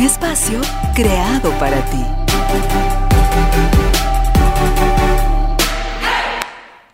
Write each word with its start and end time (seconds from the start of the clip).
Espacio 0.00 0.62
creado 0.94 1.50
para 1.58 1.84
ti. 1.90 1.98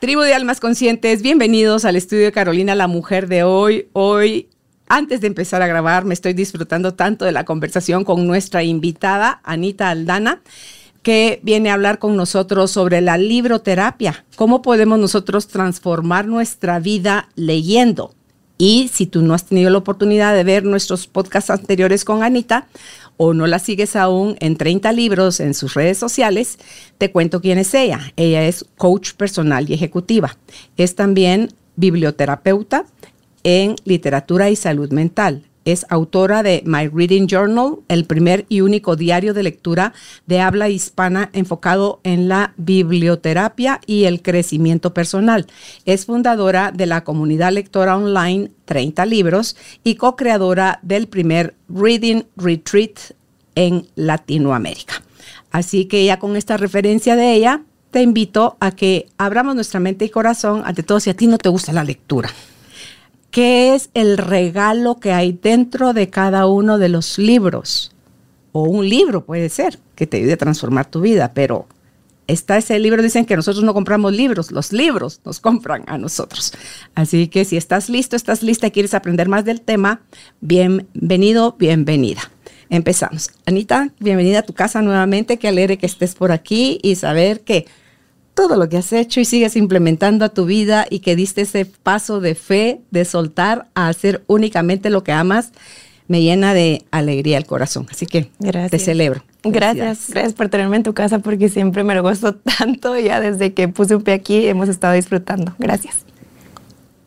Tribu 0.00 0.22
de 0.22 0.34
Almas 0.34 0.58
Conscientes, 0.58 1.22
bienvenidos 1.22 1.84
al 1.84 1.94
estudio 1.94 2.24
de 2.24 2.32
Carolina, 2.32 2.74
la 2.74 2.88
mujer 2.88 3.28
de 3.28 3.44
hoy. 3.44 3.88
Hoy, 3.92 4.48
antes 4.88 5.20
de 5.20 5.28
empezar 5.28 5.62
a 5.62 5.68
grabar, 5.68 6.04
me 6.04 6.14
estoy 6.14 6.32
disfrutando 6.32 6.94
tanto 6.94 7.24
de 7.24 7.30
la 7.30 7.44
conversación 7.44 8.02
con 8.02 8.26
nuestra 8.26 8.64
invitada, 8.64 9.40
Anita 9.44 9.90
Aldana 9.90 10.42
que 11.02 11.38
viene 11.44 11.70
a 11.70 11.74
hablar 11.74 12.00
con 12.00 12.16
nosotros 12.16 12.72
sobre 12.72 13.00
la 13.00 13.16
libroterapia, 13.16 14.24
cómo 14.34 14.60
podemos 14.60 14.98
nosotros 14.98 15.46
transformar 15.46 16.26
nuestra 16.26 16.80
vida 16.80 17.28
leyendo. 17.36 18.16
Y 18.58 18.88
si 18.92 19.06
tú 19.06 19.22
no 19.22 19.34
has 19.34 19.44
tenido 19.44 19.70
la 19.70 19.78
oportunidad 19.78 20.34
de 20.34 20.44
ver 20.44 20.64
nuestros 20.64 21.06
podcasts 21.06 21.50
anteriores 21.50 22.04
con 22.04 22.22
Anita 22.22 22.66
o 23.16 23.34
no 23.34 23.46
la 23.46 23.58
sigues 23.58 23.96
aún 23.96 24.36
en 24.40 24.56
30 24.56 24.92
libros 24.92 25.40
en 25.40 25.54
sus 25.54 25.74
redes 25.74 25.98
sociales, 25.98 26.58
te 26.98 27.10
cuento 27.10 27.40
quién 27.40 27.58
es 27.58 27.74
ella. 27.74 28.12
Ella 28.16 28.46
es 28.46 28.64
coach 28.76 29.12
personal 29.12 29.68
y 29.68 29.74
ejecutiva. 29.74 30.36
Es 30.76 30.94
también 30.94 31.52
biblioterapeuta 31.76 32.86
en 33.42 33.76
literatura 33.84 34.50
y 34.50 34.56
salud 34.56 34.90
mental 34.90 35.44
es 35.66 35.84
autora 35.90 36.42
de 36.42 36.62
My 36.64 36.88
Reading 36.88 37.26
Journal, 37.26 37.80
el 37.88 38.06
primer 38.06 38.46
y 38.48 38.62
único 38.62 38.96
diario 38.96 39.34
de 39.34 39.42
lectura 39.42 39.92
de 40.26 40.40
habla 40.40 40.70
hispana 40.70 41.28
enfocado 41.34 42.00
en 42.04 42.28
la 42.28 42.54
biblioterapia 42.56 43.80
y 43.84 44.04
el 44.04 44.22
crecimiento 44.22 44.94
personal. 44.94 45.46
Es 45.84 46.06
fundadora 46.06 46.72
de 46.72 46.86
la 46.86 47.04
comunidad 47.04 47.52
lectora 47.52 47.96
online 47.96 48.52
30 48.64 49.04
libros 49.06 49.56
y 49.82 49.96
co-creadora 49.96 50.78
del 50.82 51.08
primer 51.08 51.54
Reading 51.68 52.22
Retreat 52.36 53.12
en 53.56 53.88
Latinoamérica. 53.96 55.02
Así 55.50 55.86
que 55.86 56.04
ya 56.04 56.18
con 56.20 56.36
esta 56.36 56.56
referencia 56.56 57.16
de 57.16 57.34
ella, 57.34 57.62
te 57.90 58.02
invito 58.02 58.56
a 58.60 58.70
que 58.70 59.08
abramos 59.18 59.54
nuestra 59.56 59.80
mente 59.80 60.04
y 60.04 60.10
corazón 60.10 60.62
ante 60.64 60.84
todo 60.84 61.00
si 61.00 61.10
a 61.10 61.14
ti 61.14 61.26
no 61.26 61.38
te 61.38 61.48
gusta 61.48 61.72
la 61.72 61.82
lectura. 61.82 62.30
¿Qué 63.36 63.74
es 63.74 63.90
el 63.92 64.16
regalo 64.16 64.98
que 64.98 65.12
hay 65.12 65.32
dentro 65.32 65.92
de 65.92 66.08
cada 66.08 66.46
uno 66.46 66.78
de 66.78 66.88
los 66.88 67.18
libros? 67.18 67.92
O 68.52 68.62
un 68.62 68.88
libro 68.88 69.26
puede 69.26 69.50
ser 69.50 69.78
que 69.94 70.06
te 70.06 70.16
ayude 70.16 70.32
a 70.32 70.38
transformar 70.38 70.90
tu 70.90 71.02
vida, 71.02 71.32
pero 71.34 71.66
está 72.28 72.56
ese 72.56 72.78
libro, 72.78 73.02
dicen 73.02 73.26
que 73.26 73.36
nosotros 73.36 73.62
no 73.62 73.74
compramos 73.74 74.14
libros, 74.14 74.52
los 74.52 74.72
libros 74.72 75.20
nos 75.22 75.38
compran 75.38 75.84
a 75.86 75.98
nosotros. 75.98 76.54
Así 76.94 77.28
que 77.28 77.44
si 77.44 77.58
estás 77.58 77.90
listo, 77.90 78.16
estás 78.16 78.42
lista 78.42 78.68
y 78.68 78.70
quieres 78.70 78.94
aprender 78.94 79.28
más 79.28 79.44
del 79.44 79.60
tema, 79.60 80.00
bienvenido, 80.40 81.56
bienvenida. 81.58 82.22
Empezamos. 82.70 83.32
Anita, 83.44 83.92
bienvenida 84.00 84.38
a 84.38 84.44
tu 84.44 84.54
casa 84.54 84.80
nuevamente, 84.80 85.36
qué 85.36 85.48
alegre 85.48 85.76
que 85.76 85.84
estés 85.84 86.14
por 86.14 86.32
aquí 86.32 86.78
y 86.82 86.94
saber 86.94 87.42
que 87.42 87.66
todo 88.36 88.56
lo 88.56 88.68
que 88.68 88.76
has 88.76 88.92
hecho 88.92 89.18
y 89.18 89.24
sigues 89.24 89.56
implementando 89.56 90.26
a 90.26 90.28
tu 90.28 90.44
vida 90.44 90.86
y 90.90 90.98
que 91.00 91.16
diste 91.16 91.40
ese 91.40 91.64
paso 91.64 92.20
de 92.20 92.34
fe, 92.34 92.82
de 92.90 93.06
soltar 93.06 93.66
a 93.74 93.88
hacer 93.88 94.22
únicamente 94.26 94.90
lo 94.90 95.02
que 95.02 95.12
amas, 95.12 95.52
me 96.06 96.20
llena 96.20 96.52
de 96.52 96.84
alegría 96.90 97.38
el 97.38 97.46
corazón. 97.46 97.86
Así 97.90 98.04
que 98.06 98.30
te 98.70 98.78
celebro. 98.78 99.24
Gracias, 99.42 100.10
gracias 100.10 100.34
por 100.34 100.50
tenerme 100.50 100.76
en 100.76 100.82
tu 100.82 100.92
casa 100.92 101.18
porque 101.20 101.48
siempre 101.48 101.82
me 101.82 101.94
lo 101.94 102.02
gozo 102.02 102.34
tanto. 102.58 102.98
Ya 102.98 103.20
desde 103.20 103.54
que 103.54 103.68
puse 103.68 103.96
un 103.96 104.02
pie 104.02 104.14
aquí 104.14 104.46
hemos 104.46 104.68
estado 104.68 104.92
disfrutando. 104.92 105.54
Gracias. 105.58 106.04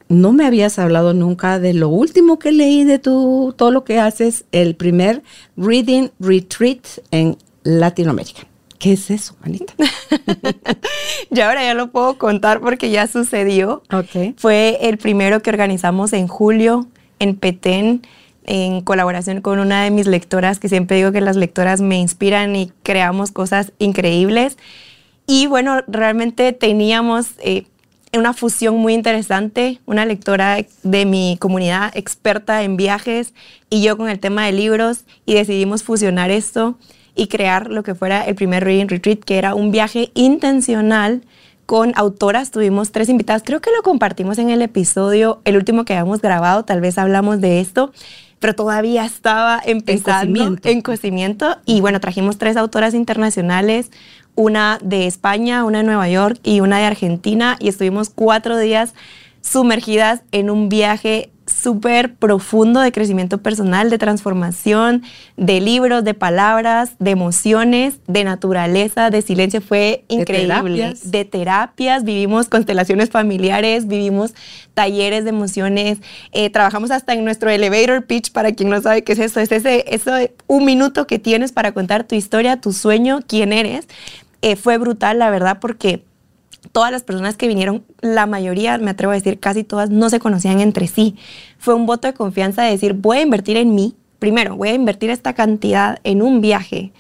No 0.08 0.34
me 0.34 0.48
habías 0.48 0.80
hablado 0.80 1.14
nunca 1.14 1.60
de 1.60 1.76
lo 1.76 1.90
último 1.90 2.40
que 2.40 2.52
leí 2.52 2.86
de 2.86 2.98
tu, 2.98 3.54
todo 3.56 3.70
lo 3.70 3.84
que 3.84 4.00
haces, 4.00 4.46
el 4.52 4.76
primer 4.76 5.22
Reading 5.56 6.10
Retreat 6.20 6.80
en 7.12 7.38
Latinoamérica. 7.62 8.49
¿Qué 8.80 8.94
es 8.94 9.12
eso, 9.12 9.36
Anita? 9.42 9.74
y 11.30 11.40
ahora 11.42 11.64
ya 11.64 11.74
lo 11.74 11.92
puedo 11.92 12.18
contar 12.18 12.62
porque 12.62 12.90
ya 12.90 13.08
sucedió. 13.08 13.84
Okay. 13.92 14.34
Fue 14.38 14.78
el 14.82 14.98
primero 14.98 15.42
que 15.42 15.50
organizamos 15.50 16.14
en 16.14 16.28
julio 16.28 16.88
en 17.20 17.36
Petén 17.36 18.02
en 18.46 18.82
colaboración 18.82 19.42
con 19.42 19.60
una 19.60 19.84
de 19.84 19.92
mis 19.92 20.08
lectoras, 20.08 20.60
que 20.60 20.70
siempre 20.70 20.98
digo 20.98 21.12
que 21.12 21.22
las 21.22 21.36
lectoras 21.36 21.82
me 21.82 22.00
inspiran 22.00 22.56
y 22.56 22.72
creamos 22.82 23.32
cosas 23.32 23.74
increíbles. 23.78 24.58
Y 25.28 25.46
bueno, 25.46 25.82
realmente 25.88 26.54
teníamos 26.54 27.28
eh, 27.40 27.66
una 28.18 28.34
fusión 28.34 28.78
muy 28.78 28.94
interesante, 28.94 29.80
una 29.86 30.06
lectora 30.06 30.66
de 30.84 31.06
mi 31.06 31.38
comunidad 31.40 31.92
experta 31.96 32.64
en 32.64 32.78
viajes 32.78 33.34
y 33.70 33.84
yo 33.84 33.98
con 33.98 34.10
el 34.10 34.20
tema 34.20 34.46
de 34.46 34.54
libros 34.54 35.04
y 35.26 35.36
decidimos 35.36 35.84
fusionar 35.84 36.32
esto 36.32 36.78
y 37.16 37.28
crear 37.28 37.70
lo 37.70 37.84
que 37.84 37.96
fuera 37.96 38.24
el 38.26 38.36
primer 38.36 38.64
Reading 38.64 38.88
Retreat, 38.88 39.20
que 39.20 39.38
era 39.38 39.56
un 39.56 39.72
viaje 39.72 40.12
intencional 40.14 41.24
con 41.66 41.94
autoras. 41.96 42.52
Tuvimos 42.52 42.92
tres 42.92 43.10
invitadas, 43.10 43.44
creo 43.46 43.62
que 43.62 43.72
lo 43.76 43.84
compartimos 43.84 44.38
en 44.40 44.50
el 44.50 44.62
episodio, 44.62 45.42
el 45.46 45.56
último 45.56 45.86
que 45.86 45.94
habíamos 45.94 46.22
grabado, 46.22 46.66
tal 46.66 46.82
vez 46.82 46.98
hablamos 46.98 47.42
de 47.42 47.60
esto, 47.60 47.92
pero 48.40 48.56
todavía 48.56 49.06
estaba 49.06 49.62
empezando 49.64 50.58
en 50.64 50.82
cocimiento. 50.82 51.58
Y 51.66 51.82
bueno, 51.82 52.00
trajimos 52.00 52.38
tres 52.38 52.58
autoras 52.58 52.94
internacionales, 52.94 53.92
una 54.36 54.80
de 54.82 55.06
España, 55.06 55.64
una 55.66 55.80
de 55.80 55.84
Nueva 55.84 56.10
York 56.10 56.40
y 56.44 56.62
una 56.62 56.80
de 56.80 56.86
Argentina, 56.86 57.58
y 57.60 57.68
estuvimos 57.68 58.10
cuatro 58.10 58.58
días 58.58 58.94
sumergidas 59.42 60.22
en 60.32 60.50
un 60.50 60.70
viaje 60.70 61.32
súper 61.50 62.14
profundo 62.16 62.80
de 62.80 62.92
crecimiento 62.92 63.40
personal, 63.40 63.90
de 63.90 63.98
transformación, 63.98 65.04
de 65.36 65.60
libros, 65.60 66.04
de 66.04 66.14
palabras, 66.14 66.92
de 67.00 67.12
emociones, 67.12 68.00
de 68.08 68.24
naturaleza, 68.24 69.10
de 69.10 69.22
silencio. 69.22 69.62
Fue 69.62 70.06
increíble. 70.08 70.94
De 71.04 71.26
terapias, 71.26 72.04
vivimos 72.04 72.48
constelaciones 72.48 73.10
familiares, 73.10 73.88
vivimos 73.88 74.34
talleres 74.74 75.24
de 75.24 75.32
emociones, 75.32 76.00
eh, 76.32 76.50
trabajamos 76.50 76.92
hasta 76.92 77.14
en 77.14 77.26
nuestro 77.26 77.50
elevator 77.50 78.06
pitch, 78.06 78.32
para 78.32 78.54
quien 78.54 78.70
no 78.70 78.82
sabe 78.82 79.04
qué 79.04 79.14
es 79.14 79.20
eso, 79.20 79.40
es 79.40 79.52
ese, 79.52 79.84
eso, 79.88 80.12
un 80.48 80.66
minuto 80.66 81.08
que 81.08 81.20
tienes 81.20 81.52
para 81.52 81.74
contar 81.74 82.06
tu 82.06 82.16
historia, 82.16 82.62
tu 82.62 82.72
sueño, 82.72 83.20
quién 83.28 83.52
eres. 83.52 83.88
Eh, 84.42 84.56
fue 84.56 84.78
brutal, 84.78 85.20
la 85.20 85.30
verdad, 85.30 85.58
porque 85.60 86.04
todas 86.72 86.92
las 86.92 87.04
personas 87.04 87.36
que 87.38 87.48
vinieron, 87.48 87.84
la 88.02 88.26
mayoría, 88.26 88.78
me 88.78 88.92
atrevo 88.92 89.12
a 89.12 89.16
decir 89.16 89.40
casi 89.40 89.64
todas, 89.64 89.90
no 89.90 90.10
se 90.10 90.20
conocían 90.20 90.60
entre 90.60 90.88
sí. 90.88 91.16
Fue 91.58 91.74
un 91.74 91.86
voto 91.86 92.08
de 92.08 92.14
confianza 92.14 92.64
de 92.64 92.72
decir, 92.72 92.94
voy 92.94 93.18
a 93.18 93.22
invertir 93.22 93.58
en 93.58 93.76
mí, 93.76 93.96
primero, 94.20 94.56
voy 94.56 94.70
a 94.70 94.74
invertir 94.74 95.10
esta 95.10 95.34
cantidad 95.34 96.00
en 96.04 96.22
un 96.22 96.42
viaje 96.42 96.92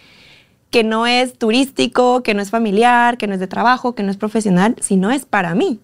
que 0.69 0.83
no 0.83 1.07
es 1.07 1.37
turístico, 1.37 2.21
que 2.21 2.33
no 2.33 2.41
es 2.41 2.51
familiar, 2.51 3.17
que 3.17 3.27
no 3.27 3.33
es 3.33 3.39
de 3.39 3.47
trabajo, 3.47 3.95
que 3.95 4.03
no 4.03 4.11
es 4.11 4.17
profesional, 4.17 4.75
sino 4.79 5.09
es 5.11 5.25
para 5.25 5.55
mí. 5.55 5.79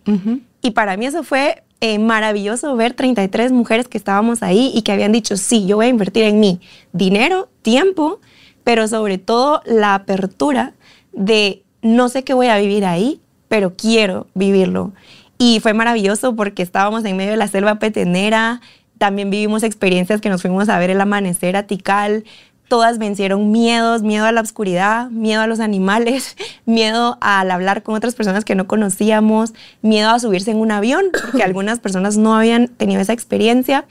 Y 0.61 0.71
para 0.71 0.95
mí 0.95 1.07
eso 1.07 1.23
fue 1.23 1.63
eh, 1.81 1.99
maravilloso 1.99 2.75
ver 2.75 2.93
33 2.93 3.51
mujeres 3.51 3.87
que 3.87 3.97
estábamos 3.97 4.43
ahí 4.43 4.71
y 4.75 4.83
que 4.83 4.91
habían 4.91 5.11
dicho, 5.11 5.37
sí, 5.37 5.65
yo 5.65 5.77
voy 5.77 5.87
a 5.87 5.89
invertir 5.89 6.23
en 6.23 6.39
mí 6.39 6.59
dinero, 6.93 7.49
tiempo, 7.61 8.19
pero 8.63 8.87
sobre 8.87 9.17
todo 9.17 9.61
la 9.65 9.95
apertura 9.95 10.73
de 11.11 11.63
no 11.81 12.09
sé 12.09 12.23
qué 12.23 12.33
voy 12.33 12.47
a 12.47 12.57
vivir 12.57 12.85
ahí, 12.85 13.21
pero 13.47 13.75
quiero 13.75 14.27
vivirlo. 14.33 14.93
Y 15.37 15.59
fue 15.59 15.73
maravilloso 15.73 16.35
porque 16.35 16.63
estábamos 16.63 17.03
en 17.05 17.17
medio 17.17 17.31
de 17.31 17.37
la 17.37 17.47
selva 17.47 17.75
petenera, 17.75 18.61
también 18.97 19.29
vivimos 19.29 19.63
experiencias 19.63 20.21
que 20.21 20.29
nos 20.29 20.41
fuimos 20.41 20.69
a 20.69 20.79
ver 20.79 20.89
el 20.89 21.01
amanecer 21.01 21.57
a 21.57 21.67
Tikal, 21.67 22.23
todas 22.67 22.97
vencieron 22.97 23.51
miedos, 23.51 24.01
miedo 24.01 24.25
a 24.25 24.31
la 24.31 24.41
oscuridad, 24.41 25.09
miedo 25.09 25.41
a 25.41 25.47
los 25.47 25.59
animales, 25.59 26.35
miedo 26.65 27.17
al 27.21 27.51
hablar 27.51 27.83
con 27.83 27.95
otras 27.95 28.15
personas 28.15 28.45
que 28.45 28.55
no 28.55 28.67
conocíamos, 28.67 29.53
miedo 29.81 30.09
a 30.09 30.19
subirse 30.19 30.51
en 30.51 30.57
un 30.57 30.71
avión, 30.71 31.05
porque 31.11 31.43
algunas 31.43 31.79
personas 31.79 32.17
no 32.17 32.35
habían 32.35 32.67
tenido 32.69 33.01
esa 33.01 33.13
experiencia. 33.13 33.85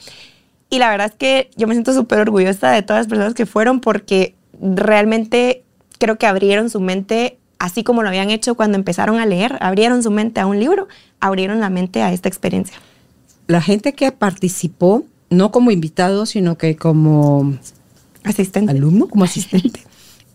Y 0.71 0.79
la 0.79 0.91
verdad 0.91 1.09
es 1.09 1.15
que 1.15 1.51
yo 1.57 1.67
me 1.69 1.75
siento 1.75 1.93
súper 1.93 2.21
orgullosa 2.21 2.71
de 2.71 2.83
todas 2.83 3.01
las 3.01 3.09
personas 3.09 3.35
que 3.35 3.47
fueron 3.47 3.81
porque 3.81 4.35
realmente 4.61 5.63
creo 5.99 6.17
que 6.17 6.27
abrieron 6.27 6.71
su 6.71 6.81
mente 6.81 7.39
así 7.59 7.85
como 7.85 8.03
lo 8.03 8.09
habían 8.09 8.31
hecho 8.31 8.55
cuando 8.55 8.77
empezaron 8.77 9.19
a 9.19 9.27
leer, 9.27 9.57
abrieron 9.61 10.03
su 10.03 10.11
mente 10.11 10.41
a 10.41 10.47
un 10.47 10.61
libro, 10.61 10.89
abrieron 11.21 11.61
la 11.61 11.71
mente 11.71 12.03
a 12.03 12.13
esta 12.13 12.29
experiencia. 12.29 12.77
La 13.47 13.61
gente 13.61 13.93
que 13.93 14.13
participó, 14.13 15.05
no 15.31 15.51
como 15.51 15.71
invitado, 15.71 16.27
sino 16.27 16.57
que 16.57 16.77
como 16.77 17.55
asistente. 18.25 18.73
alumno, 18.73 19.09
como 19.09 19.25
asistente. 19.25 19.81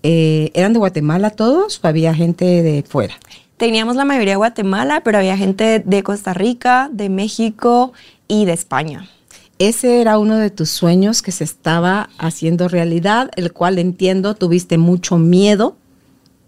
Eh, 0.03 0.51
¿Eran 0.53 0.73
de 0.73 0.79
Guatemala 0.79 1.29
todos 1.31 1.79
o 1.83 1.87
había 1.87 2.13
gente 2.13 2.45
de 2.45 2.83
fuera? 2.83 3.15
Teníamos 3.57 3.97
la 3.97 4.05
mayoría 4.05 4.33
de 4.33 4.37
Guatemala, 4.37 5.01
pero 5.03 5.17
había 5.17 5.35
gente 5.35 5.79
de 5.79 6.03
Costa 6.03 6.33
Rica, 6.33 6.89
de 6.93 7.09
México 7.09 7.91
y 8.27 8.45
de 8.45 8.53
España. 8.53 9.09
Ese 9.57 9.99
era 9.99 10.17
uno 10.17 10.37
de 10.37 10.49
tus 10.49 10.69
sueños 10.69 11.21
que 11.21 11.33
se 11.33 11.43
estaba 11.43 12.09
haciendo 12.17 12.69
realidad, 12.69 13.29
el 13.35 13.51
cual 13.51 13.77
entiendo 13.77 14.33
tuviste 14.33 14.77
mucho 14.77 15.17
miedo 15.17 15.75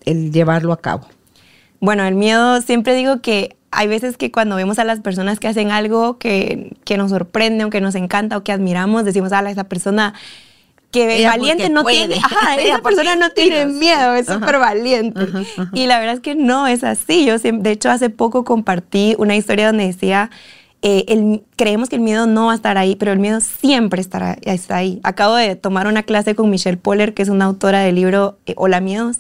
el 0.05 0.31
llevarlo 0.31 0.73
a 0.73 0.81
cabo. 0.81 1.07
Bueno, 1.79 2.03
el 2.03 2.15
miedo, 2.15 2.61
siempre 2.61 2.93
digo 2.93 3.21
que 3.21 3.55
hay 3.71 3.87
veces 3.87 4.17
que 4.17 4.31
cuando 4.31 4.55
vemos 4.55 4.79
a 4.79 4.83
las 4.83 4.99
personas 4.99 5.39
que 5.39 5.47
hacen 5.47 5.71
algo 5.71 6.17
que, 6.17 6.75
que 6.83 6.97
nos 6.97 7.11
sorprende 7.11 7.63
o 7.63 7.69
que 7.69 7.81
nos 7.81 7.95
encanta 7.95 8.37
o 8.37 8.43
que 8.43 8.51
admiramos, 8.51 9.05
decimos, 9.05 9.31
a 9.31 9.49
esa 9.49 9.63
persona 9.63 10.13
que 10.91 11.25
valiente 11.25 11.69
no 11.69 11.83
tiene, 11.85 12.15
ajá, 12.23 12.55
esa 12.55 12.79
persona 12.79 13.15
no 13.15 13.29
tiene 13.31 13.65
miedo, 13.65 14.13
es 14.13 14.27
súper 14.27 14.59
valiente. 14.59 15.21
Y 15.73 15.87
la 15.87 15.99
verdad 15.99 16.15
es 16.15 16.19
que 16.19 16.35
no 16.35 16.67
es 16.67 16.83
así. 16.83 17.25
Yo, 17.25 17.39
de 17.39 17.71
hecho, 17.71 17.89
hace 17.89 18.09
poco 18.09 18.43
compartí 18.43 19.15
una 19.17 19.35
historia 19.35 19.67
donde 19.67 19.87
decía, 19.87 20.29
eh, 20.81 21.05
el, 21.07 21.43
creemos 21.55 21.89
que 21.89 21.95
el 21.95 22.01
miedo 22.01 22.27
no 22.27 22.47
va 22.47 22.53
a 22.53 22.55
estar 22.55 22.77
ahí, 22.77 22.95
pero 22.95 23.11
el 23.11 23.19
miedo 23.19 23.39
siempre 23.39 24.01
estará 24.01 24.37
está 24.41 24.77
ahí. 24.77 24.99
Acabo 25.03 25.35
de 25.35 25.55
tomar 25.55 25.87
una 25.87 26.03
clase 26.03 26.35
con 26.35 26.49
Michelle 26.49 26.77
Poller, 26.77 27.13
que 27.13 27.21
es 27.21 27.29
una 27.29 27.45
autora 27.45 27.79
del 27.79 27.95
libro 27.95 28.37
eh, 28.45 28.53
Hola 28.57 28.81
Miedos, 28.81 29.19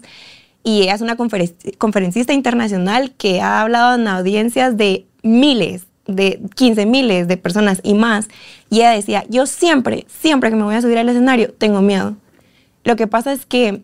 y 0.63 0.83
ella 0.83 0.95
es 0.95 1.01
una 1.01 1.15
conferencista 1.15 2.33
internacional 2.33 3.11
que 3.17 3.41
ha 3.41 3.61
hablado 3.61 3.95
en 3.95 4.07
audiencias 4.07 4.77
de 4.77 5.05
miles 5.23 5.85
de 6.07 6.41
15 6.55 6.85
miles 6.85 7.27
de 7.27 7.37
personas 7.37 7.79
y 7.83 7.93
más, 7.93 8.27
y 8.69 8.77
ella 8.77 8.91
decía, 8.91 9.23
yo 9.29 9.45
siempre, 9.45 10.05
siempre 10.07 10.49
que 10.49 10.55
me 10.55 10.63
voy 10.63 10.75
a 10.75 10.81
subir 10.81 10.97
al 10.97 11.09
escenario, 11.09 11.53
tengo 11.53 11.81
miedo. 11.81 12.15
Lo 12.83 12.95
que 12.95 13.07
pasa 13.07 13.31
es 13.31 13.45
que 13.45 13.81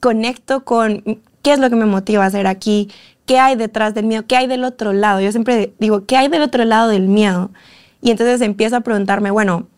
conecto 0.00 0.64
con 0.64 1.20
qué 1.42 1.52
es 1.52 1.58
lo 1.58 1.70
que 1.70 1.76
me 1.76 1.86
motiva 1.86 2.24
a 2.24 2.26
hacer 2.26 2.46
aquí, 2.46 2.88
qué 3.26 3.38
hay 3.38 3.56
detrás 3.56 3.94
del 3.94 4.06
miedo, 4.06 4.24
qué 4.26 4.36
hay 4.36 4.46
del 4.46 4.64
otro 4.64 4.92
lado. 4.92 5.20
Yo 5.20 5.30
siempre 5.30 5.72
digo, 5.78 6.06
¿qué 6.06 6.16
hay 6.16 6.28
del 6.28 6.42
otro 6.42 6.64
lado 6.64 6.88
del 6.88 7.06
miedo? 7.06 7.50
Y 8.02 8.10
entonces 8.10 8.40
empiezo 8.40 8.76
a 8.76 8.80
preguntarme, 8.80 9.30
bueno, 9.30 9.68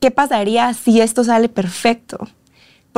¿qué 0.00 0.10
pasaría 0.10 0.72
si 0.74 1.00
esto 1.00 1.24
sale 1.24 1.48
perfecto? 1.48 2.28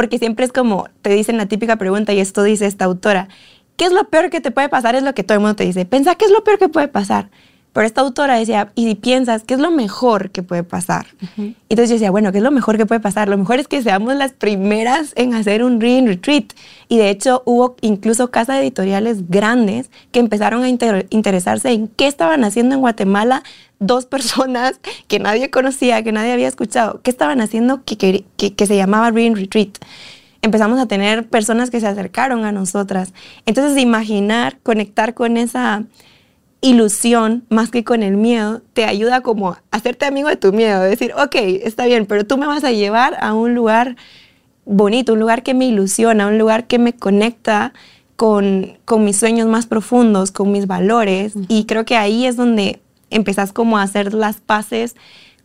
Porque 0.01 0.19
siempre 0.19 0.47
es 0.47 0.51
como, 0.51 0.89
te 1.03 1.11
dicen 1.11 1.37
la 1.37 1.45
típica 1.45 1.77
pregunta 1.77 2.15
y 2.15 2.21
esto 2.21 2.43
dice 2.43 2.65
esta 2.65 2.87
autora, 2.87 3.29
¿qué 3.77 3.85
es 3.85 3.93
lo 3.93 4.09
peor 4.09 4.31
que 4.31 4.41
te 4.41 4.51
puede 4.51 4.71
pasar? 4.71 4.95
Es 4.95 5.03
lo 5.03 5.13
que 5.13 5.25
todo 5.25 5.35
el 5.35 5.41
mundo 5.41 5.57
te 5.57 5.65
dice, 5.65 5.85
pensa, 5.85 6.15
¿qué 6.15 6.25
es 6.25 6.31
lo 6.31 6.43
peor 6.43 6.59
que 6.59 6.71
puede 6.71 6.89
pasar? 6.89 7.29
Pero 7.73 7.87
esta 7.87 8.01
autora 8.01 8.35
decía, 8.35 8.73
y 8.75 8.89
si 8.89 8.95
piensas, 8.97 9.45
¿qué 9.45 9.55
es 9.55 9.61
lo 9.61 9.71
mejor 9.71 10.31
que 10.31 10.43
puede 10.43 10.65
pasar? 10.65 11.07
Entonces 11.37 11.89
yo 11.89 11.95
decía, 11.95 12.11
bueno, 12.11 12.33
¿qué 12.33 12.39
es 12.39 12.45
lo 12.45 12.51
mejor 12.51 12.77
que 12.77 12.87
puede 12.87 13.01
pasar? 13.01 13.29
Lo 13.29 13.39
mejor 13.39 13.61
es 13.61 13.69
que 13.69 13.81
seamos 13.83 14.17
las 14.17 14.33
primeras 14.33 15.13
en 15.15 15.35
hacer 15.35 15.63
un 15.63 15.81
reading 15.81 16.07
retreat. 16.07 16.53
Y 16.89 16.99
de 16.99 17.11
hecho 17.11 17.43
hubo 17.47 17.77
incluso 17.81 18.31
casas 18.31 18.59
editoriales 18.59 19.29
grandes 19.29 19.91
que 20.11 20.19
empezaron 20.19 20.65
a 20.65 20.69
interesarse 20.69 21.71
en 21.71 21.87
qué 21.87 22.09
estaban 22.09 22.43
haciendo 22.43 22.75
en 22.75 22.81
Guatemala 22.81 23.45
dos 23.79 24.05
personas 24.07 24.81
que 25.07 25.21
nadie 25.21 25.51
conocía, 25.51 26.03
que 26.03 26.13
nadie 26.13 26.33
había 26.33 26.49
escuchado, 26.49 27.01
qué 27.03 27.11
estaban 27.11 27.41
haciendo 27.41 27.85
que, 27.85 27.97
que, 27.97 28.55
que 28.55 28.67
se 28.67 28.77
llamaba 28.77 29.11
reading 29.11 29.37
retreat 29.37 29.79
empezamos 30.43 30.81
a 30.81 30.87
tener 30.87 31.29
personas 31.29 31.71
que 31.71 31.81
se 31.81 31.87
acercaron 31.87 32.45
a 32.45 32.53
nosotras. 32.53 33.13
Entonces, 33.47 33.77
imaginar, 33.79 34.59
conectar 34.63 35.13
con 35.13 35.37
esa 35.37 35.85
ilusión 36.61 37.45
más 37.49 37.71
que 37.71 37.85
con 37.85 38.03
el 38.03 38.17
miedo 38.17 38.61
te 38.75 38.85
ayuda 38.85 39.23
como 39.23 39.51
a 39.51 39.63
hacerte 39.71 40.07
amigo 40.07 40.29
de 40.29 40.37
tu 40.37 40.53
miedo, 40.53 40.81
decir, 40.81 41.13
ok, 41.15 41.35
está 41.35 41.87
bien, 41.87 42.07
pero 42.07 42.27
tú 42.27 42.37
me 42.37 42.47
vas 42.47 42.65
a 42.65 42.71
llevar 42.71 43.17
a 43.21 43.33
un 43.33 43.55
lugar 43.55 43.97
bonito, 44.65 45.15
un 45.15 45.21
lugar 45.21 45.43
que 45.43 45.55
me 45.55 45.67
ilusiona, 45.67 46.27
un 46.27 46.39
lugar 46.39 46.67
que 46.67 46.79
me 46.79 46.93
conecta 46.93 47.73
con, 48.17 48.79
con 48.85 49.05
mis 49.05 49.17
sueños 49.17 49.49
más 49.49 49.67
profundos, 49.67 50.31
con 50.31 50.53
mis 50.53 50.67
valores. 50.67 51.33
Y 51.49 51.65
creo 51.65 51.85
que 51.85 51.97
ahí 51.97 52.27
es 52.27 52.37
donde 52.37 52.81
empezás 53.09 53.53
como 53.53 53.79
a 53.79 53.83
hacer 53.83 54.13
las 54.13 54.41
paces 54.41 54.95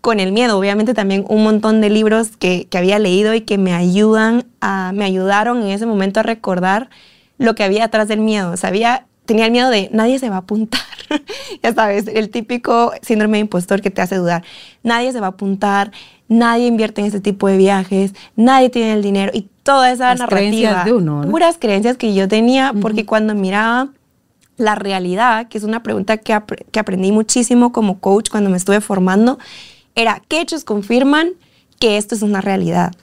con 0.01 0.19
el 0.19 0.31
miedo. 0.33 0.59
Obviamente 0.59 0.93
también 0.93 1.25
un 1.29 1.43
montón 1.43 1.79
de 1.81 1.89
libros 1.89 2.35
que, 2.37 2.67
que 2.69 2.77
había 2.77 2.99
leído 2.99 3.33
y 3.33 3.41
que 3.41 3.57
me 3.57 3.73
ayudan 3.73 4.45
a, 4.59 4.91
me 4.93 5.05
ayudaron 5.05 5.63
en 5.63 5.69
ese 5.69 5.85
momento 5.85 6.19
a 6.19 6.23
recordar 6.23 6.89
lo 7.37 7.55
que 7.55 7.63
había 7.63 7.85
atrás 7.85 8.07
del 8.07 8.19
miedo. 8.19 8.57
Sabía 8.57 9.07
tenía 9.25 9.45
el 9.45 9.51
miedo 9.51 9.69
de 9.69 9.89
nadie 9.91 10.19
se 10.19 10.29
va 10.29 10.37
a 10.37 10.39
apuntar. 10.39 10.81
ya 11.63 11.73
sabes, 11.73 12.07
el 12.07 12.29
típico 12.29 12.91
síndrome 13.01 13.37
de 13.37 13.41
impostor 13.41 13.81
que 13.81 13.91
te 13.91 14.01
hace 14.01 14.15
dudar. 14.15 14.43
Nadie 14.83 15.11
se 15.11 15.19
va 15.19 15.27
a 15.27 15.29
apuntar, 15.31 15.91
nadie 16.27 16.67
invierte 16.67 17.01
en 17.01 17.07
este 17.07 17.19
tipo 17.19 17.47
de 17.47 17.57
viajes, 17.57 18.13
nadie 18.35 18.69
tiene 18.69 18.93
el 18.93 19.01
dinero 19.01 19.31
y 19.33 19.49
toda 19.63 19.91
esa 19.91 20.09
Las 20.09 20.19
narrativa. 20.19 20.49
Creencias 20.49 20.85
de 20.85 20.93
uno, 20.93 21.21
Puras 21.29 21.57
creencias 21.59 21.97
que 21.97 22.13
yo 22.13 22.27
tenía 22.27 22.73
porque 22.79 23.05
cuando 23.05 23.35
miraba 23.35 23.89
la 24.57 24.75
realidad, 24.75 25.47
que 25.47 25.57
es 25.57 25.63
una 25.63 25.83
pregunta 25.83 26.17
que, 26.17 26.39
que 26.71 26.79
aprendí 26.79 27.11
muchísimo 27.11 27.71
como 27.71 27.99
coach 27.99 28.29
cuando 28.29 28.49
me 28.49 28.57
estuve 28.57 28.79
formando, 28.79 29.37
era, 29.95 30.21
¿qué 30.27 30.41
hechos 30.41 30.63
confirman 30.63 31.31
que 31.79 31.97
esto 31.97 32.15
es 32.15 32.21
una 32.21 32.41
realidad? 32.41 32.93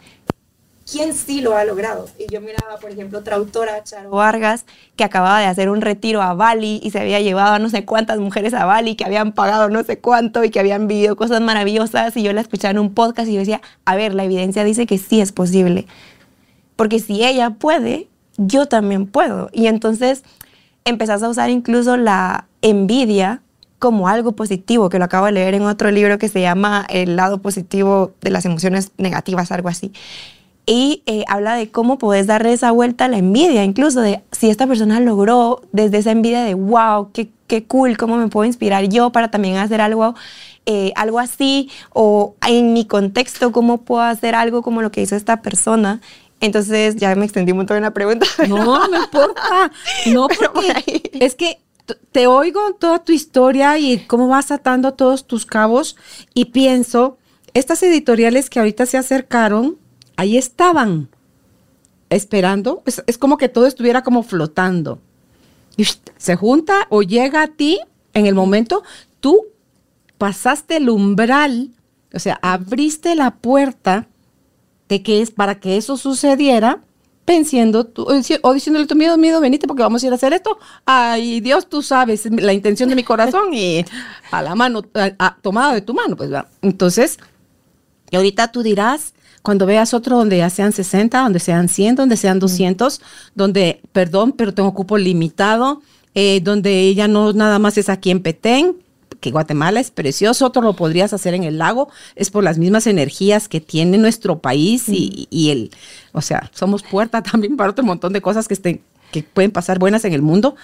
Quién 0.93 1.15
sí 1.15 1.41
lo 1.41 1.57
ha 1.57 1.65
logrado. 1.65 2.07
Y 2.19 2.31
yo 2.33 2.41
miraba, 2.43 2.77
por 2.77 2.91
ejemplo, 2.91 3.21
otra 3.21 3.37
autora, 3.37 3.83
Charo 3.83 4.11
Vargas, 4.11 4.67
que 4.95 5.05
acababa 5.05 5.41
de 5.41 5.47
hacer 5.47 5.71
un 5.71 5.81
retiro 5.81 6.21
a 6.21 6.35
Bali 6.35 6.81
y 6.83 6.91
se 6.91 7.01
había 7.01 7.21
llevado 7.21 7.55
a 7.55 7.59
no 7.59 7.71
sé 7.71 7.87
cuántas 7.87 8.19
mujeres 8.19 8.53
a 8.53 8.67
Bali, 8.67 8.95
que 8.95 9.05
habían 9.05 9.33
pagado 9.33 9.71
no 9.71 9.83
sé 9.83 9.99
cuánto 9.99 10.45
y 10.45 10.51
que 10.51 10.61
habían 10.61 10.87
vivido 10.87 11.17
cosas 11.17 11.41
maravillosas. 11.41 12.15
Y 12.17 12.23
yo 12.23 12.33
la 12.35 12.43
escuchaba 12.43 12.73
en 12.73 12.79
un 12.79 12.93
podcast 12.93 13.29
y 13.29 13.33
yo 13.33 13.41
decía, 13.41 13.63
a 13.87 13.97
ver, 13.97 14.15
la 14.15 14.25
evidencia 14.25 14.65
dice 14.65 14.87
que 14.87 14.99
sí 14.99 15.21
es 15.21 15.33
posible. 15.33 15.87
Porque 16.77 16.99
si 16.99 17.25
ella 17.25 17.51
puede, 17.51 18.09
yo 18.37 18.67
también 18.67 19.07
puedo. 19.07 19.49
Y 19.53 19.69
entonces 19.69 20.23
empezás 20.85 21.23
a 21.23 21.29
usar 21.31 21.49
incluso 21.49 21.97
la 21.97 22.49
envidia 22.61 23.41
como 23.79 24.09
algo 24.09 24.33
positivo, 24.33 24.91
que 24.91 24.99
lo 24.99 25.07
acabo 25.07 25.27
de 25.27 25.33
leer 25.33 25.55
en 25.55 25.63
otro 25.63 25.91
libro 25.91 26.19
que 26.19 26.29
se 26.29 26.41
llama 26.41 26.87
El 26.89 27.17
lado 27.17 27.39
positivo 27.39 28.13
de 28.21 28.31
las 28.31 28.45
emociones 28.45 28.93
negativas, 28.97 29.51
algo 29.51 29.69
así 29.69 29.91
y 30.65 31.03
eh, 31.07 31.25
habla 31.27 31.55
de 31.55 31.71
cómo 31.71 31.99
puedes 31.99 32.27
darle 32.27 32.53
esa 32.53 32.71
vuelta 32.71 33.07
a 33.07 33.09
la 33.09 33.19
envidia, 33.19 33.65
incluso 33.65 34.01
de 34.01 34.23
si 34.31 34.49
esta 34.49 34.67
persona 34.67 35.01
logró 35.01 35.63
desde 35.73 35.99
esa 35.99 36.13
envidia 36.13 36.45
de 36.45 36.55
wow, 36.55 37.11
qué, 37.13 37.31
qué 37.49 37.65
cool, 37.65 37.97
cómo 37.97 38.17
me 38.17 38.29
puedo 38.29 38.47
inspirar 38.47 38.85
yo 38.89 39.11
para 39.11 39.31
también 39.31 39.57
hacer 39.57 39.81
algo, 39.81 40.15
eh, 40.67 40.93
algo 40.95 41.19
así, 41.19 41.69
o 41.93 42.37
en 42.47 42.73
mi 42.73 42.85
contexto, 42.85 43.51
cómo 43.51 43.79
puedo 43.79 44.03
hacer 44.03 44.35
algo 44.35 44.63
como 44.63 44.83
lo 44.83 44.93
que 44.93 45.03
hizo 45.03 45.17
esta 45.17 45.43
persona. 45.43 46.01
Entonces 46.41 46.97
ya 46.97 47.15
me 47.15 47.25
extendí 47.25 47.53
un 47.53 47.59
montón 47.59 47.77
en 47.77 47.85
la 47.85 47.93
pregunta. 47.93 48.27
No, 48.49 48.87
no 48.89 49.05
importa. 49.05 49.73
No, 50.07 50.29
porque 50.55 51.11
es 51.13 51.35
que 51.35 51.59
te 52.13 52.27
oigo 52.27 52.75
toda 52.79 53.01
tu 53.01 53.13
historia 53.13 53.79
y 53.79 53.99
cómo 54.07 54.29
vas 54.29 54.51
atando 54.51 54.95
todos 54.95 55.27
tus 55.27 55.47
cabos 55.47 55.97
y 56.35 56.47
pienso, 56.47 57.19
estas 57.55 57.83
editoriales 57.83 58.49
que 58.49 58.61
ahorita 58.61 58.87
se 58.87 58.97
acercaron, 58.97 59.77
ahí 60.23 60.37
estaban, 60.37 61.09
esperando. 62.11 62.83
Es, 62.87 63.19
como 63.19 63.37
que 63.37 63.49
todo 63.49 63.67
estuviera 63.67 64.03
como 64.03 64.23
flotando. 64.23 65.01
Se 66.17 66.37
junta 66.37 66.87
o 66.91 67.03
llega 67.03 67.43
a 67.43 67.49
ti 67.49 67.81
en 68.15 68.27
el 68.27 68.35
momento, 68.35 68.83
tú 69.21 69.47
pasaste 70.19 70.77
el 70.77 70.91
umbral, 70.91 71.71
o 72.15 72.19
sea, 72.19 72.39
abriste 72.43 73.15
la 73.15 73.33
puerta 73.37 74.07
de 74.89 75.03
que 75.03 75.23
es 75.23 75.31
para 75.31 75.59
que 75.59 75.79
eso 75.79 75.97
sucediera, 75.97 76.81
pensando 77.25 77.87
tú, 77.87 78.07
o 78.43 78.53
diciéndole 78.53 78.87
tu 78.87 78.95
miedo, 78.95 79.17
miedo, 79.17 79.41
venite 79.41 79.67
porque 79.67 79.83
vamos 79.83 80.03
a 80.03 80.07
ir 80.07 80.13
a 80.13 80.17
hacer 80.17 80.35
esto. 80.35 80.59
Ay, 80.85 81.41
Dios, 81.41 81.69
tú 81.69 81.83
sabes 81.83 82.27
la 82.31 82.53
intención 82.53 82.91
de 82.91 82.95
mi 82.95 83.03
corazón 83.03 83.55
y 83.55 83.85
a 84.31 84.43
la 84.43 84.55
mano, 84.55 84.83
tomada 85.41 85.73
de 85.73 85.81
tu 85.81 85.95
mano, 85.95 86.15
pues 86.17 86.31
va. 86.31 86.47
Entonces, 86.61 87.19
y 88.11 88.17
ahorita 88.17 88.53
tú 88.53 88.63
dirás, 88.63 89.15
cuando 89.43 89.67
veas 89.67 89.93
otro 89.93 90.17
donde 90.17 90.39
ya 90.39 90.51
sean 90.51 90.73
60, 90.73 91.21
donde 91.21 91.41
sean 91.41 91.69
100, 91.69 91.97
donde 91.97 92.17
sean 92.17 92.39
200, 92.39 93.01
donde, 93.35 93.81
perdón, 93.93 94.33
pero 94.33 94.55
tengo 94.55 94.73
cupo 94.73 94.97
limitado, 94.99 95.83
eh, 96.15 96.41
donde 96.43 96.81
ella 96.81 97.09
no 97.09 97.33
nada 97.33 97.59
más 97.59 97.77
es 97.77 97.89
aquí 97.89 98.11
en 98.11 98.23
Petén, 98.23 98.77
que 99.21 99.31
Guatemala 99.31 99.81
es 99.81 99.91
precioso, 99.91 100.47
otro 100.47 100.63
lo 100.63 100.75
podrías 100.75 101.13
hacer 101.13 101.35
en 101.35 101.45
el 101.45 101.59
lago, 101.59 101.89
es 102.17 102.31
por 102.31 102.45
las 102.45 102.59
mismas 102.59 102.87
energías 102.87 103.49
que 103.49 103.61
tiene 103.61 103.99
nuestro 103.99 104.41
país 104.41 104.85
y, 104.89 105.51
el, 105.51 105.71
o 106.13 106.21
sea, 106.21 106.51
somos 106.53 106.83
puerta 106.83 107.23
también 107.23 107.57
para 107.57 107.71
otro 107.71 107.85
montón 107.85 108.13
de 108.13 108.21
cosas 108.21 108.49
que, 108.49 108.55
estén, 108.55 108.81
que 109.11 109.23
pueden 109.23 109.51
pasar 109.51 109.79
buenas 109.79 110.05
en 110.05 110.13
el 110.13 110.23
mundo. 110.23 110.57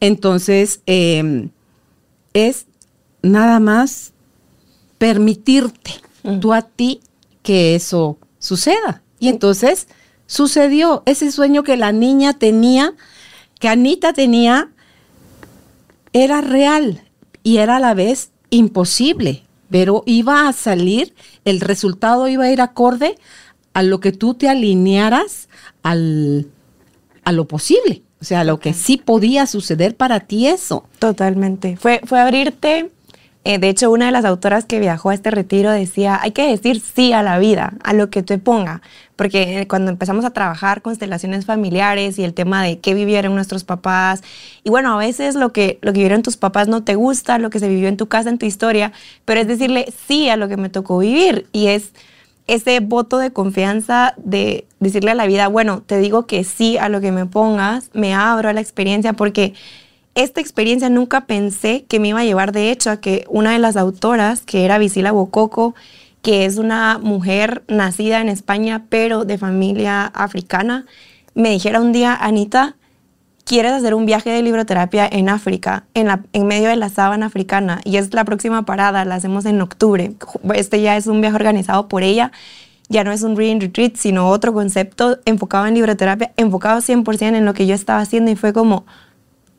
Entonces, 0.00 0.80
em, 0.86 1.50
es 2.34 2.66
nada 3.22 3.58
más 3.58 4.12
permitirte 4.98 5.92
tú 6.40 6.52
a 6.52 6.62
ti 6.62 7.00
que 7.44 7.76
eso 7.76 8.18
suceda. 8.40 9.02
Y 9.20 9.28
entonces 9.28 9.86
sucedió 10.26 11.04
ese 11.06 11.30
sueño 11.30 11.62
que 11.62 11.76
la 11.76 11.92
niña 11.92 12.32
tenía, 12.32 12.94
que 13.60 13.68
Anita 13.68 14.12
tenía, 14.12 14.70
era 16.12 16.40
real 16.40 17.02
y 17.44 17.58
era 17.58 17.76
a 17.76 17.80
la 17.80 17.94
vez 17.94 18.30
imposible, 18.50 19.44
pero 19.70 20.02
iba 20.06 20.48
a 20.48 20.52
salir, 20.52 21.14
el 21.44 21.60
resultado 21.60 22.26
iba 22.28 22.44
a 22.44 22.50
ir 22.50 22.60
acorde 22.60 23.16
a 23.74 23.82
lo 23.82 24.00
que 24.00 24.12
tú 24.12 24.34
te 24.34 24.48
alinearas 24.48 25.48
al, 25.82 26.48
a 27.24 27.32
lo 27.32 27.46
posible. 27.46 28.02
O 28.20 28.24
sea, 28.24 28.40
a 28.40 28.44
lo 28.44 28.58
que 28.58 28.72
sí 28.72 28.96
podía 28.96 29.46
suceder 29.46 29.96
para 29.96 30.20
ti 30.20 30.46
eso. 30.46 30.84
Totalmente. 30.98 31.76
Fue, 31.76 32.00
fue 32.04 32.20
abrirte 32.20 32.90
eh, 33.44 33.58
de 33.58 33.68
hecho, 33.68 33.90
una 33.90 34.06
de 34.06 34.12
las 34.12 34.24
autoras 34.24 34.64
que 34.64 34.80
viajó 34.80 35.10
a 35.10 35.14
este 35.14 35.30
retiro 35.30 35.70
decía, 35.70 36.18
hay 36.22 36.32
que 36.32 36.48
decir 36.48 36.80
sí 36.80 37.12
a 37.12 37.22
la 37.22 37.38
vida, 37.38 37.74
a 37.84 37.92
lo 37.92 38.08
que 38.08 38.22
te 38.22 38.38
ponga, 38.38 38.80
porque 39.16 39.66
cuando 39.68 39.90
empezamos 39.90 40.24
a 40.24 40.30
trabajar 40.30 40.80
constelaciones 40.80 41.44
familiares 41.44 42.18
y 42.18 42.24
el 42.24 42.32
tema 42.32 42.62
de 42.62 42.78
qué 42.78 42.94
vivieron 42.94 43.34
nuestros 43.34 43.62
papás, 43.62 44.22
y 44.62 44.70
bueno, 44.70 44.94
a 44.94 44.96
veces 44.96 45.34
lo 45.34 45.52
que, 45.52 45.78
lo 45.82 45.92
que 45.92 45.98
vivieron 45.98 46.22
tus 46.22 46.38
papás 46.38 46.68
no 46.68 46.84
te 46.84 46.94
gusta, 46.94 47.38
lo 47.38 47.50
que 47.50 47.58
se 47.58 47.68
vivió 47.68 47.88
en 47.88 47.98
tu 47.98 48.08
casa, 48.08 48.30
en 48.30 48.38
tu 48.38 48.46
historia, 48.46 48.92
pero 49.26 49.40
es 49.40 49.46
decirle 49.46 49.92
sí 50.06 50.30
a 50.30 50.36
lo 50.36 50.48
que 50.48 50.56
me 50.56 50.70
tocó 50.70 50.96
vivir 50.98 51.46
y 51.52 51.66
es 51.66 51.92
ese 52.46 52.80
voto 52.80 53.18
de 53.18 53.30
confianza 53.30 54.14
de 54.16 54.66
decirle 54.80 55.10
a 55.10 55.14
la 55.14 55.26
vida, 55.26 55.48
bueno, 55.48 55.82
te 55.82 55.98
digo 55.98 56.26
que 56.26 56.44
sí 56.44 56.78
a 56.78 56.88
lo 56.88 57.00
que 57.02 57.12
me 57.12 57.26
pongas, 57.26 57.90
me 57.92 58.14
abro 58.14 58.48
a 58.48 58.52
la 58.54 58.60
experiencia 58.60 59.12
porque 59.12 59.54
esta 60.14 60.40
experiencia 60.40 60.88
nunca 60.88 61.26
pensé 61.26 61.84
que 61.88 61.98
me 61.98 62.08
iba 62.08 62.20
a 62.20 62.24
llevar, 62.24 62.52
de 62.52 62.70
hecho, 62.70 62.90
a 62.90 63.00
que 63.00 63.24
una 63.28 63.52
de 63.52 63.58
las 63.58 63.76
autoras, 63.76 64.42
que 64.42 64.64
era 64.64 64.78
Visila 64.78 65.12
Bococo, 65.12 65.74
que 66.22 66.44
es 66.44 66.56
una 66.56 66.98
mujer 66.98 67.64
nacida 67.68 68.20
en 68.20 68.28
España, 68.28 68.86
pero 68.88 69.24
de 69.24 69.38
familia 69.38 70.06
africana, 70.06 70.86
me 71.34 71.50
dijera 71.50 71.80
un 71.80 71.92
día, 71.92 72.14
Anita, 72.14 72.76
¿quieres 73.44 73.72
hacer 73.72 73.94
un 73.94 74.06
viaje 74.06 74.30
de 74.30 74.42
libroterapia 74.42 75.06
en 75.10 75.28
África, 75.28 75.84
en, 75.94 76.46
medio 76.46 76.68
de 76.68 76.76
la 76.76 76.88
sábana 76.88 77.26
africana? 77.26 77.80
Y 77.84 77.96
es 77.96 78.14
la 78.14 78.24
próxima 78.24 78.64
parada, 78.64 79.04
la 79.04 79.16
hacemos 79.16 79.44
en 79.44 79.60
octubre. 79.60 80.14
Este 80.54 80.80
ya 80.80 80.96
es 80.96 81.08
un 81.08 81.20
viaje 81.20 81.36
organizado 81.36 81.88
por 81.88 82.02
ella. 82.02 82.32
Ya 82.88 83.02
no 83.02 83.12
es 83.12 83.22
un 83.22 83.36
reading 83.36 83.60
retreat, 83.60 83.96
sino 83.96 84.28
otro 84.28 84.52
concepto 84.52 85.18
enfocado 85.24 85.66
en 85.66 85.74
libroterapia, 85.74 86.32
enfocado 86.36 86.80
100% 86.80 87.36
en 87.36 87.44
lo 87.44 87.54
que 87.54 87.66
yo 87.66 87.74
estaba 87.74 88.00
haciendo 88.00 88.30
y 88.30 88.36
fue 88.36 88.52
como, 88.52 88.84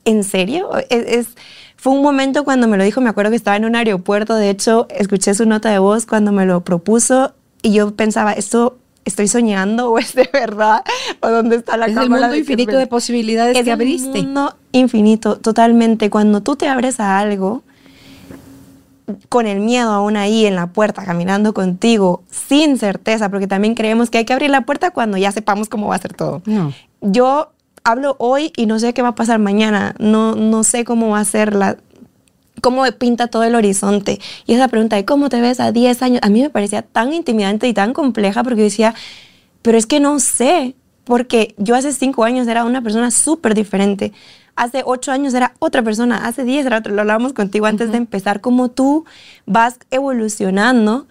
¿en 0.06 0.24
serio? 0.24 0.70
Es, 0.90 1.28
fue 1.76 1.94
un 1.94 2.02
momento 2.02 2.44
cuando 2.46 2.68
me 2.68 2.78
lo 2.78 2.84
dijo, 2.84 3.02
me 3.02 3.10
acuerdo 3.10 3.32
que 3.32 3.38
estaba 3.38 3.58
en 3.58 3.66
un 3.66 3.76
aeropuerto, 3.76 4.36
de 4.36 4.50
hecho, 4.50 4.88
escuché 4.90 5.34
su 5.34 5.46
nota 5.46 5.70
de 5.70 5.80
voz 5.80 6.06
cuando 6.06 6.32
me 6.32 6.46
lo 6.46 6.62
propuso 6.62 7.34
y 7.62 7.74
yo 7.74 7.96
pensaba, 7.96 8.34
esto 8.34 8.78
estoy 9.04 9.28
soñando 9.28 9.92
o 9.92 10.00
es 10.00 10.14
de 10.16 10.30
verdad 10.32 10.84
o 11.20 11.30
dónde 11.30 11.58
está 11.58 11.78
la 11.78 11.86
es 11.86 11.96
el 11.96 12.10
mundo 12.10 12.36
infinito 12.36 12.78
de 12.78 12.88
posibilidades 12.88 13.62
que 13.64 13.72
abriste. 13.72 14.10
Es 14.10 14.16
el 14.16 14.24
mundo 14.26 14.56
infinito, 14.72 15.38
totalmente. 15.38 16.10
Cuando 16.10 16.42
tú 16.42 16.56
te 16.56 16.68
abres 16.68 17.00
a 17.00 17.20
algo 17.20 17.64
con 19.30 19.46
el 19.46 19.60
miedo 19.60 19.92
aún 19.92 20.18
ahí 20.18 20.46
en 20.48 20.56
la 20.56 20.68
puerta, 20.68 21.06
caminando 21.06 21.54
contigo, 21.54 22.24
sin 22.32 22.78
certeza, 22.78 23.30
porque 23.30 23.48
también 23.48 23.76
creemos 23.76 24.10
que 24.10 24.18
hay 24.18 24.26
que 24.26 24.34
abrir 24.34 24.50
la 24.50 24.62
puerta 24.62 24.92
cuando 24.92 25.18
ya 25.18 25.32
sepamos 25.32 25.70
cómo 25.70 25.88
va 25.88 25.96
a 25.96 26.00
ser 26.00 26.14
todo. 26.14 26.42
No. 26.46 26.74
Yo 27.02 27.52
hablo 27.86 28.16
hoy 28.20 28.52
y 28.58 28.66
no 28.66 28.80
sé 28.80 28.94
qué 28.94 29.02
va 29.02 29.10
a 29.10 29.16
pasar 29.16 29.40
mañana, 29.40 29.96
no, 30.00 30.36
no 30.36 30.64
sé 30.66 30.84
cómo 30.84 31.12
va 31.12 31.20
a 31.20 31.26
ser 31.26 31.56
la, 31.56 31.78
cómo 32.60 32.84
pinta 32.98 33.28
todo 33.28 33.44
el 33.44 33.56
horizonte. 33.56 34.20
Y 34.48 34.54
esa 34.54 34.68
pregunta 34.68 34.96
de 34.96 35.06
cómo 35.06 35.30
te 35.30 35.40
ves 35.40 35.60
a 35.60 35.72
10 35.72 36.02
años, 36.02 36.20
a 36.24 36.30
mí 36.30 36.42
me 36.42 36.50
parecía 36.50 36.82
tan 36.82 37.14
intimidante 37.14 37.68
y 37.68 37.74
tan 37.74 37.94
compleja 37.94 38.44
porque 38.44 38.64
decía, 38.64 38.96
pero 39.62 39.78
es 39.78 39.86
que 39.86 40.00
no 40.00 40.20
sé, 40.20 40.76
porque 41.04 41.54
yo 41.58 41.76
hace 41.76 41.94
5 41.94 42.24
años 42.24 42.48
era 42.48 42.66
una 42.66 42.82
persona 42.82 43.12
súper 43.12 43.54
diferente. 43.54 44.14
Hace 44.56 44.82
8 44.84 45.12
años 45.12 45.36
era 45.36 45.54
otra 45.60 45.84
persona, 45.84 46.26
hace 46.26 46.44
10 46.44 46.66
era 46.66 46.80
otra, 46.80 46.92
lo 46.92 47.02
hablábamos 47.02 47.34
contigo 47.34 47.68
antes 47.68 47.92
de 47.92 47.98
empezar, 47.98 48.42
como 48.42 48.70
tú 48.70 49.06
vas 49.46 49.78
evolucionando 49.92 51.08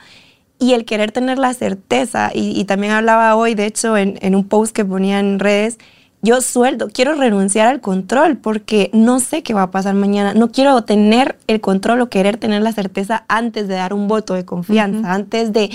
y 0.59 0.73
el 0.73 0.85
querer 0.85 1.13
tener 1.13 1.39
la 1.39 1.55
certeza, 1.55 2.31
y, 2.35 2.65
también 2.65 2.95
hablaba 2.95 3.37
hoy, 3.37 3.55
de 3.55 3.67
hecho, 3.67 3.97
en, 3.97 4.19
en 4.23 4.35
un 4.35 4.49
post 4.49 4.75
que 4.75 4.85
ponía 4.85 5.21
en 5.21 5.39
redes, 5.39 5.79
yo 6.25 6.41
sueldo, 6.41 6.89
quiero 6.89 7.15
renunciar 7.15 7.69
al 7.69 7.81
control 7.81 8.39
porque 8.39 8.91
no 8.93 9.21
sé 9.21 9.43
qué 9.43 9.53
va 9.53 9.65
a 9.65 9.71
pasar 9.71 9.95
mañana. 9.95 10.33
No 10.33 10.51
quiero 10.51 10.83
tener 10.83 11.39
el 11.47 11.61
control 11.61 12.01
o 12.01 12.09
querer 12.09 12.39
tener 12.39 12.63
la 12.63 12.73
certeza 12.73 13.25
antes 13.29 13.69
de 13.69 13.75
dar 13.75 13.93
un 13.93 14.09
voto 14.09 14.33
de 14.35 14.47
confianza, 14.47 15.13
antes 15.13 15.53
de 15.53 15.71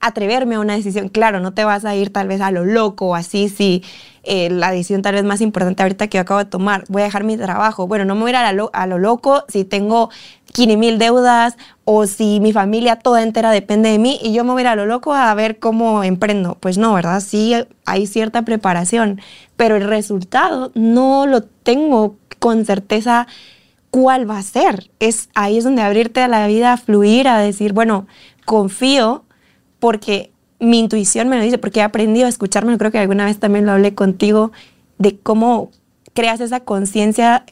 atreverme 0.00 0.54
a 0.54 0.60
una 0.60 0.74
decisión. 0.74 1.08
Claro, 1.10 1.40
no 1.40 1.52
te 1.52 1.64
vas 1.64 1.84
a 1.84 1.94
ir 1.94 2.10
tal 2.10 2.28
vez 2.28 2.40
a 2.40 2.50
lo 2.50 2.64
loco 2.64 3.08
o 3.08 3.14
así 3.14 3.50
si 3.50 3.84
eh, 4.22 4.48
la 4.50 4.70
decisión 4.70 5.02
tal 5.02 5.14
vez 5.14 5.24
más 5.24 5.42
importante 5.42 5.82
ahorita 5.82 6.08
que 6.08 6.16
yo 6.16 6.22
acabo 6.22 6.38
de 6.38 6.46
tomar, 6.46 6.84
voy 6.88 7.02
a 7.02 7.04
dejar 7.04 7.24
mi 7.24 7.36
trabajo. 7.36 7.86
Bueno, 7.86 8.06
no 8.06 8.14
me 8.14 8.22
voy 8.22 8.30
a 8.30 8.32
ir 8.32 8.36
a 8.36 8.52
lo, 8.52 8.70
a 8.72 8.86
lo 8.86 8.98
loco 8.98 9.44
si 9.48 9.64
tengo 9.64 10.08
15 10.52 10.76
mil 10.76 10.98
deudas 10.98 11.56
o 11.84 12.06
si 12.06 12.40
mi 12.40 12.52
familia 12.52 12.96
toda 12.96 13.22
entera 13.22 13.50
depende 13.50 13.90
de 13.90 13.98
mí 13.98 14.18
y 14.22 14.32
yo 14.32 14.44
me 14.44 14.52
voy 14.52 14.60
a 14.60 14.62
ir 14.62 14.68
a 14.68 14.76
lo 14.76 14.86
loco 14.86 15.14
a 15.14 15.32
ver 15.34 15.58
cómo 15.58 16.04
emprendo. 16.04 16.56
Pues 16.60 16.78
no, 16.78 16.94
¿verdad? 16.94 17.20
Sí 17.20 17.54
hay 17.84 18.06
cierta 18.06 18.42
preparación, 18.42 19.20
pero 19.56 19.76
el 19.76 19.84
resultado 19.84 20.72
no 20.74 21.26
lo 21.26 21.42
tengo 21.42 22.16
con 22.38 22.64
certeza 22.64 23.26
cuál 23.90 24.28
va 24.28 24.38
a 24.38 24.42
ser. 24.42 24.90
Es 24.98 25.28
ahí 25.34 25.58
es 25.58 25.64
donde 25.64 25.82
abrirte 25.82 26.20
a 26.20 26.28
la 26.28 26.46
vida, 26.46 26.72
a 26.72 26.76
fluir, 26.76 27.28
a 27.28 27.38
decir, 27.38 27.72
bueno, 27.72 28.06
confío 28.44 29.24
porque 29.78 30.32
mi 30.58 30.78
intuición 30.78 31.28
me 31.28 31.36
lo 31.36 31.42
dice, 31.42 31.58
porque 31.58 31.80
he 31.80 31.82
aprendido 31.82 32.26
a 32.26 32.28
escucharme, 32.28 32.76
creo 32.76 32.90
que 32.90 32.98
alguna 32.98 33.24
vez 33.24 33.38
también 33.38 33.66
lo 33.66 33.72
hablé 33.72 33.94
contigo, 33.94 34.52
de 34.98 35.18
cómo 35.18 35.70
creas 36.12 36.40
esa 36.40 36.60
conciencia 36.60 37.44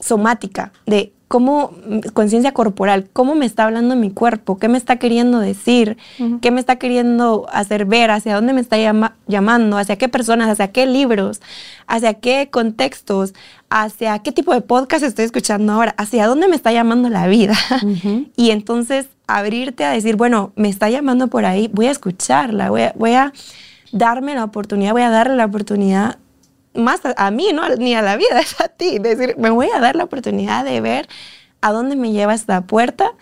somática, 0.00 0.72
de 0.86 1.12
cómo, 1.28 1.72
conciencia 2.12 2.52
corporal, 2.52 3.08
cómo 3.12 3.34
me 3.34 3.46
está 3.46 3.64
hablando 3.64 3.96
mi 3.96 4.10
cuerpo, 4.10 4.58
qué 4.58 4.68
me 4.68 4.78
está 4.78 4.96
queriendo 4.96 5.40
decir, 5.40 5.96
qué 6.40 6.50
me 6.50 6.60
está 6.60 6.76
queriendo 6.76 7.46
hacer 7.52 7.84
ver, 7.84 8.10
hacia 8.10 8.34
dónde 8.34 8.52
me 8.52 8.60
está 8.60 8.76
llamando, 9.26 9.76
hacia 9.76 9.96
qué 9.96 10.08
personas, 10.08 10.48
hacia 10.48 10.68
qué 10.68 10.86
libros, 10.86 11.40
hacia 11.86 12.14
qué 12.14 12.48
contextos, 12.50 13.34
hacia 13.70 14.20
qué 14.20 14.30
tipo 14.30 14.54
de 14.54 14.60
podcast 14.60 15.02
estoy 15.02 15.24
escuchando 15.24 15.72
ahora, 15.72 15.94
hacia 15.98 16.26
dónde 16.26 16.46
me 16.46 16.54
está 16.56 16.72
llamando 16.72 17.08
la 17.08 17.26
vida. 17.26 17.54
Y 18.36 18.50
entonces 18.50 19.06
abrirte 19.26 19.84
a 19.84 19.90
decir, 19.90 20.16
bueno, 20.16 20.52
me 20.56 20.68
está 20.68 20.90
llamando 20.90 21.28
por 21.28 21.44
ahí, 21.44 21.68
voy 21.72 21.86
a 21.86 21.90
escucharla, 21.90 22.70
voy 22.70 22.82
a, 22.82 22.92
voy 22.96 23.12
a 23.12 23.32
darme 23.92 24.34
la 24.34 24.44
oportunidad, 24.44 24.92
voy 24.92 25.02
a 25.02 25.10
darle 25.10 25.36
la 25.36 25.46
oportunidad 25.46 26.18
más 26.76 27.00
a, 27.04 27.30
mí, 27.30 27.50
no 27.52 27.68
ni 27.76 27.94
a 27.94 28.02
la 28.02 28.16
vida, 28.16 28.40
es 28.40 28.60
a 28.60 28.68
ti. 28.68 28.98
Decir, 28.98 29.34
me 29.38 29.50
voy 29.50 29.68
a 29.74 29.80
dar 29.80 29.96
la 29.96 30.04
oportunidad 30.04 30.64
de 30.64 30.80
ver 30.80 31.08
a 31.60 31.72
dónde 31.72 31.96
me 31.96 32.12
lleva 32.12 32.34
esta 32.34 32.62
puerta. 32.62 33.12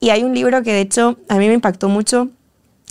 Y 0.00 0.10
hay 0.10 0.24
un 0.24 0.34
libro 0.34 0.62
que 0.62 0.72
de 0.72 0.80
hecho 0.80 1.18
a 1.28 1.36
mí 1.36 1.48
me 1.48 1.54
impactó 1.54 1.88
mucho. 1.88 2.28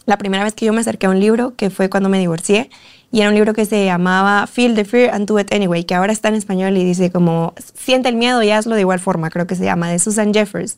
La 0.05 0.17
primera 0.17 0.43
vez 0.43 0.53
que 0.53 0.65
yo 0.65 0.73
me 0.73 0.81
acerqué 0.81 1.05
a 1.05 1.09
un 1.09 1.19
libro, 1.19 1.55
que 1.55 1.69
fue 1.69 1.89
cuando 1.89 2.09
me 2.09 2.17
divorcié, 2.19 2.69
y 3.11 3.21
era 3.21 3.29
un 3.29 3.35
libro 3.35 3.53
que 3.53 3.65
se 3.65 3.85
llamaba 3.85 4.47
Feel 4.47 4.75
the 4.75 4.85
Fear 4.85 5.13
and 5.13 5.27
Do 5.27 5.39
It 5.39 5.53
Anyway, 5.53 5.83
que 5.83 5.95
ahora 5.95 6.13
está 6.13 6.29
en 6.29 6.35
español 6.35 6.77
y 6.77 6.83
dice 6.83 7.11
como, 7.11 7.53
siente 7.75 8.09
el 8.09 8.15
miedo 8.15 8.41
y 8.41 8.49
hazlo 8.49 8.75
de 8.75 8.81
igual 8.81 8.99
forma, 8.99 9.29
creo 9.29 9.45
que 9.45 9.55
se 9.55 9.65
llama, 9.65 9.89
de 9.89 9.99
Susan 9.99 10.33
Jeffers. 10.33 10.77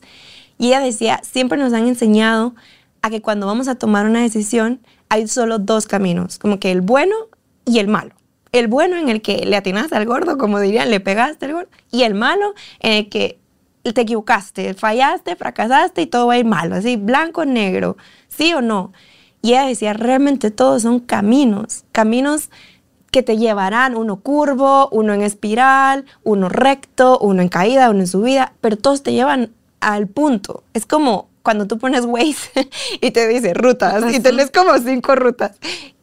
Y 0.58 0.68
ella 0.68 0.80
decía, 0.80 1.20
siempre 1.22 1.58
nos 1.58 1.72
han 1.72 1.86
enseñado 1.88 2.54
a 3.00 3.10
que 3.10 3.22
cuando 3.22 3.46
vamos 3.46 3.68
a 3.68 3.74
tomar 3.74 4.06
una 4.06 4.20
decisión 4.20 4.80
hay 5.08 5.28
solo 5.28 5.58
dos 5.58 5.86
caminos, 5.86 6.38
como 6.38 6.58
que 6.58 6.70
el 6.70 6.80
bueno 6.80 7.14
y 7.64 7.78
el 7.78 7.88
malo 7.88 8.14
el 8.52 8.68
bueno 8.68 8.96
en 8.96 9.08
el 9.08 9.22
que 9.22 9.46
le 9.46 9.56
atinaste 9.56 9.96
al 9.96 10.06
gordo, 10.06 10.38
como 10.38 10.60
dirían, 10.60 10.90
le 10.90 11.00
pegaste 11.00 11.46
al 11.46 11.52
gordo, 11.52 11.68
y 11.90 12.02
el 12.02 12.14
malo 12.14 12.54
en 12.80 12.92
el 12.92 13.08
que 13.08 13.38
te 13.82 14.02
equivocaste, 14.02 14.74
fallaste, 14.74 15.34
fracasaste 15.36 16.02
y 16.02 16.06
todo 16.06 16.26
va 16.28 16.34
a 16.34 16.38
ir 16.38 16.44
malo, 16.44 16.76
así, 16.76 16.96
blanco, 16.96 17.44
negro, 17.44 17.96
sí 18.28 18.54
o 18.54 18.60
no. 18.60 18.92
Y 19.40 19.50
ella 19.50 19.66
decía, 19.66 19.92
realmente 19.92 20.50
todos 20.50 20.82
son 20.82 21.00
caminos, 21.00 21.84
caminos 21.90 22.50
que 23.10 23.22
te 23.22 23.36
llevarán 23.36 23.96
uno 23.96 24.20
curvo, 24.20 24.88
uno 24.90 25.12
en 25.12 25.22
espiral, 25.22 26.04
uno 26.22 26.48
recto, 26.48 27.18
uno 27.18 27.42
en 27.42 27.48
caída, 27.48 27.90
uno 27.90 28.00
en 28.00 28.06
subida, 28.06 28.54
pero 28.60 28.76
todos 28.76 29.02
te 29.02 29.12
llevan 29.12 29.50
al 29.80 30.06
punto. 30.06 30.62
Es 30.72 30.86
como 30.86 31.28
cuando 31.42 31.66
tú 31.66 31.78
pones 31.78 32.04
Waze 32.04 32.68
y 33.00 33.10
te 33.10 33.28
dice 33.28 33.54
rutas 33.54 34.04
y 34.14 34.20
tenés 34.20 34.50
como 34.50 34.76
cinco 34.78 35.14
rutas 35.14 35.52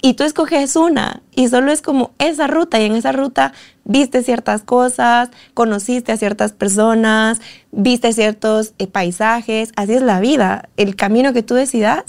y 0.01 0.13
tú 0.13 0.24
escoges 0.24 0.75
una 0.75 1.22
y 1.36 1.48
solo 1.48 1.72
es 1.72 1.81
como 1.81 2.12
esa 2.19 2.48
ruta 2.48 2.79
y 2.79 2.86
en 2.86 2.96
esa 2.96 3.12
ruta 3.12 3.53
viste 3.84 4.24
ciertas 4.24 4.62
cosas, 4.62 5.29
conociste 5.53 6.12
a 6.12 6.17
ciertas 6.17 6.53
personas, 6.53 7.41
viste 7.72 8.13
ciertos 8.13 8.74
eh, 8.77 8.88
paisajes, 8.88 9.72
así 9.75 9.93
es 9.93 10.01
la 10.01 10.19
vida. 10.19 10.69
El 10.77 10.96
camino 10.96 11.34
que 11.34 11.43
tú 11.43 11.55
decidas 11.55 12.03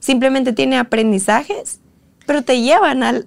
simplemente 0.00 0.52
tiene 0.52 0.78
aprendizajes, 0.78 1.80
pero 2.26 2.42
te 2.42 2.60
llevan 2.60 3.02
al, 3.02 3.26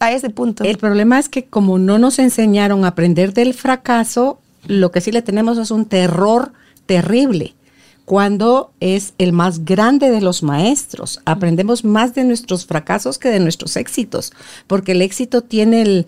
a 0.00 0.12
ese 0.12 0.30
punto. 0.30 0.64
El 0.64 0.78
problema 0.78 1.18
es 1.18 1.28
que 1.28 1.44
como 1.44 1.78
no 1.78 1.98
nos 1.98 2.18
enseñaron 2.18 2.84
a 2.84 2.88
aprender 2.88 3.34
del 3.34 3.54
fracaso, 3.54 4.40
lo 4.66 4.90
que 4.90 5.00
sí 5.00 5.12
le 5.12 5.22
tenemos 5.22 5.58
es 5.58 5.70
un 5.70 5.86
terror 5.86 6.52
terrible 6.86 7.54
cuando 8.04 8.72
es 8.80 9.14
el 9.18 9.32
más 9.32 9.64
grande 9.64 10.10
de 10.10 10.20
los 10.20 10.42
maestros. 10.42 11.20
Aprendemos 11.24 11.84
más 11.84 12.14
de 12.14 12.24
nuestros 12.24 12.66
fracasos 12.66 13.18
que 13.18 13.30
de 13.30 13.40
nuestros 13.40 13.76
éxitos, 13.76 14.32
porque 14.66 14.92
el 14.92 15.02
éxito 15.02 15.42
tiene 15.42 15.82
el, 15.82 16.06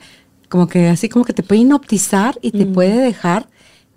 como 0.49 0.69
que 0.69 0.89
así 0.89 1.09
como 1.09 1.25
que 1.25 1.33
te 1.33 1.43
puede 1.43 1.63
hipnotizar 1.63 2.39
y 2.43 2.51
te 2.51 2.67
puede 2.67 2.99
dejar 2.99 3.49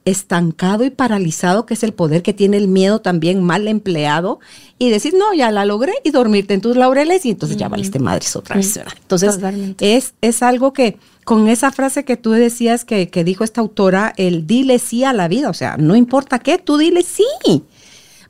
estancado 0.06 0.86
y 0.86 0.90
paralizado, 0.90 1.66
que 1.66 1.74
es 1.74 1.84
el 1.84 1.94
poder 1.94 2.24
que 2.24 2.34
tiene 2.34 2.58
el 2.58 2.68
miedo 2.68 3.00
también 3.02 3.44
mal 3.44 3.68
empleado, 3.68 4.40
y 4.78 4.90
decir, 4.90 5.14
no, 5.14 5.34
ya 5.34 5.52
la 5.52 5.66
logré, 5.66 5.94
y 6.04 6.12
dormirte 6.12 6.54
en 6.54 6.62
tus 6.62 6.76
laureles, 6.76 7.26
y 7.26 7.32
entonces 7.32 7.58
ya 7.58 7.68
valiste 7.68 8.00
madres 8.00 8.36
otra 8.36 8.56
vez. 8.56 8.80
Entonces, 9.02 9.38
es, 9.80 10.14
es 10.22 10.42
algo 10.42 10.74
que 10.74 10.98
con 11.26 11.48
esa 11.48 11.72
frase 11.72 12.06
que 12.06 12.18
tú 12.18 12.32
decías 12.32 12.86
que, 12.86 13.10
que 13.10 13.24
dijo 13.24 13.44
esta 13.44 13.62
autora, 13.62 14.14
el 14.18 14.48
dile 14.48 14.80
sí 14.80 15.04
a 15.04 15.14
la 15.14 15.28
vida, 15.28 15.50
o 15.50 15.54
sea, 15.54 15.78
no 15.78 15.96
importa 15.96 16.40
qué, 16.40 16.58
tú 16.58 16.78
dile 16.78 17.04
sí. 17.04 17.64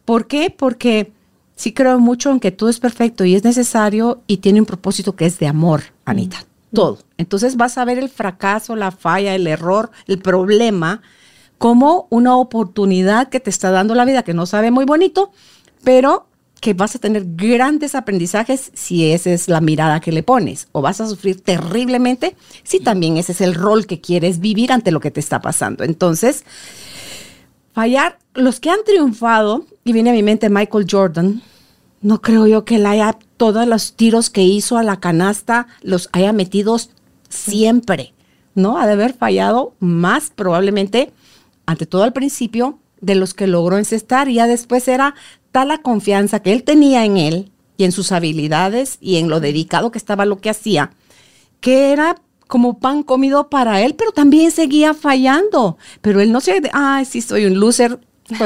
¿Por 0.10 0.26
qué? 0.26 0.50
Porque 0.50 1.12
sí 1.56 1.72
creo 1.72 2.00
mucho 2.00 2.32
en 2.32 2.40
que 2.40 2.50
todo 2.50 2.68
es 2.68 2.80
perfecto 2.80 3.26
y 3.26 3.36
es 3.36 3.44
necesario 3.44 4.24
y 4.26 4.38
tiene 4.38 4.60
un 4.60 4.66
propósito 4.66 5.16
que 5.16 5.28
es 5.28 5.38
de 5.38 5.46
amor, 5.46 5.84
Anita. 6.04 6.40
Mm. 6.72 6.76
Todo. 6.76 6.98
Entonces 7.20 7.58
vas 7.58 7.78
a 7.78 7.86
ver 7.86 8.00
el 8.00 8.10
fracaso, 8.10 8.76
la 8.76 8.90
falla, 8.90 9.36
el 9.36 9.46
error, 9.46 9.92
el 10.08 10.18
problema 10.18 11.04
como 11.60 12.08
una 12.10 12.38
oportunidad 12.38 13.30
que 13.30 13.40
te 13.40 13.52
está 13.52 13.70
dando 13.70 13.94
la 13.94 14.04
vida, 14.04 14.24
que 14.24 14.34
no 14.34 14.48
sabe 14.48 14.72
muy 14.72 14.86
bonito, 14.86 15.32
pero 15.84 16.26
que 16.60 16.74
vas 16.74 16.96
a 16.96 17.00
tener 17.00 17.26
grandes 17.36 17.94
aprendizajes 17.94 18.72
si 18.74 19.12
esa 19.12 19.30
es 19.30 19.48
la 19.48 19.62
mirada 19.62 20.00
que 20.00 20.12
le 20.12 20.24
pones, 20.24 20.70
o 20.72 20.82
vas 20.82 21.02
a 21.02 21.08
sufrir 21.08 21.40
terriblemente 21.42 22.36
si 22.64 22.80
también 22.80 23.18
ese 23.18 23.34
es 23.34 23.42
el 23.42 23.54
rol 23.54 23.86
que 23.86 24.02
quieres 24.02 24.40
vivir 24.40 24.72
ante 24.72 24.90
lo 24.90 25.02
que 25.02 25.12
te 25.12 25.20
está 25.20 25.40
pasando. 25.40 25.84
Entonces, 25.84 26.46
fallar, 27.74 28.18
los 28.34 28.60
que 28.60 28.70
han 28.70 28.84
triunfado, 28.86 29.66
y 29.90 29.94
viene 29.94 30.12
a 30.12 30.14
mi 30.14 30.22
mente 30.22 30.52
Michael 30.52 30.86
Jordan, 30.90 31.42
no 32.02 32.22
creo 32.22 32.46
yo 32.46 32.64
que 32.64 32.76
él 32.76 32.86
haya 32.86 33.18
todos 33.38 33.68
los 33.68 33.94
tiros 33.94 34.30
que 34.30 34.44
hizo 34.44 34.78
a 34.78 34.84
la 34.84 35.00
canasta, 35.00 35.66
los 35.82 36.10
haya 36.12 36.32
metidos 36.32 36.92
siempre, 37.28 38.14
¿no? 38.54 38.78
Ha 38.78 38.86
de 38.86 38.94
haber 38.94 39.14
fallado 39.14 39.74
más 39.80 40.32
probablemente 40.34 41.12
ante 41.66 41.88
todo 41.88 42.04
al 42.04 42.14
principio, 42.14 42.78
de 43.02 43.16
los 43.16 43.34
que 43.34 43.48
logró 43.48 43.80
encestar 43.80 44.30
y 44.30 44.36
ya 44.36 44.46
después 44.46 44.88
era 44.88 45.16
tal 45.52 45.70
la 45.70 45.80
confianza 45.80 46.42
que 46.42 46.54
él 46.54 46.64
tenía 46.64 47.06
en 47.06 47.18
él 47.18 47.52
y 47.78 47.86
en 47.86 47.92
sus 47.92 48.12
habilidades 48.12 48.98
y 49.02 49.18
en 49.18 49.28
lo 49.28 49.40
dedicado 49.40 49.90
que 49.90 49.98
estaba 49.98 50.26
lo 50.26 50.38
que 50.38 50.52
hacía, 50.52 50.92
que 51.62 51.92
era 51.92 52.16
como 52.48 52.80
pan 52.80 53.02
comido 53.02 53.50
para 53.50 53.82
él, 53.82 53.96
pero 53.96 54.12
también 54.12 54.52
seguía 54.52 54.94
fallando. 54.94 55.78
Pero 56.02 56.20
él 56.20 56.32
no 56.32 56.42
se, 56.42 56.62
ay, 56.74 57.06
sí, 57.06 57.22
soy 57.22 57.46
un 57.46 57.60
loser, 57.60 58.00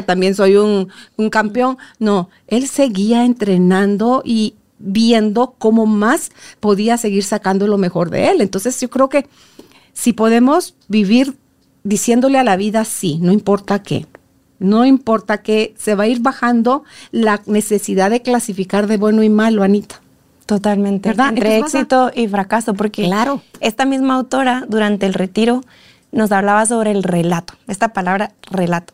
también 0.05 0.35
soy 0.35 0.55
un, 0.55 0.89
un 1.17 1.29
campeón. 1.29 1.77
No, 1.99 2.29
él 2.47 2.67
seguía 2.67 3.25
entrenando 3.25 4.21
y 4.25 4.55
viendo 4.79 5.55
cómo 5.57 5.85
más 5.85 6.31
podía 6.59 6.97
seguir 6.97 7.23
sacando 7.23 7.67
lo 7.67 7.77
mejor 7.77 8.09
de 8.09 8.29
él. 8.29 8.41
Entonces 8.41 8.79
yo 8.79 8.89
creo 8.89 9.09
que 9.09 9.27
si 9.93 10.13
podemos 10.13 10.75
vivir 10.87 11.37
diciéndole 11.83 12.37
a 12.37 12.43
la 12.43 12.55
vida 12.55 12.85
sí, 12.85 13.19
no 13.21 13.31
importa 13.31 13.81
qué. 13.81 14.07
No 14.59 14.85
importa 14.85 15.41
que 15.41 15.73
se 15.77 15.95
va 15.95 16.03
a 16.03 16.07
ir 16.07 16.21
bajando 16.21 16.83
la 17.11 17.41
necesidad 17.45 18.09
de 18.09 18.21
clasificar 18.21 18.87
de 18.87 18.97
bueno 18.97 19.23
y 19.23 19.29
malo, 19.29 19.63
Anita. 19.63 20.01
Totalmente. 20.45 21.09
¿Verdad? 21.09 21.29
Entre 21.29 21.57
éxito 21.57 22.11
y 22.13 22.27
fracaso, 22.27 22.73
porque 22.73 23.03
claro. 23.03 23.41
esta 23.59 23.85
misma 23.85 24.15
autora 24.15 24.65
durante 24.67 25.05
el 25.05 25.13
retiro 25.13 25.61
nos 26.11 26.31
hablaba 26.31 26.65
sobre 26.65 26.91
el 26.91 27.03
relato, 27.03 27.55
esta 27.67 27.93
palabra 27.93 28.33
relato. 28.51 28.93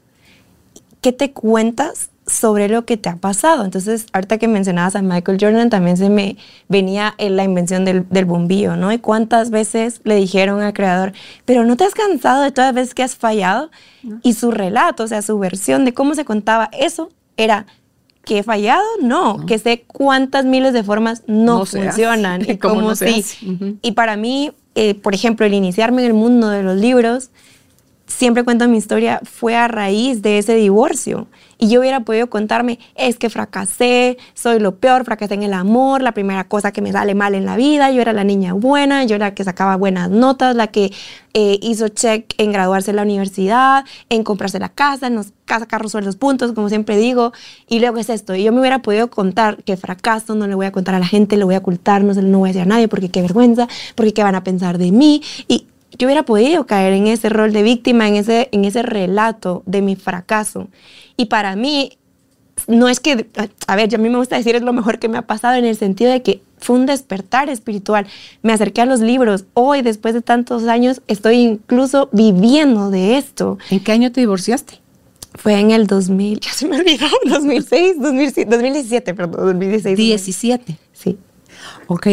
¿Qué 1.02 1.12
te 1.12 1.32
cuentas 1.32 2.10
sobre 2.30 2.70
lo 2.70 2.86
que 2.86 2.98
te 2.98 3.10
ha 3.10 3.16
pasado. 3.16 3.66
Entonces, 3.66 4.06
ahorita 4.14 4.38
que 4.38 4.48
mencionabas 4.48 4.96
a 4.96 5.02
Michael 5.02 5.38
Jordan, 5.40 5.70
también 5.70 5.98
se 5.98 6.10
me 6.10 6.38
venía 6.68 7.16
la 7.18 7.44
invención 7.44 7.86
del, 7.86 8.26
bombillo, 8.26 8.76
¿no? 8.76 8.92
Y 8.92 9.00
cuántas 9.00 9.50
veces 9.50 10.02
le 10.04 10.16
dijeron 10.16 10.62
al 10.62 10.74
creador, 10.74 11.14
pero 11.46 11.66
no 11.66 11.76
te 11.76 11.84
has 11.84 11.94
cansado 11.94 12.44
de 12.44 12.52
todas 12.52 12.70
las 12.70 12.76
veces 12.76 12.94
que 12.94 13.04
has 13.04 13.16
fallado. 13.16 13.70
Y 14.24 14.34
su 14.34 14.52
relato, 14.52 15.04
o 15.04 15.08
sea, 15.08 15.22
su 15.22 15.38
versión 15.40 15.84
de 15.86 15.94
cómo 15.94 16.16
se 16.16 16.24
contaba 16.24 16.70
eso 16.72 17.10
era 17.36 17.66
que 18.24 18.40
he 18.40 18.44
fallado, 18.44 18.84
no, 19.02 19.46
que 19.46 19.58
sé 19.58 19.84
cuántas 19.88 20.46
miles 20.46 20.74
de 20.74 20.84
formas 20.84 21.24
no, 21.26 21.66
funcionan 21.66 22.42
y 22.50 22.58
cómo, 22.58 22.96
sí. 22.96 23.26
Y 23.82 23.94
para 23.94 24.16
mí, 24.16 24.52
eh, 24.76 24.94
por 24.96 25.16
ejemplo, 25.16 25.46
el 25.46 25.54
iniciarme 25.54 26.04
en 26.04 26.08
el 26.10 26.14
mundo 26.14 26.50
de 26.50 26.64
los 26.64 26.78
libros, 26.78 27.32
siempre 28.10 28.44
cuento 28.44 28.68
mi 28.68 28.78
historia, 28.78 29.22
fue 29.24 29.56
a 29.56 29.68
raíz 29.68 30.22
de 30.22 30.40
ese 30.40 30.56
divorcio. 30.56 31.28
Y 31.58 31.70
yo 31.70 31.82
hubiera 31.82 32.00
podido 32.02 32.30
contarme, 32.30 32.80
es 32.96 33.18
que 33.18 33.30
fracasé, 33.30 34.18
soy 34.34 34.60
lo 34.60 34.78
peor, 34.78 35.06
fracasé 35.06 35.36
en 35.36 35.44
el 35.44 35.54
amor, 35.54 36.02
la 36.02 36.14
primera 36.14 36.46
cosa 36.46 36.72
que 36.72 36.82
me 36.82 36.92
sale 36.92 37.16
mal 37.16 37.36
en 37.36 37.46
la 37.46 37.56
vida, 37.56 37.92
yo 37.92 38.02
era 38.02 38.14
la 38.14 38.24
niña 38.24 38.54
buena, 38.54 39.04
yo 39.04 39.16
era 39.16 39.28
la 39.28 39.36
que 39.36 39.44
sacaba 39.44 39.76
buenas 39.76 40.10
notas, 40.10 40.56
la 40.56 40.68
que 40.68 40.92
eh, 41.34 41.60
hizo 41.62 41.90
check 41.90 42.34
en 42.38 42.52
graduarse 42.52 42.92
en 42.92 42.96
la 42.96 43.04
universidad, 43.04 43.86
en 44.10 44.24
comprarse 44.24 44.58
la 44.58 44.70
casa, 44.70 45.08
en 45.08 45.16
los 45.16 45.34
casa, 45.46 45.66
carros, 45.66 45.94
los 45.94 46.16
puntos, 46.16 46.54
como 46.54 46.70
siempre 46.70 46.98
digo, 46.98 47.34
y 47.68 47.80
luego 47.80 47.98
es 47.98 48.10
esto. 48.10 48.36
Y 48.36 48.44
yo 48.44 48.52
me 48.52 48.60
hubiera 48.62 48.80
podido 48.80 49.10
contar 49.10 49.64
que 49.64 49.78
fracaso, 49.78 50.36
no 50.36 50.48
le 50.48 50.56
voy 50.56 50.66
a 50.66 50.72
contar 50.72 50.96
a 50.96 51.00
la 51.00 51.08
gente, 51.08 51.38
lo 51.38 51.46
voy 51.46 51.56
a 51.56 51.60
ocultar, 51.60 52.04
no 52.04 52.14
se 52.14 52.22
lo 52.22 52.38
voy 52.38 52.50
a 52.50 52.54
decir 52.54 52.62
a 52.62 52.66
nadie 52.66 52.88
porque 52.88 53.10
qué 53.10 53.22
vergüenza, 53.22 53.68
porque 53.96 54.14
qué 54.14 54.24
van 54.24 54.36
a 54.36 54.44
pensar 54.44 54.78
de 54.78 54.92
mí. 54.92 55.22
Y 55.48 55.68
yo 56.00 56.08
hubiera 56.08 56.24
podido 56.24 56.66
caer 56.66 56.94
en 56.94 57.08
ese 57.08 57.28
rol 57.28 57.52
de 57.52 57.62
víctima, 57.62 58.08
en 58.08 58.16
ese, 58.16 58.48
en 58.54 58.64
ese 58.64 58.82
relato 58.82 59.64
de 59.66 59.82
mi 59.82 59.98
fracaso. 59.98 60.70
Y 61.18 61.26
para 61.26 61.58
mí, 61.58 61.98
no 62.68 62.88
es 62.88 63.02
que, 63.02 63.28
a 63.68 63.76
ver, 63.76 63.90
yo 63.90 63.98
a 63.98 64.02
mí 64.02 64.10
me 64.10 64.18
gusta 64.18 64.38
decir 64.38 64.56
es 64.56 64.62
lo 64.62 64.72
mejor 64.72 64.98
que 64.98 65.10
me 65.10 65.18
ha 65.18 65.24
pasado 65.24 65.56
en 65.56 65.66
el 65.66 65.76
sentido 65.76 66.10
de 66.10 66.24
que 66.24 66.42
fue 66.58 66.78
un 66.78 66.86
despertar 66.86 67.50
espiritual. 67.50 68.08
Me 68.42 68.54
acerqué 68.54 68.82
a 68.82 68.86
los 68.86 69.02
libros. 69.02 69.44
Hoy, 69.54 69.82
después 69.82 70.14
de 70.14 70.22
tantos 70.22 70.64
años, 70.68 71.02
estoy 71.08 71.36
incluso 71.36 72.08
viviendo 72.14 72.92
de 72.92 73.18
esto. 73.18 73.58
¿En 73.70 73.82
qué 73.82 73.92
año 73.92 74.12
te 74.14 74.22
divorciaste? 74.22 74.80
Fue 75.36 75.60
en 75.60 75.72
el 75.72 75.86
2000, 75.86 76.40
ya 76.40 76.54
se 76.54 76.66
me 76.66 76.78
olvidó, 76.78 77.06
2006, 77.26 77.98
2017, 78.00 79.14
perdón, 79.14 79.46
2016. 79.48 79.98
17. 79.98 80.78
Sí. 80.94 81.18
Ok. 81.88 82.08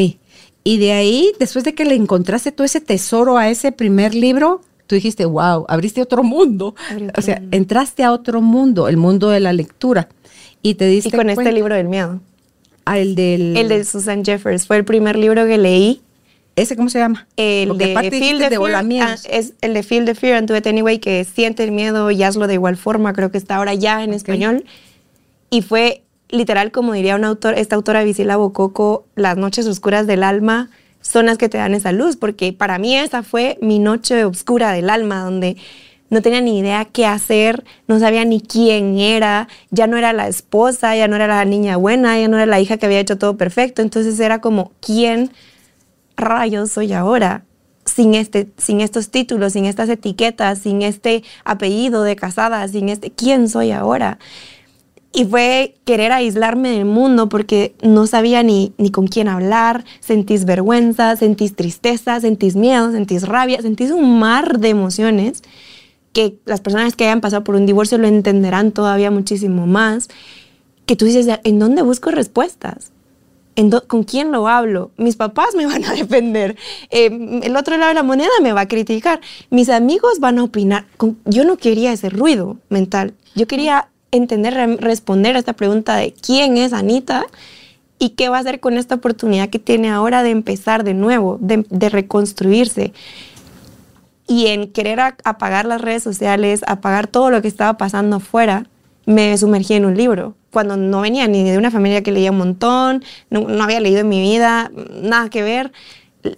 Y 0.66 0.78
de 0.78 0.90
ahí, 0.90 1.32
después 1.38 1.64
de 1.64 1.76
que 1.76 1.84
le 1.84 1.94
encontraste 1.94 2.50
todo 2.50 2.64
ese 2.64 2.80
tesoro 2.80 3.38
a 3.38 3.48
ese 3.48 3.70
primer 3.70 4.16
libro, 4.16 4.62
tú 4.88 4.96
dijiste, 4.96 5.24
wow, 5.24 5.64
abriste 5.68 6.02
otro 6.02 6.24
mundo. 6.24 6.74
o 7.16 7.22
sea, 7.22 7.40
entraste 7.52 8.02
a 8.02 8.10
otro 8.10 8.42
mundo, 8.42 8.88
el 8.88 8.96
mundo 8.96 9.30
de 9.30 9.38
la 9.38 9.52
lectura. 9.52 10.08
Y 10.62 10.74
te 10.74 10.88
diste 10.88 11.10
Y 11.10 11.12
con 11.12 11.30
este 11.30 11.52
libro 11.52 11.76
del 11.76 11.86
miedo. 11.86 12.20
Ah, 12.84 12.98
el 12.98 13.14
del... 13.14 13.56
El 13.56 13.68
de 13.68 13.84
Susan 13.84 14.24
Jeffers. 14.24 14.66
Fue 14.66 14.76
el 14.76 14.84
primer 14.84 15.16
libro 15.16 15.46
que 15.46 15.56
leí. 15.56 16.00
¿Ese 16.56 16.74
cómo 16.74 16.88
se 16.88 16.98
llama? 16.98 17.28
El 17.36 17.78
de 17.78 17.94
Feel 18.10 18.40
the 18.40 18.58
Fear. 18.58 18.84
Ah, 19.02 19.16
es 19.30 19.52
el 19.60 19.72
de 19.72 19.84
Feel 19.84 20.04
the 20.04 20.16
Fear 20.16 20.36
and 20.36 20.48
Do 20.48 20.56
It 20.56 20.66
Anyway, 20.66 20.98
que 20.98 21.22
siente 21.22 21.62
el 21.62 21.70
miedo 21.70 22.10
y 22.10 22.24
hazlo 22.24 22.48
de 22.48 22.54
igual 22.54 22.76
forma. 22.76 23.12
Creo 23.12 23.30
que 23.30 23.38
está 23.38 23.54
ahora 23.54 23.74
ya 23.74 24.02
en 24.02 24.12
español. 24.12 24.64
Y 25.48 25.62
fue 25.62 26.02
literal, 26.28 26.72
como 26.72 26.92
diría 26.92 27.16
un 27.16 27.24
autor, 27.24 27.54
esta 27.54 27.76
autora 27.76 28.04
Visila 28.04 28.36
Bococo, 28.36 29.06
las 29.14 29.36
noches 29.36 29.66
oscuras 29.66 30.06
del 30.06 30.22
alma 30.22 30.70
son 31.00 31.26
las 31.26 31.38
que 31.38 31.48
te 31.48 31.58
dan 31.58 31.74
esa 31.74 31.92
luz, 31.92 32.16
porque 32.16 32.52
para 32.52 32.78
mí 32.78 32.96
esa 32.96 33.22
fue 33.22 33.58
mi 33.60 33.78
noche 33.78 34.24
oscura 34.24 34.72
del 34.72 34.90
alma, 34.90 35.22
donde 35.22 35.56
no 36.10 36.22
tenía 36.22 36.40
ni 36.40 36.58
idea 36.58 36.84
qué 36.84 37.06
hacer, 37.06 37.64
no 37.88 37.98
sabía 37.98 38.24
ni 38.24 38.40
quién 38.40 38.98
era, 38.98 39.48
ya 39.70 39.86
no 39.86 39.96
era 39.96 40.12
la 40.12 40.28
esposa, 40.28 40.96
ya 40.96 41.08
no 41.08 41.16
era 41.16 41.26
la 41.26 41.44
niña 41.44 41.76
buena, 41.76 42.18
ya 42.18 42.28
no 42.28 42.36
era 42.36 42.46
la 42.46 42.60
hija 42.60 42.76
que 42.76 42.86
había 42.86 43.00
hecho 43.00 43.18
todo 43.18 43.36
perfecto, 43.36 43.82
entonces 43.82 44.18
era 44.20 44.40
como, 44.40 44.72
¿quién 44.80 45.32
rayos 46.16 46.72
soy 46.72 46.92
ahora? 46.92 47.44
Sin, 47.84 48.14
este, 48.14 48.48
sin 48.56 48.80
estos 48.80 49.10
títulos, 49.10 49.52
sin 49.52 49.64
estas 49.64 49.88
etiquetas, 49.88 50.58
sin 50.58 50.82
este 50.82 51.22
apellido 51.44 52.02
de 52.02 52.16
casada, 52.16 52.66
sin 52.66 52.88
este, 52.88 53.12
¿quién 53.12 53.48
soy 53.48 53.70
ahora? 53.70 54.18
Y 55.16 55.24
fue 55.24 55.76
querer 55.86 56.12
aislarme 56.12 56.72
del 56.72 56.84
mundo 56.84 57.30
porque 57.30 57.74
no 57.80 58.06
sabía 58.06 58.42
ni, 58.42 58.74
ni 58.76 58.90
con 58.90 59.06
quién 59.06 59.28
hablar, 59.28 59.86
sentís 60.00 60.44
vergüenza, 60.44 61.16
sentís 61.16 61.56
tristeza, 61.56 62.20
sentís 62.20 62.54
miedo, 62.54 62.92
sentís 62.92 63.26
rabia, 63.26 63.62
sentís 63.62 63.92
un 63.92 64.18
mar 64.18 64.58
de 64.58 64.68
emociones 64.68 65.42
que 66.12 66.38
las 66.44 66.60
personas 66.60 66.96
que 66.96 67.04
hayan 67.04 67.22
pasado 67.22 67.44
por 67.44 67.54
un 67.54 67.64
divorcio 67.64 67.96
lo 67.96 68.06
entenderán 68.08 68.72
todavía 68.72 69.10
muchísimo 69.10 69.66
más, 69.66 70.08
que 70.84 70.96
tú 70.96 71.06
dices, 71.06 71.26
¿en 71.44 71.58
dónde 71.60 71.80
busco 71.80 72.10
respuestas? 72.10 72.92
¿En 73.54 73.70
¿Con 73.70 74.04
quién 74.04 74.32
lo 74.32 74.48
hablo? 74.48 74.90
Mis 74.98 75.16
papás 75.16 75.54
me 75.56 75.64
van 75.64 75.82
a 75.86 75.92
defender. 75.94 76.56
Eh, 76.90 77.40
el 77.42 77.56
otro 77.56 77.78
lado 77.78 77.88
de 77.88 77.94
la 77.94 78.02
moneda 78.02 78.28
me 78.42 78.52
va 78.52 78.60
a 78.60 78.68
criticar. 78.68 79.22
Mis 79.48 79.70
amigos 79.70 80.20
van 80.20 80.38
a 80.38 80.44
opinar. 80.44 80.84
Yo 81.24 81.44
no 81.44 81.56
quería 81.56 81.94
ese 81.94 82.10
ruido 82.10 82.58
mental. 82.68 83.14
Yo 83.34 83.46
quería 83.46 83.88
entender, 84.16 84.78
responder 84.80 85.36
a 85.36 85.38
esta 85.38 85.52
pregunta 85.52 85.96
de 85.96 86.12
quién 86.12 86.56
es 86.56 86.72
Anita 86.72 87.26
y 87.98 88.10
qué 88.10 88.28
va 88.28 88.36
a 88.36 88.40
hacer 88.40 88.60
con 88.60 88.74
esta 88.74 88.96
oportunidad 88.96 89.48
que 89.48 89.58
tiene 89.58 89.90
ahora 89.90 90.22
de 90.22 90.30
empezar 90.30 90.84
de 90.84 90.94
nuevo, 90.94 91.38
de, 91.40 91.88
reconstruirse. 91.88 92.92
Y 94.28 94.48
en 94.48 94.72
querer 94.72 95.00
apagar 95.00 95.66
las 95.66 95.80
redes 95.80 96.02
sociales, 96.02 96.62
apagar 96.66 97.06
todo 97.06 97.30
lo 97.30 97.40
que 97.40 97.48
estaba 97.48 97.76
pasando 97.78 98.16
afuera, 98.16 98.66
me 99.06 99.36
sumergí 99.38 99.74
en 99.74 99.84
un 99.84 99.96
libro. 99.96 100.34
Cuando 100.50 100.76
no 100.76 101.00
venía 101.00 101.28
ni 101.28 101.44
de 101.44 101.58
una 101.58 101.70
familia 101.70 102.02
que 102.02 102.12
leía 102.12 102.32
un 102.32 102.38
montón, 102.38 103.04
no, 103.30 103.42
no 103.42 103.62
había 103.62 103.80
leído 103.80 104.00
en 104.00 104.08
mi 104.08 104.20
vida, 104.20 104.70
nada 105.00 105.30
que 105.30 105.42
ver 105.42 105.72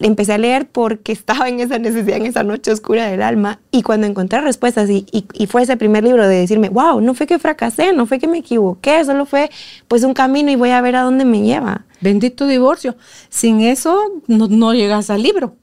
empecé 0.01 0.33
a 0.35 0.39
leer 0.39 0.69
porque 0.69 1.13
estaba 1.21 1.49
en 1.49 1.61
esa 1.61 1.79
necesidad, 1.79 2.17
en 2.17 2.27
esa 2.27 2.43
noche 2.43 2.73
oscura 2.73 3.07
del 3.07 3.23
alma. 3.23 3.61
Y 3.71 3.83
cuando 3.83 4.07
encontré 4.07 4.41
respuestas 4.41 4.89
y, 4.91 5.07
y, 5.11 5.47
fue 5.47 5.63
ese 5.63 5.77
primer 5.77 6.05
libro 6.05 6.27
de 6.27 6.37
decirme, 6.37 6.69
wow, 6.69 7.01
no 7.01 7.15
fue 7.15 7.27
que 7.27 7.39
fracasé, 7.39 7.93
no 7.93 8.07
fue 8.07 8.19
que 8.19 8.29
me 8.29 8.39
equivoqué, 8.39 9.05
solo 9.05 9.27
fue 9.27 9.51
pues 9.89 10.05
un 10.05 10.15
camino 10.15 10.51
y 10.51 10.57
voy 10.57 10.71
a 10.71 10.81
ver 10.81 10.97
a 10.97 11.03
dónde 11.03 11.25
me 11.25 11.43
lleva. 11.43 11.87
Bendito 12.01 12.47
divorcio. 12.47 12.97
Sin 13.29 13.61
eso 13.61 14.23
no, 14.27 14.49
no 14.49 14.75
llegas 14.75 15.11
al 15.11 15.23
libro. 15.23 15.57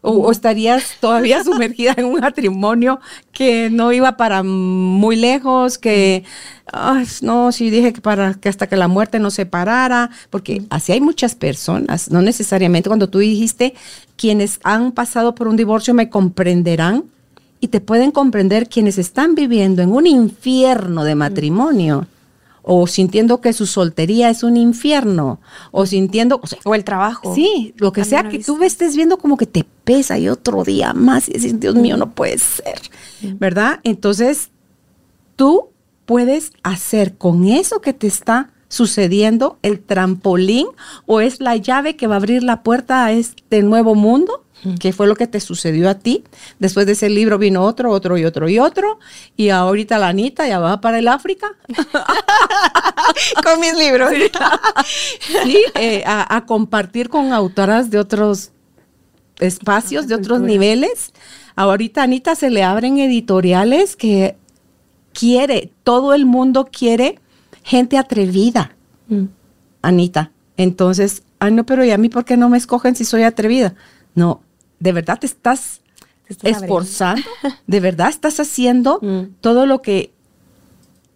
O, 0.00 0.30
estarías 0.30 0.96
todavía 1.00 1.42
sumergida 1.44 1.94
en 1.96 2.06
un 2.06 2.20
matrimonio 2.20 3.00
que 3.32 3.68
no 3.70 3.92
iba 3.92 4.16
para 4.16 4.42
muy 4.42 5.16
lejos, 5.16 5.78
que 5.78 6.24
no, 7.22 7.52
sí 7.52 7.70
dije 7.70 7.92
que 7.92 8.00
para 8.00 8.34
que 8.34 8.48
hasta 8.48 8.66
que 8.66 8.76
la 8.76 8.88
muerte 8.88 9.18
nos 9.18 9.34
separara, 9.34 10.10
porque 10.30 10.62
así 10.70 10.92
hay 10.92 11.00
muchas 11.00 11.34
personas, 11.34 12.10
no 12.10 12.22
necesariamente. 12.22 12.88
Cuando 12.88 13.08
tú 13.08 13.18
dijiste 13.18 13.74
quienes 14.16 14.60
han 14.64 14.92
pasado 14.92 15.34
por 15.34 15.48
un 15.48 15.56
divorcio 15.56 15.94
me 15.94 16.10
comprenderán 16.10 17.04
y 17.60 17.68
te 17.68 17.80
pueden 17.80 18.10
comprender 18.10 18.68
quienes 18.68 18.98
están 18.98 19.34
viviendo 19.34 19.82
en 19.82 19.92
un 19.92 20.06
infierno 20.06 21.04
de 21.04 21.14
matrimonio 21.14 22.06
o 22.70 22.86
sintiendo 22.86 23.40
que 23.40 23.54
su 23.54 23.64
soltería 23.64 24.28
es 24.28 24.42
un 24.42 24.58
infierno, 24.58 25.40
o 25.70 25.86
sintiendo... 25.86 26.38
O, 26.64 26.74
el 26.74 26.84
trabajo. 26.84 27.34
Sí, 27.34 27.72
lo 27.78 27.92
que 27.92 28.04
sea 28.04 28.28
que 28.28 28.40
tú 28.40 28.62
estés 28.62 28.94
viendo 28.94 29.16
como 29.16 29.38
que 29.38 29.46
te 29.46 29.64
pesa 29.84 30.18
y 30.18 30.28
otro 30.28 30.64
día 30.64 30.92
más 30.92 31.30
y 31.30 31.32
dices, 31.32 31.58
Dios 31.58 31.74
mío, 31.76 31.96
no 31.96 32.10
puede 32.10 32.36
ser, 32.36 32.78
¿verdad? 33.22 33.80
Entonces, 33.84 34.50
tú 35.34 35.70
puedes 36.04 36.52
hacer 36.62 37.16
con 37.16 37.46
eso 37.46 37.80
que 37.80 37.94
te 37.94 38.06
está 38.06 38.50
sucediendo 38.68 39.58
el 39.62 39.80
trampolín 39.80 40.66
o 41.06 41.22
es 41.22 41.40
la 41.40 41.56
llave 41.56 41.96
que 41.96 42.06
va 42.06 42.16
a 42.16 42.18
abrir 42.18 42.42
la 42.42 42.62
puerta 42.62 43.06
a 43.06 43.12
este 43.12 43.62
nuevo 43.62 43.94
mundo 43.94 44.44
¿Qué 44.80 44.92
fue 44.92 45.06
lo 45.06 45.14
que 45.14 45.26
te 45.26 45.40
sucedió 45.40 45.88
a 45.88 45.94
ti. 45.94 46.24
Después 46.58 46.84
de 46.86 46.92
ese 46.92 47.08
libro 47.08 47.38
vino 47.38 47.62
otro, 47.62 47.90
otro 47.92 48.18
y 48.18 48.24
otro 48.24 48.48
y 48.48 48.58
otro. 48.58 48.98
Y 49.36 49.50
ahorita 49.50 49.98
la 49.98 50.08
Anita 50.08 50.48
ya 50.48 50.58
va 50.58 50.80
para 50.80 50.98
el 50.98 51.08
África. 51.08 51.56
con 53.44 53.60
mis 53.60 53.74
libros. 53.76 54.10
sí, 55.44 55.64
eh, 55.74 56.02
a, 56.06 56.44
compartir 56.46 57.08
con 57.08 57.32
autoras 57.32 57.90
de 57.90 57.98
otros 57.98 58.50
espacios, 59.38 60.08
de 60.08 60.16
otros 60.16 60.40
niveles. 60.40 61.12
Ahorita 61.54 62.02
Anita 62.02 62.34
se 62.34 62.50
le 62.50 62.64
abren 62.64 62.98
editoriales 62.98 63.96
que 63.96 64.36
quiere, 65.12 65.72
todo 65.84 66.14
el 66.14 66.26
mundo 66.26 66.68
quiere 66.70 67.20
gente 67.62 67.96
atrevida. 67.96 68.76
Mm. 69.08 69.24
Anita. 69.82 70.32
Entonces, 70.56 71.22
ay 71.38 71.52
no, 71.52 71.64
pero 71.64 71.84
¿y 71.84 71.92
a 71.92 71.98
mí 71.98 72.08
por 72.08 72.24
qué 72.24 72.36
no 72.36 72.48
me 72.48 72.58
escogen 72.58 72.96
si 72.96 73.04
soy 73.04 73.22
atrevida? 73.22 73.74
No, 74.14 74.42
¿de 74.80 74.92
verdad 74.92 75.18
te 75.18 75.26
estás, 75.26 75.80
esforzando? 76.42 77.22
¿De 77.66 77.80
verdad 77.80 78.08
estás 78.08 78.40
haciendo 78.40 78.98
mm. 79.02 79.40
todo 79.40 79.66
lo 79.66 79.82
que 79.82 80.12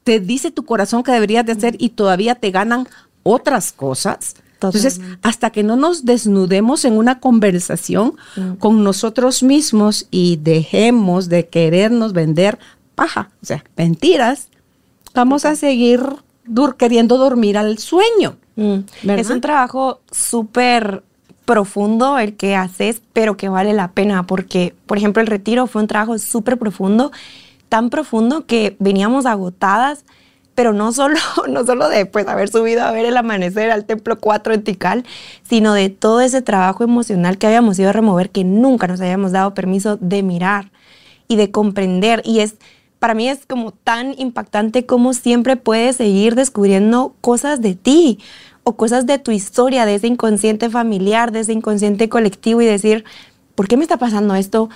te 0.05 0.21
dice 0.21 0.51
tu 0.51 0.65
corazón 0.65 1.03
que 1.03 1.13
deberías 1.13 1.47
de 1.47 1.53
hacer 1.53 1.77
y 1.79 1.91
todavía 1.91 2.35
te 2.35 2.51
ganan 2.51 2.89
otras 3.23 3.73
cosas? 3.73 4.37
Entonces, 4.55 5.01
hasta 5.23 5.51
que 5.51 5.65
no 5.65 5.75
nos 5.75 6.05
desnudemos 6.05 6.85
en 6.85 6.97
una 6.97 7.19
conversación 7.19 8.15
mm. 8.37 8.53
con 8.55 8.85
nosotros 8.85 9.43
mismos 9.43 10.07
y 10.11 10.37
dejemos 10.37 11.29
de 11.29 11.49
querernos 11.49 12.13
vender 12.13 12.59
paja, 12.95 13.31
o 13.43 13.47
sea, 13.47 13.65
mentiras, 13.77 14.49
vamos 15.15 15.45
a 15.45 15.57
seguir 15.57 16.01
queriendo 16.79 17.19
dormir 17.19 17.59
al 17.59 17.79
sueño. 17.79 18.37
Mm. 18.57 18.81
Es 19.09 19.31
un 19.31 19.41
trabajo 19.41 20.01
súper 20.11 21.03
profundo 21.53 22.19
el 22.19 22.35
que 22.35 22.57
haces, 22.57 23.03
pero 23.13 23.37
que 23.37 23.51
vale 23.51 23.75
la 23.75 23.89
pena, 23.89 24.23
porque, 24.23 24.75
por 24.87 24.97
ejemplo, 24.97 25.21
el 25.21 25.27
retiro 25.27 25.67
fue 25.67 25.83
un 25.83 25.87
trabajo 25.87 26.19
súper 26.19 26.57
profundo, 26.57 27.13
tan 27.69 27.91
profundo 27.91 28.47
que 28.47 28.75
veníamos 28.79 29.27
agotadas, 29.27 30.07
pero 30.55 30.73
no 30.73 30.93
solo, 30.93 31.19
no 31.51 31.67
solo 31.67 31.91
de 31.91 32.07
pues, 32.07 32.27
haber 32.27 32.49
subido 32.49 32.85
a 32.85 32.91
ver 32.91 33.05
el 33.05 33.19
amanecer 33.19 33.71
al 33.71 33.85
templo 33.85 34.19
4 34.19 34.55
en 34.55 34.65
Tikal, 34.65 35.05
sino 35.43 35.75
de 35.75 35.91
todo 35.91 36.23
ese 36.23 36.41
trabajo 36.41 36.85
emocional 36.85 37.37
que 37.37 37.49
habíamos 37.49 37.79
ido 37.79 37.91
a 37.91 37.93
remover, 37.93 38.31
que 38.31 38.45
nunca 38.45 38.87
nos 38.87 39.03
habíamos 39.03 39.33
dado 39.33 39.53
permiso 39.53 39.99
de 40.01 40.23
mirar 40.23 40.73
y 41.29 41.37
de 41.37 41.51
comprender. 41.51 42.23
Y 42.25 42.41
es, 42.41 42.55
para 42.99 43.13
mí 43.13 43.29
es 43.29 43.45
como 43.45 43.73
tan 43.73 44.19
impactante 44.19 44.87
como 44.87 45.13
siempre 45.13 45.57
puedes 45.57 45.97
seguir 45.97 46.35
descubriendo 46.35 47.15
cosas 47.21 47.61
de 47.61 47.75
ti 47.75 48.21
o 48.65 48.77
cosas 48.77 49.07
de 49.07 49.19
tu 49.19 49.31
historia, 49.31 49.87
de 49.87 49.97
ese 49.97 50.07
inconsciente 50.07 50.71
familiar, 50.71 51.33
de 51.33 51.41
ese 51.41 51.53
inconsciente 51.53 52.09
colectivo 52.09 52.63
y 52.63 52.67
decir, 52.67 53.05
¿por 53.55 53.69
qué 53.69 53.77
me 53.77 53.83
está 53.83 53.97
pasando 53.97 54.35
esto? 54.35 54.71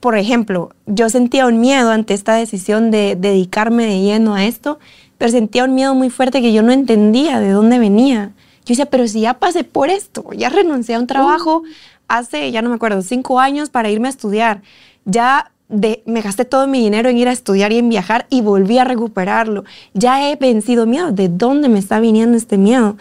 Por, 0.00 0.16
ejemplo, 0.16 0.70
yo 0.86 1.10
sentía 1.10 1.46
un 1.46 1.60
miedo 1.60 1.90
ante 1.90 2.14
esta 2.14 2.34
decisión 2.34 2.90
de 2.90 3.16
dedicarme 3.16 3.86
de 3.86 4.00
lleno 4.00 4.34
a 4.34 4.44
esto, 4.44 4.78
pero 5.18 5.30
sentía 5.30 5.64
un 5.64 5.74
miedo 5.74 5.94
muy 5.94 6.10
fuerte 6.10 6.40
que 6.40 6.52
yo 6.52 6.62
no 6.62 6.72
entendía 6.72 7.40
de 7.40 7.50
dónde 7.50 7.78
venía. 7.78 8.32
Yo 8.64 8.72
decía, 8.72 8.86
pero 8.86 9.06
si 9.08 9.20
ya 9.20 9.34
pasé 9.34 9.64
por 9.64 9.90
esto, 9.90 10.24
ya 10.32 10.48
renuncié 10.48 10.94
a 10.94 11.00
un 11.00 11.06
trabajo 11.06 11.58
uh. 11.58 11.64
hace, 12.08 12.50
ya 12.50 12.62
no 12.62 12.70
me 12.70 12.76
acuerdo, 12.76 13.02
cinco 13.02 13.40
años 13.40 13.68
para 13.68 13.90
irme 13.90 14.08
a 14.08 14.10
estudiar, 14.10 14.62
ya 15.04 15.50
de, 15.68 16.02
me 16.06 16.20
gasté 16.20 16.44
todo 16.44 16.66
mi 16.66 16.80
dinero 16.80 17.08
en 17.08 17.18
ir 17.18 17.28
a 17.28 17.32
estudiar 17.32 17.72
y 17.72 17.78
en 17.78 17.88
viajar 17.88 18.26
y 18.30 18.40
volví 18.40 18.78
a 18.78 18.84
recuperarlo. 18.84 19.64
Ya 19.92 20.30
he 20.30 20.36
vencido 20.36 20.86
miedo. 20.86 21.12
¿De 21.12 21.28
dónde 21.28 21.68
me 21.68 21.78
está 21.78 22.00
viniendo 22.00 22.36
este 22.36 22.58
miedo? 22.58 22.96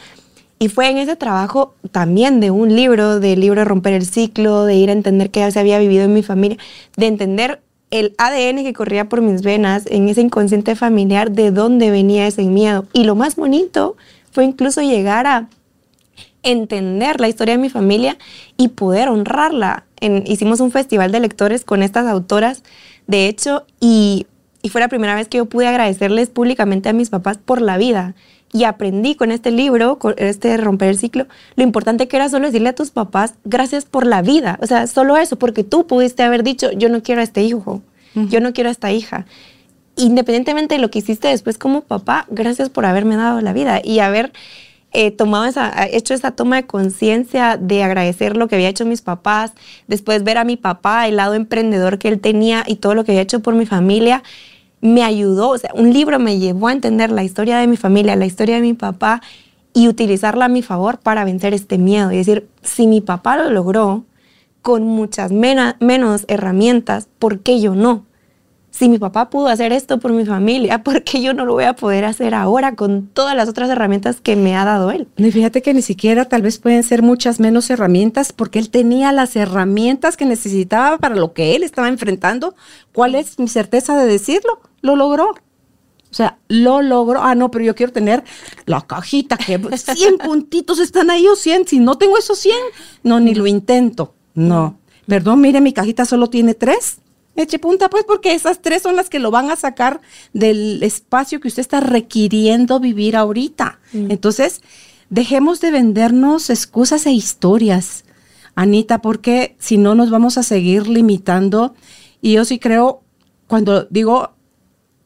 Y 0.63 0.69
fue 0.69 0.89
en 0.89 0.97
ese 0.97 1.17
trabajo 1.17 1.73
también 1.91 2.39
de 2.39 2.49
un 2.49 2.73
libro, 2.73 3.19
del 3.19 3.41
libro 3.41 3.65
Romper 3.65 3.95
el 3.95 4.06
Ciclo, 4.06 4.63
de 4.63 4.76
ir 4.76 4.88
a 4.88 4.93
entender 4.93 5.30
qué 5.30 5.52
se 5.52 5.60
había 5.60 5.78
vivido 5.78 6.06
en 6.06 6.13
mi 6.13 6.23
familia, 6.23 6.58
de 6.95 7.08
entender 7.08 7.62
el 7.91 8.15
ADN 8.17 8.63
que 8.63 8.71
corría 8.71 9.10
por 9.10 9.21
mis 9.21 9.41
venas, 9.41 9.84
en 9.88 10.08
ese 10.08 10.21
inconsciente 10.21 10.78
familiar, 10.78 11.32
de 11.32 11.52
dónde 11.52 11.91
venía 11.91 12.28
ese 12.28 12.43
miedo. 12.43 12.86
Y 12.93 13.04
lo 13.04 13.13
más 13.13 13.36
bonito 13.36 13.97
fue 14.32 14.45
incluso 14.45 14.82
llegar 14.82 15.28
a 15.28 15.49
entender 16.43 17.19
la 17.19 17.28
historia 17.28 17.56
de 17.56 17.62
mi 17.62 17.69
familia 17.69 18.17
y 18.56 18.69
poder 18.69 19.10
honrarla. 19.10 19.84
hicimos 19.99 20.62
un 20.62 20.71
festival 20.71 21.12
de 21.12 21.19
lectores 21.19 21.65
con 21.65 21.84
estas 21.84 22.08
autoras, 22.08 22.63
de 23.06 23.28
hecho, 23.28 23.65
y, 23.82 24.28
y 24.62 24.69
fue 24.69 24.80
la 24.80 24.88
primera 24.88 25.13
vez 25.13 25.28
que 25.28 25.39
yo 25.39 25.45
pude 25.45 25.67
agradecerles 25.67 26.30
públicamente 26.30 26.88
a 26.88 26.93
mis 26.93 27.10
papás 27.10 27.38
por 27.38 27.62
la 27.62 27.76
vida 27.76 28.15
y 28.53 28.65
aprendí 28.65 29.15
con 29.15 29.31
este 29.31 29.51
libro, 29.51 29.97
con 29.97 30.13
este 30.17 30.55
Romper 30.57 30.89
el 30.89 30.97
Ciclo, 30.99 31.25
lo 31.55 31.63
importante 31.63 32.07
que 32.07 32.15
era 32.15 32.29
solo 32.29 32.45
decirle 32.45 32.69
a 32.69 32.75
tus 32.75 32.91
papás, 32.91 33.33
gracias 33.43 33.85
por 33.85 34.05
la 34.05 34.21
vida. 34.21 34.59
O 34.61 34.67
sea, 34.67 34.85
solo 34.85 35.17
eso, 35.17 35.37
porque 35.37 35.63
tú 35.63 35.87
pudiste 35.87 36.21
haber 36.21 36.43
dicho, 36.43 36.71
yo 36.71 36.87
no 36.87 37.01
quiero 37.01 37.21
a 37.21 37.23
este 37.23 37.41
hijo, 37.41 37.81
yo 38.13 38.39
no 38.39 38.53
quiero 38.53 38.69
a 38.69 38.71
esta 38.71 38.91
hija. 38.91 39.25
Independientemente 39.95 40.75
de 40.75 40.81
lo 40.81 40.91
que 40.91 40.99
hiciste 40.99 41.27
después 41.29 41.57
como 41.57 41.81
papá, 41.81 42.27
gracias 42.29 42.69
por 42.69 42.85
haberme 42.85 43.15
dado 43.15 43.41
la 43.41 43.53
vida 43.53 43.81
y 43.83 43.99
haber 43.99 44.31
eh, 44.91 45.09
tomado 45.09 45.45
esa, 45.45 45.87
hecho 45.87 46.13
esa 46.13 46.31
toma 46.31 46.57
de 46.57 46.67
conciencia 46.67 47.57
de 47.57 47.81
agradecer 47.81 48.37
lo 48.37 48.47
que 48.47 48.53
había 48.53 48.69
hecho 48.69 48.85
mis 48.85 49.01
papás, 49.01 49.53
después 49.87 50.23
ver 50.23 50.37
a 50.37 50.43
mi 50.43 50.57
papá, 50.57 51.07
el 51.07 51.15
lado 51.15 51.33
emprendedor 51.33 51.97
que 51.97 52.09
él 52.09 52.19
tenía 52.19 52.63
y 52.67 52.75
todo 52.75 52.93
lo 52.93 53.03
que 53.03 53.13
había 53.13 53.23
hecho 53.23 53.39
por 53.39 53.55
mi 53.55 53.65
familia 53.65 54.21
me 54.83 55.01
ayudó, 55.01 55.49
o 55.49 55.57
sea, 55.57 55.71
un 55.75 55.93
libro 55.93 56.19
me 56.19 56.39
llevó 56.39 56.67
a 56.67 56.73
entender 56.73 57.09
la 57.09 57.23
historia 57.23 57.57
de 57.57 57.67
mi 57.67 57.77
familia, 57.77 58.17
la 58.17 58.25
historia 58.25 58.55
de 58.55 58.61
mi 58.61 58.73
papá 58.73 59.21
y 59.73 59.87
utilizarla 59.87 60.45
a 60.45 60.49
mi 60.49 60.61
favor 60.61 60.99
para 60.99 61.23
vencer 61.23 61.53
este 61.53 61.77
miedo. 61.77 62.11
Y 62.11 62.17
decir, 62.17 62.49
si 62.63 62.85
mi 62.85 62.99
papá 62.99 63.37
lo 63.37 63.49
logró 63.49 64.03
con 64.61 64.83
muchas 64.83 65.31
menos 65.31 66.25
herramientas, 66.27 67.07
¿por 67.17 67.39
qué 67.39 67.61
yo 67.61 67.75
no? 67.75 68.05
Si 68.71 68.89
mi 68.89 68.97
papá 68.97 69.29
pudo 69.29 69.47
hacer 69.47 69.71
esto 69.71 69.99
por 69.99 70.11
mi 70.11 70.25
familia, 70.25 70.83
¿por 70.83 71.03
qué 71.03 71.21
yo 71.21 71.33
no 71.33 71.45
lo 71.45 71.53
voy 71.53 71.63
a 71.63 71.75
poder 71.75 72.03
hacer 72.03 72.35
ahora 72.35 72.75
con 72.75 73.07
todas 73.07 73.37
las 73.37 73.47
otras 73.47 73.69
herramientas 73.69 74.19
que 74.19 74.35
me 74.35 74.57
ha 74.57 74.65
dado 74.65 74.91
él? 74.91 75.07
Y 75.15 75.31
fíjate 75.31 75.61
que 75.61 75.73
ni 75.73 75.81
siquiera 75.81 76.25
tal 76.25 76.41
vez 76.41 76.57
pueden 76.57 76.83
ser 76.83 77.03
muchas 77.03 77.39
menos 77.39 77.69
herramientas 77.69 78.33
porque 78.33 78.59
él 78.59 78.69
tenía 78.69 79.13
las 79.13 79.37
herramientas 79.37 80.17
que 80.17 80.25
necesitaba 80.25 80.97
para 80.97 81.15
lo 81.15 81.31
que 81.31 81.55
él 81.55 81.63
estaba 81.63 81.87
enfrentando. 81.87 82.53
¿Cuál 82.91 83.15
es 83.15 83.39
mi 83.39 83.47
certeza 83.47 83.95
de 83.95 84.07
decirlo? 84.07 84.59
Lo 84.83 84.95
logró. 84.95 85.31
O 85.31 86.15
sea, 86.15 86.37
lo 86.47 86.83
logró. 86.83 87.23
Ah, 87.23 87.33
no, 87.33 87.49
pero 87.49 87.65
yo 87.65 87.73
quiero 87.73 87.91
tener 87.91 88.23
la 88.67 88.81
cajita 88.81 89.35
que 89.35 89.57
100 89.77 90.19
puntitos 90.19 90.77
están 90.77 91.09
ahí 91.09 91.25
o 91.25 91.35
100. 91.35 91.67
Si 91.67 91.79
no 91.79 91.97
tengo 91.97 92.19
esos 92.19 92.37
100, 92.37 92.55
no, 93.01 93.19
ni 93.19 93.33
lo 93.33 93.47
intento. 93.47 94.13
No. 94.35 94.77
Perdón, 95.07 95.41
mire, 95.41 95.59
mi 95.59 95.73
cajita 95.73 96.05
solo 96.05 96.29
tiene 96.29 96.53
tres. 96.53 96.99
Eche 97.35 97.57
punta, 97.57 97.89
pues, 97.89 98.03
porque 98.03 98.35
esas 98.35 98.61
tres 98.61 98.83
son 98.83 98.95
las 98.95 99.09
que 99.09 99.17
lo 99.17 99.31
van 99.31 99.49
a 99.49 99.55
sacar 99.55 100.01
del 100.33 100.83
espacio 100.83 101.39
que 101.39 101.47
usted 101.47 101.61
está 101.61 101.79
requiriendo 101.79 102.79
vivir 102.79 103.15
ahorita. 103.15 103.79
Mm. 103.91 104.11
Entonces, 104.11 104.61
dejemos 105.09 105.61
de 105.61 105.71
vendernos 105.71 106.51
excusas 106.51 107.07
e 107.07 107.11
historias, 107.11 108.05
Anita, 108.53 109.01
porque 109.01 109.55
si 109.57 109.77
no 109.77 109.95
nos 109.95 110.11
vamos 110.11 110.37
a 110.37 110.43
seguir 110.43 110.87
limitando. 110.87 111.73
Y 112.21 112.33
yo 112.33 112.45
sí 112.45 112.59
creo, 112.59 113.01
cuando 113.47 113.85
digo 113.85 114.33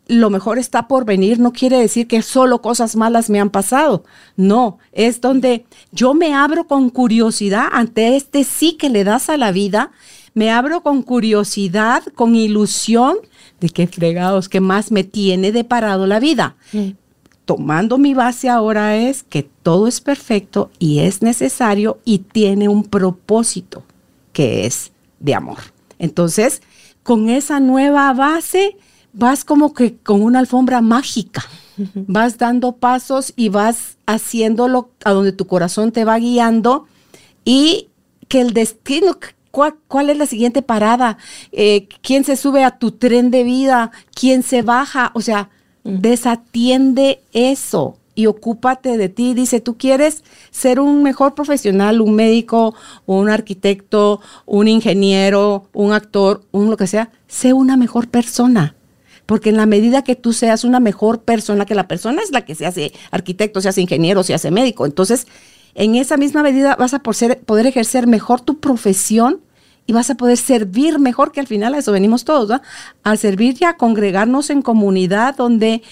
lo 0.08 0.30
mejor 0.30 0.58
está 0.58 0.88
por 0.88 1.06
venir, 1.06 1.39
no 1.39 1.54
quiere 1.54 1.78
decir 1.80 2.08
que 2.08 2.22
solo 2.22 2.62
cosas 2.62 2.96
malas 2.96 3.30
me 3.30 3.39
han 3.39 3.50
pasado. 3.50 4.04
No, 4.36 4.80
es 4.91 5.22
donde 5.22 5.65
yo 5.91 6.13
me 6.13 6.34
abro 6.34 6.67
con 6.67 6.89
curiosidad 6.89 7.67
ante 7.72 8.15
este 8.15 8.43
sí 8.43 8.74
que 8.74 8.89
le 8.89 9.04
das 9.04 9.30
a 9.30 9.38
la 9.38 9.52
vida, 9.52 9.91
me 10.34 10.52
abro 10.52 10.82
con 10.82 11.02
curiosidad, 11.02 12.04
con 12.15 12.36
ilusión 12.36 13.17
de 13.60 13.70
qué 13.70 13.88
fregados, 13.88 14.50
qué 14.50 14.62
más 14.62 14.91
me 14.91 15.04
tiene 15.04 15.52
deparado 15.52 16.08
la 16.08 16.20
vida. 16.20 16.56
Mm. 16.74 16.89
Tomando 17.46 17.98
mi 17.98 18.13
base 18.13 18.50
ahora 18.50 18.98
es 18.98 19.24
que 19.24 19.43
todo 19.43 19.88
es 19.88 20.02
perfecto 20.02 20.70
y 20.80 21.00
es 21.00 21.22
necesario 21.22 22.00
y 22.04 22.20
tiene 22.20 22.67
un 22.67 22.84
propósito 22.84 23.84
que 24.34 24.65
es 24.65 24.91
de 25.20 25.34
amor. 25.34 25.58
Entonces, 25.98 26.62
con 27.04 27.30
esa 27.30 27.60
nueva 27.60 28.13
base, 28.13 28.78
vas 29.13 29.43
como 29.43 29.74
que 29.74 29.98
con 29.98 30.22
una 30.22 30.39
alfombra 30.39 30.82
mágica. 30.82 31.43
Vas 31.93 32.39
dando 32.39 32.78
pasos 32.78 33.34
y 33.36 33.50
vas 33.50 33.98
haciéndolo 34.08 34.89
a 35.06 35.12
donde 35.12 35.32
tu 35.32 35.46
corazón 35.46 35.91
te 35.91 36.06
va 36.06 36.17
guiando 36.17 36.88
y 37.46 37.89
que 38.28 38.41
el 38.41 38.54
destino, 38.54 39.17
cuál, 39.52 40.10
es 40.10 40.17
la 40.17 40.26
siguiente 40.26 40.62
parada, 40.62 41.17
eh, 41.52 41.88
quién 42.02 42.24
se 42.24 42.36
sube 42.36 42.63
a 42.63 42.80
tu 42.80 42.91
tren 42.91 43.30
de 43.30 43.43
vida, 43.43 43.91
quién 44.13 44.41
se 44.41 44.63
baja, 44.63 45.12
o 45.13 45.22
sea, 45.22 45.50
desatiende 45.84 47.22
eso 47.32 47.98
y 48.17 48.26
ocúpate 48.26 48.98
de 48.98 49.10
ti. 49.10 49.34
Dice, 49.36 49.62
tú 49.62 49.78
quieres 49.78 50.24
ser 50.50 50.80
un 50.80 51.04
mejor 51.04 51.36
profesional, 51.36 52.02
un 52.02 52.15
médico, 52.15 52.74
un 53.06 53.30
arquitecto, 53.30 54.20
un 54.46 54.67
ingeniero, 54.67 55.70
un 55.74 55.93
actor, 55.93 56.41
un 56.52 56.70
lo 56.72 56.78
que 56.78 56.88
sea, 56.88 57.12
sé 57.28 57.54
una 57.54 57.78
mejor 57.78 58.10
persona. 58.10 58.76
Porque 59.27 59.49
en 59.49 59.57
la 59.57 59.67
medida 59.67 60.03
que 60.03 60.15
tú 60.15 60.33
seas 60.33 60.63
una 60.63 60.79
mejor 60.79 61.21
persona, 61.21 61.67
que 61.67 61.75
la 61.75 61.87
persona 61.87 62.23
es 62.23 62.31
la 62.31 62.43
que 62.43 62.55
se 62.55 62.65
hace 62.65 62.93
arquitecto, 63.11 63.61
se 63.61 63.69
hace 63.69 63.81
ingeniero, 63.81 64.23
se 64.23 64.33
hace 64.33 64.49
médico. 64.49 64.87
Entonces, 64.87 65.27
en 65.75 65.93
esa 65.93 66.17
misma 66.17 66.41
medida 66.41 66.75
vas 66.75 66.95
a 66.95 67.03
poder 67.03 67.67
ejercer 67.67 68.07
mejor 68.07 68.41
tu 68.41 68.59
profesión 68.59 69.41
y 69.85 69.93
vas 69.93 70.09
a 70.09 70.15
poder 70.15 70.37
servir 70.37 70.97
mejor, 70.97 71.31
que 71.31 71.39
al 71.39 71.47
final 71.47 71.75
a 71.75 71.77
eso 71.77 71.91
venimos 71.91 72.25
todos, 72.25 72.49
¿no? 72.49 72.61
A 73.03 73.15
servir 73.15 73.57
y 73.59 73.65
a 73.65 73.77
congregarnos 73.77 74.49
en 74.49 74.61
comunidad 74.61 75.35
donde 75.37 75.83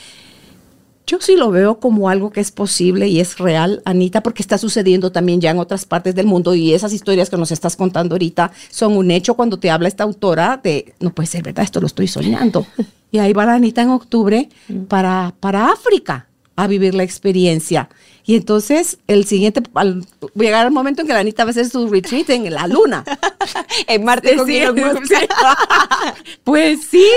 yo 1.07 1.19
sí 1.21 1.35
lo 1.35 1.51
veo 1.51 1.79
como 1.79 2.09
algo 2.09 2.31
que 2.31 2.41
es 2.41 2.51
posible 2.51 3.07
y 3.07 3.19
es 3.19 3.37
real, 3.37 3.81
Anita, 3.85 4.21
porque 4.23 4.41
está 4.41 4.57
sucediendo 4.57 5.11
también 5.11 5.39
ya 5.39 5.51
en 5.51 5.59
otras 5.59 5.85
partes 5.85 6.15
del 6.15 6.25
mundo 6.25 6.55
y 6.55 6.73
esas 6.73 6.93
historias 6.93 7.29
que 7.29 7.37
nos 7.37 7.51
estás 7.51 7.75
contando 7.75 8.15
ahorita 8.15 8.51
son 8.69 8.97
un 8.97 9.11
hecho 9.11 9.35
cuando 9.35 9.57
te 9.57 9.69
habla 9.69 9.87
esta 9.87 10.03
autora 10.03 10.59
de, 10.61 10.95
no 10.99 11.13
puede 11.13 11.27
ser 11.27 11.43
verdad, 11.43 11.63
esto 11.63 11.79
lo 11.79 11.87
estoy 11.87 12.07
soñando. 12.07 12.65
Y 13.11 13.19
ahí 13.19 13.33
va 13.33 13.45
la 13.45 13.53
Anita 13.53 13.81
en 13.81 13.89
octubre 13.89 14.49
mm. 14.67 14.83
para, 14.85 15.33
para 15.39 15.71
África 15.71 16.27
a 16.55 16.67
vivir 16.67 16.95
la 16.95 17.03
experiencia. 17.03 17.89
Y 18.25 18.35
entonces 18.35 18.97
el 19.07 19.25
siguiente, 19.25 19.61
al, 19.75 20.03
llegar 20.33 20.65
el 20.65 20.71
momento 20.71 21.01
en 21.01 21.07
que 21.07 21.13
la 21.13 21.19
Anita 21.19 21.43
va 21.43 21.49
a 21.49 21.51
hacer 21.51 21.69
su 21.69 21.87
retreat 21.87 22.29
en 22.31 22.51
la 22.53 22.67
luna. 22.67 23.03
en 23.87 24.03
Marte 24.03 24.35
con 24.35 24.47
Pues 26.43 26.85
sí, 26.89 27.07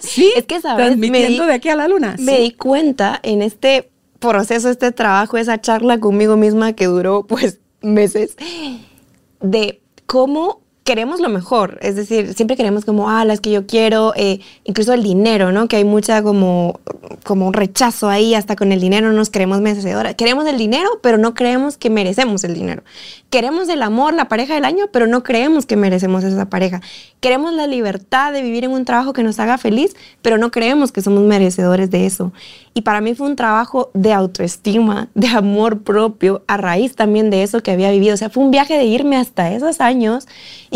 sí. 0.00 0.32
Es 0.36 0.44
que 0.44 0.60
sabes, 0.60 0.86
transmitiendo 0.86 1.46
de 1.46 1.54
aquí 1.54 1.68
a 1.70 1.76
la 1.76 1.88
luna. 1.88 2.16
Me 2.18 2.40
di 2.40 2.50
cuenta 2.52 3.18
en 3.22 3.40
este 3.40 3.90
proceso, 4.18 4.68
este 4.68 4.92
trabajo, 4.92 5.38
esa 5.38 5.60
charla 5.60 5.98
conmigo 6.00 6.36
misma 6.36 6.74
que 6.74 6.86
duró 6.86 7.26
pues 7.26 7.60
meses, 7.80 8.36
de 9.40 9.80
cómo 10.06 10.60
queremos 10.88 11.20
lo 11.20 11.28
mejor, 11.28 11.78
es 11.82 11.96
decir, 11.96 12.32
siempre 12.32 12.56
queremos 12.56 12.86
como, 12.86 13.10
ah, 13.10 13.26
las 13.26 13.40
que 13.42 13.50
yo 13.50 13.66
quiero, 13.66 14.14
eh, 14.16 14.40
incluso 14.64 14.94
el 14.94 15.02
dinero, 15.02 15.52
¿no? 15.52 15.68
Que 15.68 15.76
hay 15.76 15.84
mucha 15.84 16.22
como, 16.22 16.80
como 17.24 17.46
un 17.46 17.52
rechazo 17.52 18.08
ahí, 18.08 18.34
hasta 18.34 18.56
con 18.56 18.72
el 18.72 18.80
dinero 18.80 19.08
no 19.08 19.12
nos 19.12 19.28
queremos 19.28 19.60
merecedoras. 19.60 20.14
Queremos 20.14 20.46
el 20.46 20.56
dinero, 20.56 20.88
pero 21.02 21.18
no 21.18 21.34
creemos 21.34 21.76
que 21.76 21.90
merecemos 21.90 22.42
el 22.42 22.54
dinero. 22.54 22.84
Queremos 23.28 23.68
el 23.68 23.82
amor, 23.82 24.14
la 24.14 24.28
pareja 24.28 24.54
del 24.54 24.64
año, 24.64 24.86
pero 24.90 25.06
no 25.06 25.22
creemos 25.22 25.66
que 25.66 25.76
merecemos 25.76 26.24
esa 26.24 26.48
pareja. 26.48 26.80
Queremos 27.20 27.52
la 27.52 27.66
libertad 27.66 28.32
de 28.32 28.40
vivir 28.40 28.64
en 28.64 28.70
un 28.70 28.86
trabajo 28.86 29.12
que 29.12 29.22
nos 29.22 29.38
haga 29.40 29.58
feliz, 29.58 29.94
pero 30.22 30.38
no 30.38 30.50
creemos 30.50 30.90
que 30.90 31.02
somos 31.02 31.22
merecedores 31.22 31.90
de 31.90 32.06
eso. 32.06 32.32
Y 32.72 32.82
para 32.82 33.02
mí 33.02 33.14
fue 33.14 33.26
un 33.26 33.36
trabajo 33.36 33.90
de 33.92 34.14
autoestima, 34.14 35.08
de 35.14 35.26
amor 35.26 35.82
propio, 35.82 36.44
a 36.46 36.56
raíz 36.56 36.94
también 36.94 37.28
de 37.28 37.42
eso 37.42 37.62
que 37.62 37.72
había 37.72 37.90
vivido. 37.90 38.14
O 38.14 38.16
sea, 38.16 38.30
fue 38.30 38.42
un 38.42 38.50
viaje 38.50 38.78
de 38.78 38.84
irme 38.84 39.16
hasta 39.16 39.52
esos 39.52 39.82
años, 39.82 40.26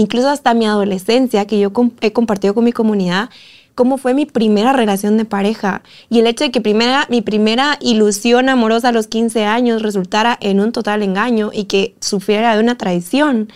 incluso 0.03 0.29
hasta 0.29 0.53
mi 0.53 0.67
adolescencia, 0.67 1.47
que 1.47 1.59
yo 1.59 1.73
he 2.01 2.13
compartido 2.13 2.55
con 2.55 2.65
mi 2.65 2.73
comunidad 2.73 3.31
cómo 3.75 3.97
fue 3.97 4.13
mi 4.13 4.27
primera 4.27 4.73
relación 4.73 5.17
de 5.17 5.25
pareja 5.25 5.83
y 6.11 6.19
el 6.19 6.27
hecho 6.27 6.45
de 6.45 6.51
que 6.51 6.61
primera, 6.61 7.07
mi 7.09 7.23
primera 7.23 7.79
ilusión 7.81 8.49
amorosa 8.49 8.89
a 8.89 8.93
los 8.93 9.07
15 9.07 9.45
años 9.45 9.81
resultara 9.83 10.37
en 10.41 10.61
un 10.61 10.73
total 10.73 11.03
engaño 11.03 11.51
y 11.53 11.65
que 11.65 11.95
sufriera 12.01 12.55
de 12.55 12.61
una 12.63 12.77
traición. 12.77 13.51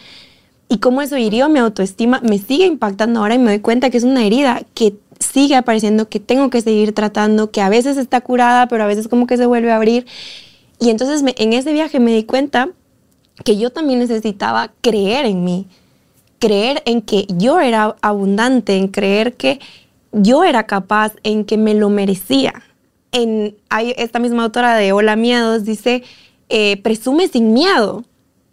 Y 0.68 0.78
cómo 0.78 1.02
eso 1.02 1.16
hirió 1.16 1.48
mi 1.48 1.58
autoestima, 1.58 2.20
me 2.22 2.38
sigue 2.38 2.66
impactando 2.66 3.20
ahora 3.20 3.34
y 3.34 3.38
me 3.38 3.50
doy 3.50 3.60
cuenta 3.60 3.90
que 3.90 3.98
es 3.98 4.04
una 4.04 4.24
herida 4.24 4.62
que 4.74 4.94
sigue 5.20 5.54
apareciendo, 5.54 6.08
que 6.08 6.18
tengo 6.18 6.50
que 6.50 6.60
seguir 6.60 6.92
tratando, 6.92 7.50
que 7.50 7.60
a 7.60 7.68
veces 7.68 7.96
está 7.96 8.20
curada, 8.20 8.68
pero 8.68 8.84
a 8.84 8.86
veces 8.86 9.08
como 9.08 9.26
que 9.26 9.36
se 9.36 9.46
vuelve 9.46 9.70
a 9.70 9.76
abrir. 9.76 10.06
Y 10.80 10.90
entonces 10.90 11.22
en 11.36 11.52
ese 11.52 11.72
viaje 11.72 12.00
me 12.00 12.12
di 12.12 12.24
cuenta 12.24 12.70
que 13.44 13.56
yo 13.56 13.70
también 13.70 13.98
necesitaba 13.98 14.72
creer 14.80 15.26
en 15.26 15.44
mí, 15.44 15.66
creer 16.38 16.82
en 16.86 17.02
que 17.02 17.26
yo 17.28 17.60
era 17.60 17.96
abundante, 18.02 18.76
en 18.76 18.88
creer 18.88 19.34
que 19.34 19.60
yo 20.12 20.44
era 20.44 20.66
capaz, 20.66 21.12
en 21.22 21.44
que 21.44 21.56
me 21.56 21.74
lo 21.74 21.90
merecía. 21.90 22.54
En, 23.12 23.56
esta 23.96 24.18
misma 24.18 24.44
autora 24.44 24.76
de 24.76 24.92
Hola 24.92 25.16
Miedos 25.16 25.64
dice, 25.64 26.02
eh, 26.48 26.76
presume 26.82 27.28
sin 27.28 27.52
miedo, 27.52 28.04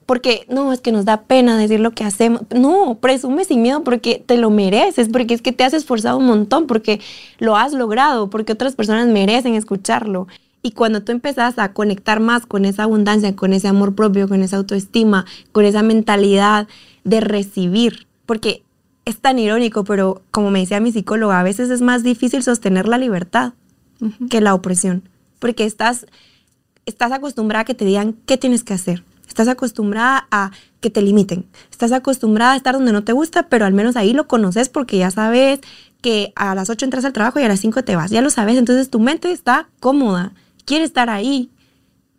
porque 0.06 0.46
no, 0.50 0.74
es 0.74 0.82
que 0.82 0.92
nos 0.92 1.06
da 1.06 1.22
pena 1.22 1.58
decir 1.58 1.80
lo 1.80 1.92
que 1.92 2.04
hacemos. 2.04 2.42
No, 2.54 2.98
presume 3.00 3.46
sin 3.46 3.62
miedo 3.62 3.84
porque 3.84 4.22
te 4.26 4.38
lo 4.38 4.50
mereces, 4.50 5.10
porque 5.10 5.34
es 5.34 5.42
que 5.42 5.52
te 5.52 5.64
has 5.64 5.74
esforzado 5.74 6.18
un 6.18 6.26
montón, 6.26 6.68
porque 6.68 7.00
lo 7.40 7.56
has 7.56 7.74
logrado, 7.74 8.30
porque 8.30 8.54
otras 8.54 8.76
personas 8.76 9.08
merecen 9.08 9.56
escucharlo. 9.56 10.28
Y 10.66 10.72
cuando 10.72 11.04
tú 11.04 11.12
empezás 11.12 11.60
a 11.60 11.74
conectar 11.74 12.22
más 12.22 12.46
con 12.46 12.64
esa 12.64 12.84
abundancia, 12.84 13.36
con 13.36 13.52
ese 13.52 13.68
amor 13.68 13.96
propio, 13.96 14.30
con 14.30 14.42
esa 14.42 14.58
autoestima, 14.58 15.26
con 15.52 15.66
esa 15.66 15.84
mentalidad 15.84 16.70
de 17.04 17.20
recibir, 17.20 18.08
porque 18.26 18.64
es 19.06 19.18
tan 19.20 19.40
irónico, 19.40 19.84
pero 19.84 20.22
como 20.32 20.52
me 20.52 20.60
decía 20.60 20.80
mi 20.80 20.94
psicóloga, 20.94 21.40
a 21.40 21.44
veces 21.44 21.70
es 21.70 21.82
más 21.82 22.02
difícil 22.04 22.44
sostener 22.44 22.88
la 22.88 22.98
libertad 22.98 23.54
que 24.30 24.42
la 24.42 24.54
opresión, 24.54 25.08
porque 25.40 25.66
estás, 25.66 26.06
estás 26.86 27.12
acostumbrada 27.12 27.62
a 27.62 27.66
que 27.66 27.74
te 27.74 27.86
digan 27.86 28.16
qué 28.26 28.38
tienes 28.38 28.64
que 28.64 28.74
hacer, 28.74 29.04
estás 29.28 29.50
acostumbrada 29.50 30.28
a 30.32 30.52
que 30.80 30.90
te 30.90 31.02
limiten, 31.02 31.46
estás 31.72 31.92
acostumbrada 31.92 32.54
a 32.54 32.58
estar 32.58 32.76
donde 32.76 32.92
no 32.92 33.04
te 33.04 33.14
gusta, 33.14 33.50
pero 33.50 33.66
al 33.66 33.74
menos 33.74 33.96
ahí 33.96 34.14
lo 34.14 34.28
conoces 34.28 34.70
porque 34.70 34.98
ya 34.98 35.12
sabes 35.12 35.60
que 36.02 36.34
a 36.36 36.56
las 36.56 36.70
8 36.70 36.86
entras 36.86 37.06
al 37.06 37.14
trabajo 37.14 37.40
y 37.40 37.44
a 37.44 37.48
las 37.48 37.60
5 37.60 37.84
te 37.84 37.96
vas, 37.96 38.12
ya 38.12 38.22
lo 38.22 38.30
sabes, 38.30 38.58
entonces 38.58 38.90
tu 38.90 39.00
mente 39.00 39.32
está 39.32 39.70
cómoda, 39.80 40.34
quiere 40.66 40.86
estar 40.86 41.10
ahí. 41.10 41.50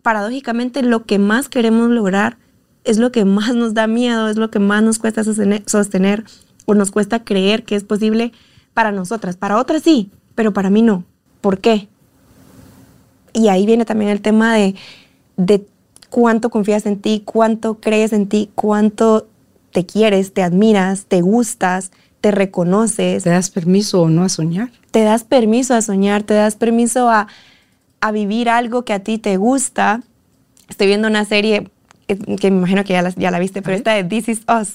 Paradójicamente 0.02 0.82
lo 0.82 1.04
que 1.04 1.18
más 1.18 1.48
queremos 1.48 1.90
lograr 1.90 2.36
es 2.84 2.98
lo 2.98 3.10
que 3.10 3.24
más 3.24 3.54
nos 3.54 3.74
da 3.74 3.86
miedo, 3.86 4.28
es 4.28 4.36
lo 4.36 4.50
que 4.50 4.58
más 4.58 4.82
nos 4.82 4.98
cuesta 4.98 5.22
sostener 5.24 6.24
o 6.66 6.74
nos 6.74 6.90
cuesta 6.90 7.24
creer 7.24 7.64
que 7.64 7.76
es 7.76 7.84
posible 7.84 8.32
para 8.74 8.92
nosotras. 8.92 9.36
Para 9.36 9.58
otras 9.58 9.82
sí, 9.82 10.10
pero 10.34 10.52
para 10.52 10.70
mí 10.70 10.82
no. 10.82 11.04
¿Por 11.40 11.58
qué? 11.58 11.88
Y 13.32 13.48
ahí 13.48 13.66
viene 13.66 13.84
también 13.84 14.10
el 14.10 14.20
tema 14.20 14.54
de, 14.54 14.74
de 15.36 15.66
cuánto 16.10 16.50
confías 16.50 16.86
en 16.86 17.00
ti, 17.00 17.22
cuánto 17.24 17.80
crees 17.80 18.12
en 18.12 18.28
ti, 18.28 18.50
cuánto 18.54 19.26
te 19.72 19.84
quieres, 19.86 20.32
te 20.32 20.42
admiras, 20.42 21.06
te 21.06 21.20
gustas, 21.20 21.90
te 22.20 22.30
reconoces. 22.30 23.24
¿Te 23.24 23.30
das 23.30 23.50
permiso 23.50 24.02
o 24.02 24.08
no 24.08 24.22
a 24.22 24.28
soñar? 24.28 24.70
Te 24.90 25.02
das 25.02 25.24
permiso 25.24 25.74
a 25.74 25.82
soñar, 25.82 26.22
te 26.22 26.34
das 26.34 26.54
permiso 26.54 27.10
a, 27.10 27.26
a 28.04 28.12
vivir 28.12 28.50
algo 28.50 28.84
que 28.84 28.92
a 28.92 28.98
ti 28.98 29.16
te 29.16 29.38
gusta. 29.38 30.02
Estoy 30.68 30.88
viendo 30.88 31.08
una 31.08 31.24
serie 31.24 31.70
eh, 32.06 32.18
que 32.38 32.50
me 32.50 32.58
imagino 32.58 32.84
que 32.84 32.92
ya 32.92 33.00
la, 33.00 33.08
ya 33.08 33.30
la 33.30 33.38
viste, 33.38 33.62
pero 33.62 33.78
esta 33.78 33.94
de 33.94 34.04
This 34.04 34.28
Is 34.28 34.40
Us. 34.46 34.74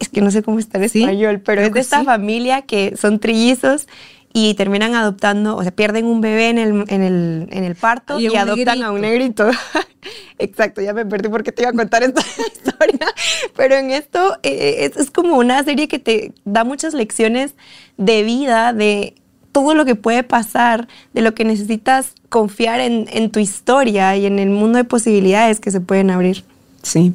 Es 0.00 0.08
que 0.08 0.20
no 0.20 0.32
sé 0.32 0.42
cómo 0.42 0.58
está 0.58 0.78
en 0.78 0.84
español, 0.84 1.40
pero 1.44 1.62
es 1.62 1.72
de 1.72 1.78
esta 1.78 2.02
familia 2.02 2.62
que 2.62 2.96
son 2.96 3.20
trillizos 3.20 3.86
y 4.32 4.54
terminan 4.54 4.96
adoptando, 4.96 5.56
o 5.56 5.62
sea, 5.62 5.70
pierden 5.70 6.06
un 6.06 6.20
bebé 6.20 6.48
en 6.48 6.58
el, 6.58 6.84
en 6.88 7.02
el, 7.02 7.48
en 7.52 7.62
el 7.62 7.76
parto 7.76 8.18
y, 8.18 8.34
adoptan 8.34 8.82
a 8.82 8.90
un 8.90 9.02
negrito. 9.02 9.48
Exacto, 10.40 10.80
ya 10.80 10.92
me 10.94 11.06
perdí 11.06 11.28
porque 11.28 11.52
te 11.52 11.62
iba 11.62 11.70
a 11.70 11.72
contar 11.72 12.02
esta 12.02 12.20
historia, 12.52 13.06
pero 13.54 13.76
en 13.76 13.92
esto 13.92 14.38
eh, 14.42 14.90
es, 14.90 14.96
es, 14.96 15.12
como 15.12 15.38
una 15.38 15.62
serie 15.62 15.86
que 15.86 16.00
te 16.00 16.32
da 16.44 16.64
muchas 16.64 16.94
lecciones 16.94 17.54
de 17.96 18.24
vida, 18.24 18.72
de 18.72 19.14
todo 19.52 19.74
lo 19.74 19.84
que 19.84 19.94
puede 19.94 20.22
pasar, 20.22 20.88
de 21.12 21.20
lo 21.20 21.34
que 21.34 21.44
necesitas 21.44 22.14
confiar 22.28 22.80
en, 22.80 23.06
en 23.12 23.30
tu 23.30 23.38
historia 23.38 24.16
y 24.16 24.26
en 24.26 24.38
el 24.38 24.50
mundo 24.50 24.78
de 24.78 24.84
posibilidades 24.84 25.60
que 25.60 25.70
se 25.70 25.80
pueden 25.80 26.10
abrir. 26.10 26.44
Sí. 26.82 27.12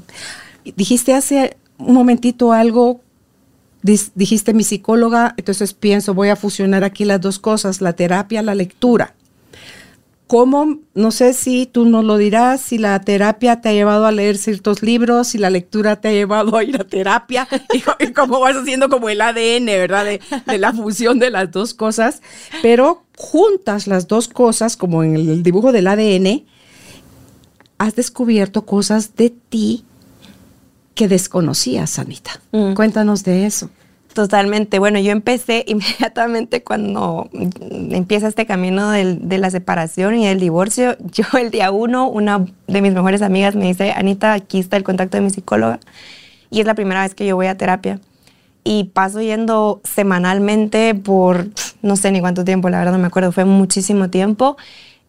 Dijiste 0.76 1.14
hace 1.14 1.58
un 1.78 1.94
momentito 1.94 2.54
algo 2.54 3.02
dijiste 3.82 4.54
mi 4.54 4.64
psicóloga, 4.64 5.34
entonces 5.38 5.74
pienso, 5.74 6.14
voy 6.14 6.30
a 6.30 6.36
fusionar 6.36 6.84
aquí 6.84 7.06
las 7.06 7.22
dos 7.22 7.40
cosas, 7.40 7.82
la 7.82 7.94
terapia, 7.94 8.42
la 8.42 8.56
lectura. 8.56 9.14
¿Cómo? 10.28 10.80
No 10.94 11.12
sé 11.12 11.34
si 11.34 11.66
tú 11.66 11.86
nos 11.86 12.04
lo 12.04 12.18
dirás, 12.18 12.60
si 12.60 12.78
la 12.78 13.00
terapia 13.00 13.62
te 13.62 13.70
ha 13.70 13.74
llevado 13.74 14.06
a 14.06 14.12
leer 14.12 14.38
ciertos 14.38 14.84
libros, 14.84 15.30
si 15.30 15.38
la 15.38 15.50
lectura 15.50 16.02
te 16.02 16.10
ha 16.10 16.12
llevado 16.12 16.58
a 16.58 16.64
ir 16.66 16.80
a 16.80 16.84
terapia, 16.84 17.48
y, 18.00 18.12
cómo 18.12 18.42
vas 18.42 18.58
haciendo 18.58 18.90
como 18.90 19.08
el 19.08 19.22
ADN, 19.22 19.66
¿verdad? 19.66 20.04
De, 20.04 20.22
de, 20.46 20.58
la 20.58 20.74
fusión 20.74 21.18
de 21.20 21.32
las 21.32 21.50
dos 21.52 21.74
cosas, 21.74 22.22
pero 22.62 23.04
juntas 23.16 23.88
las 23.88 24.08
dos 24.08 24.28
cosas, 24.28 24.76
como 24.76 25.02
en 25.04 25.16
el 25.16 25.44
dibujo 25.44 25.72
del 25.72 25.88
ADN, 25.88 26.44
has 27.78 27.96
descubierto 27.96 28.66
cosas 28.66 29.16
de 29.16 29.30
ti 29.30 29.86
que 30.94 31.08
desconocías, 31.08 32.00
Anita. 32.00 32.42
Mm. 32.52 32.74
Cuéntanos 32.74 33.24
de 33.24 33.46
eso. 33.46 33.70
Totalmente. 34.18 34.80
Bueno, 34.80 34.98
yo 34.98 35.12
empecé 35.12 35.64
inmediatamente 35.68 36.64
cuando 36.64 37.30
empieza 37.32 38.28
este 38.28 38.48
camino 38.48 38.90
de 38.90 39.38
la 39.38 39.52
separación 39.52 40.16
y 40.16 40.26
el 40.26 40.40
divorcio. 40.40 40.98
Yo 41.12 41.26
el 41.38 41.52
día 41.52 41.70
uno, 41.70 42.10
una 42.10 42.44
de 42.66 42.82
mis 42.82 42.94
mejores 42.94 43.22
amigas 43.22 43.56
me 43.56 43.68
dice, 43.68 43.92
Anita, 43.92 44.34
aquí 44.34 44.58
está 44.58 44.76
el 44.76 44.82
contacto 44.82 45.18
de 45.18 45.22
mi 45.22 45.30
psicóloga. 45.30 45.80
Y 46.50 46.62
es 46.62 46.66
la 46.66 46.74
primera 46.74 47.04
vez 47.04 47.14
que 47.14 47.28
yo 47.28 47.36
voy 47.36 47.46
a 47.46 47.58
terapia. 47.58 48.00
Y 48.64 48.86
paso 48.86 49.22
yendo 49.22 49.82
semanalmente 49.84 50.96
por 50.96 51.50
no 51.84 51.96
sé 51.96 52.12
ni 52.12 52.20
cuánto 52.20 52.44
tiempo, 52.44 52.70
la 52.70 52.80
verdad 52.80 52.94
no 52.94 52.98
me 52.98 53.08
acuerdo, 53.08 53.32
fue 53.32 53.46
muchísimo 53.46 54.10
tiempo 54.10 54.58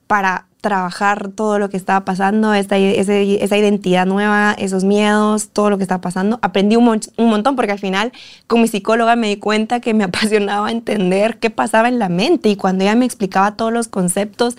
para 0.08 0.48
trabajar 0.60 1.28
todo 1.28 1.60
lo 1.60 1.70
que 1.70 1.76
estaba 1.76 2.04
pasando, 2.04 2.52
esta, 2.52 2.76
esa 2.76 3.56
identidad 3.56 4.06
nueva, 4.06 4.54
esos 4.58 4.82
miedos, 4.82 5.50
todo 5.50 5.70
lo 5.70 5.76
que 5.78 5.84
estaba 5.84 6.00
pasando. 6.00 6.40
Aprendí 6.42 6.74
un, 6.74 6.88
un, 7.16 7.28
montón 7.28 7.54
porque 7.54 7.72
al 7.72 7.78
final 7.78 8.12
con 8.48 8.60
mi 8.60 8.66
psicóloga 8.66 9.14
me 9.14 9.28
di 9.28 9.36
cuenta 9.36 9.78
que 9.78 9.94
me 9.94 10.04
apasionaba 10.10 10.72
entender 10.72 11.38
qué 11.38 11.50
pasaba 11.50 11.88
en 11.88 12.00
la 12.00 12.08
mente 12.08 12.48
y 12.48 12.56
cuando 12.56 12.82
ella 12.82 12.96
me 12.96 13.04
explicaba 13.04 13.54
todos 13.54 13.72
los 13.72 13.86
conceptos 13.86 14.56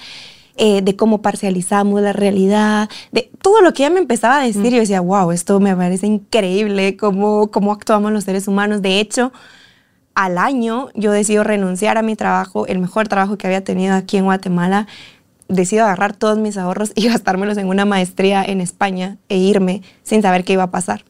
eh, 0.56 0.82
de 0.82 0.96
cómo 0.96 1.22
parcializamos 1.22 2.02
la 2.02 2.14
realidad, 2.14 2.90
de 3.12 3.30
todo 3.42 3.62
lo 3.62 3.74
que 3.74 3.84
ella 3.84 3.94
me 3.94 4.00
empezaba 4.00 4.40
a 4.40 4.44
decir, 4.44 4.72
yo 4.74 4.80
decía, 4.80 5.02
wow, 5.02 5.32
esto 5.32 5.60
me 5.60 5.76
parece 5.76 6.08
increíble, 6.08 6.96
cómo, 6.98 7.50
cómo 7.50 7.74
actuamos 7.74 8.12
los 8.12 8.26
seres 8.26 8.48
humanos. 8.48 8.82
De 8.82 9.00
hecho, 9.00 9.32
al 10.16 10.38
año 10.38 10.90
yo 10.96 11.14
decido 11.14 11.46
renunciar 11.46 11.98
a 11.98 12.02
mi 12.02 12.18
trabajo, 12.18 12.68
el 12.68 12.80
mejor 12.80 13.08
trabajo 13.08 13.38
que 13.38 13.48
había 13.48 13.64
tenido 13.64 13.96
aquí 13.96 14.18
en 14.18 14.26
Guatemala 14.26 14.88
decido 15.50 15.84
agarrar 15.84 16.16
todos 16.16 16.38
mis 16.38 16.58
ahorros 16.58 16.92
y 16.96 17.08
gastármelos 17.10 17.58
en 17.58 17.68
una 17.68 17.86
maestría 17.86 18.44
en 18.44 18.62
España 18.62 19.18
e 19.28 19.38
irme 19.38 19.82
sin 20.04 20.22
saber 20.22 20.46
qué 20.46 20.54
iba 20.54 20.64
a 20.64 20.72
pasar. 20.72 21.04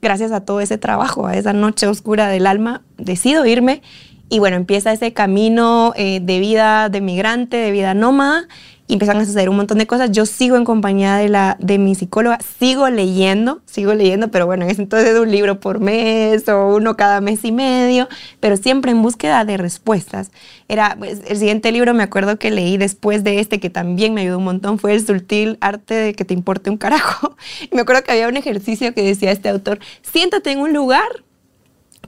Gracias 0.00 0.32
a 0.32 0.40
todo 0.40 0.60
ese 0.60 0.78
trabajo, 0.78 1.26
a 1.26 1.36
esa 1.36 1.52
noche 1.52 1.86
oscura 1.86 2.28
del 2.28 2.46
alma, 2.46 2.82
decido 2.96 3.46
irme 3.46 3.82
y 4.28 4.38
bueno, 4.38 4.56
empieza 4.56 4.92
ese 4.92 5.12
camino 5.12 5.92
eh, 5.94 6.20
de 6.22 6.40
vida 6.40 6.88
de 6.88 7.00
migrante, 7.00 7.58
de 7.58 7.70
vida 7.70 7.92
nómada 7.94 8.48
y 8.92 8.96
empiezan 8.96 9.16
a 9.16 9.24
suceder 9.24 9.48
un 9.48 9.56
montón 9.56 9.78
de 9.78 9.86
cosas. 9.86 10.10
Yo 10.10 10.26
sigo 10.26 10.58
en 10.58 10.64
compañía 10.66 11.16
de, 11.16 11.30
la, 11.30 11.56
de 11.60 11.78
mi 11.78 11.94
psicóloga, 11.94 12.38
sigo 12.58 12.90
leyendo, 12.90 13.62
sigo 13.64 13.94
leyendo, 13.94 14.30
pero 14.30 14.44
bueno, 14.44 14.66
es 14.66 14.78
entonces 14.78 15.18
un 15.18 15.30
libro 15.30 15.60
por 15.60 15.80
mes 15.80 16.46
o 16.50 16.76
uno 16.76 16.94
cada 16.94 17.22
mes 17.22 17.42
y 17.46 17.52
medio, 17.52 18.06
pero 18.38 18.58
siempre 18.58 18.90
en 18.90 19.00
búsqueda 19.00 19.46
de 19.46 19.56
respuestas. 19.56 20.30
Era, 20.68 20.94
pues, 20.98 21.22
el 21.26 21.38
siguiente 21.38 21.72
libro 21.72 21.94
me 21.94 22.02
acuerdo 22.02 22.36
que 22.36 22.50
leí 22.50 22.76
después 22.76 23.24
de 23.24 23.40
este, 23.40 23.60
que 23.60 23.70
también 23.70 24.12
me 24.12 24.20
ayudó 24.20 24.36
un 24.36 24.44
montón, 24.44 24.78
fue 24.78 24.92
El 24.92 25.06
sutil 25.06 25.56
arte 25.62 25.94
de 25.94 26.12
que 26.12 26.26
te 26.26 26.34
importe 26.34 26.68
un 26.68 26.76
carajo. 26.76 27.34
Y 27.62 27.74
me 27.74 27.80
acuerdo 27.80 28.04
que 28.04 28.12
había 28.12 28.28
un 28.28 28.36
ejercicio 28.36 28.92
que 28.92 29.02
decía 29.02 29.32
este 29.32 29.48
autor, 29.48 29.78
siéntate 30.02 30.50
en 30.50 30.58
un 30.58 30.74
lugar 30.74 31.08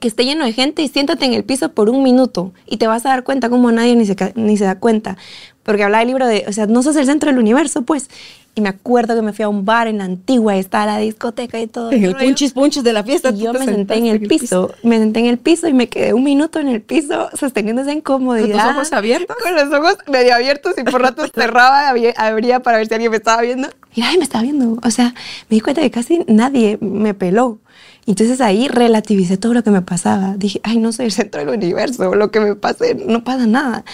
que 0.05 0.09
esté 0.09 0.27
lleno 0.27 0.45
de 0.45 0.53
gente 0.53 0.83
y 0.83 0.89
siéntate 0.89 1.25
en 1.25 1.33
el 1.33 1.45
piso 1.45 1.73
por 1.73 1.89
un 1.89 2.03
minuto 2.03 2.53
y 2.67 2.77
te 2.77 2.87
vas 2.87 3.07
a 3.07 3.09
dar 3.09 3.25
cuenta 3.25 3.49
como 3.49 3.73
nadie 3.73 3.97
ni 3.97 4.05
se, 4.05 4.15
ni 4.35 4.59
se 4.59 4.65
da 4.65 4.79
cuenta 4.79 5.17
porque 5.63 5.83
hablaba 5.83 6.01
del 6.01 6.09
libro 6.09 6.27
de, 6.27 6.45
o 6.47 6.53
sea, 6.53 6.67
no 6.67 6.83
sos 6.83 6.95
el 6.97 7.07
centro 7.07 7.31
del 7.31 7.39
universo, 7.39 7.83
pues. 7.83 8.09
Y 8.55 8.61
me 8.61 8.69
acuerdo 8.69 9.17
que 9.17 9.23
me 9.23 9.33
fui 9.33 9.45
a 9.45 9.49
un 9.49 9.65
bar 9.65 9.89
en 9.89 9.99
la 9.99 10.05
antigua 10.05 10.55
y 10.55 10.61
estaba 10.61 10.87
la 10.87 10.99
discoteca 10.99 11.59
y 11.59 11.67
todo. 11.67 11.91
En 11.91 12.05
el 12.05 12.15
punchis 12.15 12.53
punchis 12.53 12.85
de 12.85 12.93
la 12.93 13.03
fiesta. 13.03 13.31
Y 13.31 13.39
yo 13.39 13.53
me 13.53 13.65
senté 13.65 13.97
en 13.97 14.07
el, 14.07 14.21
piso, 14.29 14.73
me 14.85 14.99
senté 14.99 15.21
en 15.21 15.27
el 15.27 15.39
piso 15.39 15.67
y 15.67 15.73
me 15.73 15.89
quedé 15.89 16.13
un 16.13 16.23
minuto 16.23 16.61
en 16.61 16.69
el 16.69 16.83
piso 16.83 17.31
sosteniéndose 17.33 17.91
en 17.91 18.03
comodidad. 18.03 18.47
¿Con 18.47 18.67
los 18.67 18.77
ojos 18.77 18.93
abiertos? 18.93 19.37
Con 19.43 19.55
los 19.57 19.73
ojos 19.73 19.97
medio 20.07 20.35
abiertos 20.35 20.75
y 20.77 20.85
por 20.85 21.01
rato 21.01 21.25
cerraba, 21.35 21.89
abría 21.89 22.61
para 22.61 22.77
ver 22.77 22.87
si 22.87 22.95
alguien 22.95 23.11
me 23.11 23.17
estaba 23.17 23.43
viendo. 23.43 23.69
Y 23.95 24.03
nadie 24.03 24.19
me 24.19 24.25
estaba 24.25 24.43
viendo. 24.43 24.79
O 24.85 24.91
sea, 24.91 25.15
me 25.49 25.57
di 25.57 25.61
cuenta 25.61 25.81
que 25.81 25.91
casi 25.91 26.21
nadie 26.29 26.79
me 26.81 27.15
peló. 27.15 27.59
Entonces 28.07 28.41
ahí 28.41 28.69
relativicé 28.69 29.37
todo 29.37 29.55
lo 29.55 29.63
que 29.63 29.71
me 29.71 29.83
pasaba. 29.83 30.37
Dije, 30.37 30.61
ay, 30.63 30.79
no 30.79 30.93
soy 30.93 31.07
el 31.07 31.13
centro 31.13 31.41
del 31.41 31.49
universo, 31.51 32.15
lo 32.15 32.31
que 32.31 32.41
me 32.41 32.55
pase, 32.55 32.95
no 32.95 33.25
pasa 33.25 33.47
nada. 33.47 33.85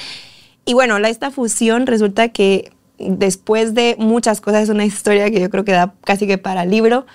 Y 0.64 0.74
bueno, 0.74 0.98
esta 0.98 1.30
fusión 1.30 1.86
resulta 1.86 2.28
que 2.28 2.72
después 2.98 3.74
de 3.74 3.96
muchas 3.98 4.40
cosas, 4.40 4.64
es 4.64 4.68
una 4.68 4.84
historia 4.84 5.30
que 5.30 5.40
yo 5.40 5.50
creo 5.50 5.64
que 5.64 5.72
da 5.72 5.94
casi 6.04 6.26
que 6.26 6.38
para 6.38 6.64
libro. 6.64 7.06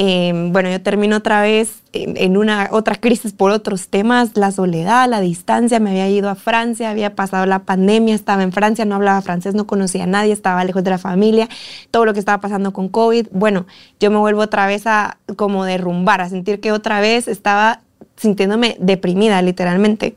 Em, 0.00 0.52
bueno, 0.52 0.70
yo 0.70 0.80
termino 0.80 1.16
otra 1.16 1.42
vez 1.42 1.82
en, 1.92 2.36
una 2.36 2.68
otra 2.70 2.94
crisis 2.94 3.32
por 3.32 3.50
otros 3.50 3.88
temas, 3.88 4.30
la 4.36 4.52
soledad, 4.52 5.08
la 5.08 5.18
distancia, 5.18 5.80
me 5.80 5.90
había 5.90 6.08
ido 6.08 6.30
a 6.30 6.36
Francia, 6.36 6.90
había 6.90 7.16
pasado 7.16 7.46
la 7.46 7.64
pandemia, 7.64 8.14
estaba 8.14 8.44
en 8.44 8.52
Francia, 8.52 8.84
no 8.84 8.94
hablaba 8.94 9.20
francés, 9.22 9.56
no 9.56 9.66
conocía 9.66 10.04
a 10.04 10.06
nadie, 10.06 10.32
estaba 10.32 10.62
lejos 10.62 10.84
de 10.84 10.90
la 10.90 10.98
familia, 10.98 11.48
todo 11.90 12.04
lo 12.04 12.12
que 12.12 12.20
estaba 12.20 12.40
pasando 12.40 12.72
con 12.72 12.88
COVID. 12.88 13.26
Bueno, 13.32 13.66
yo 13.98 14.12
me 14.12 14.18
vuelvo 14.18 14.42
otra 14.42 14.68
vez 14.68 14.86
a 14.86 15.18
como 15.34 15.64
derrumbar, 15.64 16.20
a 16.20 16.28
sentir 16.28 16.60
que 16.60 16.70
otra 16.70 17.00
vez 17.00 17.26
estaba 17.26 17.80
sintiéndome 18.14 18.76
deprimida, 18.78 19.42
literalmente. 19.42 20.14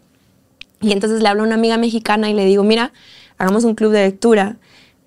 Y 0.79 0.91
entonces 0.91 1.23
le 1.23 1.27
hablo 1.27 1.41
a 1.41 1.47
una 1.47 1.55
amiga 1.55 1.77
mexicana 1.77 2.29
y 2.29 2.35
le 2.35 2.45
digo, 2.45 2.63
mira, 2.63 2.93
hagamos 3.39 3.63
un 3.63 3.73
club 3.73 3.93
de 3.93 4.03
lectura. 4.03 4.57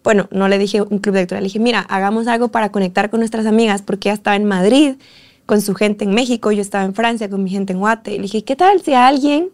Bueno, 0.04 0.28
no 0.30 0.48
le 0.48 0.58
dije 0.58 0.82
un 0.82 0.98
club 0.98 1.14
de 1.14 1.22
lectura, 1.22 1.40
le 1.40 1.46
dije, 1.46 1.58
mira, 1.58 1.80
hagamos 1.80 2.28
algo 2.28 2.48
para 2.48 2.70
conectar 2.70 3.08
con 3.08 3.20
nuestras 3.20 3.46
amigas, 3.46 3.80
porque 3.80 4.10
ella 4.10 4.14
estaba 4.14 4.36
en 4.36 4.44
Madrid 4.44 4.96
con 5.46 5.62
su 5.62 5.74
gente 5.74 6.04
en 6.04 6.14
México, 6.14 6.52
yo 6.52 6.60
estaba 6.60 6.84
en 6.84 6.94
Francia 6.94 7.30
con 7.30 7.42
mi 7.42 7.48
gente 7.48 7.72
en 7.72 7.78
Guate. 7.78 8.12
Y 8.12 8.16
le 8.16 8.22
dije, 8.22 8.44
¿qué 8.44 8.54
tal 8.54 8.82
si 8.82 8.92
a 8.92 9.06
alguien 9.06 9.48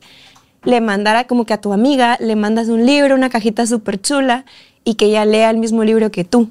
le 0.65 0.81
mandara 0.81 1.29
como 1.29 1.47
que 1.47 1.55
a 1.55 1.61
tu 1.61 1.73
amiga 1.73 2.17
le 2.21 2.35
mandas 2.35 2.69
un 2.69 2.85
libro, 2.85 3.15
una 3.15 3.31
cajita 3.31 3.65
súper 3.65 4.01
chula 4.01 4.45
y 4.85 4.95
que 4.95 5.07
ella 5.07 5.25
lea 5.25 5.51
el 5.51 5.59
mismo 5.59 5.85
libro 5.85 6.11
que 6.11 6.25
tú? 6.25 6.51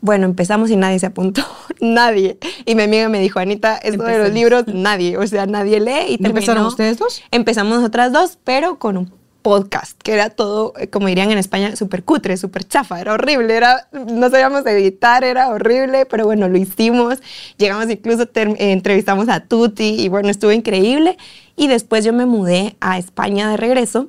Bueno, 0.00 0.26
empezamos 0.26 0.70
y 0.70 0.76
nadie 0.76 0.98
se 0.98 1.06
apuntó, 1.06 1.42
nadie. 1.80 2.38
Y 2.66 2.74
mi 2.74 2.82
amiga 2.82 3.08
me 3.08 3.20
dijo, 3.20 3.38
Anita, 3.38 3.76
esto 3.76 4.02
de 4.02 4.18
los 4.18 4.32
libros, 4.32 4.64
nadie, 4.66 5.16
o 5.16 5.24
sea, 5.28 5.46
nadie 5.46 5.78
lee. 5.78 6.16
Y 6.18 6.26
¿Empezaron 6.26 6.66
ustedes 6.66 6.98
dos? 6.98 7.22
Empezamos 7.30 7.76
nosotras 7.76 8.12
dos, 8.12 8.36
pero 8.42 8.80
con 8.80 8.96
un 8.96 9.21
podcast, 9.42 10.00
que 10.00 10.12
era 10.14 10.30
todo, 10.30 10.72
eh, 10.78 10.88
como 10.88 11.08
dirían 11.08 11.30
en 11.30 11.38
España, 11.38 11.76
súper 11.76 12.04
cutre, 12.04 12.36
súper 12.36 12.64
chafa, 12.64 13.00
era 13.00 13.12
horrible, 13.12 13.54
era, 13.54 13.88
no 13.92 14.30
sabíamos 14.30 14.64
editar, 14.66 15.24
era 15.24 15.48
horrible, 15.48 16.06
pero 16.06 16.24
bueno, 16.24 16.48
lo 16.48 16.56
hicimos, 16.56 17.18
llegamos 17.58 17.90
incluso, 17.90 18.22
eh, 18.22 18.54
entrevistamos 18.72 19.28
a 19.28 19.40
Tuti 19.40 20.00
y 20.00 20.08
bueno, 20.08 20.30
estuvo 20.30 20.52
increíble. 20.52 21.18
Y 21.56 21.66
después 21.66 22.04
yo 22.04 22.12
me 22.12 22.24
mudé 22.24 22.76
a 22.80 22.98
España 22.98 23.50
de 23.50 23.56
regreso, 23.58 24.08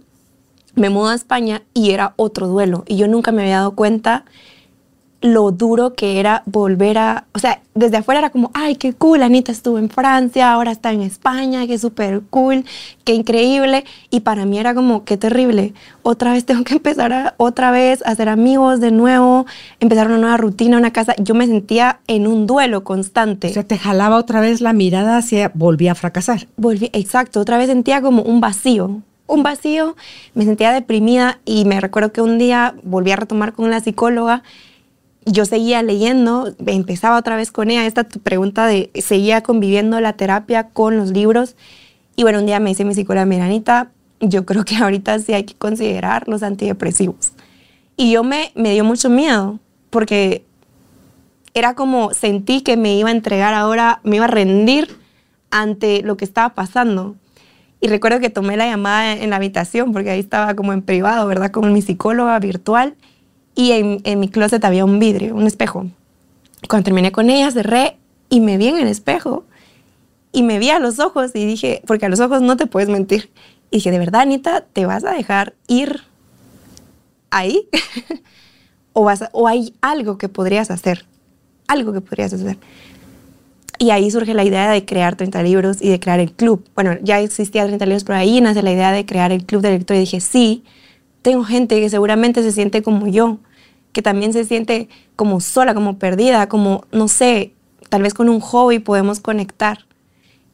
me 0.76 0.90
mudo 0.90 1.10
a 1.10 1.16
España 1.16 1.64
y 1.74 1.92
era 1.92 2.14
otro 2.16 2.48
duelo, 2.48 2.84
y 2.88 2.96
yo 2.96 3.08
nunca 3.08 3.32
me 3.32 3.42
había 3.42 3.58
dado 3.58 3.76
cuenta 3.76 4.26
lo 5.24 5.52
duro 5.52 5.94
que 5.94 6.20
era 6.20 6.44
volver 6.46 6.98
a, 6.98 7.26
o 7.34 7.40
sea, 7.40 7.62
desde 7.74 7.96
afuera 7.96 8.20
era 8.20 8.30
como, 8.30 8.52
ay, 8.54 8.76
qué 8.76 8.92
cool, 8.92 9.24
Anita 9.24 9.54
estuvo 9.54 9.80
en 9.80 9.90
Francia, 9.90 10.52
ahora 10.52 10.72
está 10.72 10.92
en 10.92 11.02
España, 11.02 11.66
qué 11.66 11.78
súper 11.78 12.22
cool, 12.30 12.66
qué 13.06 13.14
increíble. 13.14 13.86
Y 14.10 14.20
para 14.20 14.46
mí 14.46 14.60
era 14.60 14.76
como, 14.76 15.06
qué 15.06 15.16
terrible, 15.16 15.74
otra 16.04 16.34
vez 16.34 16.46
tengo 16.46 16.66
que 16.66 16.74
empezar 16.74 17.14
a, 17.14 17.36
otra 17.38 17.72
vez 17.72 18.06
a 18.06 18.12
hacer 18.12 18.28
amigos 18.28 18.82
de 18.82 18.92
nuevo, 18.92 19.46
empezar 19.80 20.08
una 20.08 20.18
nueva 20.18 20.36
rutina, 20.36 20.78
una 20.78 20.92
casa. 20.92 21.16
Yo 21.18 21.36
me 21.36 21.48
sentía 21.48 22.02
en 22.08 22.28
un 22.28 22.46
duelo 22.46 22.84
constante. 22.84 23.48
O 23.48 23.54
sea, 23.54 23.64
te 23.64 23.78
jalaba 23.78 24.18
otra 24.18 24.42
vez 24.42 24.60
la 24.60 24.74
mirada 24.74 25.16
hacia, 25.16 25.52
volví 25.54 25.88
a 25.88 25.96
fracasar. 25.96 26.48
Volví, 26.58 26.90
exacto, 26.92 27.40
otra 27.40 27.58
vez 27.58 27.68
sentía 27.68 28.02
como 28.02 28.24
un 28.24 28.42
vacío, 28.42 29.02
un 29.28 29.42
vacío, 29.42 29.96
me 30.34 30.44
sentía 30.44 30.74
deprimida 30.74 31.40
y 31.46 31.64
me 31.64 31.80
recuerdo 31.80 32.12
que 32.12 32.22
un 32.22 32.38
día 32.38 32.76
volví 32.84 33.12
a 33.12 33.16
retomar 33.16 33.54
con 33.54 33.72
la 33.72 33.80
psicóloga 33.80 34.44
yo 35.26 35.46
seguía 35.46 35.82
leyendo, 35.84 36.54
empezaba 36.66 37.18
otra 37.18 37.36
vez 37.36 37.52
con 37.52 37.72
ella, 37.72 37.86
esta 37.86 38.04
pregunta 38.04 38.68
de, 38.68 38.92
seguía 39.02 39.42
conviviendo 39.42 40.00
la 40.00 40.14
terapia 40.14 40.70
con 40.70 40.98
los 40.98 41.12
libros. 41.12 41.56
Y 42.16 42.24
bueno, 42.24 42.40
un 42.40 42.46
día 42.46 42.60
me 42.60 42.70
dice 42.70 42.86
mi 42.86 42.94
psicóloga, 42.94 43.26
Miranita, 43.26 43.92
yo 44.20 44.46
creo 44.46 44.66
que 44.66 44.78
ahorita 44.78 45.20
sí 45.20 45.34
hay 45.34 45.44
que 45.44 45.56
considerar 45.56 46.28
los 46.28 46.44
antidepresivos. 46.44 47.32
Y 47.98 48.12
yo 48.12 48.24
me, 48.24 48.52
me 48.56 48.72
dio 48.72 48.84
mucho 48.84 49.10
miedo, 49.10 49.60
porque 49.90 50.44
era 51.54 51.76
como 51.76 52.14
sentí 52.14 52.62
que 52.62 52.78
me 52.78 52.96
iba 52.98 53.10
a 53.10 53.14
entregar 53.14 53.54
ahora, 53.54 54.00
me 54.04 54.16
iba 54.16 54.26
a 54.26 54.30
rendir 54.30 54.98
ante 55.52 56.02
lo 56.02 56.18
que 56.18 56.26
estaba 56.26 56.54
pasando. 56.56 57.16
Y 57.80 57.88
recuerdo 57.88 58.20
que 58.20 58.30
tomé 58.30 58.58
la 58.58 58.66
llamada 58.66 59.14
en 59.14 59.30
la 59.30 59.36
habitación, 59.36 59.94
porque 59.94 60.10
ahí 60.10 60.20
estaba 60.20 60.56
como 60.56 60.74
en 60.74 60.82
privado, 60.82 61.28
¿verdad? 61.28 61.52
Con 61.52 61.72
mi 61.74 61.82
psicóloga 61.82 62.40
virtual 62.40 62.96
y 63.56 63.72
en, 63.72 64.20
mi 64.20 64.30
closet 64.30 64.64
había 64.66 64.86
un 64.86 65.00
vidrio, 65.00 65.36
un 65.36 65.46
espejo. 65.46 65.86
Cuando 66.68 66.86
terminé 66.86 67.12
con 67.12 67.30
ella, 67.30 67.52
cerré 67.52 67.98
y 68.30 68.40
me 68.40 68.58
vi 68.58 68.68
en 68.68 68.78
el 68.78 68.88
espejo 68.88 69.46
Y 70.32 70.44
me 70.44 70.60
vi 70.60 70.70
a 70.70 70.80
los 70.80 71.00
ojos 71.00 71.32
y 71.36 71.46
dije, 71.46 71.82
porque 71.86 72.06
a 72.06 72.10
los 72.10 72.20
ojos 72.20 72.42
no 72.42 72.58
te 72.58 72.66
puedes 72.66 72.90
mentir. 72.90 73.30
Y 73.70 73.78
dije, 73.78 73.92
¿de 73.92 74.00
verdad, 74.00 74.22
Anita, 74.22 74.62
te 74.62 74.86
vas 74.86 75.04
a 75.04 75.12
dejar 75.12 75.54
ir 75.68 76.02
ahí? 77.30 77.68
o, 78.94 79.04
vas 79.04 79.26
¿O 79.34 79.48
hay 79.48 79.76
algo 79.82 80.18
que 80.18 80.30
podrías 80.30 80.72
hacer? 80.72 81.06
Algo 81.68 81.94
que 81.94 82.02
podrías 82.02 82.34
hacer. 82.34 82.58
Y 83.78 83.92
ahí 83.92 84.10
surge 84.10 84.34
la 84.34 84.44
idea 84.44 84.72
de 84.72 84.86
crear 84.86 85.16
30 85.16 85.44
libros 85.44 85.82
y 85.82 85.90
de 85.90 86.00
crear 86.00 86.20
el 86.20 86.32
club. 86.32 86.68
Bueno, 86.74 86.98
ya 87.02 87.20
existía 87.20 87.66
30 87.66 87.86
libros, 87.86 88.04
pero 88.04 88.18
ahí 88.18 88.40
nace 88.42 88.64
la 88.64 88.72
idea 88.72 88.92
de 88.92 89.06
crear 89.06 89.32
el 89.32 89.46
club 89.46 89.62
de 89.62 89.72
lectura. 89.72 89.98
Y 89.98 90.02
dije, 90.02 90.22
sí, 90.22 90.64
tengo 91.24 91.44
gente 91.44 91.80
que 91.80 91.90
seguramente 91.90 92.44
se 92.44 92.52
siente 92.52 92.84
como 92.84 93.08
yo, 93.08 93.40
que 93.94 94.04
también 94.04 94.34
se 94.34 94.46
siente 94.46 94.90
como 95.16 95.40
sola, 95.40 95.74
como 95.74 95.98
perdida, 95.98 96.48
como, 96.48 96.86
no 96.92 97.08
sé, 97.08 97.54
tal 97.90 98.04
vez 98.04 98.14
con 98.14 98.30
un 98.30 98.40
hobby 98.40 98.80
podemos 98.80 99.20
conectar. 99.20 99.80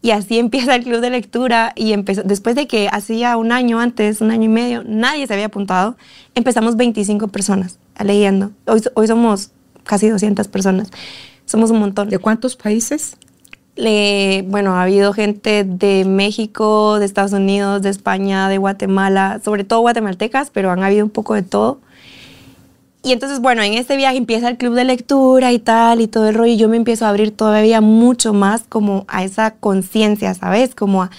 Y 0.02 0.12
así 0.12 0.40
empieza 0.40 0.76
el 0.76 0.84
club 0.84 1.02
de 1.02 1.10
lectura 1.10 1.74
y 1.76 1.92
empezó, 1.92 2.24
después 2.24 2.56
de 2.56 2.68
que 2.68 2.88
hacía 2.90 3.36
un 3.36 3.52
año 3.52 3.80
antes, 3.80 4.22
un 4.22 4.32
año 4.32 4.46
y 4.46 4.50
medio, 4.50 4.84
nadie 4.86 5.28
se 5.28 5.34
había 5.34 5.48
apuntado, 5.48 5.98
empezamos 6.36 6.78
25 6.78 7.28
personas 7.28 7.80
leyendo. 8.02 8.52
Hoy, 8.66 8.82
hoy 8.94 9.08
somos 9.08 9.52
casi 9.84 10.08
200 10.08 10.48
personas. 10.48 10.92
Somos 11.46 11.72
un 11.72 11.80
montón. 11.80 12.10
¿De 12.10 12.20
cuántos 12.20 12.56
países? 12.56 13.18
Bueno, 13.76 14.76
ha 14.76 14.84
habido 14.84 15.14
gente 15.14 15.64
de 15.64 16.04
México, 16.06 17.00
de 17.00 17.06
Estados 17.06 17.32
Unidos, 17.32 17.82
de 17.82 17.90
España, 17.90 18.50
de 18.50 18.58
Guatemala, 18.58 19.40
sobre 19.44 19.64
todo 19.64 19.80
guatemaltecas, 19.80 20.50
pero 20.50 20.72
han 20.72 20.84
habido 20.84 21.06
un 21.06 21.12
poco 21.12 21.34
de 21.34 21.44
todo. 21.44 21.80
Y 23.02 23.14
entonces, 23.14 23.40
bueno, 23.40 23.62
en 23.64 23.76
este 23.76 23.96
viaje 23.96 24.18
empieza 24.18 24.50
el 24.50 24.58
club 24.58 24.76
de 24.76 24.84
lectura 24.84 25.54
y 25.54 25.60
tal, 25.60 26.02
y 26.02 26.08
todo 26.08 26.28
el 26.28 26.36
rollo, 26.36 26.52
y 26.52 26.58
yo 26.58 26.68
me 26.68 26.76
empiezo 26.76 27.06
a 27.06 27.10
abrir 27.10 27.32
todavía 27.32 27.80
mucho 27.80 28.34
más 28.34 28.64
como 28.68 29.06
a 29.08 29.24
esa 29.24 29.52
conciencia, 29.52 30.34
¿sabes? 30.34 30.76
Como 30.76 31.04
a 31.04 31.12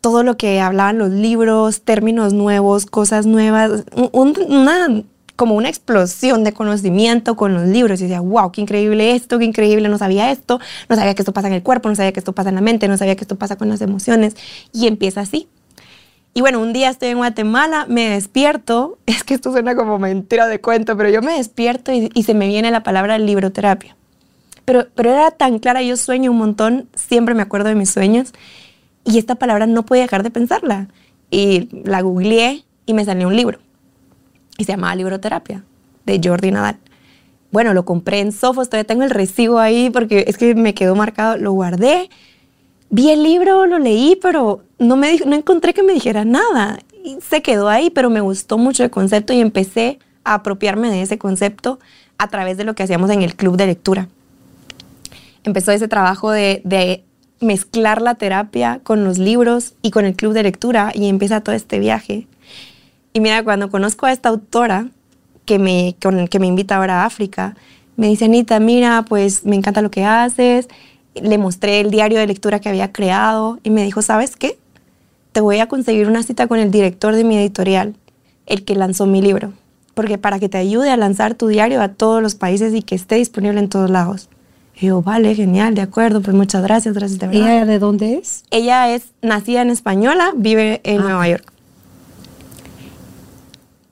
todo 0.00 0.22
lo 0.22 0.36
que 0.36 0.60
hablaban 0.60 0.98
los 0.98 1.10
libros, 1.10 1.82
términos 1.82 2.32
nuevos, 2.32 2.86
cosas 2.86 3.26
nuevas, 3.26 3.84
una 4.12 5.02
como 5.36 5.54
una 5.54 5.68
explosión 5.68 6.44
de 6.44 6.52
conocimiento 6.52 7.36
con 7.36 7.54
los 7.54 7.66
libros. 7.66 8.00
Y 8.00 8.04
decía, 8.04 8.20
wow, 8.20 8.52
qué 8.52 8.60
increíble 8.60 9.14
esto, 9.14 9.38
qué 9.38 9.44
increíble, 9.44 9.88
no 9.88 9.98
sabía 9.98 10.30
esto, 10.30 10.60
no 10.88 10.96
sabía 10.96 11.14
que 11.14 11.22
esto 11.22 11.32
pasa 11.32 11.48
en 11.48 11.54
el 11.54 11.62
cuerpo, 11.62 11.88
no 11.88 11.94
sabía 11.94 12.12
que 12.12 12.20
esto 12.20 12.32
pasa 12.32 12.50
en 12.50 12.56
la 12.56 12.60
mente, 12.60 12.88
no 12.88 12.96
sabía 12.96 13.16
que 13.16 13.22
esto 13.24 13.36
pasa 13.36 13.56
con 13.56 13.68
las 13.68 13.80
emociones. 13.80 14.36
Y 14.72 14.86
empieza 14.86 15.20
así. 15.20 15.48
Y 16.34 16.40
bueno, 16.40 16.60
un 16.60 16.72
día 16.72 16.90
estoy 16.90 17.10
en 17.10 17.18
Guatemala, 17.18 17.86
me 17.88 18.08
despierto, 18.10 18.98
es 19.06 19.24
que 19.24 19.34
esto 19.34 19.52
suena 19.52 19.76
como 19.76 19.98
mentira 19.98 20.46
de 20.46 20.60
cuento, 20.60 20.96
pero 20.96 21.08
yo 21.08 21.22
me 21.22 21.36
despierto 21.36 21.92
y, 21.92 22.22
se 22.22 22.34
me 22.34 22.48
viene 22.48 22.70
la 22.70 22.82
palabra 22.82 23.18
libroterapia. 23.18 23.96
Pero, 24.64 24.86
pero 24.94 25.10
era 25.12 25.30
tan 25.30 25.58
clara, 25.58 25.82
yo 25.82 25.96
sueño 25.96 26.30
un 26.30 26.38
montón, 26.38 26.88
siempre 26.94 27.34
me 27.34 27.42
acuerdo 27.42 27.68
de 27.68 27.74
mis 27.74 27.90
sueños, 27.90 28.32
y 29.04 29.18
esta 29.18 29.34
palabra 29.34 29.66
no 29.66 29.84
podía 29.84 30.02
dejar 30.04 30.22
de 30.22 30.30
pensarla. 30.30 30.88
Y 31.30 31.68
la 31.84 32.00
googleé 32.00 32.64
y 32.86 32.94
me 32.94 33.04
salió 33.04 33.26
un 33.28 33.36
libro 33.36 33.58
y 34.58 34.64
se 34.64 34.72
llamaba 34.72 34.94
Libroterapia, 34.94 35.64
de 36.06 36.20
Jordi 36.22 36.50
Nadal. 36.50 36.78
Bueno, 37.50 37.72
lo 37.72 37.84
compré 37.84 38.20
en 38.20 38.32
Sofos, 38.32 38.68
todavía 38.68 38.86
tengo 38.86 39.04
el 39.04 39.10
recibo 39.10 39.58
ahí 39.58 39.90
porque 39.90 40.24
es 40.26 40.36
que 40.36 40.54
me 40.54 40.74
quedó 40.74 40.96
marcado, 40.96 41.36
lo 41.36 41.52
guardé, 41.52 42.10
vi 42.90 43.10
el 43.10 43.22
libro, 43.22 43.66
lo 43.66 43.78
leí, 43.78 44.18
pero 44.20 44.62
no, 44.78 44.96
me, 44.96 45.16
no 45.18 45.36
encontré 45.36 45.72
que 45.72 45.82
me 45.82 45.92
dijera 45.92 46.24
nada. 46.24 46.78
Y 47.04 47.18
se 47.20 47.42
quedó 47.42 47.68
ahí, 47.68 47.90
pero 47.90 48.10
me 48.10 48.20
gustó 48.20 48.58
mucho 48.58 48.82
el 48.82 48.90
concepto 48.90 49.32
y 49.32 49.40
empecé 49.40 49.98
a 50.24 50.34
apropiarme 50.34 50.90
de 50.90 51.02
ese 51.02 51.18
concepto 51.18 51.78
a 52.18 52.28
través 52.28 52.56
de 52.56 52.64
lo 52.64 52.74
que 52.74 52.82
hacíamos 52.82 53.10
en 53.10 53.22
el 53.22 53.36
club 53.36 53.56
de 53.56 53.66
lectura. 53.66 54.08
Empezó 55.44 55.72
ese 55.72 55.88
trabajo 55.88 56.30
de, 56.30 56.62
de 56.64 57.04
mezclar 57.40 58.00
la 58.00 58.14
terapia 58.14 58.80
con 58.82 59.04
los 59.04 59.18
libros 59.18 59.74
y 59.82 59.90
con 59.90 60.06
el 60.06 60.16
club 60.16 60.32
de 60.32 60.42
lectura 60.42 60.90
y 60.94 61.08
empieza 61.08 61.42
todo 61.42 61.54
este 61.54 61.78
viaje 61.78 62.26
y 63.14 63.20
mira, 63.20 63.44
cuando 63.44 63.70
conozco 63.70 64.06
a 64.06 64.12
esta 64.12 64.28
autora 64.28 64.88
que 65.46 65.60
me, 65.60 65.96
que 66.28 66.38
me 66.40 66.48
invita 66.48 66.76
ahora 66.76 67.02
a 67.02 67.06
África, 67.06 67.56
me 67.96 68.08
dice, 68.08 68.24
Anita, 68.24 68.58
mira, 68.58 69.04
pues 69.08 69.46
me 69.46 69.54
encanta 69.54 69.82
lo 69.82 69.90
que 69.90 70.04
haces. 70.04 70.68
Le 71.14 71.38
mostré 71.38 71.80
el 71.80 71.92
diario 71.92 72.18
de 72.18 72.26
lectura 72.26 72.58
que 72.58 72.68
había 72.68 72.90
creado 72.90 73.60
y 73.62 73.70
me 73.70 73.84
dijo, 73.84 74.02
¿sabes 74.02 74.34
qué? 74.34 74.58
Te 75.30 75.40
voy 75.40 75.60
a 75.60 75.68
conseguir 75.68 76.08
una 76.08 76.24
cita 76.24 76.48
con 76.48 76.58
el 76.58 76.72
director 76.72 77.14
de 77.14 77.22
mi 77.22 77.36
editorial, 77.36 77.94
el 78.46 78.64
que 78.64 78.74
lanzó 78.74 79.06
mi 79.06 79.22
libro, 79.22 79.52
porque 79.94 80.18
para 80.18 80.40
que 80.40 80.48
te 80.48 80.58
ayude 80.58 80.90
a 80.90 80.96
lanzar 80.96 81.34
tu 81.34 81.46
diario 81.46 81.82
a 81.82 81.88
todos 81.88 82.20
los 82.20 82.34
países 82.34 82.74
y 82.74 82.82
que 82.82 82.96
esté 82.96 83.14
disponible 83.14 83.60
en 83.60 83.68
todos 83.68 83.90
lados. 83.90 84.28
Y 84.74 84.86
yo, 84.86 85.02
vale, 85.02 85.36
genial, 85.36 85.76
de 85.76 85.82
acuerdo, 85.82 86.20
pues 86.20 86.36
muchas 86.36 86.64
gracias, 86.64 86.94
gracias 86.94 87.20
de 87.20 87.28
verdad. 87.28 87.42
¿Ella 87.42 87.64
de 87.64 87.78
dónde 87.78 88.14
es? 88.14 88.42
Ella 88.50 88.92
es 88.92 89.12
nacida 89.22 89.62
en 89.62 89.70
española, 89.70 90.32
vive 90.34 90.80
en 90.82 91.00
ah. 91.00 91.04
Nueva 91.04 91.28
York. 91.28 91.53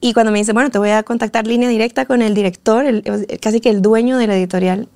Y 0.05 0.15
cuando 0.15 0.33
me 0.33 0.41
dice, 0.41 0.53
bueno, 0.53 0.69
te 0.69 0.79
voy 0.79 0.91
a 0.91 1.05
contactar 1.05 1.47
línea 1.47 1.69
directa 1.69 2.07
con 2.07 2.23
el 2.23 2.35
director, 2.35 2.85
casi 3.41 3.61
que 3.61 3.71
el 3.71 3.83
dueño 3.83 4.19
de 4.19 4.27
la 4.27 4.37
editorial. 4.37 4.89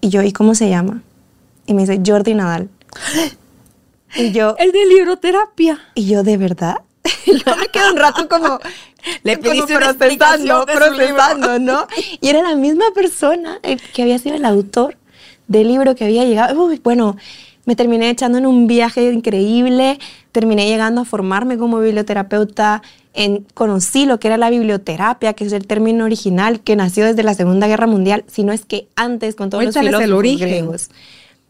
Y 0.00 0.08
yo, 0.08 0.22
¿y 0.22 0.32
cómo 0.32 0.54
se 0.54 0.70
llama? 0.70 1.02
Y 1.66 1.74
me 1.74 1.82
dice, 1.82 2.00
Jordi 2.04 2.32
Nadal. 2.32 2.70
Y 4.16 4.32
yo... 4.32 4.56
El 4.58 4.72
de 4.72 4.86
libroterapia. 4.86 5.78
Y 5.94 6.06
yo, 6.06 6.22
¿de 6.22 6.38
verdad? 6.38 6.78
Y 7.26 7.32
yo 7.32 7.54
me 7.54 7.66
quedo 7.66 7.92
un 7.92 7.98
rato 7.98 8.26
como... 8.30 8.58
Le 9.24 9.36
pedí 9.36 9.60
procesando, 9.60 10.64
procesando, 10.64 11.58
¿no? 11.58 11.86
Y 12.22 12.30
era 12.30 12.40
la 12.40 12.54
misma 12.54 12.86
persona 12.94 13.60
que 13.92 14.02
había 14.02 14.18
sido 14.18 14.36
el 14.36 14.46
autor 14.46 14.96
del 15.48 15.68
libro 15.68 15.94
que 15.94 16.04
había 16.04 16.24
llegado. 16.24 16.64
Uy, 16.64 16.80
bueno, 16.82 17.18
me 17.70 17.76
terminé 17.76 18.10
echando 18.10 18.36
en 18.36 18.46
un 18.46 18.66
viaje 18.66 19.12
increíble, 19.12 20.00
terminé 20.32 20.66
llegando 20.66 21.02
a 21.02 21.04
formarme 21.04 21.56
como 21.56 21.78
biblioterapeuta, 21.78 22.82
en, 23.14 23.46
conocí 23.54 24.06
lo 24.06 24.18
que 24.18 24.26
era 24.26 24.36
la 24.36 24.50
biblioterapia, 24.50 25.34
que 25.34 25.44
es 25.44 25.52
el 25.52 25.68
término 25.68 26.04
original 26.04 26.62
que 26.62 26.74
nació 26.74 27.04
desde 27.04 27.22
la 27.22 27.32
Segunda 27.34 27.68
Guerra 27.68 27.86
Mundial, 27.86 28.24
sino 28.26 28.52
es 28.52 28.64
que 28.64 28.88
antes 28.96 29.36
con 29.36 29.50
todos 29.50 29.62
los 29.62 29.78
filósofos 29.78 30.20
griegos. 30.40 30.90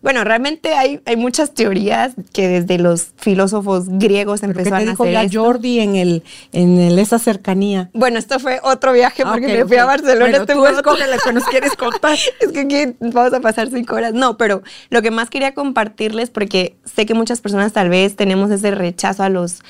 Bueno, 0.03 0.25
realmente 0.25 0.75
hay, 0.75 1.01
hay 1.05 1.17
muchas 1.17 1.53
teorías 1.53 2.15
que 2.33 2.49
desde 2.49 2.79
los 2.79 3.13
filósofos 3.17 3.89
griegos 3.89 4.43
empezaron 4.43 4.89
a 4.89 4.93
hacer 4.93 5.13
ya 5.13 5.29
Jordi 5.31 5.81
en 5.81 5.97
el 5.97 6.23
en 6.53 6.79
el, 6.79 6.99
esa 6.99 7.19
cercanía? 7.19 7.91
Bueno, 7.93 8.19
esto 8.19 8.39
fue 8.39 8.61
otro 8.63 8.93
viaje 8.93 9.25
porque 9.25 9.47
me 9.47 9.67
fui 9.67 9.77
a 9.77 9.85
Barcelona. 9.85 10.45
Bueno, 10.45 10.47
tú 10.47 10.67
escógele 10.67 11.17
que 11.23 11.33
nos 11.33 11.45
quieres 11.45 11.77
contar. 11.77 12.19
es 12.41 12.53
que 12.53 12.61
aquí 12.61 12.97
vamos 13.01 13.33
a 13.33 13.41
pasar 13.41 13.69
cinco 13.71 13.97
horas. 13.97 14.15
No, 14.15 14.37
pero 14.37 14.63
lo 14.89 15.03
que 15.03 15.11
más 15.11 15.31
quería 15.31 15.55
compartirles, 15.55 16.31
porque 16.31 16.77
sé 16.85 17.07
que 17.07 17.15
muchas 17.15 17.41
personas 17.41 17.73
tal 17.73 17.89
vez 17.89 18.17
tenemos 18.17 18.51
ese 18.51 18.71
rechazo 18.71 19.23
a 19.23 19.29
los 19.29 19.61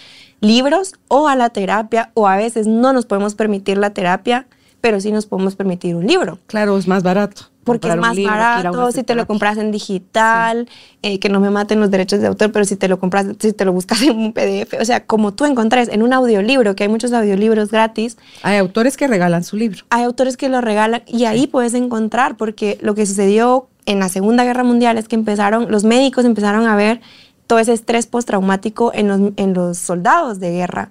libros 0.40 0.94
o 1.08 1.28
a 1.28 1.36
la 1.36 1.50
terapia 1.50 2.10
o 2.14 2.26
a 2.26 2.36
veces 2.36 2.66
no 2.66 2.92
nos 2.92 3.06
podemos 3.06 3.34
permitir 3.34 3.78
la 3.78 3.90
terapia, 3.90 4.46
pero 4.80 5.00
sí 5.00 5.12
nos 5.12 5.26
podemos 5.26 5.56
permitir 5.56 5.94
un 5.96 6.06
libro. 6.06 6.38
Claro, 6.46 6.78
es 6.78 6.86
más 6.86 7.02
barato. 7.02 7.49
Porque 7.64 7.88
es 7.88 7.96
más 7.96 8.16
barato 8.22 8.90
si 8.90 9.02
te 9.02 9.14
lo 9.14 9.26
compras 9.26 9.58
en 9.58 9.70
digital, 9.70 10.68
eh, 11.02 11.18
que 11.18 11.28
no 11.28 11.40
me 11.40 11.50
maten 11.50 11.78
los 11.78 11.90
derechos 11.90 12.20
de 12.20 12.26
autor, 12.26 12.52
pero 12.52 12.64
si 12.64 12.76
te 12.76 12.88
lo 12.88 12.98
compras, 12.98 13.26
si 13.38 13.52
te 13.52 13.64
lo 13.64 13.72
buscas 13.72 14.02
en 14.02 14.16
un 14.16 14.32
PDF, 14.32 14.74
o 14.80 14.84
sea, 14.84 15.06
como 15.06 15.32
tú 15.32 15.44
encontrás 15.44 15.88
en 15.88 16.02
un 16.02 16.12
audiolibro, 16.12 16.74
que 16.74 16.84
hay 16.84 16.88
muchos 16.88 17.12
audiolibros 17.12 17.70
gratis. 17.70 18.16
Hay 18.42 18.56
autores 18.56 18.96
que 18.96 19.06
regalan 19.06 19.44
su 19.44 19.56
libro. 19.56 19.84
Hay 19.90 20.04
autores 20.04 20.36
que 20.36 20.48
lo 20.48 20.60
regalan 20.60 21.02
y 21.06 21.24
ahí 21.24 21.46
puedes 21.46 21.74
encontrar, 21.74 22.36
porque 22.36 22.78
lo 22.80 22.94
que 22.94 23.06
sucedió 23.06 23.68
en 23.86 23.98
la 23.98 24.08
Segunda 24.08 24.44
Guerra 24.44 24.64
Mundial 24.64 24.98
es 24.98 25.08
que 25.08 25.16
empezaron, 25.16 25.70
los 25.70 25.84
médicos 25.84 26.24
empezaron 26.24 26.66
a 26.66 26.76
ver 26.76 27.00
todo 27.46 27.58
ese 27.58 27.72
estrés 27.72 28.06
postraumático 28.06 28.92
en 28.94 29.08
los, 29.08 29.20
en 29.36 29.54
los 29.54 29.76
soldados 29.76 30.38
de 30.38 30.52
guerra 30.52 30.90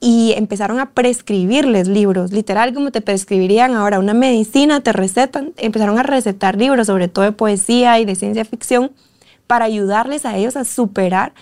y 0.00 0.32
empezaron 0.36 0.78
a 0.78 0.90
prescribirles 0.90 1.88
libros, 1.88 2.32
literal 2.32 2.72
como 2.72 2.92
te 2.92 3.00
prescribirían 3.00 3.74
ahora 3.74 3.98
una 3.98 4.14
medicina, 4.14 4.80
te 4.80 4.92
recetan, 4.92 5.52
empezaron 5.56 5.98
a 5.98 6.04
recetar 6.04 6.56
libros, 6.56 6.86
sobre 6.86 7.08
todo 7.08 7.24
de 7.24 7.32
poesía 7.32 7.98
y 7.98 8.04
de 8.04 8.14
ciencia 8.14 8.44
ficción, 8.44 8.92
para 9.48 9.64
ayudarles 9.64 10.24
a 10.24 10.36
ellos 10.36 10.56
a 10.56 10.64
superar 10.64 11.32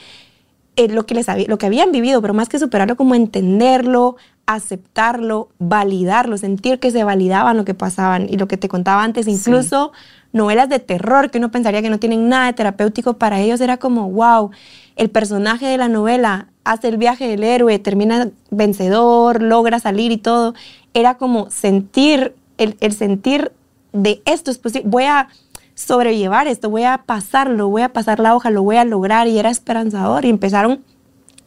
eh, 0.77 0.89
lo, 0.89 1.05
que 1.05 1.15
les 1.15 1.27
lo 1.49 1.59
que 1.59 1.67
habían 1.67 1.93
vivido, 1.93 2.23
pero 2.23 2.33
más 2.33 2.49
que 2.49 2.59
superarlo, 2.59 2.97
como 2.97 3.15
entenderlo, 3.15 4.17
aceptarlo, 4.47 5.49
validarlo, 5.59 6.39
sentir 6.39 6.79
que 6.79 6.91
se 6.91 7.05
validaban 7.05 7.57
lo 7.57 7.65
que 7.65 7.75
pasaban 7.75 8.27
y 8.31 8.37
lo 8.37 8.49
que 8.49 8.57
te 8.57 8.69
contaba 8.69 9.03
antes, 9.03 9.27
incluso 9.27 9.93
novelas 10.33 10.69
de 10.69 10.79
terror 10.79 11.31
que 11.31 11.39
uno 11.39 11.51
pensaría 11.51 11.83
que 11.83 11.91
no 11.91 11.99
tienen 11.99 12.29
nada 12.29 12.47
de 12.47 12.53
terapéutico, 12.53 13.15
para 13.15 13.41
ellos 13.41 13.61
era 13.61 13.77
como, 13.77 14.11
wow, 14.11 14.51
el 14.97 15.11
personaje 15.11 15.67
de 15.67 15.77
la 15.77 15.89
novela 15.89 16.49
hace 16.65 16.89
el 16.89 16.97
viaje 16.97 17.29
del 17.29 17.45
héroe, 17.45 17.79
termina 17.79 18.31
vencedor, 18.51 19.43
logra 19.43 19.79
salir 19.79 20.11
y 20.11 20.17
todo. 20.17 20.55
Era 20.95 21.17
como 21.17 21.51
sentir, 21.51 22.35
el, 22.59 22.93
sentir 22.93 23.53
de 23.93 24.23
esto 24.25 24.51
es 24.51 24.59
posible, 24.59 24.89
voy 24.89 25.05
a 25.05 25.29
sobrellevar 25.75 26.49
esto, 26.49 26.71
voy 26.71 26.85
a 26.85 27.03
pasarlo, 27.05 27.69
voy 27.69 27.83
a 27.83 27.93
pasar 27.93 28.19
la 28.19 28.35
hoja, 28.35 28.51
lo 28.51 28.63
voy 28.63 28.77
a 28.77 28.85
lograr. 28.85 29.29
Y 29.29 29.39
era 29.39 29.51
esperanzador. 29.51 30.25
Y 30.25 30.31
empezaron 30.31 30.83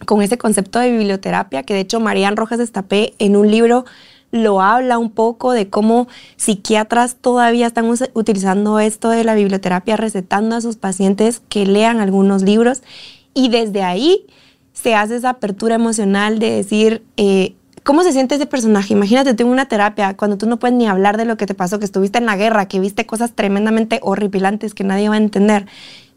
con 0.05 0.21
ese 0.21 0.37
concepto 0.37 0.79
de 0.79 0.91
biblioterapia 0.91 1.63
que 1.63 1.73
de 1.73 1.81
hecho 1.81 1.99
Marian 1.99 2.37
Rojas 2.37 2.59
Estapé 2.59 3.13
en 3.19 3.35
un 3.35 3.51
libro 3.51 3.83
lo 4.31 4.61
habla 4.61 4.99
un 4.99 5.09
poco 5.09 5.51
de 5.53 5.69
cómo 5.69 6.07
psiquiatras 6.37 7.15
todavía 7.15 7.65
están 7.65 7.91
utilizando 8.13 8.79
esto 8.79 9.09
de 9.09 9.23
la 9.23 9.33
biblioterapia, 9.33 9.97
recetando 9.97 10.55
a 10.55 10.61
sus 10.61 10.75
pacientes 10.75 11.41
que 11.49 11.65
lean 11.65 11.99
algunos 11.99 12.43
libros 12.43 12.83
y 13.39 13.47
desde 13.47 13.83
ahí 13.83 14.25
se 14.73 14.95
hace 14.95 15.15
esa 15.15 15.29
apertura 15.31 15.75
emocional 15.75 16.39
de 16.39 16.51
decir, 16.51 17.03
eh, 17.17 17.55
¿Cómo 17.85 18.03
se 18.03 18.11
siente 18.11 18.35
ese 18.35 18.45
personaje? 18.45 18.93
Imagínate 18.93 19.33
tú 19.33 19.43
en 19.43 19.49
una 19.49 19.67
terapia 19.67 20.15
cuando 20.15 20.37
tú 20.37 20.45
no 20.45 20.59
puedes 20.59 20.77
ni 20.77 20.85
hablar 20.85 21.17
de 21.17 21.25
lo 21.25 21.37
que 21.37 21.47
te 21.47 21.55
pasó, 21.55 21.79
que 21.79 21.85
estuviste 21.85 22.19
en 22.19 22.25
la 22.25 22.35
guerra, 22.35 22.67
que 22.67 22.79
viste 22.79 23.05
cosas 23.05 23.33
tremendamente 23.33 23.99
horripilantes 24.03 24.73
que 24.73 24.83
nadie 24.83 25.09
va 25.09 25.15
a 25.15 25.17
entender. 25.17 25.65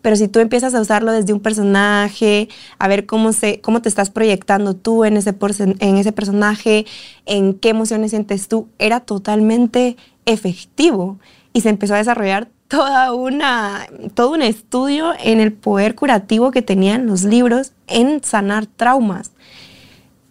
Pero 0.03 0.17
si 0.17 0.27
tú 0.29 0.41
empiezas 0.41 0.75
a 0.75 0.81
usarlo 0.81 1.13
desde 1.13 1.33
un 1.33 1.41
personaje, 1.41 2.49
a 2.79 2.89
ver 2.89 3.07
cómo, 3.07 3.33
se, 3.33 3.61
cómo 3.61 3.81
te 3.81 3.89
estás 3.89 4.11
proyectando 4.11 4.75
tú 4.75 5.05
en 5.05 5.17
ese, 5.17 5.35
en 5.79 5.97
ese 5.97 6.13
personaje, 6.13 6.85
en 7.25 7.55
qué 7.55 7.69
emociones 7.69 8.11
sientes 8.11 8.49
tú, 8.49 8.69
era 8.79 9.01
totalmente 9.01 9.97
efectivo. 10.27 11.19
Y 11.53 11.61
se 11.61 11.69
empezó 11.69 11.95
a 11.95 11.99
desarrollar 11.99 12.49
toda 12.73 13.13
una, 13.13 13.87
todo 14.15 14.31
un 14.31 14.41
estudio 14.41 15.13
en 15.23 15.41
el 15.41 15.53
poder 15.53 15.95
curativo 15.95 16.51
que 16.53 16.63
tenían 16.63 17.07
los 17.07 17.23
libros 17.23 17.73
en 17.87 18.25
sanar 18.25 18.65
traumas. 18.65 19.33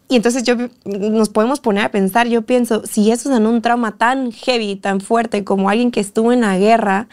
Y 0.09 0.15
entonces 0.15 0.41
yo 0.41 0.55
nos 0.83 1.29
podemos 1.29 1.59
poner 1.59 1.83
a 1.83 1.91
pensar, 1.91 2.27
yo 2.27 2.41
pienso, 2.41 2.81
si 2.87 3.11
eso 3.11 3.29
es 3.29 3.37
en 3.37 3.45
un 3.45 3.61
trauma 3.61 3.91
tan 3.91 4.31
heavy, 4.31 4.75
tan 4.75 5.01
fuerte 5.01 5.43
como 5.43 5.69
alguien 5.69 5.91
que 5.91 5.99
estuvo 5.99 6.33
en 6.33 6.41
la 6.41 6.57
guerra, 6.57 7.09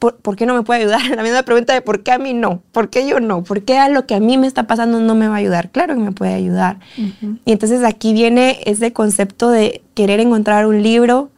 ¿por, 0.00 0.34
qué 0.34 0.46
no 0.46 0.54
me 0.54 0.64
puede 0.64 0.80
ayudar? 0.80 1.00
La 1.16 1.22
misma 1.22 1.44
pregunta 1.44 1.72
de 1.72 1.80
por 1.80 2.02
qué 2.02 2.10
a 2.10 2.18
mí 2.18 2.34
no, 2.34 2.60
por 2.72 2.90
qué 2.90 3.06
yo 3.06 3.20
no, 3.20 3.44
por 3.44 3.62
qué 3.62 3.78
a 3.78 3.88
lo 3.88 4.04
que 4.04 4.16
a 4.16 4.20
mí 4.20 4.36
me 4.36 4.48
está 4.48 4.66
pasando 4.66 4.98
no 4.98 5.14
me 5.14 5.28
va 5.28 5.34
a 5.34 5.38
ayudar. 5.38 5.70
Claro 5.70 5.94
que 5.94 6.00
me 6.00 6.10
puede 6.10 6.34
ayudar. 6.34 6.80
Y 7.44 7.52
entonces 7.52 7.84
aquí 7.84 8.12
viene 8.12 8.58
ese 8.66 8.92
concepto 8.92 9.48
de 9.48 9.80
querer 9.94 10.18
encontrar 10.18 10.66
un 10.66 10.82
libro 10.82 11.30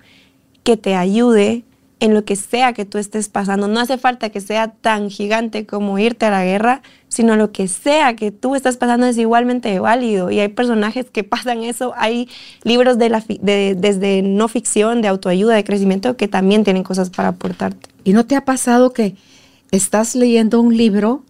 que 0.63 0.79
te 0.79 0.95
ayude 0.95 1.65
en 2.03 2.15
lo 2.15 2.25
que 2.25 2.35
sea 2.35 2.73
que 2.73 2.85
tú 2.85 2.99
estés 2.99 3.29
pasando. 3.29 3.69
No 3.69 3.79
hace 3.79 3.97
falta 3.97 4.31
que 4.31 4.41
sea 4.41 4.73
tan 4.73 5.09
gigante 5.09 5.67
como 5.67 6.01
irte 6.01 6.27
a 6.27 6.33
la 6.33 6.45
guerra, 6.45 6.83
sino 7.07 7.37
lo 7.37 7.53
que 7.53 7.69
sea 7.69 8.17
que 8.17 8.33
tú 8.33 8.57
estás 8.57 8.77
pasando 8.77 9.07
es 9.07 9.17
igualmente 9.19 9.79
válido. 9.79 10.29
Y 10.33 10.41
hay 10.41 10.49
personajes 10.49 11.07
que 11.11 11.23
pasan 11.33 11.63
eso, 11.63 11.95
hay 11.97 12.29
libros 12.65 12.99
de 12.99 13.09
la, 13.09 13.25
desde 13.29 14.23
no 14.23 14.49
ficción, 14.49 15.01
de 15.01 15.07
autoayuda, 15.07 15.55
de 15.55 15.63
crecimiento, 15.63 16.17
que 16.17 16.27
también 16.27 16.65
tienen 16.65 16.83
cosas 16.83 17.09
para 17.09 17.29
aportarte. 17.29 17.89
¿Y 18.03 18.15
no 18.15 18.27
te 18.27 18.35
ha 18.35 18.45
pasado 18.45 18.93
que 18.93 19.15
estás 19.71 20.17
leyendo 20.17 20.61
un 20.61 20.77
libro, 20.77 21.23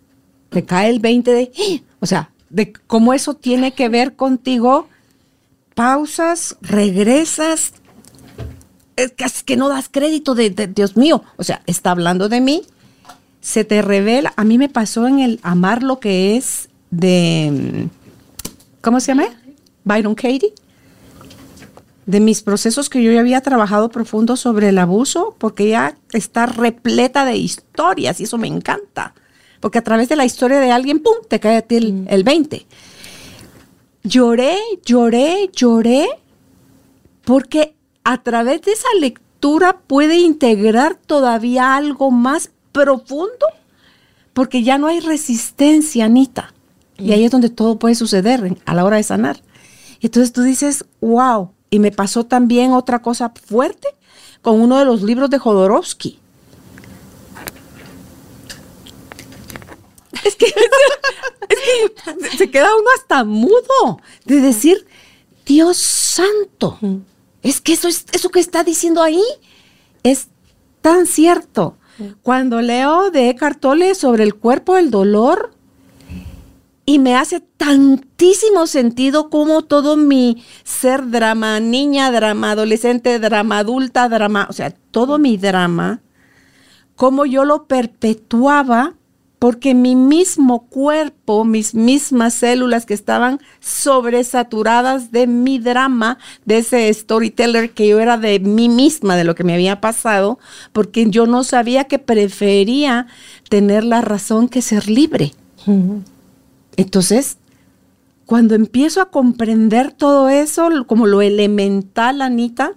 te 0.49 0.65
cae 0.65 0.89
el 0.89 1.01
20 1.01 1.33
de, 1.33 1.53
o 2.01 2.07
sea, 2.07 2.31
de 2.49 2.73
cómo 2.73 3.13
eso 3.13 3.35
tiene 3.35 3.75
que 3.75 3.91
ver 3.91 4.17
contigo? 4.17 4.89
Pausas, 5.75 6.57
regresas, 6.63 7.75
es 9.05 9.43
que 9.43 9.57
no 9.57 9.69
das 9.69 9.89
crédito 9.91 10.35
de, 10.35 10.51
Dios 10.51 10.97
mío, 10.97 11.23
o 11.37 11.45
sea, 11.45 11.63
está 11.67 11.91
hablando 11.91 12.29
de 12.29 12.41
mí, 12.41 12.63
se 13.41 13.65
te 13.65 13.83
revela, 13.83 14.33
a 14.37 14.45
mí 14.45 14.59
me 14.59 14.69
pasó 14.69 15.07
en 15.07 15.21
el 15.21 15.41
amar 15.43 15.83
lo 15.83 16.01
que 16.01 16.37
es 16.37 16.69
de, 16.91 17.89
¿cómo 18.81 19.01
se 19.01 19.09
llama? 19.09 19.29
Byron 19.85 20.15
Katie, 20.15 20.55
de 22.07 22.21
mis 22.21 22.43
procesos 22.43 22.89
que 22.91 23.03
yo 23.03 23.13
ya 23.13 23.21
había 23.21 23.41
trabajado 23.41 23.89
profundo 23.89 24.37
sobre 24.37 24.69
el 24.69 24.79
abuso, 24.79 25.37
porque 25.39 25.69
ya 25.69 25.97
está 26.13 26.47
repleta 26.47 27.25
de 27.25 27.37
historias 27.37 28.21
y 28.21 28.25
eso 28.25 28.39
me 28.39 28.49
encanta, 28.49 29.15
porque 29.61 29.79
a 29.79 29.85
través 29.85 30.09
de 30.09 30.17
la 30.17 30.25
historia 30.25 30.61
de 30.61 30.71
alguien, 30.71 31.01
¡pum!, 31.01 31.15
te 31.29 31.41
cae 31.41 31.57
a 31.57 31.63
ti 31.63 31.77
el, 31.77 31.93
mm. 31.93 32.07
el 32.09 32.25
20. 32.25 32.67
Lloré, 34.05 34.59
lloré, 34.85 35.51
lloré, 35.55 36.09
porque 37.25 37.77
a 38.05 38.23
través 38.23 38.63
de 38.63 38.73
esa 38.73 38.89
lectura 39.01 39.79
puede 39.87 40.19
integrar 40.19 40.97
todavía 40.97 41.77
algo 41.77 42.11
más 42.11 42.51
profundo, 42.73 43.47
porque 44.33 44.63
ya 44.63 44.79
no 44.79 44.87
hay 44.87 45.01
resistencia, 45.01 46.07
Anita. 46.07 46.55
Y 46.99 47.13
ahí 47.13 47.25
es 47.25 47.31
donde 47.31 47.51
todo 47.51 47.79
puede 47.79 47.95
suceder 47.95 48.57
a 48.65 48.75
la 48.75 48.85
hora 48.85 48.97
de 48.97 49.03
sanar. 49.03 49.43
Entonces 50.01 50.33
tú 50.33 50.43
dices, 50.43 50.85
wow. 51.01 51.53
Y 51.71 51.79
me 51.79 51.91
pasó 51.91 52.25
también 52.25 52.73
otra 52.73 53.01
cosa 53.01 53.33
fuerte 53.47 53.89
con 54.43 54.61
uno 54.61 54.79
de 54.79 54.85
los 54.85 55.03
libros 55.03 55.31
de 55.31 55.39
Jodorowsky. 55.39 56.19
Es 60.25 60.37
que, 60.37 60.47
es 60.47 62.31
que 62.31 62.37
se 62.37 62.49
queda 62.49 62.69
uno 62.77 62.89
hasta 62.97 63.25
mudo 63.25 64.01
de 64.25 64.37
decir, 64.37 64.87
Dios 65.45 65.79
santo, 65.79 66.79
es 67.43 67.61
que 67.61 67.73
eso, 67.73 67.89
es, 67.89 68.07
eso 68.13 68.31
que 68.31 68.41
está 68.41 68.65
diciendo 68.65 69.03
ahí 69.03 69.23
es 70.03 70.29
tan 70.81 71.07
cierto. 71.07 71.77
Cuando 72.23 72.63
leo 72.63 73.11
de 73.11 73.29
Eckhart 73.29 73.61
Tolle 73.61 73.95
sobre 73.95 74.25
el 74.25 74.35
cuerpo 74.35 74.77
del 74.77 74.91
dolor, 74.91 75.53
y 76.85 76.99
me 76.99 77.15
hace 77.17 77.41
tantísimo 77.41 78.67
sentido 78.67 79.31
como 79.31 79.63
todo 79.63 79.97
mi 79.97 80.45
ser 80.65 81.11
drama, 81.11 81.61
niña 81.61 82.11
drama, 82.11 82.53
adolescente 82.53 83.19
drama, 83.19 83.59
adulta 83.59 84.09
drama, 84.09 84.47
o 84.51 84.53
sea, 84.53 84.71
todo 84.91 85.19
mi 85.19 85.37
drama, 85.37 86.03
como 86.97 87.25
yo 87.25 87.45
lo 87.45 87.67
perpetuaba 87.67 88.95
porque 89.43 89.75
mi 89.75 89.97
mismo 89.97 90.69
cuerpo, 90.69 91.45
mis 91.45 91.75
mismas 91.75 92.33
células 92.33 92.87
que 92.87 92.95
estaban 92.95 93.41
sobresaturadas 93.59 95.11
de 95.11 95.27
mi 95.27 95.59
drama, 95.59 96.19
de 96.45 96.59
ese 96.59 96.95
storyteller 96.95 97.73
que 97.73 97.89
yo 97.89 97.99
era 97.99 98.19
de 98.19 98.39
mí 98.39 98.69
misma, 98.69 99.17
de 99.17 99.25
lo 99.25 99.35
que 99.35 99.43
me 99.43 99.55
había 99.55 99.81
pasado, 99.81 100.39
porque 100.73 101.11
yo 101.11 101.27
no 101.27 101.43
sabía 101.43 101.87
que 101.87 101.99
prefería 101.99 103.09
tener 103.49 103.83
la 103.83 104.01
razón 104.01 104.49
que 104.49 104.63
ser 104.63 104.89
libre. 104.89 105.33
Entonces, 106.77 107.37
cuando 108.27 108.55
empiezo 108.55 109.01
a 109.01 109.11
comprender 109.11 109.91
todo 109.91 110.29
eso, 110.29 110.69
como 110.87 111.09
lo 111.09 111.21
elemental, 111.21 112.23
Anita, 112.23 112.75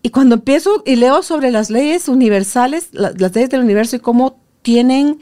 y 0.00 0.10
cuando 0.10 0.36
empiezo 0.36 0.84
y 0.86 0.94
leo 0.94 1.24
sobre 1.24 1.50
las 1.50 1.70
leyes 1.70 2.06
universales, 2.06 2.90
las 2.92 3.34
leyes 3.34 3.50
del 3.50 3.62
universo 3.62 3.96
y 3.96 3.98
cómo 3.98 4.43
tienen 4.64 5.20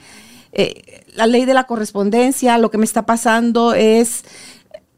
eh, 0.52 1.04
la 1.14 1.26
ley 1.26 1.44
de 1.44 1.52
la 1.52 1.64
correspondencia, 1.64 2.56
lo 2.56 2.70
que 2.70 2.78
me 2.78 2.86
está 2.86 3.04
pasando 3.04 3.74
es 3.74 4.24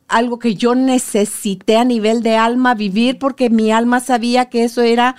algo 0.07 0.39
que 0.39 0.55
yo 0.55 0.75
necesité 0.77 1.77
a 1.77 1.85
nivel 1.85 2.23
de 2.23 2.37
alma 2.37 2.75
vivir 2.75 3.19
porque 3.19 3.51
mi 3.51 3.73
alma 3.73 3.99
sabía 3.99 4.51
que 4.51 4.63
eso 4.63 4.83
era 4.83 5.17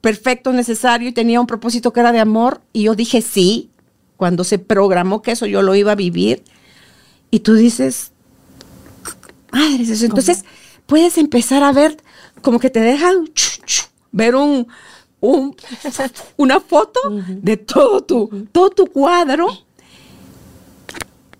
perfecto, 0.00 0.52
necesario 0.52 1.08
y 1.08 1.12
tenía 1.12 1.40
un 1.40 1.46
propósito 1.46 1.92
que 1.92 2.00
era 2.00 2.12
de 2.12 2.20
amor. 2.20 2.62
Y 2.72 2.84
yo 2.84 2.94
dije 2.94 3.20
sí, 3.20 3.70
cuando 4.16 4.44
se 4.44 4.58
programó 4.58 5.20
que 5.20 5.32
eso 5.32 5.46
yo 5.46 5.60
lo 5.60 5.74
iba 5.74 5.92
a 5.92 5.96
vivir. 5.96 6.44
Y 7.30 7.40
tú 7.40 7.54
dices, 7.54 8.12
madre, 9.50 9.84
entonces 9.84 10.44
puedes 10.86 11.18
empezar 11.18 11.62
a 11.62 11.72
ver 11.72 11.96
como 12.42 12.60
que 12.60 12.70
te 12.70 12.80
dejan 12.80 13.28
ver 14.12 14.36
un, 14.36 14.68
una 16.36 16.60
foto 16.60 17.00
de 17.28 17.56
todo 17.56 18.02
tu, 18.02 18.46
todo 18.50 18.70
tu 18.70 18.86
cuadro. 18.86 19.48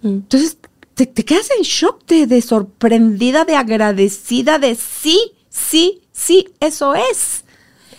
Entonces, 0.02 0.56
te, 0.94 1.06
quedas 1.06 1.50
en 1.56 1.62
shock 1.62 2.06
de, 2.06 2.40
sorprendida, 2.42 3.44
de 3.44 3.56
agradecida, 3.56 4.58
de 4.58 4.74
sí, 4.76 5.32
sí, 5.48 6.02
sí, 6.12 6.48
eso 6.60 6.94
es. 6.94 7.44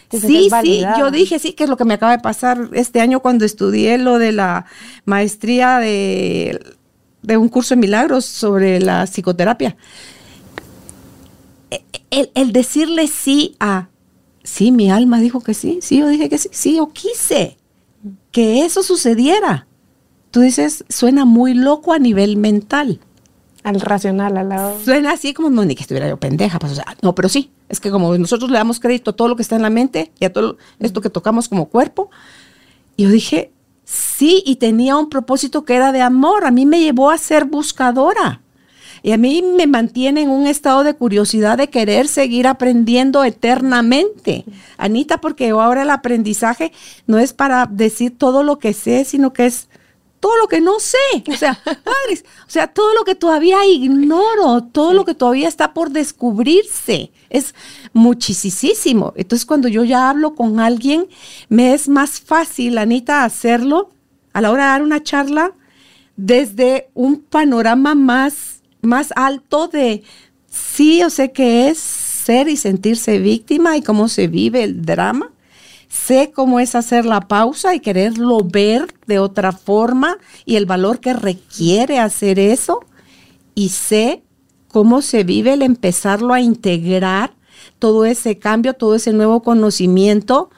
Sí, 0.10 0.50
sí, 0.62 0.84
yo 1.00 1.10
dije 1.10 1.40
sí, 1.40 1.54
que 1.54 1.64
es 1.64 1.70
lo 1.70 1.76
que 1.76 1.86
me 1.86 1.96
acaba 1.96 2.12
de 2.12 2.22
pasar 2.22 2.70
este 2.74 3.02
año 3.02 3.20
cuando 3.20 3.46
estudié 3.46 3.98
lo 3.98 4.20
de 4.20 4.32
la 4.32 4.68
maestría 5.06 5.80
de, 5.80 6.60
un 7.30 7.50
curso 7.50 7.74
de 7.74 7.82
milagros 7.82 8.26
sobre 8.26 8.80
la 8.80 9.06
psicoterapia. 9.08 9.76
E, 11.72 11.84
el, 12.12 12.32
el 12.36 12.54
decirle 12.54 13.08
sí 13.08 13.56
a 13.60 13.90
Sí, 14.44 14.72
mi 14.72 14.92
alma 14.92 15.20
dijo 15.20 15.42
que 15.42 15.54
sí, 15.54 15.80
sí, 15.82 16.00
yo 16.00 16.08
dije 16.08 16.30
que 16.30 16.38
sí, 16.38 16.50
sí, 16.52 16.76
yo 16.76 16.90
quise 16.90 17.58
que 18.32 18.66
eso 18.66 18.84
sucediera. 18.84 19.68
Tú 20.32 20.42
dices, 20.42 20.84
suena 20.90 21.26
muy 21.26 21.54
loco 21.54 21.94
a 21.94 22.00
nivel 22.00 22.38
mental. 22.38 23.00
Al 23.64 23.80
racional, 23.80 24.36
al 24.38 24.50
lado. 24.50 24.78
Suena 24.84 25.12
así 25.12 25.34
como, 25.34 25.50
no, 25.50 25.64
ni 25.64 25.76
que 25.76 25.84
estuviera 25.84 26.10
yo 26.10 26.18
pendeja. 26.18 26.60
Pues, 26.60 26.82
no, 27.02 27.16
pero 27.16 27.30
sí, 27.30 27.52
es 27.70 27.80
que 27.80 27.92
como 27.92 28.18
nosotros 28.18 28.52
le 28.52 28.58
damos 28.58 28.80
crédito 28.80 29.12
a 29.12 29.16
todo 29.16 29.30
lo 29.30 29.36
que 29.36 29.42
está 29.42 29.56
en 29.56 29.62
la 29.62 29.70
mente 29.70 30.12
y 30.20 30.26
a 30.26 30.34
todo 30.34 30.58
esto 30.80 31.00
que 31.00 31.10
tocamos 31.10 31.48
como 31.48 31.70
cuerpo, 31.70 32.10
yo 32.98 33.10
dije, 33.10 33.52
sí, 33.86 34.44
y 34.46 34.58
tenía 34.58 34.98
un 34.98 35.10
propósito 35.10 35.64
que 35.64 35.76
era 35.76 35.92
de 35.92 36.02
amor. 36.02 36.46
A 36.46 36.52
mí 36.52 36.66
me 36.66 36.82
llevó 36.82 37.10
a 37.10 37.18
ser 37.18 37.46
buscadora. 37.46 38.43
Y 39.04 39.12
a 39.12 39.18
mí 39.18 39.44
me 39.44 39.68
mantiene 39.68 40.22
en 40.22 40.30
un 40.30 40.48
estado 40.48 40.84
de 40.84 40.96
curiosidad 40.96 41.58
de 41.58 41.70
querer 41.70 42.08
seguir 42.08 42.48
aprendiendo 42.48 43.24
eternamente. 43.24 44.46
Anita, 44.78 45.20
porque 45.20 45.50
ahora 45.50 45.84
el 45.84 45.90
aprendizaje 45.90 46.72
no 47.06 47.20
es 47.20 47.34
para 47.34 47.66
decir 47.66 48.18
todo 48.18 48.44
lo 48.44 48.60
que 48.60 48.74
sé, 48.74 49.04
sino 49.04 49.34
que 49.34 49.46
es 49.46 49.68
todo 50.22 50.38
lo 50.38 50.48
que 50.48 50.62
no 50.62 50.80
sé. 50.80 50.98
O 51.28 51.36
sea, 51.36 51.60
padres, 51.66 52.24
o 52.48 52.50
sea, 52.50 52.68
todo 52.68 52.94
lo 52.94 53.04
que 53.04 53.14
todavía 53.14 53.66
ignoro, 53.66 54.64
todo 54.64 54.94
lo 54.94 55.04
que 55.04 55.14
todavía 55.14 55.50
está 55.50 55.74
por 55.74 55.90
descubrirse. 55.90 57.12
Es 57.30 57.54
muchísimo. 57.92 59.12
Entonces, 59.18 59.46
cuando 59.46 59.68
yo 59.68 59.84
ya 59.84 60.10
hablo 60.10 60.34
con 60.34 60.62
alguien, 60.62 61.08
me 61.50 61.74
es 61.74 61.90
más 61.90 62.22
fácil, 62.22 62.78
Anita, 62.78 63.26
hacerlo 63.26 63.90
a 64.32 64.40
la 64.40 64.50
hora 64.50 64.64
de 64.64 64.70
dar 64.70 64.82
una 64.82 65.04
charla 65.04 65.52
desde 66.16 66.90
un 66.94 67.20
panorama 67.20 67.94
más, 67.94 68.63
más 68.84 69.14
alto 69.16 69.68
de, 69.68 70.04
sí, 70.50 71.00
yo 71.00 71.10
sé 71.10 71.32
que 71.32 71.70
es 71.70 71.78
ser 71.80 72.48
y 72.48 72.58
sentirse 72.58 73.20
víctima 73.20 73.78
y 73.78 73.82
cómo 73.82 74.08
se 74.08 74.28
vive 74.28 74.64
el 74.64 74.86
drama 74.86 75.34
sé 75.94 76.32
cómo 76.34 76.60
es 76.60 76.74
hacer 76.74 77.06
la 77.06 77.22
pausa 77.28 77.76
y 77.76 77.80
quererlo 77.80 78.40
ver 78.44 78.94
de 79.06 79.20
otra 79.20 79.52
forma 79.52 80.18
y 80.44 80.56
el 80.56 80.66
valor 80.66 81.00
que 81.00 81.14
requiere 81.14 82.00
hacer 82.00 82.40
eso. 82.40 82.80
Y 83.54 83.70
sé 83.70 84.24
cómo 84.70 85.04
se 85.04 85.24
vive 85.24 85.54
el 85.54 85.62
empezarlo 85.62 86.34
a 86.34 86.42
integrar 86.42 87.36
todo 87.78 88.06
ese 88.06 88.40
cambio, 88.40 88.74
todo 88.74 88.96
ese 88.96 89.14
nuevo 89.14 89.44
conocimiento 89.44 90.50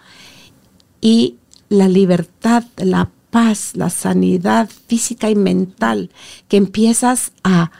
y 1.01 1.35
la 1.67 1.89
libertad, 1.89 2.63
la 2.77 3.11
paz, 3.29 3.71
la 3.73 3.89
sanidad 3.89 4.69
física 4.87 5.29
y 5.29 5.35
mental 5.35 6.11
que 6.47 6.55
empiezas 6.55 7.33
a, 7.43 7.71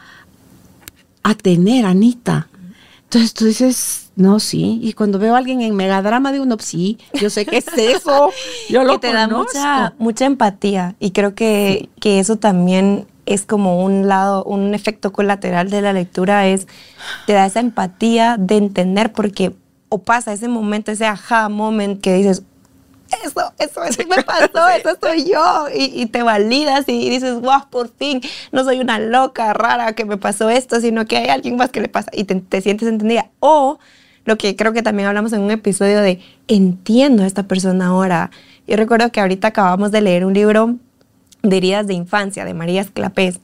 a 1.26 1.34
tener, 1.34 1.86
Anita. 1.88 2.48
Entonces 3.06 3.34
tú 3.34 3.46
dices, 3.46 4.12
no, 4.16 4.40
sí. 4.40 4.80
Y 4.84 4.94
cuando 4.94 5.18
veo 5.18 5.34
a 5.34 5.40
alguien 5.40 5.62
en 5.62 5.76
megadrama 5.76 6.32
de 6.32 6.40
uno, 6.40 6.56
sí, 6.60 7.00
yo 7.20 7.32
sé 7.32 7.48
que 7.48 7.58
es 7.58 7.68
eso. 7.78 8.30
Yo 8.70 8.84
lo 8.84 8.94
que 8.94 9.08
te 9.08 9.14
da 9.14 9.28
mucha, 9.28 9.96
mucha 9.98 10.26
empatía. 10.26 10.96
Y 11.00 11.12
creo 11.12 11.34
que, 11.34 11.90
que 12.00 12.20
eso 12.20 12.36
también 12.36 13.08
es 13.26 13.44
como 13.44 13.84
un 13.84 14.08
lado, 14.08 14.44
un 14.44 14.76
efecto 14.76 15.12
colateral 15.12 15.72
de 15.72 15.82
la 15.82 15.94
lectura, 15.94 16.46
es 16.48 16.68
te 17.26 17.34
da 17.34 17.48
esa 17.48 17.60
empatía 17.60 18.38
de 18.38 18.58
entender 18.58 19.12
porque 19.12 19.56
o 19.90 20.04
pasa 20.04 20.32
ese 20.32 20.48
momento, 20.48 20.92
ese 20.92 21.08
aha 21.08 21.50
moment 21.50 22.02
que 22.02 22.14
dices, 22.14 22.44
eso, 23.24 23.54
eso, 23.58 23.84
eso 23.84 24.04
me 24.08 24.24
pasó, 24.24 24.68
eso 24.70 24.98
soy 25.02 25.26
yo. 25.26 25.68
Y, 25.74 26.06
te 26.08 26.24
validas 26.24 26.86
y 26.88 27.10
dices, 27.10 27.40
wow, 27.42 27.70
por 27.70 27.90
fin, 27.96 28.22
no 28.52 28.64
soy 28.64 28.80
una 28.80 29.00
loca 29.00 29.54
rara 29.54 29.94
que 29.94 30.06
me 30.06 30.18
pasó 30.18 30.50
esto, 30.50 30.80
sino 30.82 31.06
que 31.06 31.18
hay 31.18 31.30
alguien 31.30 31.56
más 31.56 31.70
que 31.70 31.82
le 31.82 31.88
pasa 31.88 32.12
y 32.14 32.24
te, 32.26 32.36
te 32.36 32.62
sientes 32.62 32.88
entendida. 32.88 33.30
O 33.40 33.80
lo 34.26 34.38
que 34.38 34.56
creo 34.56 34.74
que 34.74 34.84
también 34.84 35.08
hablamos 35.08 35.34
en 35.34 35.42
un 35.42 35.52
episodio 35.52 36.02
de 36.02 36.20
entiendo 36.48 37.24
a 37.24 37.28
esta 37.28 37.44
persona 37.44 37.88
ahora. 37.88 38.32
Yo 38.68 38.76
recuerdo 38.76 39.12
que 39.12 39.22
ahorita 39.22 39.50
acabamos 39.50 39.92
de 39.92 40.02
leer 40.02 40.26
un 40.26 40.34
libro 40.34 40.76
de 41.44 41.58
heridas 41.58 41.88
de 41.88 41.94
infancia 41.94 42.44
de 42.44 42.54
María 42.54 42.82
Esclapés. 42.82 43.40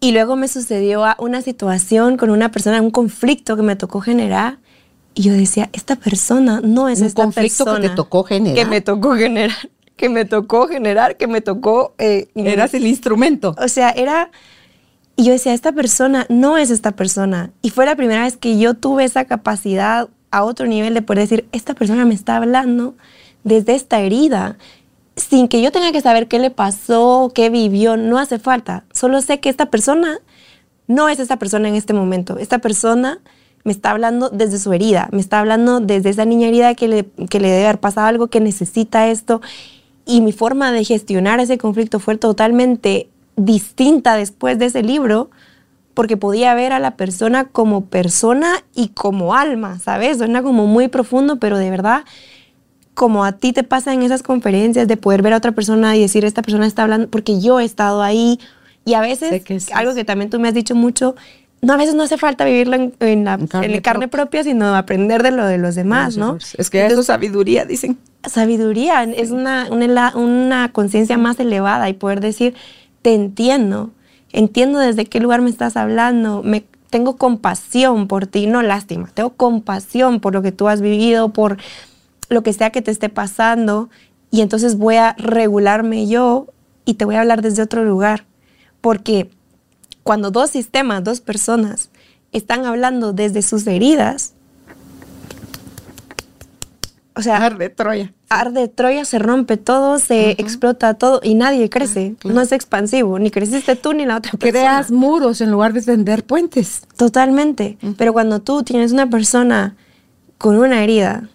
Y 0.00 0.12
luego 0.12 0.36
me 0.36 0.46
sucedió 0.46 1.04
una 1.18 1.42
situación 1.42 2.16
con 2.16 2.30
una 2.30 2.50
persona, 2.50 2.80
un 2.80 2.90
conflicto 2.90 3.56
que 3.56 3.62
me 3.62 3.76
tocó 3.76 4.00
generar. 4.00 4.58
Y 5.16 5.22
yo 5.22 5.32
decía, 5.32 5.68
esta 5.72 5.96
persona 5.96 6.60
no 6.62 6.88
es 6.88 7.00
un 7.00 7.06
esta 7.06 7.22
conflicto 7.24 7.64
que 7.64 7.88
te 7.88 7.90
tocó 7.90 8.22
generar. 8.22 8.54
Que 8.54 8.66
me 8.66 8.80
tocó 8.80 9.16
generar, 9.16 9.70
que 9.96 10.08
me 10.08 10.24
tocó 10.26 10.68
generar, 10.68 11.16
que 11.16 11.26
me 11.26 11.40
tocó... 11.40 11.94
Eh, 11.98 12.28
Eras 12.36 12.74
el 12.74 12.86
instrumento. 12.86 13.56
O 13.58 13.66
sea, 13.66 13.90
era 13.90 14.30
y 15.16 15.24
yo 15.24 15.32
decía, 15.32 15.54
esta 15.54 15.72
persona 15.72 16.26
no 16.28 16.58
es 16.58 16.70
esta 16.70 16.92
persona. 16.92 17.50
Y 17.62 17.70
fue 17.70 17.86
la 17.86 17.96
primera 17.96 18.24
vez 18.24 18.36
que 18.36 18.58
yo 18.58 18.74
tuve 18.74 19.04
esa 19.04 19.24
capacidad 19.24 20.10
a 20.30 20.44
otro 20.44 20.66
nivel 20.66 20.92
de 20.92 21.00
poder 21.00 21.20
decir, 21.20 21.48
esta 21.52 21.72
persona 21.72 22.04
me 22.04 22.14
está 22.14 22.36
hablando 22.36 22.94
desde 23.42 23.74
esta 23.74 24.00
herida, 24.00 24.58
sin 25.16 25.48
que 25.48 25.62
yo 25.62 25.72
tenga 25.72 25.90
que 25.90 26.02
saber 26.02 26.28
qué 26.28 26.38
le 26.38 26.50
pasó, 26.50 27.32
qué 27.34 27.48
vivió, 27.48 27.96
no 27.96 28.18
hace 28.18 28.38
falta. 28.38 28.84
Solo 28.92 29.22
sé 29.22 29.40
que 29.40 29.48
esta 29.48 29.66
persona 29.70 30.18
no 30.86 31.08
es 31.08 31.18
esta 31.18 31.38
persona 31.38 31.68
en 31.68 31.76
este 31.76 31.94
momento. 31.94 32.36
Esta 32.38 32.58
persona 32.58 33.20
me 33.66 33.72
está 33.72 33.90
hablando 33.90 34.30
desde 34.30 34.60
su 34.60 34.72
herida, 34.72 35.08
me 35.10 35.20
está 35.20 35.40
hablando 35.40 35.80
desde 35.80 36.10
esa 36.10 36.24
niña 36.24 36.46
herida 36.46 36.76
que 36.76 36.86
le, 36.86 37.04
que 37.28 37.40
le 37.40 37.50
debe 37.50 37.64
haber 37.64 37.80
pasado 37.80 38.06
algo, 38.06 38.28
que 38.28 38.40
necesita 38.40 39.08
esto. 39.08 39.40
Y 40.06 40.20
mi 40.20 40.30
forma 40.30 40.70
de 40.70 40.84
gestionar 40.84 41.40
ese 41.40 41.58
conflicto 41.58 41.98
fue 41.98 42.16
totalmente 42.16 43.08
distinta 43.34 44.14
después 44.14 44.60
de 44.60 44.66
ese 44.66 44.84
libro 44.84 45.30
porque 45.94 46.16
podía 46.16 46.54
ver 46.54 46.72
a 46.72 46.78
la 46.78 46.92
persona 46.92 47.46
como 47.46 47.86
persona 47.86 48.62
y 48.72 48.88
como 48.90 49.34
alma, 49.34 49.80
¿sabes? 49.80 50.18
Suena 50.18 50.44
como 50.44 50.68
muy 50.68 50.86
profundo, 50.86 51.40
pero 51.40 51.58
de 51.58 51.68
verdad, 51.68 52.04
como 52.94 53.24
a 53.24 53.32
ti 53.32 53.52
te 53.52 53.64
pasa 53.64 53.92
en 53.92 54.02
esas 54.02 54.22
conferencias 54.22 54.86
de 54.86 54.96
poder 54.96 55.22
ver 55.22 55.32
a 55.32 55.38
otra 55.38 55.50
persona 55.52 55.96
y 55.96 56.02
decir, 56.02 56.24
esta 56.24 56.42
persona 56.42 56.68
está 56.68 56.84
hablando, 56.84 57.08
porque 57.08 57.40
yo 57.40 57.58
he 57.58 57.64
estado 57.64 58.00
ahí 58.00 58.38
y 58.84 58.94
a 58.94 59.00
veces, 59.00 59.42
algo 59.74 59.92
que 59.94 60.04
también 60.04 60.30
tú 60.30 60.38
me 60.38 60.46
has 60.46 60.54
dicho 60.54 60.76
mucho, 60.76 61.16
no, 61.66 61.72
a 61.72 61.76
veces 61.76 61.96
no 61.96 62.04
hace 62.04 62.16
falta 62.16 62.44
vivirlo 62.44 62.76
en, 63.00 63.24
la 63.24 63.38
carne, 63.82 64.06
propia. 64.06 64.44
sino 64.44 64.76
aprender 64.76 65.24
de 65.24 65.32
lo 65.32 65.44
de 65.44 65.58
los 65.58 65.74
demás, 65.74 66.16
¿no? 66.16 66.38
Es 66.56 66.70
que 66.70 66.86
eso 66.86 67.00
es 67.00 67.06
sabiduría, 67.06 67.64
dicen. 67.64 67.98
Sabiduría 68.24 69.02
es 69.02 69.32
una, 69.32 69.66
una, 69.72 70.16
una 70.16 70.70
conciencia 70.72 71.18
más 71.18 71.40
elevada 71.40 71.88
y 71.88 71.94
poder 71.94 72.20
decir, 72.20 72.54
te 73.02 73.14
entiendo, 73.14 73.90
entiendo 74.30 74.78
desde 74.78 75.06
qué 75.06 75.18
lugar 75.18 75.42
me 75.42 75.50
estás 75.50 75.76
hablando, 75.76 76.44
me, 76.44 76.64
tengo 76.88 77.16
compasión 77.16 78.06
por 78.06 78.28
ti, 78.28 78.46
no 78.46 78.62
lástima, 78.62 79.10
tengo 79.12 79.30
compasión 79.30 80.20
por 80.20 80.34
lo 80.34 80.42
que 80.42 80.52
tú 80.52 80.68
has 80.68 80.80
vivido, 80.80 81.30
por 81.30 81.56
lo 82.28 82.44
que 82.44 82.52
sea 82.52 82.70
que 82.70 82.80
te 82.80 82.92
esté 82.92 83.08
pasando, 83.08 83.90
y 84.30 84.40
entonces 84.40 84.78
voy 84.78 84.96
a 84.96 85.14
regularme 85.18 86.06
yo 86.06 86.46
y 86.84 86.94
te 86.94 87.04
voy 87.04 87.16
a 87.16 87.22
hablar 87.22 87.42
desde 87.42 87.62
otro 87.62 87.84
lugar, 87.84 88.24
porque 88.80 89.30
cuando 90.06 90.30
dos 90.30 90.50
sistemas, 90.50 91.02
dos 91.02 91.20
personas 91.20 91.90
están 92.30 92.64
hablando 92.64 93.12
desde 93.12 93.42
sus 93.42 93.66
heridas, 93.66 94.34
o 97.16 97.22
sea, 97.22 97.38
arde 97.38 97.70
Troya. 97.70 98.12
Arde 98.28 98.68
Troya, 98.68 99.04
se 99.04 99.18
rompe 99.18 99.56
todo, 99.56 99.98
se 99.98 100.30
explota 100.40 100.94
todo 100.94 101.18
y 101.24 101.34
nadie 101.34 101.68
crece. 101.68 102.14
No 102.22 102.40
es 102.40 102.52
expansivo, 102.52 103.18
ni 103.18 103.32
creciste 103.32 103.74
tú 103.74 103.94
ni 103.94 104.06
la 104.06 104.18
otra 104.18 104.30
persona. 104.30 104.52
Creas 104.52 104.92
muros 104.92 105.40
en 105.40 105.50
lugar 105.50 105.72
de 105.72 105.82
tender 105.82 106.24
puentes. 106.24 106.82
Totalmente. 106.96 107.76
Pero 107.98 108.12
cuando 108.12 108.40
tú 108.40 108.62
tienes 108.62 108.92
una 108.92 109.10
persona 109.10 109.74
con 110.38 110.56
una 110.56 110.84
herida, 110.84 111.28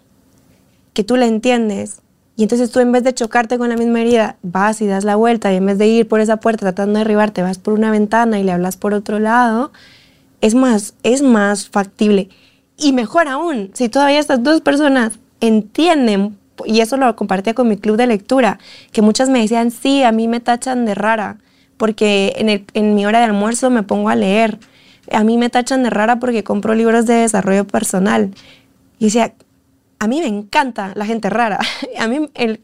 que 0.93 1.03
tú 1.03 1.17
la 1.17 1.25
entiendes, 1.25 1.99
y 2.35 2.43
entonces 2.43 2.71
tú 2.71 2.79
en 2.79 2.91
vez 2.91 3.03
de 3.03 3.13
chocarte 3.13 3.57
con 3.57 3.69
la 3.69 3.75
misma 3.75 4.01
herida, 4.01 4.37
vas 4.41 4.81
y 4.81 4.87
das 4.87 5.03
la 5.03 5.15
vuelta 5.15 5.51
y 5.51 5.57
en 5.57 5.65
vez 5.65 5.77
de 5.77 5.87
ir 5.87 6.07
por 6.07 6.21
esa 6.21 6.37
puerta 6.37 6.65
tratando 6.65 6.93
de 6.93 6.99
derribarte, 6.99 7.41
vas 7.41 7.57
por 7.57 7.73
una 7.73 7.91
ventana 7.91 8.39
y 8.39 8.43
le 8.43 8.51
hablas 8.51 8.77
por 8.77 8.93
otro 8.93 9.19
lado, 9.19 9.71
es 10.39 10.55
más, 10.55 10.95
es 11.03 11.21
más 11.21 11.69
factible. 11.69 12.29
Y 12.77 12.93
mejor 12.93 13.27
aún, 13.27 13.71
si 13.73 13.89
todavía 13.89 14.19
estas 14.19 14.41
dos 14.43 14.61
personas 14.61 15.19
entienden, 15.39 16.37
y 16.65 16.79
eso 16.79 16.97
lo 16.97 17.15
compartía 17.15 17.53
con 17.53 17.67
mi 17.67 17.77
club 17.77 17.97
de 17.97 18.07
lectura, 18.07 18.59
que 18.91 19.01
muchas 19.01 19.29
me 19.29 19.41
decían, 19.41 19.71
sí, 19.71 20.03
a 20.03 20.11
mí 20.11 20.27
me 20.27 20.39
tachan 20.39 20.85
de 20.85 20.95
rara, 20.95 21.37
porque 21.77 22.33
en, 22.37 22.65
en 22.73 22.95
mi 22.95 23.05
hora 23.05 23.19
de 23.19 23.25
almuerzo 23.25 23.69
me 23.69 23.83
pongo 23.83 24.09
a 24.09 24.15
leer. 24.15 24.59
A 25.11 25.23
mí 25.23 25.37
me 25.37 25.49
tachan 25.49 25.83
de 25.83 25.89
rara 25.89 26.19
porque 26.19 26.43
compro 26.43 26.75
libros 26.75 27.05
de 27.05 27.15
desarrollo 27.15 27.65
personal. 27.65 28.31
Y 28.99 29.05
decía, 29.05 29.33
a 30.01 30.07
mí 30.07 30.19
me 30.19 30.25
encanta 30.25 30.93
la 30.95 31.05
gente 31.05 31.29
rara. 31.29 31.59
A 31.99 32.07
mí 32.07 32.27
el, 32.33 32.59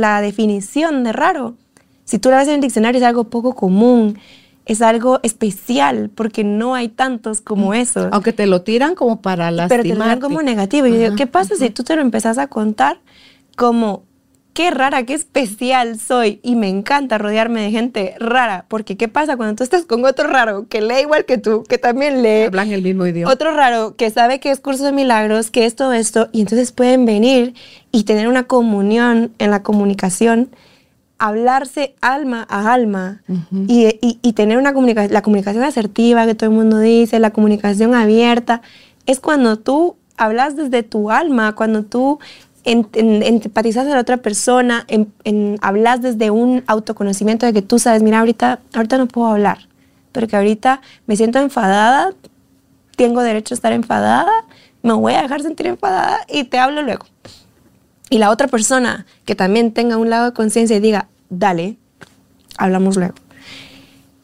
la 0.00 0.20
definición 0.20 1.02
de 1.02 1.12
raro, 1.12 1.56
si 2.04 2.20
tú 2.20 2.30
la 2.30 2.36
ves 2.36 2.46
en 2.46 2.54
el 2.54 2.60
diccionario, 2.60 3.00
es 3.00 3.04
algo 3.04 3.24
poco 3.24 3.56
común 3.56 4.18
es 4.64 4.80
algo 4.80 5.18
especial 5.24 6.08
porque 6.14 6.44
no 6.44 6.76
hay 6.76 6.88
tantos 6.88 7.40
como 7.40 7.70
mm. 7.70 7.74
eso. 7.74 8.08
Aunque 8.12 8.32
te 8.32 8.46
lo 8.46 8.62
tiran 8.62 8.94
como 8.94 9.20
para 9.20 9.50
lastimarte. 9.50 9.82
Pero 9.82 9.82
te 9.82 9.98
lo 9.98 10.04
tiran 10.04 10.20
como 10.20 10.40
negativo. 10.42 10.86
Y 10.86 10.92
yo 10.92 10.98
digo, 10.98 11.16
¿qué 11.16 11.26
pasa 11.26 11.56
si 11.56 11.70
tú 11.70 11.82
te 11.82 11.96
lo 11.96 12.02
empezás 12.02 12.38
a 12.38 12.46
contar 12.46 13.00
como 13.56 14.04
qué 14.52 14.70
rara, 14.70 15.04
qué 15.04 15.14
especial 15.14 15.98
soy 15.98 16.40
y 16.42 16.56
me 16.56 16.68
encanta 16.68 17.18
rodearme 17.18 17.62
de 17.62 17.70
gente 17.70 18.14
rara, 18.18 18.66
porque 18.68 18.96
¿qué 18.96 19.08
pasa 19.08 19.36
cuando 19.36 19.56
tú 19.56 19.64
estás 19.64 19.84
con 19.84 20.04
otro 20.04 20.28
raro 20.28 20.66
que 20.68 20.80
lee 20.80 21.00
igual 21.02 21.24
que 21.24 21.38
tú, 21.38 21.64
que 21.64 21.78
también 21.78 22.22
lee? 22.22 22.44
Hablan 22.44 22.72
el 22.72 22.82
mismo 22.82 23.06
idioma. 23.06 23.32
Otro 23.32 23.54
raro 23.54 23.96
que 23.96 24.10
sabe 24.10 24.40
que 24.40 24.50
es 24.50 24.60
curso 24.60 24.84
de 24.84 24.92
milagros, 24.92 25.50
que 25.50 25.64
es 25.64 25.74
todo 25.74 25.92
esto, 25.92 26.28
y 26.32 26.40
entonces 26.40 26.72
pueden 26.72 27.06
venir 27.06 27.54
y 27.90 28.04
tener 28.04 28.28
una 28.28 28.44
comunión 28.44 29.32
en 29.38 29.50
la 29.50 29.62
comunicación 29.62 30.50
hablarse 31.22 31.94
alma 32.00 32.44
a 32.50 32.72
alma 32.72 33.22
y, 33.68 34.32
tener 34.32 34.58
una 34.58 34.74
comunicación, 34.74 35.12
la 35.12 35.22
comunicación 35.22 35.62
asertiva 35.62 36.26
que 36.26 36.34
todo 36.34 36.50
el 36.50 36.56
mundo 36.56 36.80
dice, 36.80 37.20
la 37.20 37.30
comunicación 37.30 37.94
abierta, 37.94 38.60
es 39.06 39.20
cuando 39.20 39.56
tú 39.56 39.94
hablas 40.16 40.56
desde 40.56 40.82
tu 40.82 41.12
alma, 41.12 41.54
cuando 41.54 41.84
tú 41.84 42.18
empatizas 42.64 43.86
a 43.86 43.90
la 43.90 44.00
otra 44.00 44.18
persona, 44.18 44.86
en, 44.88 45.58
hablas 45.62 46.00
desde 46.02 46.30
un 46.30 46.62
autoconocimiento 46.66 47.46
de 47.46 47.52
que 47.52 47.62
tú 47.62 47.78
sabes, 47.78 48.02
mira, 48.02 48.20
ahorita, 48.20 48.60
ahorita 48.74 48.98
no 48.98 49.06
puedo 49.06 49.28
hablar, 49.28 49.68
pero 50.12 50.28
que 50.28 50.36
ahorita 50.36 50.80
me 51.06 51.16
siento 51.16 51.38
enfadada, 51.38 52.12
tengo 52.96 53.22
derecho 53.22 53.54
a 53.54 53.56
estar 53.56 53.72
enfadada, 53.72 54.30
me 54.82 54.92
voy 54.92 55.14
a 55.14 55.22
dejar 55.22 55.42
sentir 55.42 55.66
enfadada 55.66 56.20
y 56.28 56.44
te 56.44 56.58
hablo 56.58 56.82
luego. 56.82 57.06
Y 58.10 58.18
la 58.18 58.30
otra 58.30 58.46
persona 58.46 59.06
que 59.24 59.34
también 59.34 59.72
tenga 59.72 59.96
un 59.96 60.10
lado 60.10 60.26
de 60.26 60.32
conciencia 60.32 60.76
y 60.76 60.80
diga, 60.80 61.08
dale, 61.30 61.78
hablamos 62.58 62.96
luego. 62.96 63.14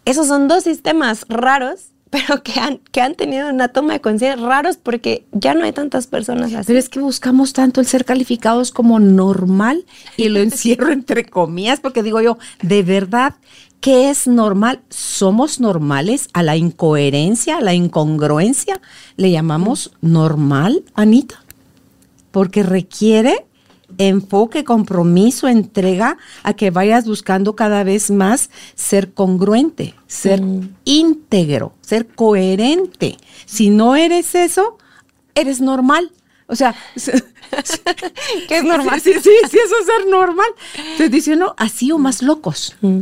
Esos 0.04 0.26
son 0.26 0.48
dos 0.48 0.64
sistemas 0.64 1.24
raros 1.28 1.88
pero 2.10 2.42
que 2.42 2.58
han, 2.60 2.78
que 2.90 3.00
han 3.00 3.14
tenido 3.14 3.48
una 3.48 3.68
toma 3.68 3.94
de 3.94 4.00
conciencia 4.00 4.36
raros 4.36 4.76
porque 4.76 5.26
ya 5.32 5.54
no 5.54 5.64
hay 5.64 5.72
tantas 5.72 6.06
personas 6.06 6.52
así. 6.54 6.66
Pero 6.66 6.78
es 6.78 6.88
que 6.88 7.00
buscamos 7.00 7.52
tanto 7.52 7.80
el 7.80 7.86
ser 7.86 8.04
calificados 8.04 8.70
como 8.70 8.98
normal 9.00 9.84
y 10.16 10.28
lo 10.28 10.40
encierro 10.40 10.92
entre 10.92 11.24
comillas 11.24 11.80
porque 11.80 12.02
digo 12.02 12.20
yo, 12.20 12.38
de 12.62 12.82
verdad, 12.82 13.34
¿qué 13.80 14.10
es 14.10 14.26
normal? 14.26 14.80
¿Somos 14.88 15.60
normales 15.60 16.28
a 16.32 16.42
la 16.42 16.56
incoherencia, 16.56 17.58
a 17.58 17.60
la 17.60 17.74
incongruencia? 17.74 18.80
¿Le 19.16 19.30
llamamos 19.30 19.92
normal, 20.00 20.84
Anita? 20.94 21.42
Porque 22.30 22.62
requiere 22.62 23.47
enfoque, 23.98 24.64
compromiso, 24.64 25.48
entrega 25.48 26.16
a 26.44 26.54
que 26.54 26.70
vayas 26.70 27.06
buscando 27.06 27.56
cada 27.56 27.84
vez 27.84 28.10
más 28.10 28.48
ser 28.74 29.12
congruente, 29.12 29.94
ser 30.06 30.40
mm. 30.40 30.74
íntegro, 30.84 31.74
ser 31.80 32.06
coherente. 32.06 33.18
Si 33.44 33.70
no 33.70 33.96
eres 33.96 34.34
eso, 34.34 34.78
eres 35.34 35.60
normal. 35.60 36.12
O 36.46 36.56
sea, 36.56 36.74
¿qué 38.48 38.58
es 38.58 38.64
normal? 38.64 39.00
Sí, 39.00 39.12
sí, 39.14 39.30
sí, 39.50 39.58
eso 39.64 39.74
es 39.80 39.86
ser 39.86 40.06
normal. 40.08 40.48
Entonces 40.76 41.10
dice 41.10 41.36
no, 41.36 41.54
así 41.58 41.92
o 41.92 41.98
más 41.98 42.22
locos, 42.22 42.76
mm. 42.80 43.00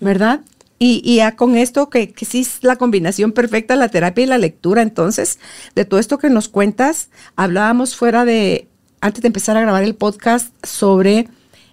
¿verdad? 0.00 0.40
Y, 0.78 1.16
ya 1.16 1.34
con 1.34 1.56
esto, 1.56 1.88
que, 1.88 2.12
que, 2.12 2.26
sí 2.26 2.40
es 2.40 2.58
la 2.62 2.76
combinación 2.76 3.32
perfecta, 3.32 3.74
la 3.74 3.88
terapia 3.88 4.24
y 4.24 4.26
la 4.26 4.36
lectura, 4.36 4.82
entonces, 4.82 5.38
de 5.74 5.86
todo 5.86 5.98
esto 5.98 6.18
que 6.18 6.28
nos 6.28 6.48
cuentas, 6.48 7.08
hablábamos 7.36 7.96
fuera 7.96 8.26
de 8.26 8.68
antes 9.04 9.20
de 9.20 9.26
empezar 9.26 9.58
a 9.58 9.60
grabar 9.60 9.84
el 9.84 9.94
podcast 9.94 10.50
sobre 10.66 11.28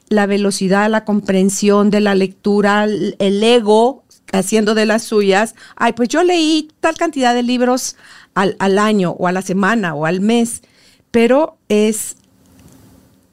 la 0.09 0.25
velocidad, 0.25 0.89
la 0.89 1.05
comprensión 1.05 1.89
de 1.89 2.01
la 2.01 2.13
lectura, 2.13 2.83
el 2.83 3.41
ego 3.41 4.03
haciendo 4.33 4.75
de 4.75 4.85
las 4.85 5.03
suyas. 5.03 5.55
Ay, 5.77 5.93
pues 5.93 6.09
yo 6.09 6.25
leí 6.25 6.67
tal 6.81 6.97
cantidad 6.97 7.33
de 7.33 7.41
libros 7.41 7.95
al, 8.33 8.57
al 8.59 8.77
año 8.77 9.11
o 9.11 9.27
a 9.27 9.31
la 9.31 9.41
semana 9.41 9.95
o 9.95 10.05
al 10.05 10.19
mes, 10.19 10.61
pero 11.09 11.55
es, 11.69 12.17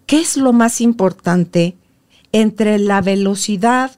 ¿qué 0.06 0.20
es 0.20 0.36
lo 0.36 0.52
más 0.52 0.80
importante 0.80 1.76
entre 2.30 2.78
la 2.78 3.00
velocidad, 3.00 3.90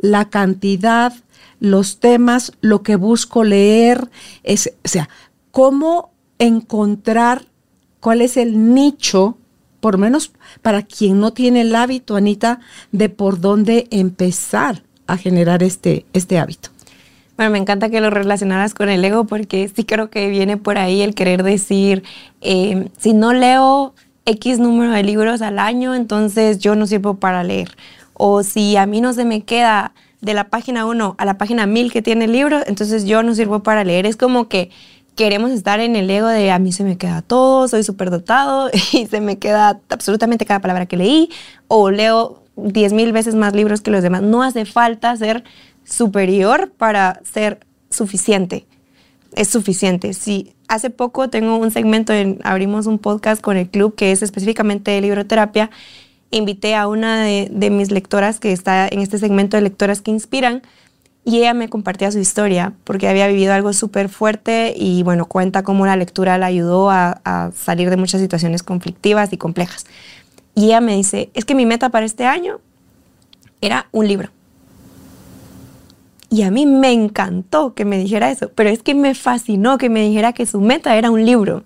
la 0.00 0.30
cantidad, 0.30 1.12
los 1.60 2.00
temas, 2.00 2.52
lo 2.62 2.82
que 2.82 2.96
busco 2.96 3.44
leer? 3.44 4.08
Es, 4.44 4.72
o 4.82 4.88
sea, 4.88 5.10
¿cómo 5.50 6.10
encontrar 6.38 7.44
cuál 8.00 8.22
es 8.22 8.38
el 8.38 8.72
nicho 8.72 9.36
por 9.82 9.98
menos 9.98 10.30
para 10.62 10.82
quien 10.82 11.18
no 11.18 11.32
tiene 11.32 11.62
el 11.62 11.74
hábito, 11.74 12.14
Anita, 12.14 12.60
de 12.92 13.08
por 13.08 13.40
dónde 13.40 13.88
empezar 13.90 14.84
a 15.08 15.16
generar 15.16 15.64
este, 15.64 16.06
este 16.12 16.38
hábito. 16.38 16.70
Bueno, 17.36 17.50
me 17.50 17.58
encanta 17.58 17.90
que 17.90 18.00
lo 18.00 18.08
relacionaras 18.08 18.74
con 18.74 18.88
el 18.88 19.04
ego 19.04 19.24
porque 19.24 19.68
sí 19.74 19.82
creo 19.82 20.08
que 20.08 20.28
viene 20.28 20.56
por 20.56 20.78
ahí 20.78 21.02
el 21.02 21.16
querer 21.16 21.42
decir, 21.42 22.04
eh, 22.42 22.90
si 22.96 23.12
no 23.12 23.32
leo 23.32 23.92
X 24.24 24.60
número 24.60 24.92
de 24.92 25.02
libros 25.02 25.42
al 25.42 25.58
año, 25.58 25.96
entonces 25.96 26.60
yo 26.60 26.76
no 26.76 26.86
sirvo 26.86 27.16
para 27.16 27.42
leer. 27.42 27.76
O 28.12 28.44
si 28.44 28.76
a 28.76 28.86
mí 28.86 29.00
no 29.00 29.12
se 29.14 29.24
me 29.24 29.42
queda 29.42 29.94
de 30.20 30.34
la 30.34 30.44
página 30.44 30.86
1 30.86 31.16
a 31.18 31.24
la 31.24 31.38
página 31.38 31.66
1000 31.66 31.90
que 31.90 32.02
tiene 32.02 32.26
el 32.26 32.32
libro, 32.32 32.60
entonces 32.68 33.04
yo 33.04 33.24
no 33.24 33.34
sirvo 33.34 33.64
para 33.64 33.82
leer. 33.82 34.06
Es 34.06 34.16
como 34.16 34.46
que 34.46 34.70
queremos 35.14 35.50
estar 35.50 35.80
en 35.80 35.96
el 35.96 36.10
ego 36.10 36.28
de 36.28 36.50
a 36.50 36.58
mí 36.58 36.72
se 36.72 36.84
me 36.84 36.96
queda 36.96 37.22
todo, 37.22 37.68
soy 37.68 37.82
súper 37.82 38.10
dotado 38.10 38.70
y 38.92 39.06
se 39.06 39.20
me 39.20 39.38
queda 39.38 39.80
absolutamente 39.88 40.46
cada 40.46 40.60
palabra 40.60 40.86
que 40.86 40.96
leí 40.96 41.30
o 41.68 41.90
leo 41.90 42.42
10 42.56 42.92
mil 42.92 43.12
veces 43.12 43.34
más 43.34 43.54
libros 43.54 43.80
que 43.80 43.90
los 43.90 44.02
demás. 44.02 44.22
No 44.22 44.42
hace 44.42 44.64
falta 44.64 45.16
ser 45.16 45.44
superior 45.84 46.72
para 46.76 47.20
ser 47.24 47.60
suficiente. 47.90 48.66
Es 49.34 49.48
suficiente. 49.48 50.12
Si 50.12 50.54
hace 50.68 50.90
poco 50.90 51.28
tengo 51.28 51.56
un 51.56 51.70
segmento, 51.70 52.12
en, 52.12 52.38
abrimos 52.44 52.86
un 52.86 52.98
podcast 52.98 53.40
con 53.40 53.56
el 53.56 53.68
club 53.68 53.94
que 53.94 54.12
es 54.12 54.22
específicamente 54.22 54.90
de 54.90 55.00
libroterapia, 55.00 55.70
invité 56.30 56.74
a 56.74 56.88
una 56.88 57.22
de, 57.22 57.48
de 57.50 57.70
mis 57.70 57.90
lectoras 57.90 58.40
que 58.40 58.52
está 58.52 58.88
en 58.88 59.00
este 59.00 59.18
segmento 59.18 59.56
de 59.56 59.62
lectoras 59.62 60.00
que 60.00 60.10
inspiran 60.10 60.62
y 61.24 61.38
ella 61.38 61.54
me 61.54 61.68
compartía 61.68 62.10
su 62.10 62.18
historia 62.18 62.72
porque 62.84 63.08
había 63.08 63.28
vivido 63.28 63.52
algo 63.52 63.72
súper 63.72 64.08
fuerte 64.08 64.74
y 64.76 65.02
bueno, 65.04 65.26
cuenta 65.26 65.62
cómo 65.62 65.86
la 65.86 65.96
lectura 65.96 66.36
la 66.36 66.46
ayudó 66.46 66.90
a, 66.90 67.52
salir 67.54 67.90
de 67.90 67.96
muchas 67.96 68.20
situaciones 68.20 68.62
conflictivas 68.62 69.32
y 69.32 69.36
complejas. 69.36 69.86
Y 70.54 70.66
ella 70.66 70.80
me 70.80 70.96
dice, 70.96 71.30
es 71.34 71.44
que 71.44 71.54
mi 71.54 71.64
meta 71.64 71.90
para 71.90 72.06
este 72.06 72.26
año 72.26 72.60
era 73.60 73.86
un 73.92 74.08
libro. 74.08 74.30
Y 76.28 76.42
a 76.42 76.50
mí 76.50 76.66
me 76.66 76.92
encantó 76.92 77.74
que 77.74 77.84
me 77.84 77.98
dijera 77.98 78.30
eso, 78.30 78.50
pero 78.54 78.70
es 78.70 78.82
que 78.82 78.94
me 78.94 79.14
fascinó 79.14 79.78
que 79.78 79.90
me 79.90 80.02
dijera 80.02 80.32
que 80.32 80.46
su 80.46 80.60
meta 80.60 80.96
era 80.96 81.10
un 81.10 81.24
libro. 81.24 81.62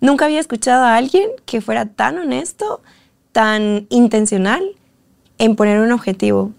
Nunca 0.00 0.24
había 0.24 0.40
escuchado 0.40 0.84
a 0.84 0.96
alguien 0.96 1.28
que 1.44 1.60
fuera 1.60 1.86
tan 1.86 2.16
honesto, 2.16 2.80
tan 3.32 3.86
intencional 3.90 4.62
en 5.38 5.56
poner 5.56 5.80
un 5.80 5.92
objetivo. 5.92 6.52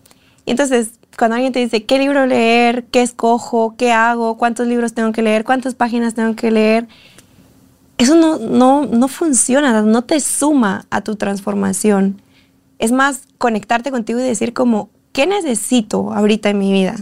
Y 0.45 0.51
entonces 0.51 0.99
cuando 1.17 1.35
alguien 1.35 1.53
te 1.53 1.59
dice 1.59 1.83
qué 1.85 1.99
libro 1.99 2.25
leer, 2.25 2.85
qué 2.85 3.01
escojo, 3.01 3.75
qué 3.77 3.91
hago, 3.91 4.37
cuántos 4.37 4.67
libros 4.67 4.93
tengo 4.93 5.11
que 5.11 5.21
leer, 5.21 5.43
cuántas 5.43 5.75
páginas 5.75 6.15
tengo 6.15 6.35
que 6.35 6.51
leer, 6.51 6.87
eso 7.97 8.15
no, 8.15 8.37
no, 8.37 8.85
no 8.85 9.07
funciona, 9.07 9.81
no 9.81 10.01
te 10.03 10.19
suma 10.19 10.85
a 10.89 11.01
tu 11.01 11.15
transformación. 11.15 12.21
Es 12.79 12.91
más 12.91 13.23
conectarte 13.37 13.91
contigo 13.91 14.19
y 14.19 14.23
decir 14.23 14.53
como, 14.53 14.89
¿qué 15.11 15.27
necesito 15.27 16.13
ahorita 16.13 16.49
en 16.49 16.57
mi 16.57 16.73
vida? 16.73 16.95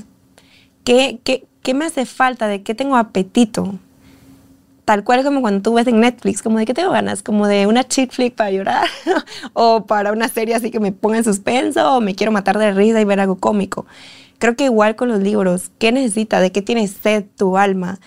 ¿Qué, 0.83 1.19
qué, 1.23 1.45
qué 1.63 1.73
me 1.73 1.85
hace 1.85 2.05
falta? 2.05 2.47
¿De 2.47 2.61
qué 2.61 2.75
tengo 2.75 2.97
apetito? 2.97 3.75
Tal 4.91 5.05
cual 5.05 5.23
como 5.23 5.39
cuando 5.39 5.61
tú 5.61 5.73
ves 5.73 5.87
en 5.87 6.01
Netflix, 6.01 6.41
como 6.41 6.57
de 6.57 6.65
qué 6.65 6.73
tengo 6.73 6.91
ganas, 6.91 7.23
como 7.23 7.47
de 7.47 7.65
una 7.65 7.87
chick 7.87 8.11
flick 8.11 8.35
para 8.35 8.51
llorar 8.51 8.89
o 9.53 9.85
para 9.85 10.11
una 10.11 10.27
serie 10.27 10.53
así 10.53 10.69
que 10.69 10.81
me 10.81 10.91
ponga 10.91 11.15
en 11.15 11.23
suspenso 11.23 11.95
o 11.95 12.01
me 12.01 12.13
quiero 12.13 12.33
matar 12.33 12.57
de 12.57 12.73
risa 12.73 12.99
y 12.99 13.05
ver 13.05 13.21
algo 13.21 13.37
cómico. 13.37 13.85
Creo 14.37 14.57
que 14.57 14.65
igual 14.65 14.97
con 14.97 15.07
los 15.07 15.21
libros, 15.21 15.71
¿qué 15.79 15.93
necesita? 15.93 16.41
¿De 16.41 16.51
qué 16.51 16.61
tiene 16.61 16.85
sed 16.89 17.23
tu 17.37 17.57
alma? 17.57 18.01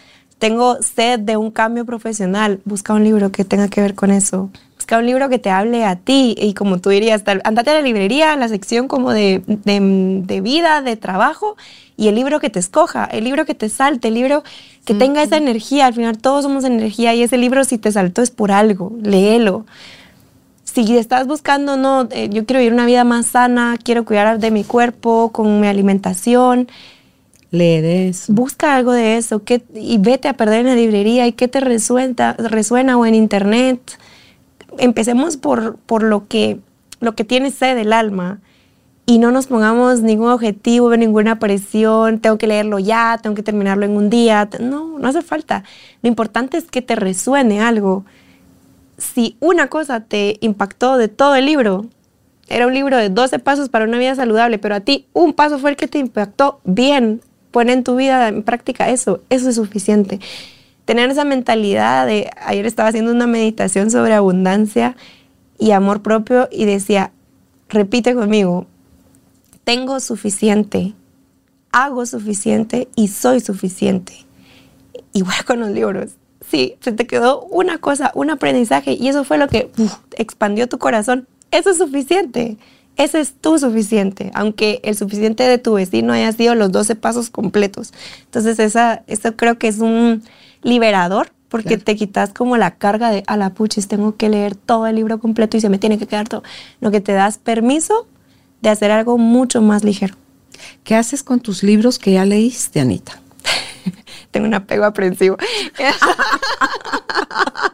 Tengo 0.45 0.77
sed 0.83 1.21
de 1.21 1.39
un 1.39 1.51
cambio 1.51 1.87
profesional, 1.87 2.61
busca 2.67 2.93
un 2.93 3.03
libro 3.03 3.33
que 3.33 3.47
tenga 3.47 3.69
que 3.69 3.81
ver 3.81 3.95
con 3.95 4.11
eso. 4.11 4.51
Busca 4.77 4.99
un 4.99 5.07
libro 5.07 5.31
que 5.31 5.39
te 5.39 5.49
hable 5.49 5.87
a 5.87 5.97
ti 5.97 6.35
y 6.39 6.53
como 6.53 6.83
tú 6.83 6.91
dirías, 6.91 7.23
andate 7.45 7.71
a 7.71 7.73
la 7.73 7.81
librería, 7.81 8.37
la 8.37 8.49
sección 8.49 8.87
como 8.87 9.13
de, 9.13 9.43
de, 9.47 10.21
de 10.23 10.41
vida, 10.43 10.83
de 10.83 10.97
trabajo 10.97 11.57
y 11.97 12.09
el 12.09 12.17
libro 12.17 12.41
que 12.41 12.51
te 12.51 12.59
escoja, 12.59 13.07
el 13.07 13.25
libro 13.25 13.47
que 13.47 13.55
te 13.55 13.71
salte, 13.71 14.09
el 14.09 14.15
libro 14.15 14.45
que 14.85 14.93
tenga 14.93 15.23
esa 15.23 15.39
energía. 15.39 15.87
Al 15.87 15.95
final 15.95 16.19
todos 16.19 16.45
somos 16.45 16.65
energía 16.65 17.15
y 17.15 17.23
ese 17.23 17.39
libro 17.39 17.65
si 17.65 17.79
te 17.79 17.91
saltó 17.91 18.21
es 18.21 18.31
por 18.31 18.53
algo, 18.53 18.93
léelo. 19.03 19.65
Si 20.65 20.99
estás 20.99 21.27
buscando, 21.27 21.79
no, 21.79 22.07
eh, 22.11 22.29
yo 22.31 22.45
quiero 22.45 22.59
vivir 22.59 22.75
una 22.75 22.85
vida 22.85 23.05
más 23.05 23.29
sana, 23.29 23.79
quiero 23.83 24.05
cuidar 24.05 24.39
de 24.39 24.51
mi 24.51 24.63
cuerpo, 24.63 25.31
con 25.33 25.59
mi 25.59 25.69
alimentación. 25.69 26.69
Lee 27.55 28.09
eso. 28.09 28.33
Busca 28.33 28.75
algo 28.75 28.93
de 28.93 29.17
eso 29.17 29.43
y 29.75 29.99
vete 29.99 30.29
a 30.29 30.35
perder 30.35 30.61
en 30.61 30.67
la 30.67 30.75
librería 30.75 31.27
y 31.27 31.33
qué 31.33 31.49
te 31.49 31.61
resuena, 31.61 32.35
resuena 32.35 32.99
o 32.99 33.07
en 33.07 33.15
internet. 33.15 33.99
Empecemos 34.79 35.37
por, 35.37 35.77
por 35.77 36.03
lo, 36.03 36.27
que, 36.27 36.59
lo 37.01 37.15
que 37.15 37.25
tiene 37.25 37.51
sed 37.51 37.77
del 37.77 37.93
alma 37.93 38.41
y 39.07 39.19
no 39.19 39.31
nos 39.31 39.47
pongamos 39.47 40.01
ningún 40.01 40.31
objetivo, 40.31 40.97
ninguna 40.97 41.39
presión, 41.39 42.21
tengo 42.21 42.39
que 42.39 42.47
leerlo 42.47 42.79
ya, 42.79 43.19
tengo 43.23 43.37
que 43.37 43.43
terminarlo 43.43 43.85
en 43.85 43.93
un 43.93 44.11
día. 44.11 44.49
No, 44.61 44.99
no 44.99 45.09
hace 45.09 45.23
falta. 45.23 45.63
Lo 46.03 46.09
importante 46.09 46.57
es 46.57 46.65
que 46.65 46.83
te 46.83 46.97
resuene 46.97 47.61
algo. 47.61 48.05
Si 48.99 49.37
una 49.41 49.69
cosa 49.69 50.01
te 50.01 50.39
impactó 50.41 50.97
de 50.97 51.09
todo 51.09 51.35
el 51.37 51.47
libro, 51.47 51.87
era 52.49 52.67
un 52.67 52.75
libro 52.75 52.97
de 52.97 53.11
12 53.11 53.39
pasos 53.39 53.69
para 53.69 53.85
una 53.85 53.99
vida 53.99 54.15
saludable, 54.15 54.59
pero 54.59 54.75
a 54.75 54.81
ti 54.81 55.07
un 55.13 55.35
paso 55.35 55.59
fue 55.59 55.71
el 55.71 55.77
que 55.77 55.89
te 55.89 55.99
impactó, 55.99 56.61
bien, 56.65 57.21
pon 57.55 57.71
en 57.71 57.85
tu 57.85 57.95
vida 57.95 58.27
en 58.27 58.43
práctica 58.43 58.91
eso, 58.91 59.21
eso 59.31 59.49
es 59.49 59.55
suficiente. 59.55 60.19
Tener 60.87 61.09
esa 61.09 61.25
mentalidad 61.25 62.05
de, 62.05 62.29
ayer 62.45 62.67
estaba 62.67 62.89
haciendo 62.89 63.13
una 63.13 63.29
meditación 63.29 63.93
sobre 63.93 64.13
abundancia 64.13 64.97
y 65.57 65.71
amor 65.71 66.03
propio 66.03 66.49
y 66.51 66.65
decía, 66.65 67.13
repite 67.69 68.13
conmigo, 68.13 68.67
tengo 69.63 70.01
suficiente, 70.01 70.95
hago 71.71 72.05
suficiente 72.07 72.89
y 72.97 73.07
soy 73.07 73.39
suficiente. 73.39 74.15
Igual 75.13 75.45
con 75.47 75.61
los 75.61 75.71
libros. 75.71 76.11
Sí, 76.51 76.75
se 76.81 76.91
te 76.91 77.07
quedó 77.07 77.43
una 77.45 77.79
cosa, 77.79 78.11
un 78.17 78.31
aprendizaje 78.31 78.95
y 78.95 79.07
eso 79.07 79.23
fue 79.23 79.39
lo 79.39 79.47
que 79.47 79.71
expandió 80.17 80.69
tu 80.69 80.79
corazón. 80.79 81.29
Eso 81.53 81.71
es 81.71 81.79
suficiente. 81.79 82.57
Ese 82.97 83.21
es 83.21 83.35
tu 83.35 83.59
suficiente, 83.59 84.31
aunque 84.35 84.81
el 84.85 84.97
suficiente 84.97 85.43
de 85.43 85.59
tu 85.59 85.75
vecino 85.75 86.13
haya 86.13 86.31
sido 86.33 86.55
los 86.55 86.71
12 86.71 86.95
pasos 86.95 87.29
completos. 87.31 87.93
Entonces, 88.27 88.59
esa, 88.59 89.03
eso 89.07 89.35
creo 89.35 89.59
que 89.59 89.69
es 89.69 89.79
un 89.79 90.23
liberador 90.63 91.33
porque 91.49 91.79
te 91.79 91.95
quitas 91.95 92.33
como 92.33 92.57
la 92.57 92.73
carga 92.77 93.11
de, 93.11 93.23
a 93.29 93.37
la 93.37 93.51
puchis, 93.51 93.87
tengo 93.87 94.17
que 94.17 94.29
leer 94.29 94.57
todo 94.57 94.89
el 94.89 94.97
libro 94.97 95.21
completo 95.21 95.57
y 95.57 95.61
se 95.61 95.69
me 95.69 95.79
tiene 95.79 95.99
que 95.99 96.07
quedar 96.09 96.29
todo. 96.29 96.43
Lo 96.81 96.91
que 96.91 97.01
te 97.01 97.13
das 97.13 97.39
permiso 97.39 98.09
de 98.61 98.71
hacer 98.71 98.91
algo 98.91 99.19
mucho 99.19 99.63
más 99.63 99.85
ligero. 99.85 100.17
¿Qué 100.83 100.97
haces 100.97 101.23
con 101.23 101.41
tus 101.41 101.63
libros 101.63 102.01
que 102.01 102.13
ya 102.13 102.25
leíste, 102.25 102.81
Anita? 102.81 103.21
Tengo 104.33 104.47
un 104.47 104.55
apego 104.55 104.85
aprensivo. 104.85 105.37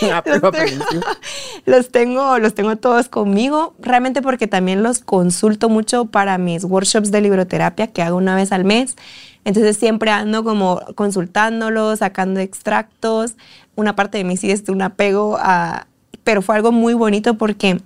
los, 1.66 1.90
tengo, 1.90 2.38
los 2.38 2.54
tengo 2.54 2.76
todos 2.76 3.08
conmigo, 3.08 3.74
realmente 3.78 4.22
porque 4.22 4.46
también 4.46 4.82
los 4.82 5.00
consulto 5.00 5.68
mucho 5.68 6.06
para 6.06 6.38
mis 6.38 6.64
workshops 6.64 7.10
de 7.10 7.20
libroterapia 7.20 7.88
que 7.88 8.02
hago 8.02 8.16
una 8.16 8.34
vez 8.34 8.52
al 8.52 8.64
mes. 8.64 8.96
Entonces 9.44 9.76
siempre 9.76 10.10
ando 10.10 10.44
como 10.44 10.80
consultándolos, 10.94 12.00
sacando 12.00 12.40
extractos. 12.40 13.34
Una 13.76 13.96
parte 13.96 14.18
de 14.18 14.24
mí 14.24 14.36
sí 14.36 14.50
es 14.50 14.68
un 14.68 14.82
apego 14.82 15.38
a... 15.40 15.86
Pero 16.24 16.42
fue 16.42 16.56
algo 16.56 16.72
muy 16.72 16.92
bonito 16.92 17.38
porque 17.38 17.80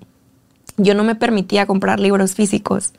yo 0.76 0.94
no 0.94 1.04
me 1.04 1.14
permitía 1.14 1.66
comprar 1.66 2.00
libros 2.00 2.34
físicos. 2.34 2.92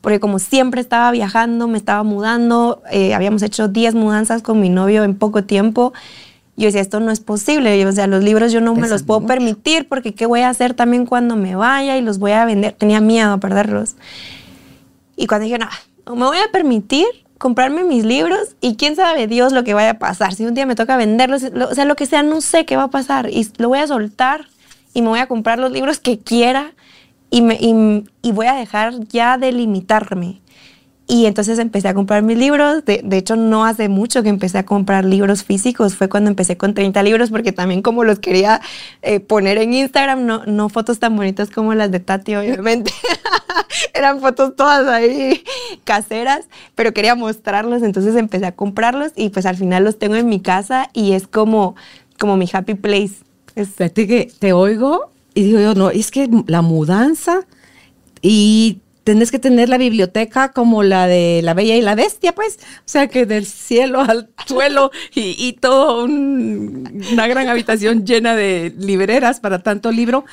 Porque 0.00 0.20
como 0.20 0.38
siempre 0.38 0.80
estaba 0.80 1.10
viajando, 1.10 1.68
me 1.68 1.76
estaba 1.76 2.02
mudando, 2.02 2.82
eh, 2.90 3.14
habíamos 3.14 3.42
hecho 3.42 3.68
10 3.68 3.94
mudanzas 3.94 4.42
con 4.42 4.60
mi 4.60 4.68
novio 4.68 5.04
en 5.04 5.16
poco 5.16 5.44
tiempo 5.44 5.92
yo 6.58 6.66
decía, 6.66 6.80
esto 6.80 6.98
no 7.00 7.10
es 7.12 7.20
posible. 7.20 7.86
o 7.86 7.92
sea, 7.92 8.06
los 8.06 8.22
libros 8.22 8.52
yo 8.52 8.60
no 8.60 8.74
me 8.74 8.88
los 8.88 9.04
puedo 9.04 9.24
permitir 9.26 9.88
porque 9.88 10.12
¿qué 10.12 10.26
voy 10.26 10.40
a 10.40 10.48
hacer 10.48 10.74
también 10.74 11.06
cuando 11.06 11.36
me 11.36 11.54
vaya 11.54 11.96
y 11.96 12.02
los 12.02 12.18
voy 12.18 12.32
a 12.32 12.44
vender? 12.44 12.72
Tenía 12.72 13.00
miedo 13.00 13.32
a 13.32 13.38
perderlos. 13.38 13.94
Y 15.16 15.26
cuando 15.26 15.44
dije, 15.44 15.58
no, 15.58 15.68
me 16.16 16.24
voy 16.24 16.38
a 16.38 16.50
permitir 16.50 17.06
comprarme 17.38 17.84
mis 17.84 18.04
libros 18.04 18.56
y 18.60 18.74
quién 18.74 18.96
sabe 18.96 19.28
Dios 19.28 19.52
lo 19.52 19.62
que 19.62 19.72
vaya 19.72 19.90
a 19.90 19.98
pasar. 19.98 20.34
Si 20.34 20.44
un 20.44 20.54
día 20.54 20.66
me 20.66 20.74
toca 20.74 20.96
venderlos, 20.96 21.44
o 21.44 21.74
sea, 21.74 21.84
lo 21.84 21.94
que 21.94 22.06
sea, 22.06 22.24
no 22.24 22.40
sé 22.40 22.66
qué 22.66 22.76
va 22.76 22.84
a 22.84 22.90
pasar. 22.90 23.30
Y 23.30 23.48
lo 23.58 23.68
voy 23.68 23.78
a 23.78 23.86
soltar 23.86 24.46
y 24.94 25.02
me 25.02 25.08
voy 25.08 25.20
a 25.20 25.28
comprar 25.28 25.60
los 25.60 25.70
libros 25.70 26.00
que 26.00 26.18
quiera 26.18 26.72
y, 27.30 27.42
me, 27.42 27.54
y, 27.54 28.04
y 28.22 28.32
voy 28.32 28.46
a 28.46 28.54
dejar 28.54 28.98
ya 29.06 29.38
de 29.38 29.52
limitarme. 29.52 30.40
Y 31.10 31.24
entonces 31.24 31.58
empecé 31.58 31.88
a 31.88 31.94
comprar 31.94 32.22
mis 32.22 32.36
libros. 32.36 32.84
De, 32.84 33.02
hecho, 33.12 33.34
no 33.34 33.64
hace 33.64 33.88
mucho 33.88 34.22
que 34.22 34.28
empecé 34.28 34.58
a 34.58 34.66
comprar 34.66 35.06
libros 35.06 35.42
físicos. 35.42 35.94
Fue 35.94 36.10
cuando 36.10 36.28
empecé 36.28 36.58
con 36.58 36.74
30 36.74 37.02
libros, 37.02 37.30
porque 37.30 37.50
también 37.50 37.80
como 37.80 38.04
los 38.04 38.18
quería 38.18 38.60
eh, 39.00 39.18
poner 39.18 39.56
en 39.56 39.72
Instagram, 39.72 40.26
no, 40.26 40.44
no 40.44 40.68
fotos 40.68 40.98
tan 40.98 41.16
bonitas 41.16 41.48
como 41.48 41.72
las 41.72 41.90
de 41.90 42.00
Tati, 42.00 42.34
obviamente. 42.34 42.92
Eran 43.94 44.20
fotos 44.20 44.54
todas 44.54 44.86
ahí 44.86 45.42
caseras, 45.84 46.46
pero 46.74 46.92
quería 46.92 47.14
mostrarlos. 47.14 47.82
Entonces 47.82 48.14
empecé 48.14 48.44
a 48.44 48.52
comprarlos 48.52 49.12
y 49.16 49.30
pues 49.30 49.46
al 49.46 49.56
final 49.56 49.84
los 49.84 49.98
tengo 49.98 50.16
en 50.16 50.28
mi 50.28 50.40
casa 50.40 50.90
y 50.92 51.12
es 51.12 51.26
como, 51.26 51.74
como 52.18 52.36
mi 52.36 52.46
happy 52.52 52.74
place. 52.74 53.14
Fíjate 53.54 54.06
que 54.06 54.30
te 54.38 54.52
oigo 54.52 55.10
y 55.32 55.44
digo 55.44 55.58
yo, 55.58 55.74
no, 55.74 55.88
es 55.88 56.10
que 56.10 56.28
la 56.46 56.60
mudanza 56.60 57.46
y 58.20 58.82
tenés 59.08 59.30
que 59.30 59.38
tener 59.38 59.70
la 59.70 59.78
biblioteca 59.78 60.52
como 60.52 60.82
la 60.82 61.06
de 61.06 61.40
La 61.42 61.54
Bella 61.54 61.74
y 61.76 61.80
la 61.80 61.94
Bestia, 61.94 62.34
pues. 62.34 62.58
O 62.80 62.82
sea, 62.84 63.06
que 63.06 63.24
del 63.24 63.46
cielo 63.46 64.02
al 64.02 64.28
suelo 64.44 64.90
y, 65.14 65.34
y 65.38 65.54
todo 65.54 66.04
una 66.04 67.26
gran 67.26 67.48
habitación 67.48 68.04
llena 68.04 68.36
de 68.36 68.70
libreras 68.76 69.40
para 69.40 69.62
tanto 69.62 69.92
libro. 69.92 70.26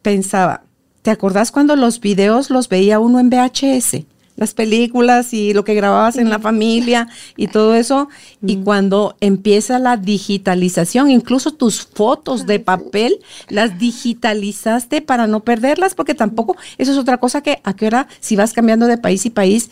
Pensaba, 0.00 0.62
¿te 1.02 1.10
acordás 1.10 1.52
cuando 1.52 1.76
los 1.76 2.00
videos 2.00 2.48
los 2.48 2.70
veía 2.70 2.98
uno 2.98 3.20
en 3.20 3.28
VHS? 3.28 4.06
Las 4.36 4.54
películas 4.54 5.32
y 5.32 5.54
lo 5.54 5.64
que 5.64 5.74
grababas 5.74 6.16
en 6.16 6.30
la 6.30 6.38
familia 6.38 7.08
y 7.36 7.48
todo 7.48 7.74
eso. 7.74 8.08
Y 8.42 8.56
cuando 8.56 9.16
empieza 9.20 9.78
la 9.78 9.96
digitalización, 9.96 11.10
incluso 11.10 11.52
tus 11.52 11.82
fotos 11.82 12.46
de 12.46 12.60
papel, 12.60 13.20
las 13.48 13.78
digitalizaste 13.78 15.02
para 15.02 15.26
no 15.26 15.40
perderlas, 15.40 15.94
porque 15.94 16.14
tampoco, 16.14 16.56
eso 16.78 16.92
es 16.92 16.98
otra 16.98 17.18
cosa 17.18 17.42
que 17.42 17.60
a 17.64 17.74
qué 17.74 17.86
hora, 17.86 18.08
si 18.20 18.36
vas 18.36 18.52
cambiando 18.52 18.86
de 18.86 18.98
país 18.98 19.24
y 19.26 19.30
país, 19.30 19.70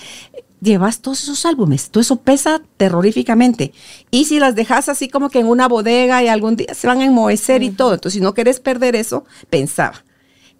llevas 0.60 1.00
todos 1.00 1.24
esos 1.24 1.44
álbumes, 1.44 1.90
todo 1.90 2.00
eso 2.00 2.16
pesa 2.16 2.62
terroríficamente. 2.76 3.72
Y 4.12 4.26
si 4.26 4.38
las 4.38 4.54
dejas 4.54 4.88
así 4.88 5.08
como 5.08 5.28
que 5.28 5.40
en 5.40 5.48
una 5.48 5.66
bodega 5.66 6.22
y 6.22 6.28
algún 6.28 6.56
día 6.56 6.72
se 6.72 6.86
van 6.86 7.00
a 7.00 7.04
enmohecer 7.04 7.64
y 7.64 7.70
todo, 7.70 7.94
entonces 7.94 8.18
si 8.18 8.22
no 8.22 8.32
quieres 8.32 8.60
perder 8.60 8.94
eso, 8.94 9.24
pensaba. 9.50 10.04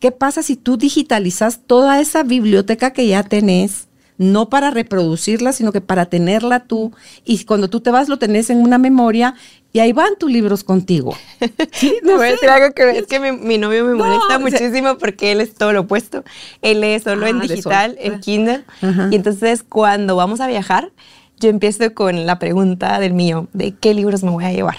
¿Qué 0.01 0.11
pasa 0.11 0.43
si 0.43 0.57
tú 0.57 0.77
digitalizas 0.77 1.61
toda 1.65 2.01
esa 2.01 2.25
biblioteca 2.25 2.93
que 2.93 3.07
ya 3.07 3.23
tenés? 3.23 3.87
No 4.23 4.49
para 4.49 4.71
reproducirla, 4.71 5.53
sino 5.53 5.73
que 5.73 5.81
para 5.81 6.07
tenerla 6.07 6.61
tú. 6.61 6.93
Y 7.25 7.45
cuando 7.45 7.69
tú 7.69 7.81
te 7.81 7.91
vas, 7.91 8.09
lo 8.09 8.19
tenés 8.19 8.51
en 8.51 8.59
una 8.59 8.79
memoria 8.79 9.35
y 9.73 9.81
ahí 9.81 9.93
van 9.93 10.17
tus 10.19 10.31
libros 10.31 10.65
contigo. 10.65 11.17
¿Sí? 11.73 11.97
No 12.03 12.17
voy 12.17 12.29
a 12.29 12.31
decir 12.33 12.49
algo 12.49 12.75
que 12.75 12.91
es 12.91 13.07
que 13.07 13.19
mi, 13.21 13.59
novio 13.59 13.85
me 13.85 13.95
molesta 13.95 14.39
muchísimo 14.39 14.99
porque 14.99 15.33
él 15.33 15.41
es 15.41 15.55
todo 15.55 15.73
lo 15.73 15.83
opuesto. 15.83 16.25
Él 16.61 16.81
lee 16.81 16.99
solo 17.01 17.27
en 17.27 17.39
ah, 17.39 17.41
digital, 17.43 17.97
en 17.99 18.21
Kindle. 18.21 18.65
Y 19.11 19.17
entonces 19.17 19.63
cuando 19.63 20.17
vamos 20.17 20.41
a 20.41 20.47
viajar, 20.47 20.93
yo 21.39 21.49
empiezo 21.49 21.93
con 21.95 22.27
la 22.27 22.39
pregunta 22.39 23.01
del 23.01 23.15
mío, 23.15 23.49
de 23.53 23.73
qué 23.73 23.95
libros 23.95 24.23
me 24.23 24.31
voy 24.31 24.45
a 24.45 24.53
llevar. 24.53 24.77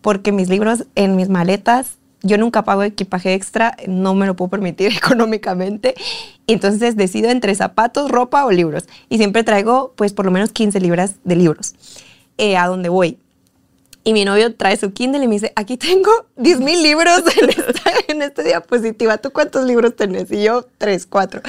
Porque 0.00 0.32
mis 0.32 0.48
libros 0.48 0.86
en 0.94 1.16
mis 1.16 1.28
maletas 1.28 1.98
yo 2.22 2.38
nunca 2.38 2.64
pago 2.64 2.82
equipaje 2.82 3.34
extra, 3.34 3.76
no 3.86 4.14
me 4.14 4.26
lo 4.26 4.36
puedo 4.36 4.50
permitir 4.50 4.92
económicamente. 4.96 5.94
Entonces 6.46 6.96
decido 6.96 7.30
entre 7.30 7.54
zapatos, 7.54 8.10
ropa 8.10 8.44
o 8.44 8.50
libros. 8.50 8.84
Y 9.08 9.18
siempre 9.18 9.44
traigo 9.44 9.92
pues 9.96 10.12
por 10.12 10.24
lo 10.24 10.30
menos 10.30 10.50
15 10.52 10.80
libras 10.80 11.16
de 11.24 11.36
libros 11.36 11.74
eh, 12.36 12.56
a 12.56 12.66
donde 12.66 12.88
voy. 12.88 13.18
Y 14.04 14.12
mi 14.14 14.24
novio 14.24 14.54
trae 14.54 14.76
su 14.76 14.92
Kindle 14.92 15.22
y 15.22 15.28
me 15.28 15.34
dice, 15.34 15.52
aquí 15.54 15.76
tengo 15.76 16.10
10 16.36 16.60
mil 16.60 16.82
libros 16.82 17.22
en 17.40 17.50
esta, 17.50 17.92
en 18.08 18.22
esta 18.22 18.42
diapositiva. 18.42 19.18
¿Tú 19.18 19.30
cuántos 19.30 19.64
libros 19.64 19.96
tenés? 19.96 20.30
Y 20.30 20.42
yo, 20.44 20.66
tres, 20.78 21.06
cuatro. 21.06 21.42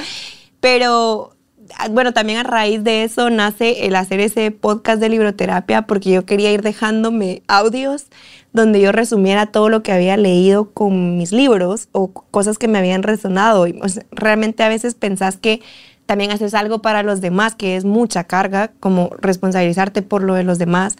Pero 0.60 1.34
Ah, 1.76 1.88
bueno, 1.88 2.12
también 2.12 2.38
a 2.38 2.42
raíz 2.42 2.82
de 2.82 3.04
eso 3.04 3.30
nace 3.30 3.86
el 3.86 3.94
hacer 3.96 4.20
ese 4.20 4.50
podcast 4.50 5.00
de 5.00 5.08
libroterapia 5.08 5.82
porque 5.82 6.10
yo 6.10 6.24
quería 6.24 6.52
ir 6.52 6.62
dejándome 6.62 7.42
audios 7.48 8.06
donde 8.52 8.80
yo 8.80 8.92
resumiera 8.92 9.46
todo 9.46 9.68
lo 9.68 9.82
que 9.82 9.92
había 9.92 10.16
leído 10.16 10.70
con 10.70 11.16
mis 11.16 11.32
libros 11.32 11.88
o 11.92 12.12
cosas 12.12 12.58
que 12.58 12.68
me 12.68 12.78
habían 12.78 13.02
resonado. 13.02 13.66
Y 13.66 13.74
pues, 13.74 14.00
realmente 14.10 14.62
a 14.62 14.68
veces 14.68 14.94
pensás 14.94 15.36
que 15.36 15.60
también 16.06 16.32
haces 16.32 16.54
algo 16.54 16.82
para 16.82 17.04
los 17.04 17.20
demás, 17.20 17.54
que 17.54 17.76
es 17.76 17.84
mucha 17.84 18.24
carga, 18.24 18.72
como 18.80 19.10
responsabilizarte 19.20 20.02
por 20.02 20.24
lo 20.24 20.34
de 20.34 20.42
los 20.42 20.58
demás, 20.58 20.96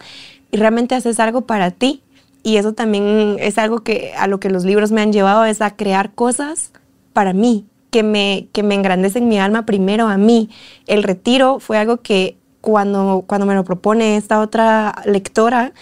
y 0.51 0.57
realmente 0.57 0.95
haces 0.95 1.19
algo 1.19 1.41
para 1.41 1.71
ti. 1.71 2.01
Y 2.43 2.55
eso 2.55 2.73
también 2.73 3.35
es 3.39 3.57
algo 3.57 3.83
que 3.83 4.13
a 4.17 4.27
lo 4.27 4.39
que 4.39 4.49
los 4.49 4.63
libros 4.63 4.91
me 4.91 5.01
han 5.01 5.11
llevado, 5.11 5.43
es 5.43 5.61
a 5.61 5.75
crear 5.75 6.13
cosas 6.13 6.71
para 7.11 7.33
mí, 7.33 7.65
que 7.89 8.03
me, 8.03 8.47
que 8.53 8.63
me 8.63 8.73
engrandecen 8.73 9.27
mi 9.27 9.37
alma 9.37 9.65
primero 9.65 10.07
a 10.07 10.17
mí. 10.17 10.49
El 10.87 11.03
retiro 11.03 11.59
fue 11.59 11.77
algo 11.77 11.97
que 11.97 12.37
cuando, 12.61 13.25
cuando 13.27 13.45
me 13.45 13.53
lo 13.53 13.65
propone 13.65 14.15
esta 14.15 14.39
otra 14.39 14.95
lectora, 15.05 15.73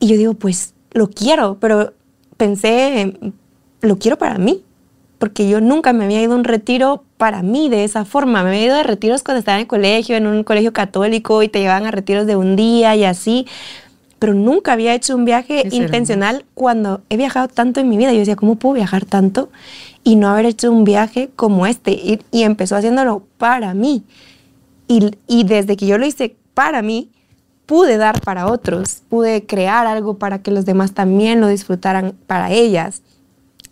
y 0.00 0.08
yo 0.08 0.16
digo, 0.16 0.34
pues 0.34 0.74
lo 0.92 1.08
quiero, 1.08 1.58
pero 1.60 1.92
pensé, 2.36 3.14
lo 3.80 3.98
quiero 3.98 4.18
para 4.18 4.38
mí, 4.38 4.64
porque 5.18 5.48
yo 5.48 5.60
nunca 5.60 5.92
me 5.92 6.04
había 6.04 6.22
ido 6.22 6.32
a 6.32 6.36
un 6.36 6.44
retiro 6.44 7.04
para 7.16 7.42
mí 7.42 7.68
de 7.68 7.84
esa 7.84 8.04
forma. 8.04 8.42
Me 8.42 8.48
había 8.48 8.64
ido 8.64 8.76
de 8.76 8.82
retiros 8.82 9.22
cuando 9.22 9.38
estaba 9.38 9.58
en 9.58 9.62
el 9.62 9.68
colegio, 9.68 10.16
en 10.16 10.26
un 10.26 10.42
colegio 10.42 10.72
católico, 10.72 11.42
y 11.42 11.48
te 11.48 11.60
llevaban 11.60 11.86
a 11.86 11.90
retiros 11.90 12.26
de 12.26 12.34
un 12.34 12.56
día 12.56 12.96
y 12.96 13.04
así, 13.04 13.46
pero 14.18 14.34
nunca 14.34 14.72
había 14.72 14.94
hecho 14.94 15.14
un 15.14 15.24
viaje 15.24 15.68
intencional 15.70 16.44
cuando 16.54 17.02
he 17.08 17.16
viajado 17.16 17.48
tanto 17.48 17.80
en 17.80 17.88
mi 17.88 17.96
vida. 17.96 18.12
Yo 18.12 18.18
decía, 18.18 18.36
¿cómo 18.36 18.56
puedo 18.56 18.74
viajar 18.74 19.04
tanto? 19.04 19.50
y 20.04 20.16
no 20.16 20.28
haber 20.28 20.46
hecho 20.46 20.70
un 20.70 20.84
viaje 20.84 21.30
como 21.36 21.66
este. 21.66 21.92
Y, 21.92 22.42
empezó 22.42 22.76
haciéndolo 22.76 23.24
para 23.38 23.74
mí. 23.74 24.04
Y, 24.88 25.10
y, 25.26 25.44
desde 25.44 25.76
que 25.76 25.86
yo 25.86 25.98
lo 25.98 26.06
hice 26.06 26.36
para 26.54 26.82
mí, 26.82 27.10
pude 27.70 27.98
dar 27.98 28.20
para 28.20 28.48
otros, 28.48 29.04
pude 29.08 29.46
crear 29.46 29.86
algo 29.86 30.18
para 30.18 30.42
que 30.42 30.50
los 30.50 30.66
demás 30.66 30.92
también 30.92 31.40
lo 31.40 31.46
disfrutaran 31.46 32.16
para 32.26 32.50
ellas. 32.50 33.00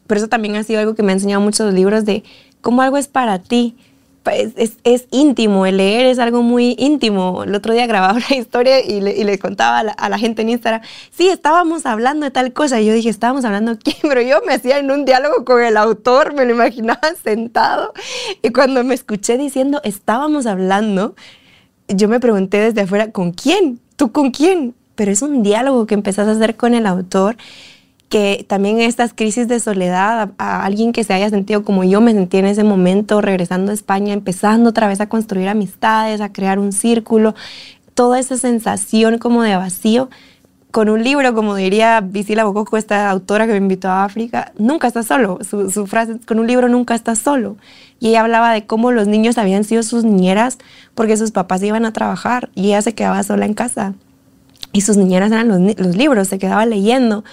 Pero 0.06 0.20
eso 0.20 0.28
también 0.28 0.54
ha 0.54 0.62
sido 0.62 0.78
algo 0.78 0.94
que 0.94 1.02
me 1.02 1.10
ha 1.10 1.14
enseñado 1.16 1.40
muchos 1.40 1.74
libros 1.74 2.04
de 2.04 2.22
cómo 2.60 2.82
algo 2.82 2.96
es 2.96 3.08
para 3.08 3.40
ti, 3.40 3.76
es, 4.24 5.08
íntimo, 5.10 5.66
el 5.66 5.78
leer 5.78 6.06
es 6.06 6.20
algo 6.20 6.42
muy 6.42 6.76
íntimo. 6.78 7.42
El 7.42 7.56
otro 7.56 7.74
día 7.74 7.88
grababa 7.88 8.12
una 8.28 8.36
historia 8.38 8.78
y 8.78 9.00
le, 9.00 9.38
contaba 9.40 9.80
a 9.80 10.08
la, 10.08 10.18
gente 10.18 10.42
en 10.42 10.50
Instagram, 10.50 10.82
sí, 11.10 11.28
estábamos 11.28 11.84
hablando 11.84 12.24
de 12.24 12.30
tal 12.30 12.52
cosa. 12.52 12.80
Y 12.80 12.86
yo 12.86 12.92
dije, 12.92 13.08
estábamos 13.08 13.44
hablando 13.44 13.72
aquí, 13.72 13.96
pero 14.02 14.22
yo 14.22 14.42
me 14.46 14.54
hacía 14.54 14.78
en 14.78 14.92
un 14.92 15.06
diálogo 15.06 15.44
con 15.44 15.60
el 15.60 15.76
autor, 15.76 16.34
me 16.34 16.44
lo 16.44 16.52
imaginaba 16.52 17.00
sentado. 17.24 17.92
Y 18.42 18.50
cuando 18.50 18.84
me 18.84 18.94
escuché 18.94 19.36
diciendo, 19.36 19.80
estábamos 19.82 20.46
hablando, 20.46 21.16
yo 21.88 22.06
me 22.06 22.20
pregunté 22.20 22.60
desde 22.60 22.82
afuera, 22.82 23.10
¿con 23.10 23.32
quién? 23.32 23.80
¿Tú 23.98 24.12
con 24.12 24.30
quién? 24.30 24.76
Pero 24.94 25.10
es 25.10 25.22
un 25.22 25.42
diálogo 25.42 25.84
que 25.86 25.94
empezás 25.94 26.28
a 26.28 26.30
hacer 26.30 26.56
con 26.56 26.72
el 26.72 26.86
autor 26.86 27.36
que 28.08 28.46
también 28.48 28.80
estas 28.80 29.12
crisis 29.12 29.48
de 29.48 29.58
soledad, 29.58 30.30
a, 30.38 30.64
alguien 30.64 30.92
que 30.92 31.02
se 31.02 31.14
haya 31.14 31.28
sentido 31.30 31.64
como 31.64 31.82
yo 31.82 32.00
me 32.00 32.12
sentí 32.12 32.36
en 32.38 32.46
ese 32.46 32.62
momento, 32.62 33.20
regresando 33.20 33.72
a 33.72 33.74
España, 33.74 34.14
empezando 34.14 34.70
otra 34.70 34.86
vez 34.86 35.00
a 35.00 35.08
construir 35.08 35.48
amistades, 35.48 36.20
a 36.20 36.32
crear 36.32 36.60
un 36.60 36.72
círculo, 36.72 37.34
toda 37.94 38.20
esa 38.20 38.38
sensación 38.38 39.18
como 39.18 39.42
de 39.42 39.56
vacío, 39.56 40.08
con 40.70 40.90
un 40.90 41.02
libro, 41.02 41.34
como 41.34 41.56
diría 41.56 42.00
Visila 42.00 42.44
Bococo, 42.44 42.76
esta 42.76 43.10
autora 43.10 43.46
que 43.46 43.52
me 43.52 43.58
invitó 43.58 43.88
a 43.88 44.04
África, 44.04 44.52
nunca 44.58 44.86
estás 44.86 45.06
solo. 45.06 45.38
Su, 45.42 45.72
su, 45.72 45.88
frase, 45.88 46.20
con 46.24 46.38
un 46.38 46.46
libro 46.46 46.68
nunca 46.68 46.94
estás 46.94 47.18
solo. 47.18 47.56
Y 48.00 48.08
ella 48.08 48.20
hablaba 48.20 48.52
de 48.52 48.66
cómo 48.66 48.92
los 48.92 49.08
niños 49.08 49.38
habían 49.38 49.64
sido 49.64 49.82
sus 49.82 50.04
niñeras 50.04 50.58
porque 50.94 51.16
sus 51.16 51.32
papás 51.32 51.62
iban 51.62 51.84
a 51.84 51.92
trabajar 51.92 52.50
y 52.54 52.68
ella 52.68 52.82
se 52.82 52.94
quedaba 52.94 53.22
sola 53.22 53.46
en 53.46 53.54
casa. 53.54 53.94
Y 54.72 54.82
sus 54.82 54.96
niñeras 54.96 55.32
eran 55.32 55.48
los, 55.48 55.78
los 55.78 55.96
libros, 55.96 56.28
se 56.28 56.38
quedaba 56.38 56.66
leyendo. 56.66 57.24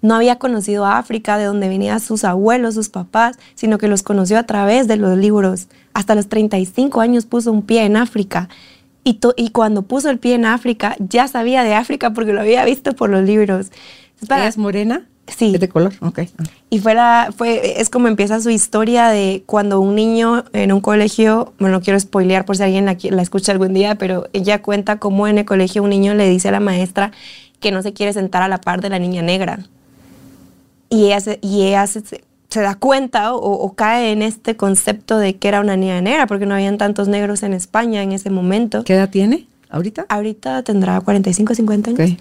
No 0.00 0.14
había 0.14 0.36
conocido 0.36 0.84
a 0.84 0.98
África, 0.98 1.38
de 1.38 1.44
donde 1.44 1.68
venían 1.68 1.98
sus 2.00 2.24
abuelos, 2.24 2.74
sus 2.74 2.90
papás, 2.90 3.38
sino 3.54 3.78
que 3.78 3.88
los 3.88 4.02
conoció 4.02 4.38
a 4.38 4.44
través 4.44 4.86
de 4.86 4.96
los 4.96 5.16
libros. 5.16 5.68
Hasta 5.92 6.14
los 6.14 6.28
35 6.28 7.00
años 7.00 7.26
puso 7.26 7.50
un 7.52 7.62
pie 7.62 7.84
en 7.84 7.96
África 7.96 8.48
y, 9.04 9.20
y, 9.36 9.50
cuando 9.50 9.82
puso 9.82 10.08
el 10.08 10.18
pie 10.18 10.34
en 10.34 10.46
África, 10.46 10.96
ya 10.98 11.28
sabía 11.28 11.62
de 11.62 11.74
África 11.74 12.14
porque 12.14 12.32
lo 12.32 12.40
había 12.40 12.64
visto 12.64 12.94
por 12.94 13.10
los 13.10 13.22
libros. 13.22 13.70
¿Es 14.46 14.56
morena? 14.56 15.06
Sí. 15.26 15.52
¿Es 15.54 15.60
de 15.60 15.68
color? 15.68 15.94
Ok. 16.00 16.20
Y 16.70 16.80
fue, 16.80 16.94
fue, 17.36 17.80
es 17.80 17.88
como 17.88 18.08
empieza 18.08 18.40
su 18.40 18.50
historia 18.50 19.08
de 19.08 19.42
cuando 19.46 19.80
un 19.80 19.94
niño 19.94 20.44
en 20.52 20.72
un 20.72 20.80
colegio, 20.80 21.54
bueno, 21.58 21.78
no 21.78 21.82
quiero 21.82 21.98
spoilear 21.98 22.44
por 22.44 22.56
si 22.56 22.62
alguien 22.62 22.84
la, 22.84 22.96
la 23.02 23.22
escucha 23.22 23.52
algún 23.52 23.72
día, 23.72 23.94
pero 23.94 24.28
ella 24.32 24.60
cuenta 24.60 24.98
cómo 24.98 25.26
en 25.26 25.38
el 25.38 25.44
colegio 25.44 25.82
un 25.82 25.90
niño 25.90 26.14
le 26.14 26.28
dice 26.28 26.48
a 26.48 26.52
la 26.52 26.60
maestra 26.60 27.12
que 27.60 27.70
no 27.72 27.82
se 27.82 27.92
quiere 27.94 28.12
sentar 28.12 28.42
a 28.42 28.48
la 28.48 28.60
par 28.60 28.80
de 28.82 28.90
la 28.90 28.98
niña 28.98 29.22
negra. 29.22 29.60
Y 30.90 31.06
ella, 31.06 31.20
se, 31.20 31.38
y 31.40 31.62
ella 31.62 31.86
se, 31.86 32.02
se 32.54 32.60
da 32.60 32.76
cuenta 32.76 33.34
o, 33.34 33.74
cae 33.74 34.12
en 34.12 34.22
este 34.22 34.56
concepto 34.56 35.18
de 35.18 35.36
que 35.36 35.48
era 35.48 35.60
una 35.60 35.76
niña 35.76 36.00
negra, 36.00 36.26
porque 36.26 36.46
no 36.46 36.54
habían 36.54 36.78
tantos 36.78 37.08
negros 37.08 37.42
en 37.42 37.52
España 37.52 38.02
en 38.02 38.12
ese 38.12 38.30
momento. 38.30 38.84
¿Qué 38.84 38.94
edad 38.94 39.10
tiene 39.10 39.46
ahorita? 39.70 40.06
Ahorita 40.08 40.62
tendrá 40.62 41.00
45, 41.00 41.54
50 41.54 41.90
años. 41.90 42.16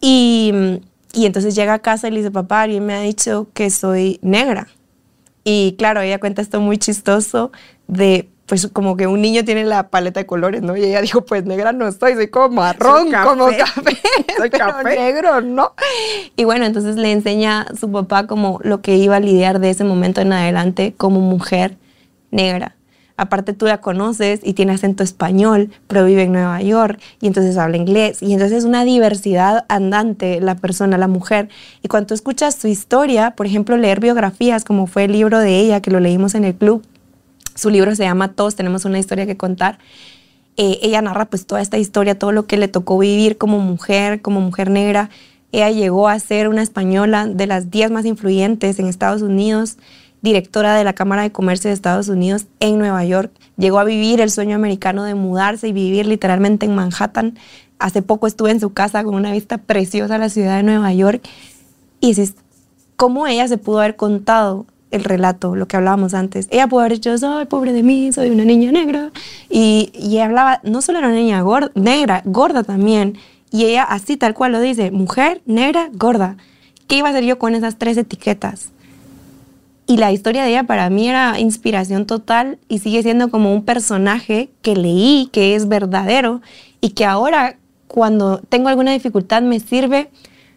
Y, 0.00 0.80
y, 1.12 1.26
entonces 1.26 1.54
llega 1.54 1.74
a 1.74 1.78
casa 1.78 2.08
y 2.08 2.10
le 2.10 2.18
dice, 2.18 2.30
papá, 2.30 2.62
alguien 2.62 2.84
me 2.84 2.94
ha 2.94 3.00
dicho 3.00 3.48
que 3.54 3.70
soy 3.70 4.18
negra. 4.22 4.68
Y 5.44 5.76
claro, 5.78 6.00
ella 6.00 6.20
cuenta 6.20 6.42
esto 6.42 6.60
muy 6.60 6.78
chistoso 6.78 7.52
de 7.86 8.28
pues 8.48 8.66
como 8.72 8.96
que 8.96 9.06
un 9.06 9.20
niño 9.20 9.44
tiene 9.44 9.62
la 9.64 9.90
paleta 9.90 10.20
de 10.20 10.26
colores, 10.26 10.62
¿no? 10.62 10.74
Y 10.74 10.82
ella 10.82 11.02
dijo, 11.02 11.20
pues 11.24 11.44
negra 11.44 11.72
no 11.72 11.92
soy, 11.92 12.14
soy 12.14 12.28
como 12.28 12.56
marrón, 12.56 13.12
como 13.22 13.46
café, 13.48 13.98
soy 14.38 14.48
café. 14.48 14.98
negro, 14.98 15.42
¿no? 15.42 15.74
Y 16.34 16.44
bueno, 16.44 16.64
entonces 16.64 16.96
le 16.96 17.12
enseña 17.12 17.62
a 17.62 17.76
su 17.76 17.92
papá 17.92 18.26
como 18.26 18.58
lo 18.62 18.80
que 18.80 18.96
iba 18.96 19.16
a 19.16 19.20
lidiar 19.20 19.60
de 19.60 19.68
ese 19.68 19.84
momento 19.84 20.22
en 20.22 20.32
adelante 20.32 20.94
como 20.96 21.20
mujer 21.20 21.76
negra. 22.30 22.77
Aparte 23.18 23.52
tú 23.52 23.66
la 23.66 23.80
conoces 23.80 24.38
y 24.44 24.54
tiene 24.54 24.72
acento 24.72 25.02
español, 25.02 25.70
pero 25.88 26.04
vive 26.04 26.22
en 26.22 26.32
Nueva 26.32 26.62
York 26.62 27.00
y 27.20 27.26
entonces 27.26 27.56
habla 27.56 27.76
inglés. 27.76 28.22
Y 28.22 28.32
entonces 28.32 28.58
es 28.58 28.64
una 28.64 28.84
diversidad 28.84 29.66
andante 29.68 30.40
la 30.40 30.54
persona, 30.54 30.96
la 30.98 31.08
mujer. 31.08 31.48
Y 31.82 31.88
cuando 31.88 32.06
tú 32.06 32.14
escuchas 32.14 32.54
su 32.54 32.68
historia, 32.68 33.32
por 33.32 33.46
ejemplo, 33.46 33.76
leer 33.76 33.98
biografías, 33.98 34.64
como 34.64 34.86
fue 34.86 35.04
el 35.04 35.12
libro 35.12 35.40
de 35.40 35.58
ella 35.58 35.82
que 35.82 35.90
lo 35.90 35.98
leímos 35.98 36.36
en 36.36 36.44
el 36.44 36.54
club, 36.54 36.84
su 37.56 37.70
libro 37.70 37.92
se 37.96 38.04
llama 38.04 38.34
Todos 38.34 38.54
tenemos 38.54 38.84
una 38.84 39.00
historia 39.00 39.26
que 39.26 39.36
contar. 39.36 39.80
Eh, 40.56 40.78
ella 40.82 41.02
narra 41.02 41.24
pues 41.24 41.44
toda 41.44 41.60
esta 41.60 41.76
historia, 41.76 42.16
todo 42.16 42.30
lo 42.30 42.46
que 42.46 42.56
le 42.56 42.68
tocó 42.68 42.98
vivir 42.98 43.36
como 43.36 43.58
mujer, 43.58 44.22
como 44.22 44.40
mujer 44.40 44.70
negra. 44.70 45.10
Ella 45.50 45.70
llegó 45.72 46.08
a 46.08 46.20
ser 46.20 46.48
una 46.48 46.62
española 46.62 47.26
de 47.26 47.48
las 47.48 47.68
10 47.68 47.90
más 47.90 48.04
influyentes 48.04 48.78
en 48.78 48.86
Estados 48.86 49.22
Unidos, 49.22 49.76
directora 50.22 50.74
de 50.74 50.84
la 50.84 50.92
Cámara 50.92 51.22
de 51.22 51.32
Comercio 51.32 51.68
de 51.68 51.74
Estados 51.74 52.08
Unidos 52.08 52.46
en 52.60 52.78
Nueva 52.78 53.04
York. 53.04 53.32
Llegó 53.56 53.78
a 53.78 53.84
vivir 53.84 54.20
el 54.20 54.30
sueño 54.30 54.56
americano 54.56 55.04
de 55.04 55.14
mudarse 55.14 55.68
y 55.68 55.72
vivir 55.72 56.06
literalmente 56.06 56.66
en 56.66 56.74
Manhattan. 56.74 57.38
Hace 57.78 58.02
poco 58.02 58.26
estuve 58.26 58.50
en 58.50 58.60
su 58.60 58.72
casa 58.72 59.04
con 59.04 59.14
una 59.14 59.32
vista 59.32 59.58
preciosa 59.58 60.16
a 60.16 60.18
la 60.18 60.28
ciudad 60.28 60.56
de 60.56 60.62
Nueva 60.62 60.92
York. 60.92 61.22
Y 62.00 62.14
cómo 62.96 63.26
ella 63.26 63.46
se 63.46 63.58
pudo 63.58 63.78
haber 63.78 63.96
contado 63.96 64.66
el 64.90 65.04
relato, 65.04 65.54
lo 65.54 65.68
que 65.68 65.76
hablábamos 65.76 66.14
antes. 66.14 66.48
Ella 66.50 66.66
pudo 66.66 66.80
haber 66.80 66.94
dicho, 66.94 67.16
soy 67.18 67.44
pobre 67.44 67.72
de 67.72 67.82
mí, 67.82 68.12
soy 68.12 68.30
una 68.30 68.44
niña 68.44 68.72
negra. 68.72 69.10
Y, 69.48 69.92
y 69.94 70.18
hablaba, 70.18 70.60
no 70.64 70.82
solo 70.82 70.98
era 70.98 71.08
una 71.08 71.16
niña 71.16 71.40
gorda, 71.42 71.70
negra, 71.74 72.22
gorda 72.24 72.62
también. 72.62 73.18
Y 73.50 73.64
ella 73.64 73.84
así 73.84 74.16
tal 74.16 74.34
cual 74.34 74.52
lo 74.52 74.60
dice, 74.60 74.90
mujer, 74.90 75.42
negra, 75.46 75.90
gorda. 75.92 76.36
¿Qué 76.86 76.96
iba 76.96 77.08
a 77.08 77.10
hacer 77.10 77.24
yo 77.24 77.38
con 77.38 77.54
esas 77.54 77.76
tres 77.76 77.96
etiquetas? 77.96 78.72
Y 79.90 79.96
la 79.96 80.12
historia 80.12 80.44
de 80.44 80.50
ella 80.50 80.64
para 80.64 80.90
mí 80.90 81.08
era 81.08 81.40
inspiración 81.40 82.04
total 82.04 82.58
y 82.68 82.80
sigue 82.80 83.02
siendo 83.02 83.30
como 83.30 83.54
un 83.54 83.64
personaje 83.64 84.50
que 84.60 84.76
leí, 84.76 85.30
que 85.32 85.54
es 85.54 85.66
verdadero 85.66 86.42
y 86.82 86.90
que 86.90 87.06
ahora 87.06 87.56
cuando 87.86 88.36
tengo 88.50 88.68
alguna 88.68 88.92
dificultad 88.92 89.40
me 89.40 89.60
sirve 89.60 90.10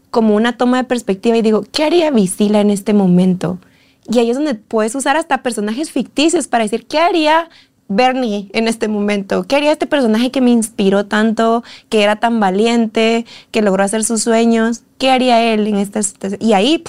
como 0.10 0.36
una 0.36 0.58
toma 0.58 0.80
de 0.80 0.84
perspectiva 0.84 1.38
y 1.38 1.42
digo, 1.42 1.64
¿qué 1.72 1.86
haría 1.86 2.12
Visila 2.12 2.60
en 2.60 2.72
este 2.72 2.94
momento? 2.94 3.58
Y 4.06 4.20
ahí 4.20 4.30
es 4.30 4.36
donde 4.36 4.56
puedes 4.56 4.96
usar 4.96 5.16
hasta 5.16 5.42
personajes 5.42 5.92
ficticios 5.92 6.50
para 6.50 6.66
decir, 6.66 6.86
¿qué 6.86 7.00
haría 7.00 7.48
Bernie 7.88 8.50
en 8.52 8.68
este 8.68 8.90
momento? 8.90 9.44
¿Qué 9.44 9.56
haría 9.56 9.72
este 9.72 9.88
personaje 9.88 10.30
que 10.32 10.42
me 10.42 10.52
inspiró 10.52 11.06
tanto, 11.06 11.64
que 11.88 12.04
era 12.04 12.18
tan 12.18 12.42
valiente, 12.42 13.26
que 13.52 13.62
logró 13.62 13.86
hacer 13.86 14.04
sus 14.04 14.24
sueños? 14.24 14.84
¿Qué 14.98 15.10
haría 15.10 15.42
él 15.54 15.68
en 15.68 15.78
esta 15.78 16.04
situación? 16.04 16.42
Y 16.42 16.52
ahí 16.52 16.84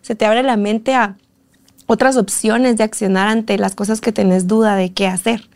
se 0.00 0.14
te 0.14 0.26
abre 0.26 0.44
la 0.44 0.56
mente 0.56 0.94
a 0.94 1.16
otras 1.88 2.18
opciones 2.18 2.76
de 2.76 2.84
accionar 2.84 3.28
ante 3.28 3.56
las 3.56 3.74
cosas 3.74 4.02
que 4.02 4.12
tenés 4.12 4.46
duda 4.46 4.76
de 4.76 4.92
qué 4.92 5.06
hacer. 5.06 5.48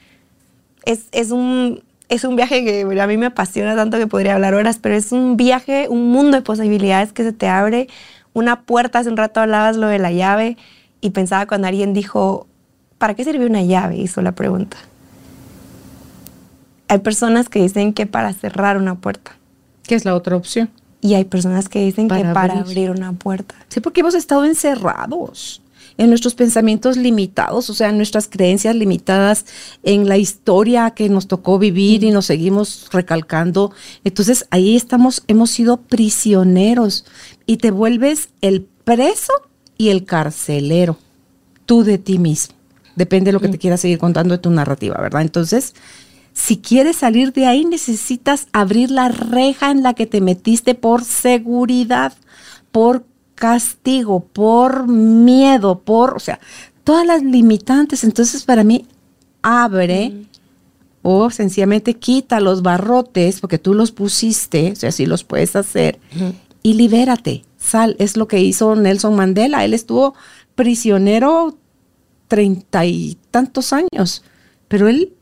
Es, 0.86 1.04
es, 1.12 1.30
un, 1.30 1.82
es 2.08 2.24
un 2.24 2.36
viaje 2.36 2.64
que 2.64 3.00
a 3.00 3.06
mí 3.06 3.18
me 3.18 3.26
apasiona 3.26 3.76
tanto 3.76 3.98
que 3.98 4.06
podría 4.06 4.34
hablar 4.34 4.54
horas, 4.54 4.78
pero 4.80 4.94
es 4.94 5.12
un 5.12 5.36
viaje, 5.36 5.88
un 5.90 6.10
mundo 6.10 6.38
de 6.38 6.42
posibilidades 6.42 7.12
que 7.12 7.22
se 7.22 7.34
te 7.34 7.48
abre, 7.48 7.86
una 8.32 8.62
puerta, 8.62 8.98
hace 8.98 9.10
un 9.10 9.18
rato 9.18 9.40
hablabas 9.40 9.76
lo 9.76 9.88
de 9.88 9.98
la 9.98 10.10
llave, 10.10 10.56
y 11.02 11.10
pensaba 11.10 11.46
cuando 11.46 11.68
alguien 11.68 11.92
dijo, 11.92 12.46
¿para 12.96 13.12
qué 13.12 13.24
sirve 13.24 13.44
una 13.44 13.62
llave? 13.62 13.96
Hizo 13.98 14.22
la 14.22 14.32
pregunta. 14.32 14.78
Hay 16.88 17.00
personas 17.00 17.50
que 17.50 17.60
dicen 17.60 17.92
que 17.92 18.06
para 18.06 18.32
cerrar 18.32 18.78
una 18.78 18.94
puerta. 18.94 19.32
¿Qué 19.82 19.96
es 19.96 20.06
la 20.06 20.14
otra 20.14 20.36
opción? 20.36 20.70
Y 21.02 21.12
hay 21.12 21.24
personas 21.24 21.68
que 21.68 21.80
dicen 21.80 22.08
que 22.08 22.24
para 22.32 22.60
abrir 22.60 22.90
una 22.90 23.12
puerta. 23.12 23.54
Sí, 23.68 23.80
porque 23.80 24.00
hemos 24.00 24.14
estado 24.14 24.46
encerrados 24.46 25.61
en 26.02 26.08
nuestros 26.08 26.34
pensamientos 26.34 26.96
limitados, 26.96 27.70
o 27.70 27.74
sea, 27.74 27.90
en 27.90 27.96
nuestras 27.96 28.26
creencias 28.26 28.74
limitadas, 28.74 29.46
en 29.84 30.08
la 30.08 30.18
historia 30.18 30.90
que 30.90 31.08
nos 31.08 31.28
tocó 31.28 31.60
vivir 31.60 32.02
y 32.02 32.10
nos 32.10 32.26
seguimos 32.26 32.88
recalcando. 32.90 33.72
Entonces 34.02 34.46
ahí 34.50 34.74
estamos, 34.74 35.22
hemos 35.28 35.52
sido 35.52 35.76
prisioneros 35.76 37.04
y 37.46 37.58
te 37.58 37.70
vuelves 37.70 38.30
el 38.40 38.66
preso 38.84 39.32
y 39.78 39.90
el 39.90 40.04
carcelero, 40.04 40.98
tú 41.66 41.84
de 41.84 41.98
ti 41.98 42.18
mismo. 42.18 42.56
Depende 42.96 43.28
de 43.28 43.32
lo 43.32 43.40
que 43.40 43.48
te 43.48 43.58
quieras 43.58 43.80
seguir 43.80 43.98
contando 43.98 44.34
de 44.34 44.38
tu 44.38 44.50
narrativa, 44.50 45.00
¿verdad? 45.00 45.22
Entonces, 45.22 45.72
si 46.32 46.56
quieres 46.56 46.96
salir 46.96 47.32
de 47.32 47.46
ahí, 47.46 47.64
necesitas 47.64 48.48
abrir 48.52 48.90
la 48.90 49.08
reja 49.08 49.70
en 49.70 49.84
la 49.84 49.94
que 49.94 50.06
te 50.06 50.20
metiste 50.20 50.74
por 50.74 51.04
seguridad, 51.04 52.12
por 52.72 53.04
castigo, 53.34 54.20
por 54.20 54.86
miedo, 54.86 55.80
por, 55.80 56.16
o 56.16 56.20
sea, 56.20 56.40
todas 56.84 57.06
las 57.06 57.22
limitantes. 57.22 58.04
Entonces, 58.04 58.44
para 58.44 58.64
mí, 58.64 58.86
abre 59.42 60.10
mm. 60.10 60.26
o 61.02 61.30
sencillamente 61.30 61.94
quita 61.94 62.40
los 62.40 62.62
barrotes, 62.62 63.40
porque 63.40 63.58
tú 63.58 63.74
los 63.74 63.92
pusiste, 63.92 64.72
o 64.72 64.76
sea, 64.76 64.92
si 64.92 65.06
los 65.06 65.24
puedes 65.24 65.56
hacer, 65.56 65.98
y 66.62 66.74
libérate 66.74 67.44
sal. 67.58 67.96
Es 67.98 68.16
lo 68.16 68.28
que 68.28 68.40
hizo 68.40 68.74
Nelson 68.74 69.14
Mandela. 69.14 69.64
Él 69.64 69.74
estuvo 69.74 70.14
prisionero 70.54 71.56
treinta 72.28 72.84
y 72.86 73.18
tantos 73.30 73.72
años, 73.72 74.22
pero 74.68 74.88
él, 74.88 75.12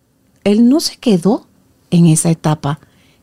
él 0.45 0.69
no 0.69 0.81
se 0.81 0.97
quedó 0.97 1.47
en 1.91 2.07
esa 2.07 2.31
etapa 2.31 2.81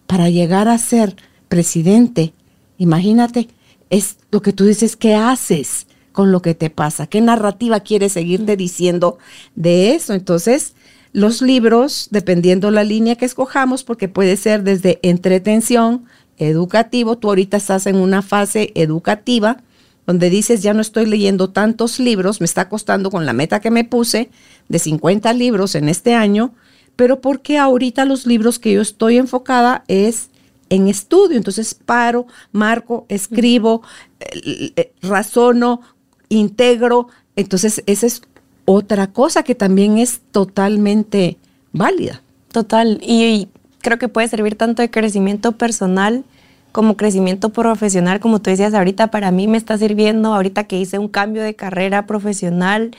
para 0.08 0.30
llegar 0.30 0.68
a 0.68 0.78
ser 0.78 1.16
presidente. 1.48 2.34
Imagínate, 2.78 3.48
es 3.90 4.18
lo 4.32 4.42
que 4.42 4.54
tú 4.54 4.66
dices, 4.66 4.96
¿qué 4.96 5.16
haces 5.16 5.88
con 6.12 6.32
lo 6.32 6.42
que 6.42 6.56
te 6.56 6.70
pasa? 6.70 7.08
¿Qué 7.08 7.22
narrativa 7.22 7.80
quieres 7.80 8.14
seguirte 8.14 8.58
diciendo 8.58 9.18
de 9.56 9.96
eso? 9.96 10.14
Entonces, 10.14 10.74
los 11.14 11.42
libros, 11.42 12.08
dependiendo 12.12 12.72
la 12.72 12.84
línea 12.84 13.16
que 13.16 13.26
escojamos, 13.26 13.84
porque 13.84 14.08
puede 14.08 14.38
ser 14.38 14.64
desde 14.64 15.00
entretención, 15.04 16.06
educativo, 16.38 17.18
tú 17.18 17.30
ahorita 17.30 17.58
estás 17.58 17.88
en 17.88 17.96
una 17.96 18.22
fase 18.22 18.72
educativa 18.76 19.64
donde 20.06 20.30
dices, 20.30 20.62
ya 20.62 20.74
no 20.74 20.82
estoy 20.82 21.06
leyendo 21.06 21.50
tantos 21.50 22.00
libros, 22.00 22.40
me 22.40 22.46
está 22.46 22.70
costando 22.70 23.12
con 23.12 23.26
la 23.26 23.34
meta 23.34 23.60
que 23.60 23.72
me 23.72 23.84
puse 23.84 24.30
de 24.70 24.80
50 24.80 25.34
libros 25.34 25.76
en 25.76 25.90
este 25.90 26.14
año, 26.14 26.54
pero 26.96 27.20
porque 27.20 27.58
ahorita 27.58 28.06
los 28.06 28.26
libros 28.26 28.58
que 28.58 28.72
yo 28.72 28.82
estoy 28.82 29.18
enfocada 29.18 29.84
es 29.90 30.30
en 30.70 30.88
estudio, 30.88 31.38
entonces 31.38 31.74
paro, 31.74 32.28
marco, 32.52 33.06
escribo, 33.10 33.82
eh, 34.20 34.74
eh, 34.76 34.92
razono, 35.02 35.82
integro, 36.30 37.08
entonces 37.36 37.84
esa 37.86 38.08
es 38.08 38.22
otra 38.66 39.08
cosa 39.08 39.44
que 39.44 39.56
también 39.56 39.98
es 39.98 40.22
totalmente 40.32 41.38
válida. 41.72 42.22
Total, 42.52 43.00
y 43.02 43.50
creo 43.82 43.98
que 43.98 44.10
puede 44.10 44.28
servir 44.28 44.56
tanto 44.56 44.82
de 44.82 44.90
crecimiento 44.90 45.54
personal 45.54 46.24
como 46.72 46.98
crecimiento 46.98 47.50
profesional, 47.50 48.20
como 48.20 48.40
tú 48.40 48.50
decías 48.50 48.74
ahorita, 48.74 49.08
para 49.08 49.32
mí 49.32 49.48
me 49.48 49.58
está 49.58 49.78
sirviendo. 49.78 50.34
Ahorita 50.34 50.66
que 50.66 50.78
hice 50.78 51.00
un 51.00 51.08
cambio 51.08 51.42
de 51.42 51.56
carrera 51.56 52.06
profesional 52.06 52.92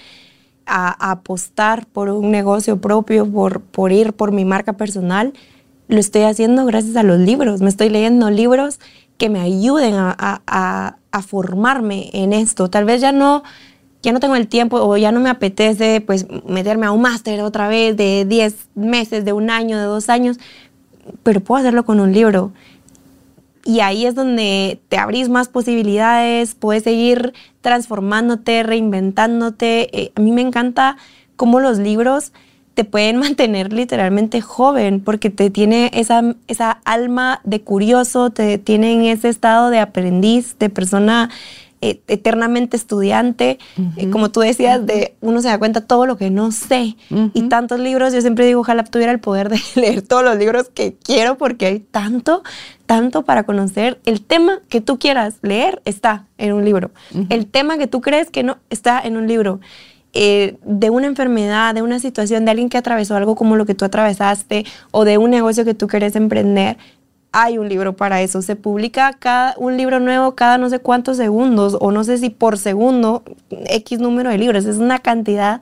a, 0.67 1.11
apostar 1.13 1.87
por 1.87 2.09
un 2.09 2.31
negocio 2.31 2.81
propio, 2.81 3.31
por, 3.31 3.61
por 3.61 3.93
ir 3.93 4.15
por 4.15 4.33
mi 4.33 4.45
marca 4.45 4.73
personal, 4.73 5.33
lo 5.89 5.99
estoy 5.99 6.23
haciendo 6.23 6.65
gracias 6.67 6.97
a 6.97 7.03
los 7.03 7.19
libros. 7.19 7.61
Me 7.61 7.69
estoy 7.69 7.89
leyendo 7.89 8.31
libros 8.31 8.79
que 9.17 9.31
me 9.31 9.41
ayuden 9.41 9.95
a, 9.95 10.15
a, 10.19 10.97
a 11.11 11.23
formarme 11.23 12.11
en 12.13 12.33
esto. 12.33 12.71
Tal 12.71 12.85
vez 12.85 13.01
ya 13.01 13.13
no, 13.13 13.43
ya 14.03 14.13
no 14.13 14.21
tengo 14.21 14.37
el 14.37 14.49
tiempo 14.49 14.77
o 14.81 14.97
ya 14.97 15.13
no 15.13 15.21
me 15.21 15.31
apetece 15.31 16.01
pues 16.01 16.27
meterme 16.47 16.87
a 16.87 16.93
un 16.93 17.03
máster 17.03 17.41
otra 17.41 17.69
vez 17.69 17.97
de 17.97 18.25
10 18.27 18.69
meses, 18.75 19.25
de 19.25 19.33
un 19.33 19.51
año, 19.51 19.79
de 19.79 19.85
dos 19.85 20.09
años, 20.09 20.39
pero 21.23 21.41
puedo 21.41 21.61
hacerlo 21.61 21.85
con 21.85 22.01
un 22.01 22.13
libro. 22.13 22.53
Y 23.65 23.81
ahí 23.81 24.07
es 24.07 24.15
donde 24.15 24.81
te 24.89 24.97
abrís 24.99 25.29
más 25.29 25.49
posibilidades, 25.49 26.55
puedes 26.55 26.85
seguir 26.85 27.35
transformándote, 27.61 28.63
reinventándote. 28.63 29.91
Eh, 29.99 30.13
a 30.15 30.21
mí 30.21 30.33
me 30.33 30.41
encanta 30.41 30.97
cómo 31.37 31.61
los 31.61 31.79
libros 31.79 32.33
te 32.79 32.85
pueden 32.85 33.17
mantener 33.27 33.73
literalmente 33.73 34.41
joven 34.41 35.01
porque 35.01 35.31
te 35.31 35.51
tiene 35.51 35.91
esa, 35.95 36.37
esa 36.47 36.81
alma 36.85 37.41
de 37.43 37.61
curioso, 37.61 38.31
te 38.31 38.57
tiene 38.59 38.93
en 38.93 39.03
ese 39.03 39.31
estado 39.31 39.71
de 39.71 39.81
aprendiz, 39.81 40.57
de 40.61 40.71
persona 40.71 41.29
eh, 41.81 42.01
eternamente 42.07 42.77
estudiante. 42.77 43.59
Eh, 43.97 44.11
como 44.11 44.31
tú 44.31 44.39
decías, 44.39 44.87
de 44.87 45.17
uno 45.21 45.43
se 45.43 45.49
da 45.49 45.59
cuenta 45.59 45.81
todo 45.81 46.07
lo 46.07 46.17
que 46.17 46.31
no 46.31 46.53
sé. 46.53 46.97
Y 47.35 47.49
tantos 47.49 47.81
libros, 47.81 48.13
yo 48.13 48.21
siempre 48.21 48.47
digo, 48.47 48.61
ojalá 48.61 48.85
tuviera 48.85 49.11
el 49.11 49.19
poder 49.19 49.49
de 49.49 49.61
leer 49.75 50.03
todos 50.03 50.23
los 50.23 50.37
libros 50.37 50.69
que 50.73 50.95
quiero 51.03 51.37
porque 51.37 51.67
hay 51.67 51.81
tanto, 51.81 52.45
tanto 52.87 53.25
para 53.25 53.43
conocer. 53.43 53.99
El 54.05 54.21
tema 54.21 54.61
que 54.69 54.81
tú 54.81 55.01
quieras 55.01 55.39
leer 55.43 55.83
está 55.85 56.27
en 56.37 56.53
un 56.53 56.65
libro. 56.65 56.93
El 57.29 57.49
tema 57.49 57.77
que 57.77 57.89
tú 57.89 58.01
crees 58.01 58.31
que 58.31 58.45
no 58.45 58.59
está 58.71 59.01
en 59.01 59.17
un 59.17 59.27
libro. 59.27 59.59
Eh, 60.21 60.57
de 60.65 60.91
una 60.91 61.07
enfermedad, 61.07 61.77
de 61.77 61.83
una 61.83 62.01
situación, 62.01 62.45
de 62.45 62.51
alguien 62.51 62.69
que 62.69 62.77
atravesó 62.77 63.15
algo 63.15 63.37
como 63.37 63.55
lo 63.55 63.67
que 63.67 63.77
tú 63.77 63.85
atravesaste 63.85 64.65
o 64.91 65.05
de 65.05 65.17
un 65.17 65.31
negocio 65.31 65.65
que 65.65 65.75
tú 65.75 65.87
quieres 65.87 66.17
emprender, 66.17 66.77
hay 67.31 67.57
un 67.57 67.69
libro 67.69 67.95
para 67.95 68.21
eso. 68.21 68.43
Se 68.43 68.57
publica 68.57 69.13
cada, 69.13 69.55
un 69.59 69.77
libro 69.77 70.01
nuevo 70.01 70.35
cada 70.35 70.59
no 70.59 70.71
sé 70.71 70.81
cuántos 70.81 71.19
segundos 71.19 71.77
o 71.81 71.93
no 71.93 72.03
sé 72.03 72.19
si 72.19 72.31
por 72.31 72.59
segundo, 72.59 73.23
X 73.51 74.01
número 74.01 74.31
de 74.31 74.39
libros. 74.39 74.65
Es 74.65 74.79
una 74.79 74.99
cantidad 74.99 75.61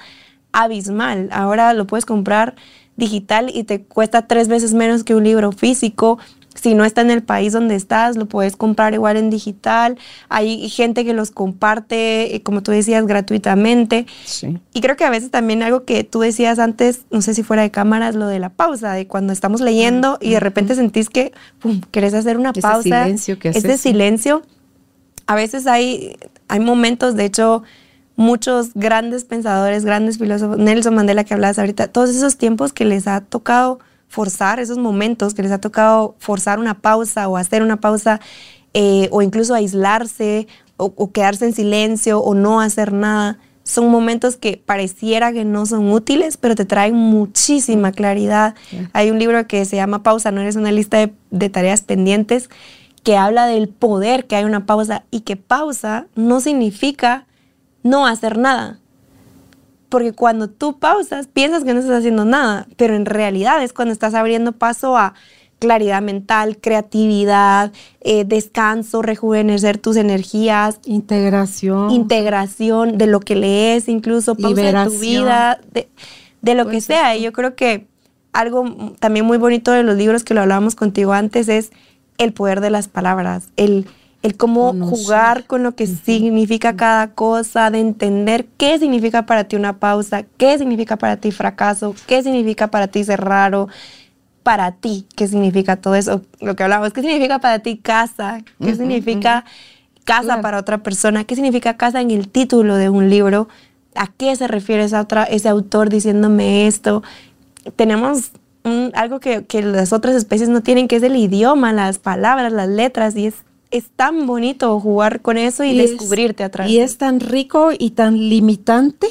abismal. 0.52 1.28
Ahora 1.32 1.74
lo 1.74 1.86
puedes 1.86 2.06
comprar 2.06 2.54
digital 2.96 3.50
y 3.52 3.64
te 3.64 3.82
cuesta 3.82 4.26
tres 4.26 4.48
veces 4.48 4.72
menos 4.72 5.04
que 5.04 5.14
un 5.14 5.24
libro 5.24 5.52
físico. 5.52 6.18
Si 6.56 6.74
no 6.74 6.84
está 6.84 7.02
en 7.02 7.10
el 7.10 7.22
país 7.22 7.52
donde 7.52 7.74
estás, 7.74 8.16
lo 8.16 8.26
puedes 8.26 8.56
comprar 8.56 8.94
igual 8.94 9.16
en 9.16 9.30
digital. 9.30 9.98
Hay 10.28 10.68
gente 10.68 11.04
que 11.04 11.12
los 11.12 11.30
comparte, 11.30 12.34
eh, 12.34 12.42
como 12.42 12.62
tú 12.62 12.72
decías, 12.72 13.06
gratuitamente. 13.06 14.06
Y 14.72 14.80
creo 14.80 14.96
que 14.96 15.04
a 15.04 15.10
veces 15.10 15.30
también 15.30 15.62
algo 15.62 15.84
que 15.84 16.04
tú 16.04 16.20
decías 16.20 16.58
antes, 16.58 17.02
no 17.10 17.22
sé 17.22 17.34
si 17.34 17.42
fuera 17.42 17.62
de 17.62 17.70
cámaras, 17.70 18.14
lo 18.14 18.26
de 18.26 18.38
la 18.38 18.50
pausa, 18.50 18.92
de 18.92 19.06
cuando 19.06 19.32
estamos 19.32 19.60
leyendo 19.60 20.18
y 20.20 20.30
de 20.30 20.40
repente 20.40 20.74
sentís 20.74 21.08
que 21.08 21.32
pum, 21.60 21.80
querés 21.90 22.14
hacer 22.14 22.36
una 22.36 22.52
pausa. 22.52 23.04
Silencio 23.04 23.38
que 23.38 23.50
Ese 23.50 23.78
silencio. 23.78 24.42
A 25.26 25.34
veces 25.34 25.66
hay, 25.66 26.16
hay 26.48 26.60
momentos, 26.60 27.16
de 27.16 27.24
hecho, 27.24 27.64
muchos 28.16 28.70
grandes 28.74 29.24
pensadores, 29.24 29.84
grandes 29.84 30.18
filósofos, 30.18 30.58
Nelson 30.58 30.94
Mandela 30.94 31.24
que 31.24 31.34
hablabas 31.34 31.58
ahorita, 31.58 31.88
todos 31.88 32.10
esos 32.10 32.36
tiempos 32.36 32.72
que 32.72 32.84
les 32.84 33.06
ha 33.06 33.20
tocado 33.20 33.78
forzar 34.16 34.60
esos 34.60 34.78
momentos 34.78 35.34
que 35.34 35.42
les 35.42 35.52
ha 35.52 35.60
tocado 35.60 36.14
forzar 36.18 36.58
una 36.58 36.80
pausa 36.80 37.28
o 37.28 37.36
hacer 37.36 37.62
una 37.62 37.82
pausa 37.82 38.18
eh, 38.72 39.10
o 39.12 39.20
incluso 39.20 39.54
aislarse 39.54 40.48
o, 40.78 41.12
quedarse 41.12 41.44
en 41.44 41.52
silencio 41.52 42.20
o 42.20 42.32
no 42.32 42.62
hacer 42.62 42.94
nada. 42.94 43.38
Son 43.62 43.90
momentos 43.90 44.36
que 44.36 44.56
pareciera 44.56 45.34
que 45.34 45.44
no 45.44 45.66
son 45.66 45.92
útiles, 45.92 46.38
pero 46.38 46.54
te 46.54 46.64
traen 46.64 46.94
muchísima 46.94 47.92
claridad. 47.92 48.54
Hay 48.94 49.10
un 49.10 49.18
libro 49.18 49.46
que 49.46 49.66
se 49.66 49.76
llama 49.76 50.02
Pausa, 50.02 50.30
no 50.30 50.40
eres 50.40 50.56
una 50.56 50.72
lista 50.72 50.96
de, 50.96 51.12
de 51.30 51.50
tareas 51.50 51.82
pendientes, 51.82 52.48
que 53.02 53.18
habla 53.18 53.46
del 53.46 53.68
poder 53.68 54.26
que 54.26 54.36
hay 54.36 54.44
una 54.44 54.64
pausa 54.64 55.04
y 55.10 55.20
que 55.20 55.36
pausa 55.36 56.06
no 56.14 56.40
significa 56.40 57.26
no 57.82 58.06
hacer 58.06 58.38
nada 58.38 58.80
porque 59.88 60.12
cuando 60.12 60.48
tú 60.48 60.78
pausas, 60.78 61.26
piensas 61.26 61.64
que 61.64 61.74
no 61.74 61.80
estás 61.80 61.98
haciendo 61.98 62.24
nada, 62.24 62.66
pero 62.76 62.94
en 62.94 63.06
realidad 63.06 63.62
es 63.62 63.72
cuando 63.72 63.92
estás 63.92 64.14
abriendo 64.14 64.52
paso 64.52 64.96
a 64.96 65.14
claridad 65.58 66.02
mental, 66.02 66.58
creatividad, 66.58 67.72
eh, 68.00 68.24
descanso, 68.24 69.02
rejuvenecer 69.02 69.78
tus 69.78 69.96
energías. 69.96 70.80
Integración. 70.84 71.90
Integración 71.90 72.98
de 72.98 73.06
lo 73.06 73.20
que 73.20 73.36
lees, 73.36 73.88
incluso 73.88 74.34
pausa 74.34 74.62
de 74.62 74.90
tu 74.90 74.98
vida, 74.98 75.60
de, 75.72 76.54
lo 76.54 76.66
que 76.68 76.80
sea. 76.80 77.16
Y 77.16 77.22
yo 77.22 77.32
creo 77.32 77.54
que 77.54 77.86
algo 78.32 78.94
también 78.98 79.24
muy 79.24 79.38
bonito 79.38 79.72
de 79.72 79.82
los 79.82 79.96
libros 79.96 80.24
que 80.24 80.34
lo 80.34 80.42
hablábamos 80.42 80.74
contigo 80.74 81.12
antes 81.12 81.48
es 81.48 81.70
el 82.18 82.32
poder 82.32 82.60
de 82.60 82.70
las 82.70 82.88
palabras, 82.88 83.48
el 83.56 83.86
el 84.26 84.36
cómo 84.36 84.74
jugar 84.86 85.44
con 85.46 85.62
lo 85.62 85.74
que 85.74 85.86
significa 85.86 86.76
cada 86.76 87.12
cosa, 87.12 87.70
de 87.70 87.80
entender 87.80 88.46
qué 88.56 88.78
significa 88.78 89.24
para 89.24 89.44
ti 89.44 89.56
una 89.56 89.78
pausa, 89.78 90.24
qué 90.36 90.58
significa 90.58 90.96
para 90.96 91.16
ti 91.16 91.30
fracaso, 91.30 91.94
qué 92.06 92.22
significa 92.22 92.66
para 92.66 92.88
ti 92.88 93.04
ser 93.04 93.20
raro, 93.20 93.68
para 94.42 94.72
ti, 94.72 95.06
qué 95.14 95.28
significa 95.28 95.76
todo 95.76 95.94
eso, 95.94 96.22
lo 96.40 96.56
que 96.56 96.64
hablamos, 96.64 96.92
qué 96.92 97.02
significa 97.02 97.38
para 97.38 97.60
ti 97.60 97.78
casa, 97.78 98.42
qué 98.60 98.74
significa 98.74 99.44
casa 100.04 100.40
para 100.40 100.58
otra 100.58 100.78
persona, 100.82 101.24
qué 101.24 101.36
significa 101.36 101.76
casa 101.76 102.00
en 102.00 102.10
el 102.10 102.28
título 102.28 102.76
de 102.76 102.88
un 102.88 103.08
libro, 103.08 103.48
a 103.94 104.08
qué 104.08 104.34
se 104.34 104.48
refiere 104.48 104.84
esa 104.84 105.00
otra, 105.00 105.22
ese 105.24 105.48
autor 105.48 105.88
diciéndome 105.88 106.66
esto. 106.66 107.02
Tenemos 107.76 108.32
algo 108.94 109.20
que, 109.20 109.44
que 109.44 109.62
las 109.62 109.92
otras 109.92 110.16
especies 110.16 110.48
no 110.48 110.62
tienen, 110.62 110.88
que 110.88 110.96
es 110.96 111.02
el 111.04 111.14
idioma, 111.14 111.72
las 111.72 111.98
palabras, 111.98 112.52
las 112.52 112.68
letras, 112.68 113.16
y 113.16 113.26
es 113.26 113.45
es 113.70 113.88
tan 113.94 114.26
bonito 114.26 114.78
jugar 114.80 115.20
con 115.20 115.38
eso 115.38 115.64
y, 115.64 115.76
descubrirte 115.76 116.44
atrás. 116.44 116.68
Y 116.70 116.78
es 116.78 116.98
tan 116.98 117.20
rico 117.20 117.70
y 117.76 117.90
tan 117.90 118.28
limitante 118.28 119.08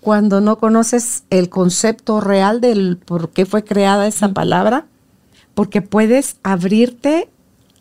cuando 0.00 0.40
no 0.40 0.58
conoces 0.58 1.24
el 1.30 1.48
concepto 1.48 2.20
real 2.20 2.60
del 2.60 2.96
por 2.96 3.30
qué 3.30 3.46
fue 3.46 3.64
creada 3.64 4.06
esa 4.06 4.32
palabra, 4.32 4.86
porque 5.54 5.82
puedes 5.82 6.36
abrirte 6.42 7.28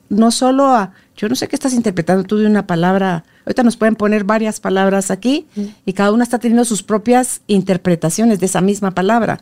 no 0.10 0.32
solo 0.32 0.66
a, 0.68 0.94
yo 1.16 1.30
no 1.30 1.36
sé 1.36 1.48
qué 1.48 1.56
estás 1.56 1.74
interpretando 1.74 2.24
tú 2.24 2.38
de 2.38 2.48
una 2.48 2.66
palabra, 2.68 3.24
ahorita 3.46 3.64
nos 3.64 3.78
pueden 3.78 3.96
poner 3.96 4.24
varias 4.24 4.60
palabras 4.60 5.12
aquí 5.12 5.46
y 5.86 5.94
cada 5.94 6.12
una 6.12 6.24
está 6.24 6.40
teniendo 6.40 6.66
sus 6.66 6.84
propias 6.84 7.42
interpretaciones 7.48 8.40
de 8.40 8.48
esa 8.48 8.62
misma 8.62 8.92
palabra, 8.92 9.40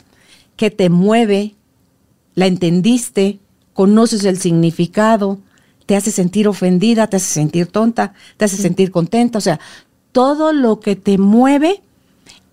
que 0.57 0.69
te 0.69 0.89
mueve, 0.89 1.55
la 2.35 2.47
entendiste, 2.47 3.39
conoces 3.73 4.25
el 4.25 4.37
significado, 4.37 5.39
te 5.87 5.95
hace 5.95 6.11
sentir 6.11 6.47
ofendida, 6.47 7.07
te 7.07 7.15
hace 7.15 7.33
sentir 7.33 7.67
tonta, 7.67 8.13
te 8.35 8.45
hace 8.45 8.57
sentir 8.57 8.91
contenta, 8.91 9.39
o 9.39 9.41
sea, 9.41 9.59
todo 10.11 10.51
lo 10.51 10.81
que 10.81 10.95
te 10.95 11.17
mueve 11.17 11.81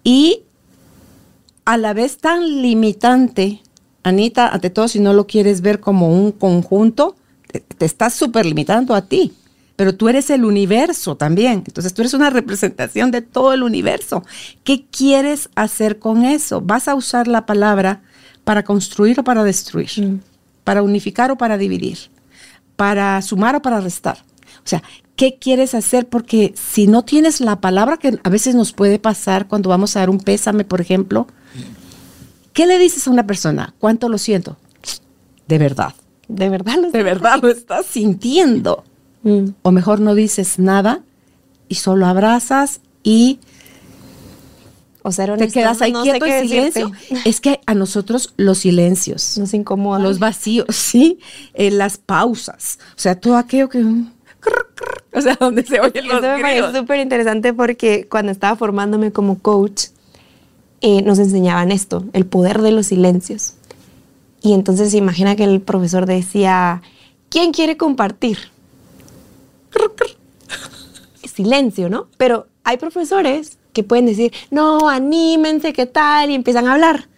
y 0.05 0.43
a 1.65 1.77
la 1.77 1.93
vez 1.95 2.19
tan 2.19 2.63
limitante, 2.63 3.61
Anita, 4.05 4.49
ante 4.49 4.71
todo 4.71 4.87
si 4.87 5.01
no 5.01 5.13
lo 5.13 5.27
quieres 5.27 5.63
ver 5.63 5.81
como 5.81 6.15
un 6.15 6.31
conjunto, 6.31 7.17
te, 7.49 7.65
estás 7.85 8.15
súper 8.15 8.47
limitando 8.47 8.95
a 8.95 9.03
ti, 9.03 9.33
pero 9.75 9.97
tú 9.97 10.09
eres 10.09 10.31
el 10.31 10.45
universo 10.45 11.17
también, 11.17 11.65
entonces 11.67 11.93
tú 11.93 12.03
eres 12.03 12.15
una 12.15 12.31
representación 12.31 13.11
de 13.11 13.21
todo 13.21 13.53
el 13.53 13.65
universo. 13.65 14.23
¿Qué 14.63 14.85
quieres 14.89 15.51
hacer 15.57 15.99
con 15.99 16.25
eso? 16.25 16.61
¿Vas 16.61 16.87
a 16.87 16.95
usar 16.95 17.27
la 17.27 17.47
palabra 17.47 18.03
para 18.45 18.63
construir 18.63 19.19
o 19.19 19.25
para 19.25 19.43
destruir? 19.43 19.91
Mm. 19.97 20.21
¿Para 20.63 20.83
unificar 20.85 21.33
o 21.33 21.37
para 21.37 21.59
dividir? 21.59 22.14
Para 22.77 23.21
sumar 23.23 23.57
o 23.57 23.63
para 23.63 23.81
restar. 23.81 24.19
O 24.65 24.67
sea, 24.69 24.83
¿qué 25.17 25.39
quieres 25.39 25.75
hacer? 25.75 26.09
Porque 26.09 26.55
si 26.57 26.87
no 26.87 27.03
tienes 27.03 27.41
la 27.41 27.61
palabra 27.61 27.97
que 27.97 28.19
a 28.23 28.29
veces 28.31 28.55
nos 28.55 28.73
puede 28.73 28.99
pasar 28.99 29.47
cuando 29.47 29.69
vamos 29.69 29.97
a 29.97 30.01
dar 30.01 30.11
un 30.11 30.19
pésame, 30.19 30.65
por 30.65 30.81
ejemplo, 30.81 31.27
¿qué 32.53 32.67
le 32.67 32.79
dices 32.79 33.07
a 33.07 33.11
una 33.11 33.27
persona? 33.27 33.75
¿Cuánto 33.79 34.09
lo 34.09 34.19
siento? 34.19 34.57
De 35.47 35.59
verdad. 35.59 35.95
De 36.29 36.49
verdad 36.49 36.77
lo 36.81 36.91
De 36.91 37.03
verdad 37.03 37.39
lo 37.43 37.49
estás 37.49 37.87
sintiendo. 37.87 38.85
Mm. 39.23 39.51
O 39.63 39.71
mejor 39.71 40.01
no 40.01 40.15
dices 40.15 40.59
nada 40.59 41.03
y 41.69 41.77
solo 41.77 42.07
abrazas 42.07 42.81
y 43.03 43.41
o 45.07 45.13
sea, 45.13 45.37
te 45.37 45.49
quedas 45.49 45.83
ahí 45.83 45.93
quieto 45.93 46.25
en 46.25 46.49
silencio. 46.49 46.91
Es 47.27 47.43
que 47.43 47.61
a 47.67 47.75
nosotros 47.75 48.33
los 48.39 48.57
silencios 48.59 49.37
nos 49.37 49.53
incomodan. 49.53 50.03
Los 50.03 50.19
vacíos, 50.19 50.65
sí, 50.71 51.19
eh, 51.53 51.71
las 51.71 51.99
pausas. 51.99 52.79
O 52.97 52.99
sea, 52.99 53.15
todo 53.21 53.37
aquello 53.37 53.69
que 53.69 53.85
o 55.13 55.21
sea, 55.21 55.37
donde 55.41 55.63
se 55.63 55.79
oyen 55.79 56.09
los 56.09 56.25
Eso 56.25 56.37
me 56.37 56.41
parece 56.41 56.79
súper 56.79 57.01
interesante 57.01 57.53
porque 57.53 58.09
cuando 58.11 58.33
estaba 58.33 58.57
formándome 58.57 59.13
como 59.13 59.39
coach, 59.39 59.89
eh, 60.81 61.03
nos 61.03 61.19
enseñaban 61.19 61.71
esto, 61.71 62.05
el 62.15 62.25
poder 62.25 62.63
de 62.63 62.73
los 62.73 62.87
silencios. 62.87 63.57
Y 64.41 64.55
entonces 64.55 64.95
imagina 64.95 65.37
que 65.37 65.45
el 65.45 65.61
profesor 65.61 66.07
decía, 66.07 66.81
¿quién 67.29 67.53
quiere 67.53 67.77
compartir? 67.77 68.39
Silencio, 71.25 71.91
¿no? 71.91 72.09
Pero 72.17 72.47
hay 72.63 72.79
profesores 72.79 73.59
que 73.75 73.83
pueden 73.83 74.07
decir, 74.07 74.33
no, 74.51 74.89
anímense, 74.89 75.75
¿qué 75.75 75.85
tal? 75.85 76.31
Y 76.31 76.35
empiezan 76.35 76.67
a 76.67 76.73
hablar 76.73 77.09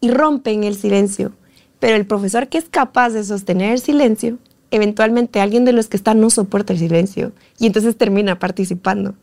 y 0.00 0.10
rompen 0.10 0.64
el 0.64 0.76
silencio. 0.76 1.32
Pero 1.80 1.96
el 1.96 2.06
profesor 2.06 2.48
que 2.48 2.56
es 2.56 2.64
capaz 2.70 3.10
de 3.10 3.24
sostener 3.24 3.72
el 3.72 3.80
silencio, 3.80 4.38
eventualmente 4.70 5.40
alguien 5.40 5.66
de 5.66 5.72
los 5.72 5.88
que 5.88 5.98
está 5.98 6.14
no 6.14 6.30
soporta 6.30 6.72
el 6.72 6.78
silencio 6.78 7.32
y 7.58 7.66
entonces 7.66 7.96
termina 7.96 8.38
participando. 8.38 9.14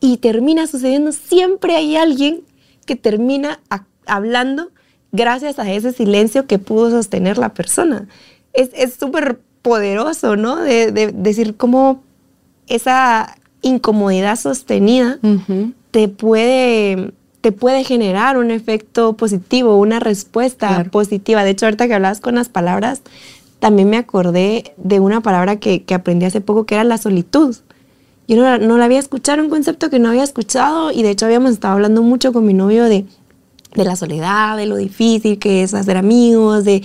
Y 0.00 0.18
termina 0.18 0.66
sucediendo, 0.68 1.10
siempre 1.10 1.74
hay 1.74 1.96
alguien 1.96 2.42
que 2.86 2.94
termina 2.94 3.60
hablando 4.06 4.70
gracias 5.12 5.58
a 5.58 5.72
ese 5.72 5.92
silencio 5.92 6.46
que 6.46 6.58
pudo 6.58 6.90
sostener 6.90 7.38
la 7.38 7.54
persona. 7.54 8.06
Es 8.52 8.94
súper 8.94 9.40
poderoso, 9.62 10.36
¿no? 10.36 10.56
De, 10.56 10.92
decir 10.92 11.56
cómo 11.56 12.02
esa 12.66 13.34
incomodidad 13.62 14.36
sostenida 14.36 15.18
te, 15.94 16.08
puede, 16.08 17.12
te 17.40 17.52
puede 17.52 17.84
generar 17.84 18.36
un 18.36 18.50
efecto 18.50 19.12
positivo, 19.12 19.76
una 19.76 20.00
respuesta 20.00 20.82
positiva. 20.90 21.44
De 21.44 21.50
hecho, 21.50 21.66
ahorita 21.66 21.86
que 21.86 21.94
hablabas 21.94 22.18
con 22.18 22.34
las 22.34 22.48
palabras, 22.48 23.02
también 23.60 23.88
me 23.88 23.96
acordé 23.96 24.74
de 24.76 24.98
una 24.98 25.20
palabra 25.20 25.60
que, 25.60 25.84
aprendí 25.94 26.26
hace 26.26 26.40
poco, 26.40 26.66
que 26.66 26.74
era 26.74 26.82
la 26.82 26.98
solitud. 26.98 27.54
Yo 28.26 28.36
no, 28.36 28.58
no 28.58 28.76
la 28.76 28.86
había 28.86 28.98
escuchado, 28.98 29.40
un 29.40 29.50
concepto 29.50 29.88
que 29.88 30.00
no 30.00 30.08
había 30.08 30.24
escuchado 30.24 30.90
y 30.90 31.04
de 31.04 31.10
hecho 31.10 31.26
habíamos 31.26 31.52
estado 31.52 31.74
hablando 31.74 32.02
mucho 32.02 32.32
con 32.32 32.44
mi 32.44 32.54
novio 32.54 32.86
de 32.86 33.06
de 33.74 33.84
la 33.84 33.96
soledad, 33.96 34.56
de 34.56 34.66
lo 34.66 34.76
difícil 34.76 35.38
que 35.38 35.62
es 35.62 35.74
hacer 35.74 35.96
amigos, 35.96 36.64
de, 36.64 36.82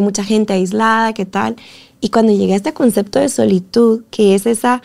mucha 0.00 0.24
gente 0.24 0.52
aislada, 0.52 1.12
qué 1.14 1.24
tal. 1.24 1.56
Y 2.00 2.10
cuando 2.10 2.32
llegué 2.32 2.54
a 2.54 2.56
este 2.56 2.72
concepto 2.72 3.20
de 3.20 3.28
solitud, 3.28 4.02
que 4.10 4.34
es 4.34 4.46
esa, 4.46 4.82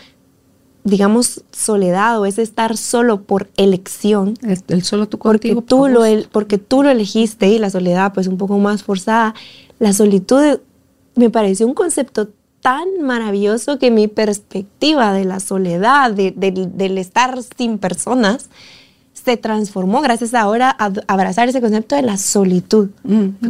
digamos, 0.88 1.44
soledad 1.52 2.20
o 2.20 2.26
es 2.26 2.40
estar 2.40 2.78
solo 2.78 3.22
por 3.22 3.50
elección. 3.58 4.36
El, 4.68 4.84
solo 4.84 5.08
tú 5.08 5.18
contigo. 5.18 5.56
Porque 5.56 5.68
tú, 5.68 5.88
lo, 5.88 6.04
porque 6.32 6.58
tú 6.58 6.84
lo 6.84 6.90
elegiste 6.90 7.48
y 7.48 7.60
la 7.60 7.70
soledad 7.70 8.14
pues 8.14 8.28
un 8.28 8.38
poco 8.38 8.58
más 8.58 8.84
forzada. 8.84 9.36
La 9.80 9.94
solitud 9.94 10.60
me 11.16 11.30
pareció 11.30 11.68
un 11.68 11.74
concepto 11.74 12.30
tan 12.62 13.02
maravilloso 13.02 13.80
que 13.80 13.92
mi 13.92 14.08
perspectiva 14.08 15.14
de 15.14 15.26
la 15.26 15.40
soledad, 15.40 16.12
del 16.12 16.98
estar 16.98 17.38
sin 17.58 17.78
personas, 17.78 18.50
se 19.14 19.38
transformó 19.38 20.02
gracias 20.02 20.34
ahora 20.34 20.76
a 20.80 20.92
abrazar 21.08 21.50
ese 21.50 21.62
concepto 21.62 21.96
de 21.96 22.02
la 22.02 22.18
solitud. 22.18 22.90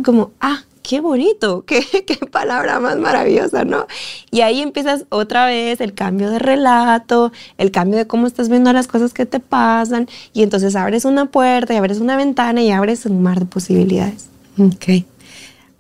Como, 0.04 0.32
ah, 0.42 0.64
qué 0.88 1.02
bonito, 1.02 1.66
qué, 1.68 1.84
qué, 2.06 2.16
palabra 2.32 2.80
más 2.80 2.98
maravillosa, 2.98 3.66
¿no? 3.66 3.88
Y 4.32 4.42
ahí 4.42 4.62
empiezas 4.62 5.06
otra 5.10 5.46
vez 5.46 5.82
el 5.82 5.94
cambio 5.94 6.30
de 6.32 6.40
relato, 6.40 7.32
el 7.58 7.72
cambio 7.72 7.98
de 7.98 8.08
cómo 8.08 8.26
estás 8.26 8.50
viendo 8.50 8.72
las 8.72 8.88
cosas 8.88 9.14
que 9.14 9.26
te 9.26 9.40
pasan, 9.40 10.08
y 10.34 10.44
entonces 10.44 10.76
abres 10.76 11.06
una 11.06 11.26
puerta 11.26 11.74
y 11.74 11.78
abres 11.78 12.00
una 12.00 12.16
ventana 12.16 12.62
y 12.62 12.72
abres 12.72 13.06
un 13.06 13.22
mar 13.22 13.40
de 13.40 13.46
posibilidades. 13.46 14.30
Ok. 14.58 15.06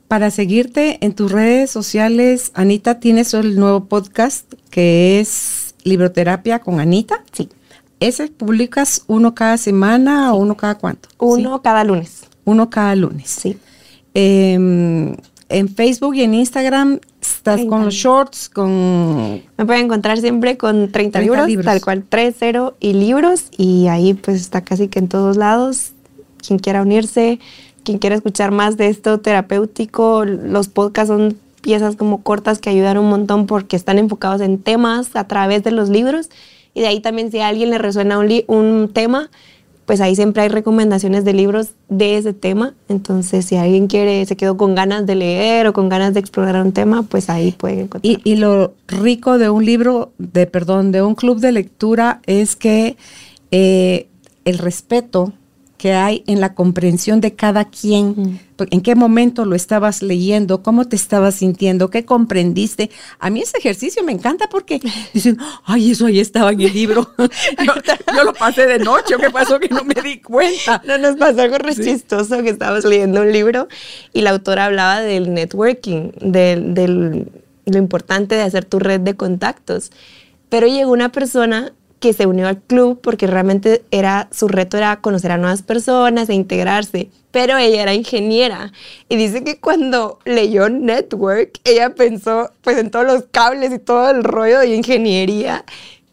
Para 0.07 0.31
seguirte 0.31 0.97
en 1.01 1.13
tus 1.13 1.31
redes 1.31 1.69
sociales, 1.69 2.51
Anita, 2.53 2.99
tienes 2.99 3.33
el 3.33 3.57
nuevo 3.57 3.85
podcast 3.85 4.53
que 4.69 5.19
es 5.19 5.75
Libroterapia 5.83 6.59
con 6.59 6.79
Anita. 6.79 7.23
Sí. 7.31 7.49
¿Ese 7.99 8.27
publicas 8.27 9.03
uno 9.07 9.33
cada 9.33 9.57
semana 9.57 10.33
o 10.33 10.37
uno 10.37 10.55
cada 10.55 10.75
cuánto? 10.75 11.09
Uno 11.17 11.61
cada 11.61 11.83
lunes. 11.83 12.23
Uno 12.45 12.69
cada 12.69 12.95
lunes. 12.95 13.29
Sí. 13.29 13.57
Em, 14.19 15.15
en 15.49 15.69
Facebook 15.69 16.15
y 16.15 16.23
en 16.23 16.33
Instagram 16.33 16.99
estás 17.21 17.63
con 17.65 17.85
los 17.85 17.93
shorts, 17.93 18.49
con... 18.49 19.43
Me 19.57 19.65
pueden 19.67 19.85
encontrar 19.85 20.17
siempre 20.17 20.57
con 20.57 20.91
30, 20.91 21.21
libros, 21.21 21.47
tal 21.63 21.81
cual, 21.81 22.03
3-0 22.09 22.73
y 22.79 22.93
libros. 22.93 23.45
Y 23.59 23.85
ahí 23.89 24.15
pues 24.15 24.41
está 24.41 24.61
casi 24.61 24.87
que 24.87 24.97
en 24.97 25.07
todos 25.07 25.37
lados. 25.37 25.91
Quien 26.45 26.57
quiera 26.57 26.81
unirse, 26.81 27.39
quien 27.83 27.99
quiera 27.99 28.15
escuchar 28.15 28.49
más 28.49 28.75
de 28.75 28.87
esto 28.87 29.19
terapéutico, 29.19 30.25
los 30.25 30.67
podcasts 30.67 31.09
son 31.09 31.37
piezas 31.61 31.95
como 31.95 32.23
cortas 32.23 32.57
que 32.57 32.71
ayudan 32.71 32.97
un 32.97 33.09
montón 33.09 33.45
porque 33.45 33.75
están 33.75 33.99
enfocados 33.99 34.41
en 34.41 34.57
temas 34.57 35.15
a 35.15 35.27
través 35.27 35.63
de 35.63 35.69
los 35.69 35.89
libros 35.89 36.29
y 36.73 36.81
de 36.81 36.87
ahí 36.87 37.01
también 37.01 37.31
si 37.31 37.39
a 37.39 37.49
alguien 37.49 37.69
le 37.69 37.77
resuena 37.77 38.17
un, 38.17 38.43
un 38.47 38.89
tema, 38.93 39.29
pues 39.87 40.01
ahí 40.01 40.17
siempre 40.17 40.43
hay 40.43 40.49
recomendaciones 40.49 41.23
de 41.23 41.31
libros 41.31 41.69
de 41.87 42.17
ese 42.17 42.33
tema. 42.33 42.73
Entonces, 42.89 43.45
si 43.45 43.55
alguien 43.55 43.87
quiere, 43.87 44.25
se 44.25 44.35
quedó 44.35 44.57
con 44.57 44.75
ganas 44.75 45.05
de 45.05 45.15
leer 45.15 45.65
o 45.65 45.71
con 45.71 45.87
ganas 45.87 46.13
de 46.13 46.19
explorar 46.19 46.61
un 46.61 46.73
tema, 46.73 47.03
pues 47.03 47.29
ahí 47.29 47.53
puede 47.53 47.83
encontrar. 47.83 48.19
Y, 48.21 48.35
lo 48.35 48.73
rico 48.89 49.37
de 49.37 49.49
un 49.49 49.65
libro, 49.65 50.11
de 50.17 50.45
perdón, 50.45 50.91
de 50.91 51.03
un 51.03 51.15
club 51.15 51.39
de 51.39 51.53
lectura 51.53 52.19
es 52.25 52.57
que 52.57 52.97
eh, 53.51 54.09
el 54.43 54.57
respeto 54.57 55.31
que 55.77 55.93
hay 55.93 56.23
en 56.27 56.41
la 56.41 56.55
comprensión 56.55 57.21
de 57.21 57.35
cada 57.35 57.65
quien, 57.65 58.39
en 58.57 58.81
qué 58.81 58.95
momento 58.95 59.45
lo 59.45 59.55
estabas 59.55 60.01
leyendo, 60.01 60.63
cómo 60.63 60.85
te 60.85 60.95
estabas 60.95 61.35
sintiendo, 61.35 61.89
qué 61.89 62.03
comprendiste. 62.03 62.89
A 63.19 63.29
mí 63.29 63.41
ese 63.41 63.59
ejercicio 63.59 64.03
me 64.03 64.11
encanta 64.11 64.49
porque 64.49 64.81
dicen, 65.13 65.37
ay, 65.65 65.91
eso 65.91 66.07
ahí 66.07 66.19
estaba 66.19 66.51
en 66.51 66.61
el 66.61 66.73
libro. 66.73 67.11
yo, 67.17 68.23
lo 68.23 68.33
pasé 68.33 68.65
de 68.65 68.79
noche, 68.79 69.15
¿qué 69.19 69.29
pasó 69.29 69.59
que 69.59 69.69
no 69.69 69.83
me 69.83 70.01
di 70.01 70.19
cuenta? 70.19 70.81
No, 70.85 70.97
nos 70.97 71.15
pasó 71.15 71.41
algo 71.41 71.59
re 71.59 71.75
chistoso 71.75 72.41
que 72.41 72.49
estábamos 72.49 72.83
leyendo 72.85 73.21
un 73.21 73.31
libro 73.31 73.67
y 74.13 74.21
la 74.21 74.31
autora 74.31 74.65
hablaba 74.65 75.01
del 75.01 75.33
networking, 75.33 76.11
de 76.19 77.27
lo 77.65 77.77
importante 77.77 78.35
de 78.35 78.41
hacer 78.41 78.65
tu 78.65 78.79
red 78.79 79.01
de 79.01 79.15
contactos. 79.15 79.91
Pero 80.49 80.67
llegó 80.67 80.91
una 80.91 81.11
persona 81.11 81.73
que 81.99 82.13
se 82.13 82.25
unió 82.25 82.47
al 82.47 82.61
club 82.61 82.99
porque 83.01 83.27
realmente 83.27 83.83
era 83.91 84.27
su 84.31 84.47
reto 84.47 84.77
era 84.77 85.01
conocer 85.01 85.31
a 85.31 85.37
nuevas 85.37 85.63
personas 85.63 86.29
e 86.29 86.33
integrarse, 86.33 87.09
pero 87.31 87.57
ella 87.57 87.81
era 87.81 87.93
ingeniera 87.93 88.71
y 89.09 89.15
dice 89.15 89.43
que 89.43 89.59
cuando 89.59 90.19
leyó 90.25 90.69
Network, 90.69 91.59
ella 91.63 91.95
pensó 91.95 92.51
pues 92.61 92.77
en 92.77 92.91
todos 92.91 93.05
los 93.05 93.25
cables 93.31 93.73
y 93.73 93.79
todo 93.79 94.09
el 94.11 94.23
rollo 94.23 94.59
de 94.59 94.75
ingeniería 94.75 95.65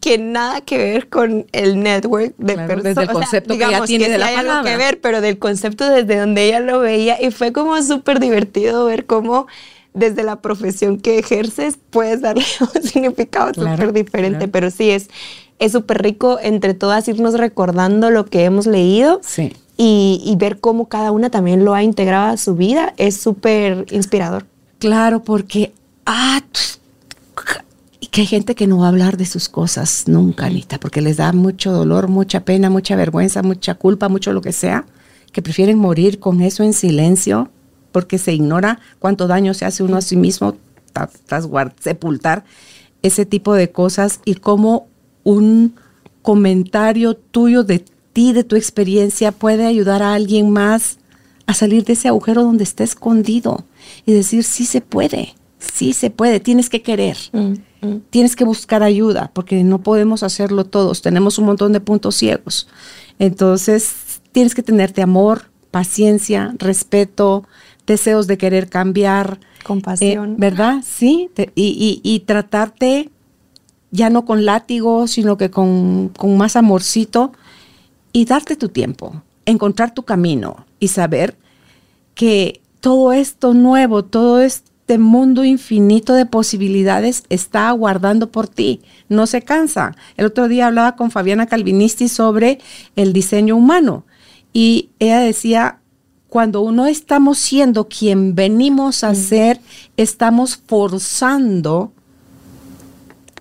que 0.05 0.19
nada 0.19 0.61
que 0.61 0.77
ver 0.77 1.09
con 1.09 1.47
el 1.51 1.81
network 1.81 2.35
de 2.37 2.55
personas. 2.55 2.83
Desde 2.83 3.01
el 3.01 3.07
concepto 3.07 3.53
que 3.55 3.59
ya 3.59 3.83
tiene 3.85 4.07
de 4.07 4.19
la 4.19 4.27
hay 4.27 4.35
algo 4.35 4.63
que 4.63 4.77
ver, 4.77 5.01
pero 5.01 5.19
del 5.19 5.39
concepto 5.39 5.89
desde 5.89 6.19
donde 6.19 6.45
ella 6.45 6.59
lo 6.59 6.79
veía 6.79 7.19
y 7.19 7.31
fue 7.31 7.51
como 7.51 7.81
súper 7.81 8.19
divertido 8.19 8.85
ver 8.85 9.07
cómo 9.07 9.47
desde 9.95 10.23
la 10.23 10.41
profesión 10.41 10.99
que 10.99 11.17
ejerces 11.17 11.79
puedes 11.89 12.21
darle 12.21 12.45
un 12.75 12.83
significado 12.83 13.53
súper 13.55 13.93
diferente, 13.93 14.47
pero 14.47 14.69
sí 14.69 14.91
es 14.91 15.09
es 15.59 15.71
súper 15.71 16.01
rico 16.01 16.37
entre 16.41 16.73
todas 16.73 17.07
irnos 17.07 17.35
recordando 17.35 18.09
lo 18.09 18.25
que 18.25 18.43
hemos 18.43 18.67
leído 18.67 19.21
y, 19.77 20.35
ver 20.37 20.59
cómo 20.59 20.87
cada 20.87 21.11
una 21.11 21.29
también 21.29 21.65
lo 21.65 21.73
ha 21.73 21.83
integrado 21.83 22.33
a 22.33 22.37
su 22.37 22.55
vida. 22.55 22.93
Es 22.97 23.17
súper 23.17 23.85
inspirador. 23.91 24.45
Claro, 24.79 25.23
porque 25.23 25.73
ah, 26.05 26.41
que 28.15 28.21
hay 28.21 28.27
gente 28.27 28.55
que 28.55 28.65
no 28.65 28.77
va 28.77 28.85
a 28.85 28.89
hablar 28.89 29.17
de 29.17 29.25
sus 29.25 29.49
cosas 29.49 30.05
nunca, 30.07 30.45
Anita, 30.45 30.79
porque 30.79 31.01
les 31.01 31.17
da 31.17 31.33
mucho 31.33 31.73
dolor, 31.73 32.07
mucha 32.07 32.45
pena, 32.45 32.69
mucha 32.69 32.95
vergüenza, 32.95 33.43
mucha 33.43 33.75
culpa, 33.75 34.07
mucho 34.07 34.31
lo 34.31 34.41
que 34.41 34.53
sea, 34.53 34.85
que 35.33 35.41
prefieren 35.41 35.77
morir 35.77 36.19
con 36.19 36.41
eso 36.41 36.63
en 36.63 36.71
silencio 36.71 37.49
porque 37.91 38.17
se 38.17 38.31
ignora 38.31 38.79
cuánto 38.99 39.27
daño 39.27 39.53
se 39.53 39.65
hace 39.65 39.83
uno 39.83 39.97
a 39.97 40.01
sí 40.01 40.15
mismo 40.15 40.55
tras 41.25 41.49
sepultar 41.79 42.45
ese 43.01 43.25
tipo 43.25 43.53
de 43.53 43.71
cosas 43.71 44.21
y 44.23 44.35
cómo 44.35 44.87
un 45.25 45.75
comentario 46.21 47.15
tuyo 47.15 47.65
de 47.65 47.83
ti, 48.13 48.31
de 48.31 48.45
tu 48.45 48.55
experiencia, 48.55 49.33
puede 49.33 49.65
ayudar 49.65 50.01
a 50.01 50.13
alguien 50.13 50.49
más 50.49 50.99
a 51.47 51.53
salir 51.53 51.83
de 51.83 51.93
ese 51.93 52.07
agujero 52.07 52.43
donde 52.43 52.63
está 52.63 52.83
escondido 52.83 53.65
y 54.05 54.13
decir, 54.13 54.43
sí 54.43 54.65
se 54.65 54.81
puede, 54.81 55.35
sí 55.59 55.93
se 55.93 56.09
puede, 56.09 56.39
tienes 56.39 56.69
que 56.69 56.81
querer, 56.81 57.17
mm, 57.33 57.53
mm. 57.85 58.01
tienes 58.09 58.35
que 58.35 58.45
buscar 58.45 58.81
ayuda, 58.81 59.31
porque 59.33 59.63
no 59.63 59.81
podemos 59.81 60.23
hacerlo 60.23 60.65
todos, 60.65 61.01
tenemos 61.01 61.37
un 61.37 61.45
montón 61.45 61.73
de 61.73 61.81
puntos 61.81 62.15
ciegos. 62.15 62.67
Entonces, 63.19 64.21
tienes 64.31 64.55
que 64.55 64.63
tenerte 64.63 65.01
amor, 65.01 65.49
paciencia, 65.71 66.55
respeto, 66.57 67.43
deseos 67.85 68.27
de 68.27 68.37
querer 68.37 68.69
cambiar. 68.69 69.39
Compasión. 69.63 70.31
Eh, 70.31 70.35
¿Verdad? 70.37 70.83
Sí, 70.85 71.29
y, 71.55 72.01
y 72.03 72.19
tratarte 72.21 73.09
ya 73.95 74.09
no 74.09 74.25
con 74.25 74.45
látigo, 74.45 75.07
sino 75.07 75.37
que 75.37 75.49
con, 75.49 76.11
más 76.37 76.55
amorcito, 76.55 77.31
y 78.11 78.25
darte 78.25 78.55
tu 78.55 78.69
tiempo, 78.69 79.23
encontrar 79.45 79.93
tu 79.93 80.03
camino 80.03 80.65
y 80.79 80.89
saber 80.89 81.35
que 82.13 82.61
todo 82.79 83.11
esto 83.11 83.53
nuevo, 83.53 84.05
todo 84.05 84.41
este 84.41 84.97
mundo 84.97 85.43
infinito 85.43 86.13
de 86.13 86.25
posibilidades 86.25 87.23
está 87.29 87.67
aguardando 87.67 88.31
por 88.31 88.47
ti, 88.47 88.81
no 89.09 89.27
se 89.27 89.41
cansa. 89.41 89.95
El 90.15 90.27
otro 90.27 90.47
día 90.47 90.67
hablaba 90.67 90.95
con 90.95 91.11
Fabiana 91.11 91.47
Calvinisti 91.47 92.07
sobre 92.07 92.59
el 92.95 93.11
diseño 93.11 93.57
humano 93.57 94.05
y 94.53 94.91
ella 94.99 95.19
decía, 95.19 95.79
cuando 96.29 96.61
uno 96.61 96.85
estamos 96.85 97.37
siendo 97.37 97.87
quien 97.87 98.35
venimos 98.35 99.03
a 99.03 99.11
mm. 99.11 99.15
ser, 99.15 99.61
estamos 99.97 100.57
forzando 100.67 101.91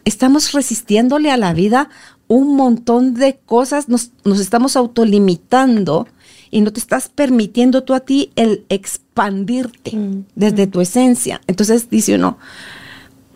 estamos 0.05 0.53
resistiéndole 0.53 1.31
a 1.31 1.37
la 1.37 1.53
vida 1.53 1.89
un 2.29 2.57
montón 2.57 3.15
de 3.15 3.39
cosas, 3.45 3.89
nos, 3.89 4.11
estamos 4.41 4.77
autolimitando 4.77 6.07
y 6.51 6.61
no 6.61 6.73
te 6.73 6.81
estás 6.81 7.09
permitiendo 7.09 7.83
tú 7.83 7.95
a 7.95 8.01
ti 8.01 8.31
el 8.37 8.65
expandirte 8.69 9.97
mm, 9.97 10.25
desde 10.35 10.67
mm. 10.67 10.71
tu 10.71 10.81
esencia. 10.81 11.41
Entonces 11.47 11.91
dice 11.91 12.15
uno, 12.15 12.39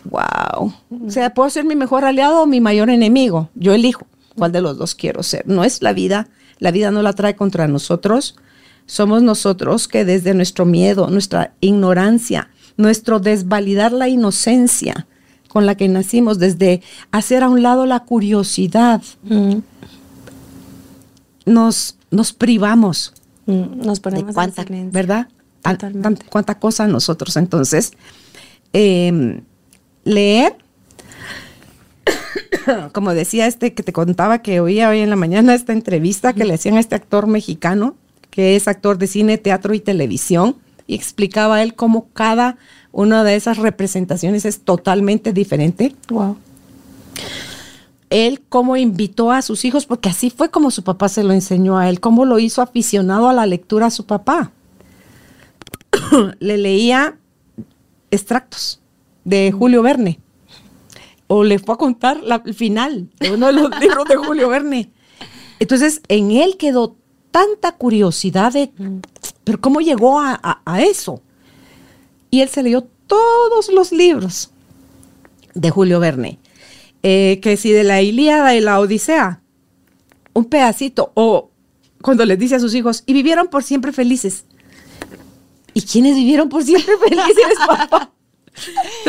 wow, 0.04 0.72
o 1.06 1.10
sea, 1.10 1.34
puedo 1.34 1.50
ser 1.50 1.64
mi 1.64 1.76
mejor 1.76 2.04
aliado 2.04 2.42
o 2.42 2.46
mi 2.46 2.60
mayor 2.60 2.90
enemigo. 2.90 3.50
Yo 3.54 3.74
elijo 3.74 4.06
cuál 4.36 4.52
de 4.52 4.62
los 4.62 4.78
dos 4.78 4.94
quiero 4.94 5.22
ser. 5.22 5.46
No 5.46 5.64
es 5.64 5.82
la 5.82 5.92
vida, 5.92 6.28
la 6.58 6.70
vida 6.70 6.90
no 6.90 7.02
la 7.02 7.12
trae 7.12 7.36
contra 7.36 7.68
nosotros. 7.68 8.36
Somos 8.86 9.22
nosotros 9.22 9.86
que 9.86 10.04
desde 10.04 10.32
nuestro 10.32 10.64
miedo, 10.64 11.08
nuestra 11.10 11.52
ignorancia, 11.60 12.50
nuestro 12.76 13.20
desvalidar 13.20 13.92
la 13.92 14.08
inocencia 14.08 15.06
con 15.48 15.66
la 15.66 15.76
que 15.76 15.88
nacimos, 15.88 16.38
desde 16.38 16.82
hacer 17.10 17.42
a 17.42 17.48
un 17.48 17.62
lado 17.62 17.86
la 17.86 18.00
curiosidad, 18.00 19.02
mm. 19.22 19.56
nos, 21.46 21.96
nos 22.10 22.32
privamos. 22.32 23.14
Mm, 23.46 23.86
nos 23.86 24.00
ponemos 24.00 24.28
de 24.28 24.34
cuánta, 24.34 24.64
¿verdad? 24.68 25.28
cuánta 26.30 26.58
cosa 26.58 26.86
nosotros. 26.86 27.36
Entonces, 27.36 27.92
em, 28.72 29.42
leer, 30.04 30.56
como 32.92 33.14
decía 33.14 33.46
este 33.46 33.74
que 33.74 33.82
te 33.82 33.92
contaba 33.92 34.42
que 34.42 34.60
oía 34.60 34.88
hoy 34.88 35.00
en 35.00 35.10
la 35.10 35.16
mañana 35.16 35.54
esta 35.54 35.72
entrevista 35.72 36.32
que 36.32 36.44
le 36.44 36.54
hacían 36.54 36.76
a 36.76 36.80
este 36.80 36.94
actor 36.94 37.26
mexicano, 37.26 37.96
que 38.30 38.56
es 38.56 38.68
actor 38.68 38.98
de 38.98 39.06
cine, 39.06 39.38
teatro 39.38 39.74
y 39.74 39.80
televisión, 39.80 40.56
y 40.86 40.94
explicaba 40.94 41.62
él 41.62 41.74
cómo 41.74 42.08
cada 42.12 42.56
una 42.98 43.22
de 43.22 43.36
esas 43.36 43.58
representaciones 43.58 44.44
es 44.44 44.62
totalmente 44.62 45.32
diferente. 45.32 45.94
Wow. 46.08 46.36
Él 48.10 48.42
cómo 48.48 48.76
invitó 48.76 49.30
a 49.30 49.40
sus 49.40 49.64
hijos, 49.64 49.86
porque 49.86 50.08
así 50.08 50.30
fue 50.30 50.50
como 50.50 50.72
su 50.72 50.82
papá 50.82 51.08
se 51.08 51.22
lo 51.22 51.32
enseñó 51.32 51.78
a 51.78 51.88
él, 51.88 52.00
cómo 52.00 52.24
lo 52.24 52.40
hizo 52.40 52.60
aficionado 52.60 53.28
a 53.28 53.32
la 53.32 53.46
lectura 53.46 53.86
a 53.86 53.90
su 53.92 54.04
papá. 54.04 54.50
Le 56.40 56.58
leía 56.58 57.16
extractos 58.10 58.80
de 59.22 59.52
Julio 59.52 59.82
Verne. 59.82 60.18
O 61.28 61.44
le 61.44 61.60
fue 61.60 61.76
a 61.76 61.78
contar 61.78 62.20
el 62.44 62.54
final 62.54 63.10
de 63.20 63.30
uno 63.32 63.46
de 63.46 63.52
los 63.52 63.70
libros 63.80 64.06
de 64.08 64.16
Julio 64.16 64.48
Verne. 64.48 64.90
Entonces, 65.60 66.00
en 66.08 66.32
él 66.32 66.56
quedó 66.56 66.96
tanta 67.30 67.76
curiosidad 67.76 68.52
de, 68.54 68.72
pero 69.44 69.60
¿cómo 69.60 69.80
llegó 69.80 70.18
a, 70.18 70.62
eso? 70.80 71.22
Y 72.30 72.40
él 72.40 72.48
se 72.48 72.62
leyó 72.62 72.86
todos 73.06 73.68
los 73.68 73.92
libros 73.92 74.50
de 75.54 75.70
Julio 75.70 76.00
Verne. 76.00 76.38
Eh, 77.02 77.38
que 77.42 77.56
si 77.56 77.70
de 77.70 77.84
la 77.84 78.02
Ilíada 78.02 78.54
y 78.54 78.60
la 78.60 78.80
Odisea, 78.80 79.40
un 80.34 80.44
pedacito, 80.46 81.12
o 81.14 81.50
cuando 82.02 82.24
les 82.24 82.38
dice 82.38 82.56
a 82.56 82.60
sus 82.60 82.74
hijos, 82.74 83.02
y 83.06 83.12
vivieron 83.12 83.48
por 83.48 83.62
siempre 83.62 83.92
felices. 83.92 84.44
¿Y 85.74 85.82
quiénes 85.82 86.16
vivieron 86.16 86.48
por 86.48 86.64
siempre 86.64 86.94
felices, 87.08 87.54
papá? 87.66 88.12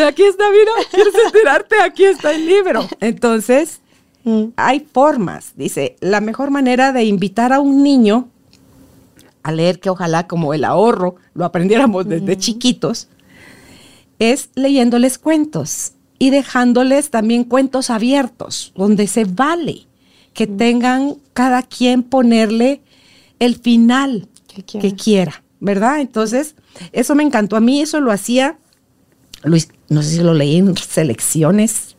aquí 0.08 0.24
está, 0.24 0.52
mira, 0.52 0.72
quieres 0.92 1.14
enterarte, 1.26 1.82
aquí 1.82 2.06
está 2.06 2.32
el 2.32 2.46
libro. 2.46 2.88
Entonces, 3.00 3.80
mm. 4.24 4.46
hay 4.56 4.82
formas, 4.92 5.54
dice, 5.56 5.96
la 6.00 6.22
mejor 6.22 6.52
manera 6.52 6.92
de 6.92 7.04
invitar 7.06 7.54
a 7.54 7.60
un 7.60 7.82
niño 7.82 8.30
a 9.44 9.52
leer, 9.52 9.80
que 9.80 9.90
ojalá 9.90 10.28
como 10.28 10.54
el 10.54 10.64
ahorro 10.64 11.16
lo 11.34 11.46
aprendiéramos 11.46 12.08
desde 12.08 12.38
chiquitos, 12.38 13.08
es 14.20 14.50
leyéndoles 14.56 15.18
cuentos 15.18 15.94
y 16.18 16.30
dejándoles 16.30 17.10
también 17.10 17.44
cuentos 17.44 17.90
abiertos, 17.90 18.74
donde 18.76 19.08
se 19.08 19.26
vale 19.26 19.88
que 20.34 20.48
tengan 20.48 21.16
cada 21.34 21.64
quien 21.64 22.04
ponerle 22.04 22.82
el 23.40 23.56
final 23.56 24.28
que 24.66 24.96
quiera, 24.96 25.44
¿verdad? 25.60 26.02
Entonces, 26.02 26.56
eso 26.92 27.16
me 27.16 27.24
encantó 27.24 27.56
a 27.56 27.62
mí, 27.62 27.82
eso 27.82 28.02
lo 28.02 28.12
hacía 28.12 28.58
Luis, 29.44 29.70
no 29.88 30.02
sé 30.02 30.18
si 30.18 30.24
lo 30.24 30.34
leí 30.34 30.58
en 30.58 30.76
selecciones, 30.76 31.96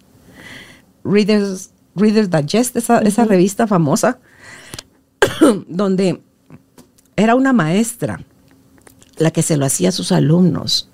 Reader's, 1.05 1.71
Reader's 1.95 2.31
Digest, 2.31 2.77
esa, 2.77 3.25
revista 3.25 3.67
famosa, 3.67 4.19
donde 5.67 6.21
era 7.21 7.35
una 7.35 7.53
maestra 7.53 8.25
la 9.17 9.31
que 9.31 9.43
se 9.43 9.57
lo 9.57 9.67
hacía 9.67 9.91
a 9.91 9.93
sus 9.93 10.13
alumnos. 10.13 10.89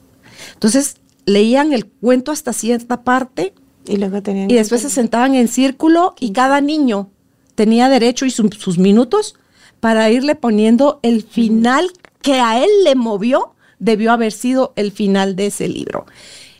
Entonces, 0.54 0.96
leían 1.24 1.72
el 1.72 1.86
cuento 1.86 2.32
hasta 2.32 2.52
cierta 2.52 3.02
parte 3.02 3.54
y, 3.86 3.96
luego 3.96 4.20
y 4.26 4.54
después 4.54 4.82
se 4.82 4.90
sentaban 4.90 5.34
en 5.34 5.46
círculo 5.46 6.14
y 6.18 6.32
cada 6.32 6.60
niño 6.60 7.10
tenía 7.54 7.88
derecho 7.88 8.26
y 8.26 8.30
sus 8.30 8.78
minutos 8.78 9.36
para 9.78 10.10
irle 10.10 10.34
poniendo 10.34 10.98
el 11.02 11.22
final 11.22 11.92
que 12.20 12.34
a 12.34 12.62
él 12.62 12.70
le 12.82 12.96
movió 12.96 13.54
debió 13.78 14.10
haber 14.10 14.32
sido 14.32 14.72
el 14.74 14.90
final 14.90 15.36
de 15.36 15.46
ese 15.46 15.68
libro. 15.68 16.06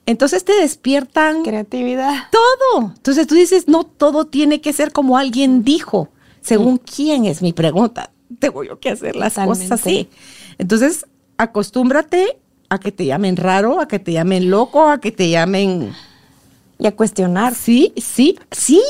Entonces 0.05 0.45
te 0.45 0.53
despiertan 0.53 1.43
creatividad. 1.43 2.29
Todo. 2.31 2.93
Entonces 2.97 3.27
tú 3.27 3.35
dices, 3.35 3.67
no 3.67 3.83
todo 3.83 4.27
tiene 4.27 4.61
que 4.61 4.73
ser 4.73 4.93
como 4.93 5.19
alguien 5.19 5.65
dijo. 5.65 6.11
Según 6.41 6.79
quién 6.79 7.25
es 7.25 7.43
mi 7.43 7.53
pregunta. 7.53 8.11
Tengo 8.41 8.65
yo 8.65 8.79
que 8.79 8.91
hacer 8.91 9.17
las 9.17 9.35
cosas 9.35 9.73
así. 9.73 10.09
Entonces, 10.59 11.07
acostúmbrate 11.39 12.39
a 12.69 12.79
que 12.79 12.93
te 12.93 13.07
llamen 13.07 13.37
raro, 13.37 13.81
a 13.81 13.89
que 13.89 13.99
te 13.99 14.13
llamen 14.13 14.51
loco, 14.51 14.89
a 14.89 14.99
que 14.99 15.13
te 15.13 15.31
llamen... 15.31 15.93
Y 16.79 16.87
a 16.87 16.95
cuestionar. 16.95 17.55
Sí, 17.55 17.95
sí, 17.97 18.39
sí. 18.51 18.83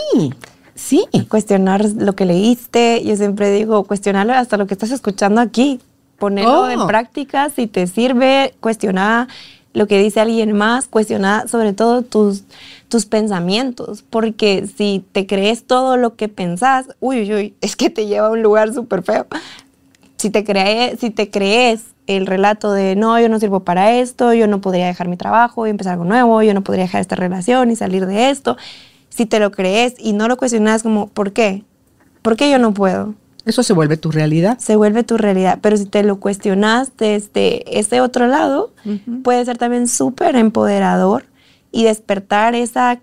Sí. 0.75 1.07
Cuestionar 1.29 1.85
lo 1.85 2.15
que 2.15 2.25
leíste. 2.25 3.03
Yo 3.05 3.15
siempre 3.15 3.53
digo, 3.53 3.85
cuestionarlo 3.85 4.33
hasta 4.33 4.57
lo 4.57 4.67
que 4.67 4.75
estás 4.75 4.91
escuchando 4.91 5.41
aquí 5.41 5.81
ponerlo 6.19 6.69
en 6.69 6.81
oh. 6.81 6.87
práctica, 6.87 7.51
si 7.51 7.67
te 7.67 7.87
sirve, 7.87 8.55
cuestionar 8.61 9.29
lo 9.77 9.87
que 9.87 9.99
dice 9.99 10.21
alguien 10.21 10.53
más, 10.53 10.89
cuestionar 10.89 11.51
sobre 11.51 11.75
todo 11.75 12.01
tus, 12.01 12.45
tus 12.89 13.05
pensamientos, 13.05 14.03
porque 14.09 14.67
si 14.75 15.05
te 15.13 15.27
crees 15.27 15.67
todo 15.67 15.99
lo 15.99 16.17
que 16.17 16.29
pensás, 16.29 16.87
uy, 16.99 17.21
uy, 17.21 17.35
uy, 17.35 17.55
es 17.61 17.77
que 17.77 17.91
te 17.91 18.07
lleva 18.07 18.29
a 18.29 18.31
un 18.31 18.43
lugar 18.43 18.73
súper 18.73 19.03
feo. 19.03 19.27
Si 20.17 20.31
te, 20.31 20.45
crees, 20.45 20.99
si 20.99 21.11
te 21.11 21.31
crees 21.31 21.85
el 22.07 22.25
relato 22.25 22.73
de, 22.73 22.97
no, 22.97 23.21
yo 23.21 23.29
no 23.29 23.39
sirvo 23.39 23.61
para 23.65 23.93
esto, 23.93 24.33
yo 24.33 24.47
no 24.47 24.63
podría 24.63 24.87
dejar 24.87 25.09
mi 25.09 25.19
trabajo 25.19 25.67
y 25.67 25.71
empezar 25.71 25.93
algo 25.93 26.07
nuevo, 26.07 26.43
yo 26.43 26.55
no 26.55 26.63
podría 26.63 26.85
dejar 26.85 27.03
esta 27.03 27.17
relación 27.17 27.71
y 27.71 27.77
salir 27.77 28.07
de 28.07 28.31
esto, 28.31 28.57
si 29.11 29.27
te 29.27 29.41
lo 29.41 29.51
crees 29.51 29.93
y 29.99 30.15
no 30.15 30.27
lo 30.27 30.39
cuestionas 30.39 30.83
como, 30.83 31.09
¿por 31.09 31.35
qué? 31.35 31.65
¿Por 32.23 32.37
qué 32.37 32.51
yo 32.51 32.59
no 32.59 32.73
puedo? 32.73 33.15
Eso 33.47 33.63
se 33.63 33.73
vuelve 33.73 33.97
tu 33.97 34.11
realidad. 34.11 34.59
Se 34.59 34.75
vuelve 34.75 35.05
tu 35.05 35.17
realidad, 35.17 35.61
pero 35.63 35.77
si 35.77 35.87
te 35.87 36.03
lo 36.03 36.19
cuestionas 36.19 36.91
desde 36.99 37.79
ese 37.79 38.01
otro 38.01 38.27
lado, 38.27 38.73
puede 39.23 39.45
ser 39.45 39.57
también 39.57 39.87
súper 39.87 40.35
empoderador 40.35 41.27
y 41.71 41.85
despertar 41.85 42.57
esa, 42.57 42.99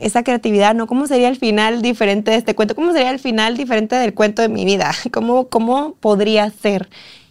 esa 0.00 0.24
creatividad, 0.24 0.74
¿no? 0.74 0.88
¿Cómo 0.88 1.06
sería 1.06 1.28
el 1.28 1.36
final 1.36 1.80
diferente 1.80 2.32
de 2.32 2.38
este 2.38 2.56
cuento? 2.56 2.74
¿Cómo 2.74 2.92
sería 2.92 3.12
el 3.12 3.20
final 3.20 3.56
diferente 3.56 3.94
del 3.94 4.14
cuento 4.14 4.42
de 4.42 4.48
mi 4.48 4.64
vida? 4.64 4.90
¿Cómo, 5.12 5.46
cómo 5.46 5.94
podría 6.00 6.50
ser? 6.50 6.88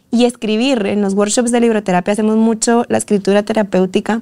Y 0.10 0.24
escribir, 0.24 0.86
en 0.86 1.02
los 1.02 1.16
workshops 1.16 1.52
de 1.52 1.60
libroterapia 1.60 2.14
hacemos 2.14 2.38
mucho 2.38 2.86
la 2.88 2.98
escritura 2.98 3.44
terapéutica 3.44 4.22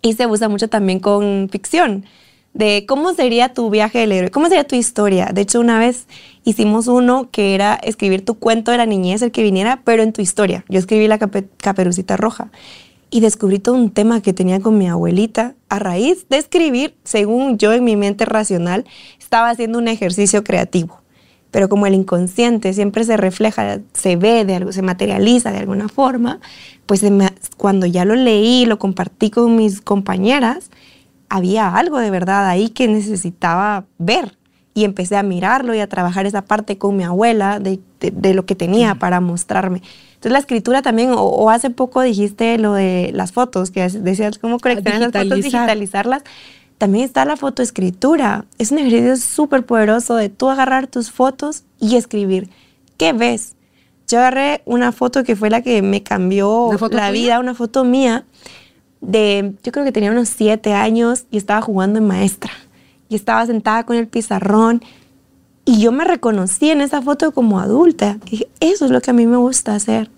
y 0.00 0.14
se 0.14 0.26
usa 0.26 0.48
mucho 0.48 0.68
también 0.68 0.98
con 0.98 1.48
ficción 1.48 2.06
de 2.54 2.84
cómo 2.86 3.14
sería 3.14 3.54
tu 3.54 3.70
viaje 3.70 4.00
del 4.00 4.12
héroe, 4.12 4.30
cómo 4.30 4.48
sería 4.48 4.64
tu 4.64 4.76
historia. 4.76 5.30
De 5.32 5.40
hecho, 5.40 5.60
una 5.60 5.78
vez 5.78 6.06
hicimos 6.44 6.86
uno 6.86 7.30
que 7.30 7.54
era 7.54 7.74
escribir 7.74 8.24
tu 8.24 8.34
cuento 8.34 8.70
de 8.70 8.76
la 8.76 8.86
niñez, 8.86 9.22
el 9.22 9.32
que 9.32 9.42
viniera, 9.42 9.80
pero 9.84 10.02
en 10.02 10.12
tu 10.12 10.20
historia. 10.20 10.64
Yo 10.68 10.78
escribí 10.78 11.08
la 11.08 11.18
caperucita 11.18 12.16
roja 12.16 12.50
y 13.10 13.20
descubrí 13.20 13.58
todo 13.58 13.74
un 13.74 13.90
tema 13.90 14.20
que 14.22 14.32
tenía 14.32 14.60
con 14.60 14.78
mi 14.78 14.88
abuelita 14.88 15.54
a 15.68 15.78
raíz 15.78 16.28
de 16.28 16.38
escribir, 16.38 16.94
según 17.04 17.58
yo 17.58 17.72
en 17.72 17.84
mi 17.84 17.96
mente 17.96 18.24
racional, 18.24 18.84
estaba 19.18 19.50
haciendo 19.50 19.78
un 19.78 19.88
ejercicio 19.88 20.44
creativo. 20.44 21.00
Pero 21.50 21.68
como 21.68 21.86
el 21.86 21.92
inconsciente 21.92 22.72
siempre 22.72 23.04
se 23.04 23.18
refleja, 23.18 23.80
se 23.92 24.16
ve 24.16 24.46
de 24.46 24.54
algo, 24.54 24.72
se 24.72 24.80
materializa 24.80 25.52
de 25.52 25.58
alguna 25.58 25.88
forma, 25.88 26.40
pues 26.86 27.04
cuando 27.58 27.84
ya 27.84 28.06
lo 28.06 28.14
leí, 28.14 28.64
lo 28.64 28.78
compartí 28.78 29.30
con 29.30 29.56
mis 29.56 29.82
compañeras, 29.82 30.70
había 31.32 31.74
algo 31.74 31.98
de 31.98 32.10
verdad 32.10 32.46
ahí 32.46 32.68
que 32.68 32.88
necesitaba 32.88 33.86
ver. 33.96 34.36
Y 34.74 34.84
empecé 34.84 35.16
a 35.16 35.22
mirarlo 35.22 35.74
y 35.74 35.80
a 35.80 35.86
trabajar 35.86 36.26
esa 36.26 36.44
parte 36.44 36.76
con 36.76 36.96
mi 36.96 37.04
abuela 37.04 37.58
de, 37.58 37.80
lo 38.34 38.44
que 38.44 38.54
tenía 38.54 38.94
para 38.96 39.20
mostrarme. 39.20 39.82
Entonces 40.08 40.32
la 40.32 40.38
escritura 40.38 40.82
también, 40.82 41.12
o, 41.14 41.50
hace 41.50 41.70
poco 41.70 42.02
dijiste 42.02 42.58
lo 42.58 42.74
de 42.74 43.10
las 43.14 43.32
fotos, 43.32 43.70
que 43.70 43.86
decías 43.88 44.38
cómo 44.38 44.58
coleccionar 44.58 45.00
las 45.00 45.12
fotos, 45.12 45.42
digitalizarlas. 45.42 46.22
También 46.76 47.04
está 47.04 47.24
la 47.24 47.36
fotoescritura. 47.36 48.44
Es 48.58 48.70
un 48.70 48.78
ejercicio 48.78 49.16
súper 49.16 49.64
poderoso 49.64 50.16
de 50.16 50.28
tú 50.28 50.50
agarrar 50.50 50.86
tus 50.86 51.10
fotos 51.10 51.64
y 51.80 51.96
escribir. 51.96 52.50
¿Qué 52.98 53.14
ves? 53.14 53.56
Yo 54.06 54.18
agarré 54.18 54.62
una 54.66 54.92
foto 54.92 55.24
que 55.24 55.36
fue 55.36 55.48
la 55.48 55.62
que 55.62 55.80
me 55.80 56.02
cambió 56.02 56.70
la 56.90 57.10
vida, 57.10 57.40
una 57.40 57.54
foto 57.54 57.84
mía 57.84 58.26
de, 59.02 59.54
yo 59.62 59.72
creo 59.72 59.84
que 59.84 59.92
tenía 59.92 60.10
unos 60.10 60.30
siete 60.30 60.72
años 60.72 61.26
y 61.30 61.36
estaba 61.36 61.60
jugando 61.60 61.98
en 61.98 62.06
maestra. 62.06 62.50
y 63.08 63.14
estaba 63.14 63.44
sentada 63.44 63.84
con 63.84 63.96
el 63.96 64.08
pizarrón 64.08 64.80
y 65.66 65.80
yo 65.80 65.92
me 65.92 66.04
reconocí 66.04 66.70
en 66.70 66.80
esa 66.80 67.02
foto 67.02 67.32
como 67.32 67.60
adulta. 67.60 68.16
Y 68.26 68.30
dije, 68.30 68.48
eso 68.60 68.86
es 68.86 68.90
lo 68.90 69.02
que 69.02 69.10
a 69.10 69.14
mí 69.14 69.26
me 69.26 69.36
gusta 69.36 69.74
hacer. 69.74 70.10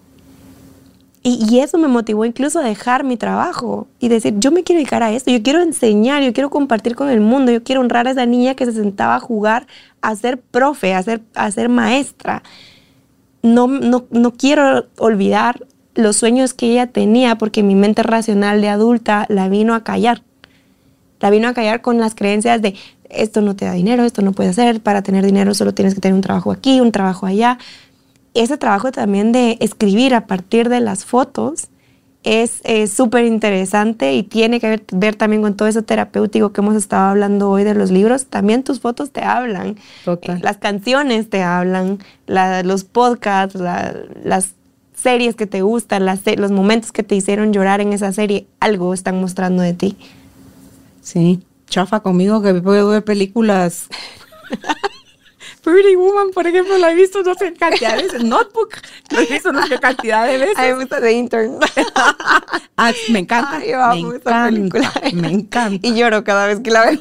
Y, 1.26 1.58
eso 1.60 1.78
me 1.78 1.88
motivó 1.88 2.26
incluso 2.26 2.58
a 2.58 2.62
dejar 2.62 3.02
mi 3.02 3.16
trabajo 3.16 3.88
y 3.98 4.08
decir, 4.08 4.34
yo 4.36 4.52
me 4.52 4.62
quiero 4.62 4.78
dedicar 4.78 5.02
a 5.02 5.10
esto, 5.10 5.30
yo 5.30 5.42
quiero 5.42 5.62
enseñar, 5.62 6.22
yo 6.22 6.34
quiero 6.34 6.50
compartir 6.50 6.94
con 6.94 7.08
el 7.08 7.20
mundo, 7.20 7.50
yo 7.50 7.64
quiero 7.64 7.80
honrar 7.80 8.06
a 8.06 8.10
esa 8.10 8.26
niña 8.26 8.54
que 8.54 8.66
se 8.66 8.72
sentaba 8.72 9.14
a 9.14 9.20
jugar, 9.20 9.66
a 10.02 10.14
ser 10.16 10.38
profe, 10.38 10.92
a 10.92 11.02
ser, 11.02 11.22
a 11.34 11.50
ser 11.50 11.70
maestra. 11.70 12.42
No, 13.42 13.66
no, 13.66 14.04
no 14.10 14.32
quiero 14.34 14.84
olvidar 14.98 15.66
los 15.94 16.16
sueños 16.16 16.54
que 16.54 16.72
ella 16.72 16.86
tenía 16.86 17.36
porque 17.36 17.62
mi 17.62 17.74
mente 17.74 18.02
racional 18.02 18.60
de 18.60 18.68
adulta 18.68 19.26
la 19.28 19.48
vino 19.48 19.74
a 19.74 19.84
callar. 19.84 20.22
La 21.20 21.30
vino 21.30 21.48
a 21.48 21.54
callar 21.54 21.80
con 21.80 21.98
las 21.98 22.14
creencias 22.14 22.60
de 22.60 22.74
esto 23.08 23.40
no 23.40 23.54
te 23.54 23.64
da 23.64 23.72
dinero, 23.72 24.04
esto 24.04 24.22
no 24.22 24.32
puede 24.32 24.50
hacer, 24.50 24.80
para 24.80 25.02
tener 25.02 25.24
dinero 25.24 25.54
solo 25.54 25.72
tienes 25.72 25.94
que 25.94 26.00
tener 26.00 26.14
un 26.14 26.20
trabajo 26.20 26.50
aquí, 26.50 26.80
un 26.80 26.90
trabajo 26.90 27.26
allá 27.26 27.58
ese 28.34 28.58
trabajo 28.58 28.90
también 28.92 29.32
de 29.32 29.56
escribir 29.60 30.14
a 30.14 30.26
partir 30.26 30.68
de 30.68 30.80
las 30.80 31.04
fotos 31.04 31.68
es 32.24 32.62
súper 32.90 33.26
interesante 33.26 34.14
y 34.14 34.22
tiene 34.22 34.58
que 34.58 34.82
ver, 34.92 35.14
también 35.14 35.42
con 35.42 35.56
todo 35.56 35.68
eso 35.68 35.82
terapéutico 35.82 36.52
que 36.52 36.62
hemos 36.62 36.74
estado 36.74 37.10
hablando 37.10 37.50
hoy 37.50 37.64
de 37.64 37.74
los 37.74 37.90
libros. 37.90 38.26
También 38.26 38.64
tus 38.64 38.80
fotos 38.80 39.10
te 39.10 39.22
hablan, 39.22 39.76
eh, 40.06 40.38
las 40.40 40.56
canciones 40.56 41.28
te 41.28 41.42
hablan, 41.42 41.98
los 42.26 42.84
podcasts, 42.84 43.60
las 43.60 44.54
series 45.04 45.36
que 45.36 45.46
te 45.46 45.62
gustan, 45.62 46.04
los 46.06 46.50
momentos 46.50 46.90
que 46.90 47.02
te 47.02 47.14
hicieron 47.14 47.52
llorar 47.52 47.80
en 47.80 47.92
esa 47.92 48.10
serie, 48.12 48.46
algo 48.58 48.92
están 48.94 49.20
mostrando 49.20 49.62
de 49.62 49.74
ti. 49.74 49.96
Sí, 51.02 51.42
chafa 51.66 52.00
conmigo 52.00 52.40
que 52.42 52.54
puedo 52.54 52.88
ver 52.88 53.04
películas 53.04 53.88
Pretty 55.62 55.96
Woman, 55.96 56.30
por 56.30 56.46
ejemplo, 56.46 56.76
la 56.76 56.92
he 56.92 56.94
visto 56.94 57.22
no 57.22 57.34
sé 57.34 57.54
cantidad 57.54 57.96
de 57.96 58.02
veces. 58.02 58.24
Notebook, 58.24 58.70
la 59.10 59.22
he 59.22 59.26
visto 59.26 59.50
no 59.50 59.66
sé 59.66 59.78
cantidad 59.78 60.26
de 60.26 60.38
veces. 60.38 60.54
A 60.58 60.62
mí 60.62 60.68
me 60.68 60.74
gusta 60.74 61.00
The 61.00 61.12
Intern. 61.12 61.58
ah, 62.76 62.92
me 63.08 63.20
encanta. 63.20 63.56
Ay, 63.56 64.04
me 64.04 64.16
encanta, 64.16 64.44
película. 64.44 64.92
Me 65.14 65.28
encanta. 65.28 65.86
Y 65.86 65.94
lloro 65.94 66.22
cada 66.22 66.48
vez 66.48 66.60
que 66.60 66.70
la 66.70 66.84
veo. 66.84 67.00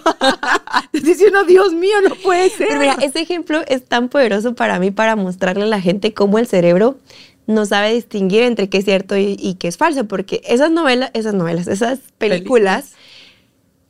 Diciendo, 0.93 1.43
Dios 1.43 1.73
mío, 1.73 1.95
no 2.07 2.15
puede 2.15 2.49
ser. 2.49 2.69
Pero 2.69 2.79
mira, 2.79 2.95
ese 3.01 3.19
ejemplo 3.19 3.61
es 3.67 3.83
tan 3.85 4.07
poderoso 4.07 4.55
para 4.55 4.79
mí 4.79 4.91
para 4.91 5.17
mostrarle 5.17 5.63
a 5.63 5.67
la 5.67 5.81
gente 5.81 6.13
cómo 6.13 6.39
el 6.39 6.47
cerebro 6.47 6.97
no 7.45 7.65
sabe 7.65 7.93
distinguir 7.93 8.43
entre 8.43 8.69
qué 8.69 8.79
es 8.79 8.85
cierto 8.85 9.17
y, 9.17 9.55
qué 9.59 9.67
es 9.67 9.77
falso, 9.77 10.05
porque 10.05 10.41
esas 10.45 10.71
novelas, 10.71 11.11
esas 11.13 11.33
novelas, 11.33 11.67
esas 11.67 11.99
películas, 12.17 12.93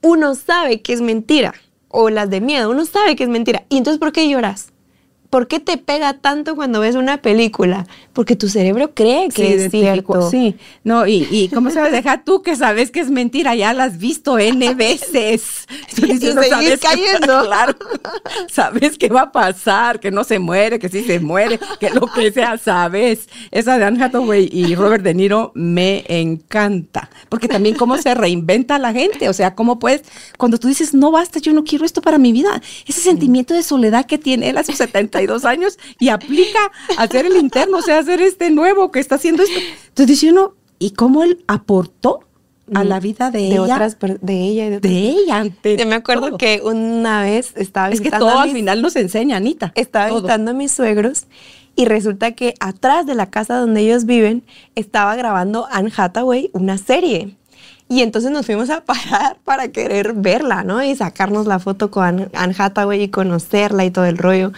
uno 0.02 0.36
sabe 0.36 0.82
que 0.82 0.94
es 0.94 1.02
mentira 1.02 1.54
o 1.88 2.10
las 2.10 2.30
de 2.30 2.42
miedo, 2.42 2.70
uno 2.70 2.86
sabe 2.86 3.16
que 3.16 3.24
es 3.24 3.30
mentira. 3.30 3.66
¿Y 3.70 3.78
entonces 3.78 4.00
por 4.00 4.12
qué 4.12 4.28
lloras? 4.28 4.73
¿Por 5.34 5.48
qué 5.48 5.60
te 5.60 5.80
pega 5.80 6.14
tanto 6.14 6.56
cuando 6.56 6.80
ves 6.80 6.94
una 6.94 7.20
película? 7.20 7.88
Porque 8.14 8.36
tu 8.36 8.50
cerebro 8.50 8.94
cree 8.94 9.30
que 9.30 9.56
es 9.56 9.72
cierto. 9.72 10.30
Sí, 10.30 10.58
no, 10.84 11.08
y, 11.08 11.28
y 11.32 11.50
¿cómo 11.50 11.72
sabes? 11.72 11.92
Deja 12.04 12.24
tú 12.24 12.44
que 12.44 12.56
sabes 12.56 12.92
que 12.92 13.00
es 13.00 13.10
mentira, 13.10 13.56
ya 13.56 13.74
la 13.74 13.86
has 13.86 13.98
visto 13.98 14.38
N 14.38 14.76
veces. 14.76 15.66
y, 15.98 16.20
sabes 16.20 16.80
cayendo. 16.80 17.42
claro, 17.46 17.76
sabes 18.48 18.96
qué 19.00 19.10
va 19.10 19.22
a 19.22 19.32
pasar, 19.32 20.00
que 20.00 20.12
no 20.12 20.24
se 20.24 20.38
muere, 20.38 20.78
que 20.78 20.88
sí 20.88 21.04
se 21.04 21.20
muere, 21.20 21.60
que 21.80 21.90
lo 21.90 22.06
que 22.06 22.32
sea, 22.32 22.60
sabes. 22.60 23.28
Esa 23.50 23.80
de 23.80 23.86
Anne 23.86 24.04
Hathaway 24.04 24.48
y 24.52 24.76
Robert 24.76 25.04
De 25.04 25.16
Niro 25.16 25.52
me 25.56 26.06
encanta, 26.10 27.10
porque 27.30 27.48
también 27.48 27.74
cómo 27.74 27.98
se 27.98 28.14
reinventa 28.14 28.78
la 28.78 28.94
gente, 28.94 29.30
o 29.30 29.34
sea, 29.34 29.56
cómo 29.56 29.80
puedes, 29.80 30.04
cuando 30.38 30.60
tú 30.60 30.68
dices, 30.68 30.94
no 30.94 31.10
basta, 31.10 31.40
yo 31.40 31.54
no 31.54 31.64
quiero 31.64 31.86
esto 31.86 32.04
para 32.04 32.20
mi 32.20 32.32
vida, 32.32 32.62
ese 32.86 33.02
sentimiento 33.02 33.56
de 33.56 33.64
soledad 33.64 34.06
que 34.06 34.20
tiene 34.20 34.52
él 34.52 34.60
a 34.60 34.64
sus 34.64 34.76
70 34.76 35.23
dos 35.28 35.46
años 35.46 35.78
y 36.00 36.10
aplica 36.10 36.72
a 36.98 37.04
hacer 37.04 37.26
el 37.26 37.38
interno, 37.38 37.78
o 37.78 37.82
sea, 37.82 38.00
hacer 38.00 38.22
este 38.22 38.52
nuevo 38.52 38.92
que 38.92 39.00
está 39.00 39.16
haciendo 39.16 39.44
esto. 39.44 39.60
Entonces 39.90 40.08
dice 40.08 40.32
uno, 40.32 40.54
¿y 40.80 40.92
cómo 40.92 41.24
él 41.24 41.44
aportó 41.48 42.22
a 42.74 42.84
la 42.84 43.00
vida 43.00 43.30
de, 43.30 43.48
ella. 43.48 43.62
Otras, 43.62 43.98
de 44.00 44.34
ella 44.34 44.66
y 44.66 44.70
de, 44.70 44.80
de 44.80 45.10
ella. 45.10 45.44
Yo 45.78 45.86
me 45.86 45.96
acuerdo 45.96 46.38
que 46.38 46.62
una 46.64 47.22
vez 47.22 47.54
estaba 47.56 47.90
Es 47.90 48.02
que 48.02 48.10
todo 48.10 48.40
al 48.40 48.52
final 48.52 48.82
nos 48.82 48.96
enseña, 48.96 49.38
Anita. 49.38 49.74
Estaba 49.76 50.10
visitando 50.10 50.52
a 50.52 50.54
mis 50.54 50.72
suegros 50.72 51.26
y 51.76 51.86
resulta 51.86 52.32
que 52.32 52.54
atrás 52.60 53.06
de 53.06 53.16
la 53.16 53.30
casa 53.30 53.58
donde 53.58 53.82
ellos 53.82 54.06
viven 54.06 54.44
estaba 54.76 55.16
grabando 55.16 55.68
Anne 55.72 55.92
Hathaway 55.96 56.50
una 56.54 56.78
serie. 56.78 57.36
Y 57.90 58.02
entonces 58.02 58.32
nos 58.32 58.46
fuimos 58.46 58.70
a 58.70 58.86
parar 58.86 59.38
para 59.44 59.68
querer 59.68 60.14
verla, 60.14 60.64
¿no? 60.64 60.84
Y 60.84 60.96
sacarnos 60.96 61.46
la 61.46 61.60
foto 61.60 61.92
con 61.92 62.30
Anne 62.34 62.56
Hathaway 62.58 63.04
y 63.04 63.10
conocerla 63.10 63.86
y 63.86 63.92
todo 63.92 64.06
el 64.06 64.18
rollo. 64.18 64.52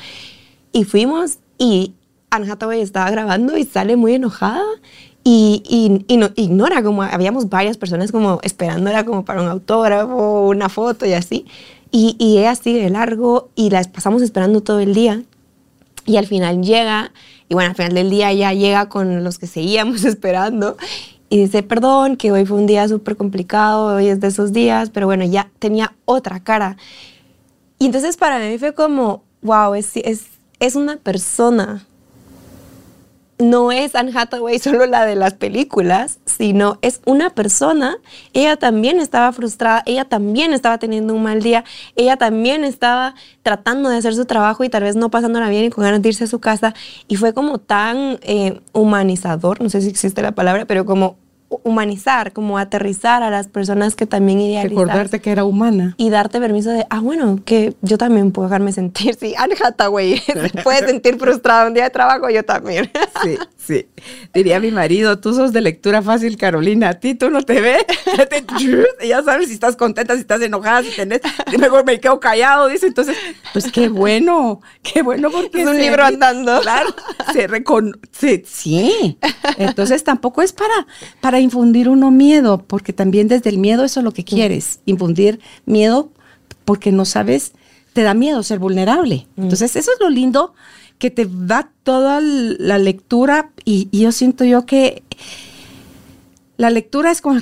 Y 0.75 0.83
fuimos 0.83 1.39
y 1.57 1.93
Anne 2.29 2.51
Hathaway 2.51 2.81
estaba 2.81 3.09
grabando 3.09 3.57
y 3.57 3.63
sale 3.63 3.95
muy 3.95 4.15
enojada 4.15 4.61
y, 5.23 6.03
y, 6.09 6.17
no, 6.17 6.31
ignora, 6.35 6.83
como 6.83 7.01
habíamos 7.01 7.47
varias 7.47 7.77
personas 7.77 8.11
como 8.11 8.39
esperando, 8.43 8.89
era 8.89 9.05
como 9.05 9.23
para 9.23 9.41
un 9.41 9.47
autógrafo, 9.47 10.49
una 10.49 10.67
foto 10.67 11.05
y 11.05 11.13
así. 11.13 11.45
Y, 11.91 12.17
y 12.19 12.39
ella 12.39 12.55
sigue 12.55 12.89
largo 12.89 13.51
y 13.55 13.69
las 13.69 13.87
pasamos 13.87 14.21
esperando 14.21 14.61
todo 14.61 14.81
el 14.81 14.93
día. 14.93 15.23
Y 16.05 16.17
al 16.17 16.27
final 16.27 16.61
llega, 16.61 17.13
y 17.47 17.53
bueno, 17.53 17.69
al 17.69 17.75
final 17.77 17.93
del 17.93 18.09
día 18.09 18.33
ya 18.33 18.51
llega 18.51 18.89
con 18.89 19.23
los 19.23 19.39
que 19.39 19.47
seguíamos 19.47 20.03
esperando 20.03 20.75
y 21.29 21.37
dice, 21.37 21.63
perdón, 21.63 22.17
que 22.17 22.33
hoy 22.33 22.45
fue 22.45 22.57
un 22.57 22.67
día 22.67 22.85
súper 22.89 23.15
complicado, 23.15 23.95
hoy 23.95 24.07
es 24.07 24.19
de 24.19 24.27
esos 24.27 24.51
días, 24.51 24.89
pero 24.89 25.05
bueno, 25.05 25.23
ya 25.23 25.49
tenía 25.57 25.95
otra 26.03 26.41
cara. 26.41 26.75
Y 27.79 27.85
entonces 27.85 28.17
para 28.17 28.39
mí 28.39 28.57
fue 28.57 28.73
como, 28.73 29.23
wow, 29.41 29.73
es, 29.73 29.95
es 29.95 30.34
es 30.59 30.75
una 30.75 30.97
persona. 30.97 31.85
No 33.37 33.73
es 33.73 33.95
Anne 33.95 34.13
Hathaway 34.15 34.59
solo 34.59 34.85
la 34.85 35.05
de 35.05 35.15
las 35.15 35.33
películas, 35.33 36.19
sino 36.25 36.77
es 36.81 37.01
una 37.05 37.29
persona. 37.31 37.97
Ella 38.33 38.55
también 38.55 38.99
estaba 38.99 39.33
frustrada, 39.33 39.83
ella 39.85 40.05
también 40.05 40.53
estaba 40.53 40.77
teniendo 40.77 41.13
un 41.13 41.23
mal 41.23 41.41
día, 41.41 41.65
ella 41.95 42.15
también 42.15 42.63
estaba 42.63 43.15
tratando 43.43 43.89
de 43.89 43.97
hacer 43.97 44.15
su 44.15 44.25
trabajo 44.25 44.63
y 44.63 44.69
tal 44.69 44.83
vez 44.83 44.95
no 44.95 45.11
pasándola 45.11 45.49
bien 45.49 45.65
y 45.65 45.69
con 45.69 45.83
ganas 45.83 46.01
de 46.01 46.09
irse 46.09 46.23
a 46.23 46.27
su 46.27 46.39
casa. 46.39 46.73
Y 47.07 47.17
fue 47.17 47.33
como 47.33 47.57
tan 47.57 48.19
eh, 48.21 48.61
humanizador, 48.71 49.61
no 49.61 49.69
sé 49.69 49.81
si 49.81 49.89
existe 49.89 50.21
la 50.21 50.31
palabra, 50.31 50.65
pero 50.65 50.85
como 50.85 51.17
humanizar, 51.49 52.33
como 52.33 52.57
aterrizar 52.57 53.23
a 53.23 53.29
las 53.29 53.47
personas 53.47 53.95
que 53.95 54.05
también 54.05 54.39
idealizan. 54.39 54.69
Recordarte 54.69 55.21
que 55.21 55.31
era 55.31 55.45
humana. 55.45 55.93
Y 55.97 56.09
darte 56.09 56.39
permiso 56.39 56.71
de, 56.71 56.85
ah, 56.89 56.99
bueno, 56.99 57.39
que 57.45 57.75
yo 57.81 57.97
también 57.97 58.31
puedo 58.31 58.47
dejarme 58.47 58.71
sentir. 58.71 59.15
Sí, 59.19 59.33
Anne 59.37 59.55
Hathaway 59.61 60.17
se 60.17 60.49
puede 60.63 60.85
sentir 60.85 61.17
frustrada 61.17 61.67
un 61.67 61.73
día 61.73 61.85
de 61.85 61.89
trabajo, 61.89 62.29
yo 62.29 62.43
también. 62.43 62.91
Sí, 63.23 63.37
sí. 63.57 63.87
Diría 64.33 64.59
mi 64.59 64.71
marido, 64.71 65.19
tú 65.19 65.33
sos 65.33 65.53
de 65.53 65.61
lectura 65.61 66.01
fácil, 66.01 66.37
Carolina. 66.37 66.89
A 66.89 66.93
ti 66.95 67.15
tú 67.15 67.29
no 67.29 67.41
te 67.41 67.61
ves. 67.61 67.83
ya 69.07 69.23
sabes 69.23 69.47
si 69.47 69.53
estás 69.53 69.75
contenta, 69.75 70.13
si 70.15 70.21
estás 70.21 70.41
enojada, 70.41 70.83
si 70.83 70.95
tenés. 70.95 71.21
Mejor 71.57 71.85
me 71.85 71.99
quedo 71.99 72.19
callado, 72.19 72.67
dice. 72.67 72.87
Entonces, 72.87 73.17
pues 73.53 73.71
qué 73.71 73.87
bueno, 73.87 74.59
qué 74.83 75.01
bueno 75.01 75.31
porque. 75.31 75.61
Es 75.61 75.67
un 75.67 75.77
libro 75.77 76.03
andando. 76.03 76.59
Claro, 76.61 76.93
se 77.33 77.47
reconoce. 77.47 78.43
Sí. 78.45 79.17
Entonces 79.57 80.03
tampoco 80.03 80.41
es 80.41 80.51
para, 80.51 80.85
para 81.21 81.34
infundir 81.39 81.89
uno 81.89 82.11
miedo, 82.11 82.63
porque 82.65 82.93
también 82.93 83.27
desde 83.27 83.49
el 83.49 83.57
miedo 83.57 83.83
eso 83.83 83.99
es 83.99 84.03
lo 84.03 84.11
que 84.11 84.23
quieres, 84.23 84.79
infundir 84.85 85.39
miedo 85.65 86.11
porque 86.65 86.91
no 86.91 87.05
sabes, 87.05 87.53
te 87.93 88.01
da 88.01 88.13
miedo 88.13 88.43
ser 88.43 88.59
vulnerable. 88.59 89.27
Mm. 89.35 89.43
Entonces 89.43 89.75
eso 89.75 89.91
es 89.93 89.99
lo 89.99 90.09
lindo 90.09 90.53
que 90.97 91.11
te 91.11 91.27
da 91.29 91.69
toda 91.83 92.19
la 92.21 92.77
lectura 92.77 93.51
y, 93.63 93.89
yo 93.91 94.11
siento 94.11 94.43
yo 94.43 94.65
que 94.65 95.03
la 96.57 96.69
lectura 96.69 97.11
es 97.11 97.21
como 97.21 97.39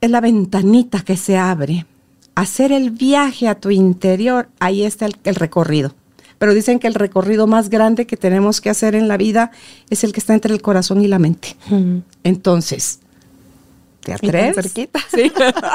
es 0.00 0.10
la 0.10 0.20
ventanita 0.20 1.00
que 1.00 1.16
se 1.16 1.36
abre. 1.36 1.86
Hacer 2.34 2.72
el 2.72 2.90
viaje 2.90 3.46
a 3.46 3.54
tu 3.54 3.70
interior, 3.70 4.48
ahí 4.58 4.82
está 4.82 5.06
el, 5.06 5.34
recorrido. 5.34 5.94
Pero 6.38 6.52
dicen 6.52 6.78
que 6.78 6.88
el 6.88 6.94
recorrido 6.94 7.46
más 7.46 7.70
grande 7.70 8.06
que 8.06 8.16
tenemos 8.16 8.60
que 8.60 8.70
hacer 8.70 8.94
en 8.94 9.06
la 9.06 9.16
vida 9.16 9.52
es 9.88 10.02
el 10.02 10.12
que 10.12 10.20
está 10.20 10.34
entre 10.34 10.52
el 10.52 10.60
corazón 10.60 11.00
y 11.00 11.06
la 11.06 11.18
mente. 11.18 11.56
Entonces, 12.24 13.00
¿Te 14.04 14.12
atreves? 14.12 14.72
Sí. 15.10 15.32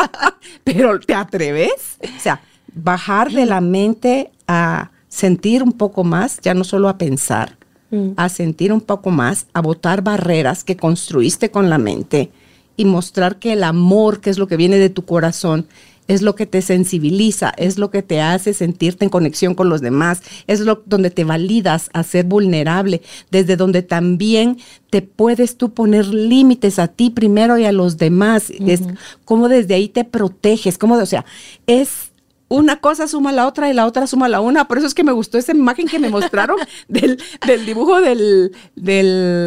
Pero 0.64 1.00
¿te 1.00 1.14
atreves? 1.14 1.98
O 2.02 2.20
sea, 2.20 2.42
bajar 2.74 3.32
de 3.32 3.46
la 3.46 3.62
mente 3.62 4.32
a 4.48 4.92
sentir 5.08 5.64
un 5.64 5.74
poco 5.74 6.04
más, 6.04 6.40
ya 6.42 6.54
no 6.54 6.64
solo 6.64 6.88
a 6.90 6.98
pensar, 6.98 7.58
mm. 7.92 8.12
a 8.16 8.30
sentir 8.30 8.72
un 8.72 8.82
poco 8.82 9.10
más, 9.10 9.48
a 9.54 9.62
botar 9.62 10.04
barreras 10.04 10.64
que 10.64 10.78
construiste 10.78 11.52
con 11.52 11.70
la 11.70 11.78
mente 11.78 12.32
y 12.78 12.86
mostrar 12.86 13.40
que 13.40 13.54
el 13.54 13.64
amor, 13.64 14.22
que 14.22 14.30
es 14.30 14.38
lo 14.38 14.48
que 14.48 14.56
viene 14.56 14.78
de 14.78 14.90
tu 14.90 15.04
corazón, 15.04 15.68
es 16.10 16.24
lo 16.24 16.36
que 16.36 16.48
te 16.48 16.62
sensibiliza, 16.62 17.54
es 17.56 17.78
lo 17.78 17.92
que 17.92 18.02
te 18.02 18.20
hace 18.20 18.54
sentirte 18.54 19.06
en 19.06 19.12
conexión 19.12 19.54
con 19.54 19.70
los 19.70 19.80
demás, 19.80 20.24
es 20.48 20.60
lo 20.60 20.82
donde 20.88 21.12
te 21.12 21.24
validas 21.24 21.92
a 21.94 22.04
ser 22.04 22.26
vulnerable, 22.26 23.04
desde 23.30 23.56
donde 23.56 23.84
también 23.84 24.58
te 24.90 25.04
puedes 25.04 25.56
tú 25.56 25.72
poner 25.72 26.08
límites 26.08 26.80
a 26.80 26.88
ti 26.88 27.12
primero 27.12 27.60
y 27.60 27.66
a 27.66 27.72
los 27.72 27.98
demás, 27.98 28.50
es 28.50 28.82
como 29.24 29.50
desde 29.50 29.76
ahí 29.76 29.88
te 29.88 30.04
proteges, 30.04 30.80
como, 30.80 30.96
o 30.96 31.06
sea, 31.06 31.26
es 31.68 32.09
una 32.50 32.82
cosa 32.82 33.08
suma 33.08 33.32
la 33.32 33.48
otra 33.48 33.70
y 33.70 33.74
la 33.74 33.86
otra 33.86 34.08
suma 34.08 34.28
la 34.28 34.42
una. 34.42 34.68
Por 34.68 34.80
eso 34.80 34.88
es 34.88 34.94
que 34.94 35.04
me 35.04 35.12
gustó 35.12 35.38
esa 35.38 35.52
imagen 35.52 35.88
que 35.88 36.00
me 36.00 36.10
mostraron 36.10 36.58
del, 36.88 37.18
dibujo 37.66 38.02
del, 38.02 38.52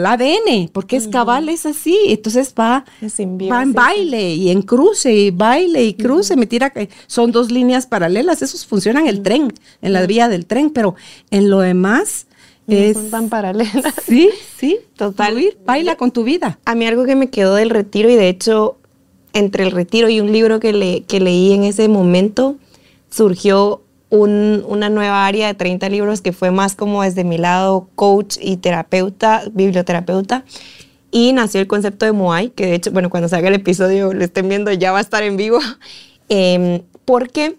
ADN, 0.07 0.69
porque 0.73 0.97
es 0.97 1.09
cabal, 1.09 1.49
es 1.49 1.67
así. 1.67 1.99
Entonces 2.07 2.55
va, 2.59 2.85
va 3.03 3.63
en 3.63 3.73
baile 3.73 4.35
y 4.35 4.51
en 4.51 4.63
cruce, 4.63 5.13
y 5.13 5.31
baile 5.31 5.85
y 5.85 5.95
cruce. 5.95 6.37
Me 6.37 6.47
tira 6.47 6.71
que 6.71 6.89
son 7.09 7.33
dos 7.33 7.51
líneas 7.51 7.87
paralelas. 7.87 8.41
Esos 8.41 8.65
funcionan 8.65 9.03
en 9.03 9.09
el 9.09 9.23
tren, 9.23 9.53
en 9.83 9.93
la 9.93 10.07
vía 10.07 10.29
del 10.29 10.47
tren, 10.47 10.71
pero 10.71 10.95
en 11.31 11.51
lo 11.51 11.59
demás. 11.59 12.27
es, 12.69 12.95
son 12.95 13.11
tan 13.11 13.29
paralelas. 13.29 13.95
Sí, 14.07 14.31
sí, 14.57 14.79
total. 14.97 15.39
baila 15.67 15.97
con 15.97 16.13
tu 16.13 16.23
vida. 16.23 16.61
A 16.65 16.77
mí 16.77 16.87
algo 16.87 17.05
que 17.05 17.17
me 17.17 17.31
quedó 17.31 17.57
del 17.57 17.71
retiro 17.71 18.09
y 18.11 18.15
de 18.15 18.29
hecho 18.29 18.79
entre 19.33 19.65
el 19.65 19.71
retiro 19.71 20.09
y 20.09 20.21
un 20.21 20.33
libro 20.33 20.61
que, 20.61 20.73
le, 20.73 21.03
que 21.05 21.21
leí 21.21 21.53
en 21.53 21.65
ese 21.65 21.89
momento, 21.89 22.57
surgió 23.13 23.83
una 24.11 24.91
nueva 24.91 25.27
área 25.27 25.47
de 25.47 25.55
30 25.55 25.89
libros 25.89 26.21
que 26.21 26.33
fue 26.33 26.51
más 26.51 26.75
como 26.75 27.03
desde 27.03 27.25
mi 27.25 27.39
lado 27.39 27.89
coach 27.95 28.37
y 28.41 28.59
terapeuta, 28.59 29.45
biblioterapeuta. 29.53 30.45
Y 31.11 31.33
nació 31.33 31.61
el 31.61 31.67
concepto 31.67 32.05
de 32.05 32.13
Moai, 32.13 32.51
que 32.51 32.67
de 32.67 32.75
hecho, 32.75 32.91
bueno, 32.91 33.09
cuando 33.09 33.29
salga 33.29 33.49
el 33.49 33.55
episodio, 33.55 34.13
lo 34.13 34.25
estén 34.25 34.49
viendo, 34.49 34.73
ya 34.73 34.93
va 34.93 34.99
a 34.99 35.03
estar 35.03 35.23
en 35.23 35.37
vivo. 35.37 35.61
Eh, 36.35 36.83
porque 37.05 37.57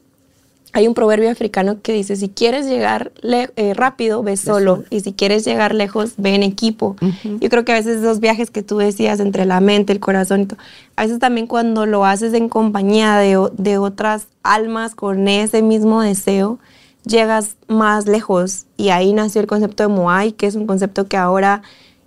hay 0.75 0.87
un 0.87 0.95
proverbio 0.95 1.29
africano 1.29 1.81
que 1.83 1.93
dice, 1.93 2.15
si 2.15 2.29
quieres 2.29 2.65
llegar 2.65 3.11
eh, 3.21 3.73
rápido, 3.75 4.23
ve 4.23 4.37
solo, 4.37 4.83
y 4.89 5.01
si 5.01 5.13
quieres 5.13 5.45
llegar 5.45 5.75
lejos, 5.75 6.13
ve 6.17 6.33
en 6.33 6.41
equipo. 6.41 6.95
Yo 7.23 7.49
creo 7.49 7.63
que 7.63 7.73
a 7.73 7.75
veces 7.75 7.99
esos 7.99 8.19
viajes 8.19 8.49
que 8.49 8.63
tú 8.63 8.79
decías 8.79 9.19
entre 9.19 9.45
la 9.45 9.59
mente, 9.59 9.93
el 9.93 9.99
corazón, 9.99 10.47
a 10.95 11.03
veces 11.03 11.19
también 11.19 11.45
cuando 11.45 11.85
lo 11.85 12.05
haces 12.05 12.33
en 12.33 12.49
compañía 12.49 13.17
de, 13.17 13.49
de 13.55 13.77
otras 13.77 14.25
almas 14.41 14.95
con 14.95 15.27
ese 15.27 15.61
mismo 15.61 16.01
deseo, 16.01 16.57
llegas 17.05 17.55
más 17.67 18.07
lejos. 18.07 18.65
Y 18.75 18.89
ahí 18.89 19.13
nació 19.13 19.41
el 19.41 19.47
concepto 19.47 19.83
de 19.83 19.89
Moai, 19.89 20.31
que 20.31 20.47
es 20.47 20.55
un 20.55 20.67
concepto 20.67 21.07
que 21.07 21.17
ahora... 21.17 21.61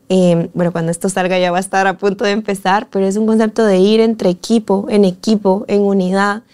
Em, 0.09 0.51
bueno, 0.55 0.71
cuando 0.71 0.93
esto 0.93 1.09
salga 1.09 1.37
ya 1.37 1.51
va 1.51 1.57
a 1.57 1.61
estar 1.61 1.89
a 1.89 1.99
punto 1.99 2.25
de 2.25 2.31
empezar, 2.31 2.87
pero 2.93 3.07
es 3.09 3.17
un 3.17 3.27
concepto 3.27 3.65
de 3.65 3.79
ir 3.79 3.99
entre 3.99 4.31
equipo, 4.31 4.87
en 4.89 5.05
equipo, 5.05 5.65
en 5.67 5.81
unidad, 5.81 6.45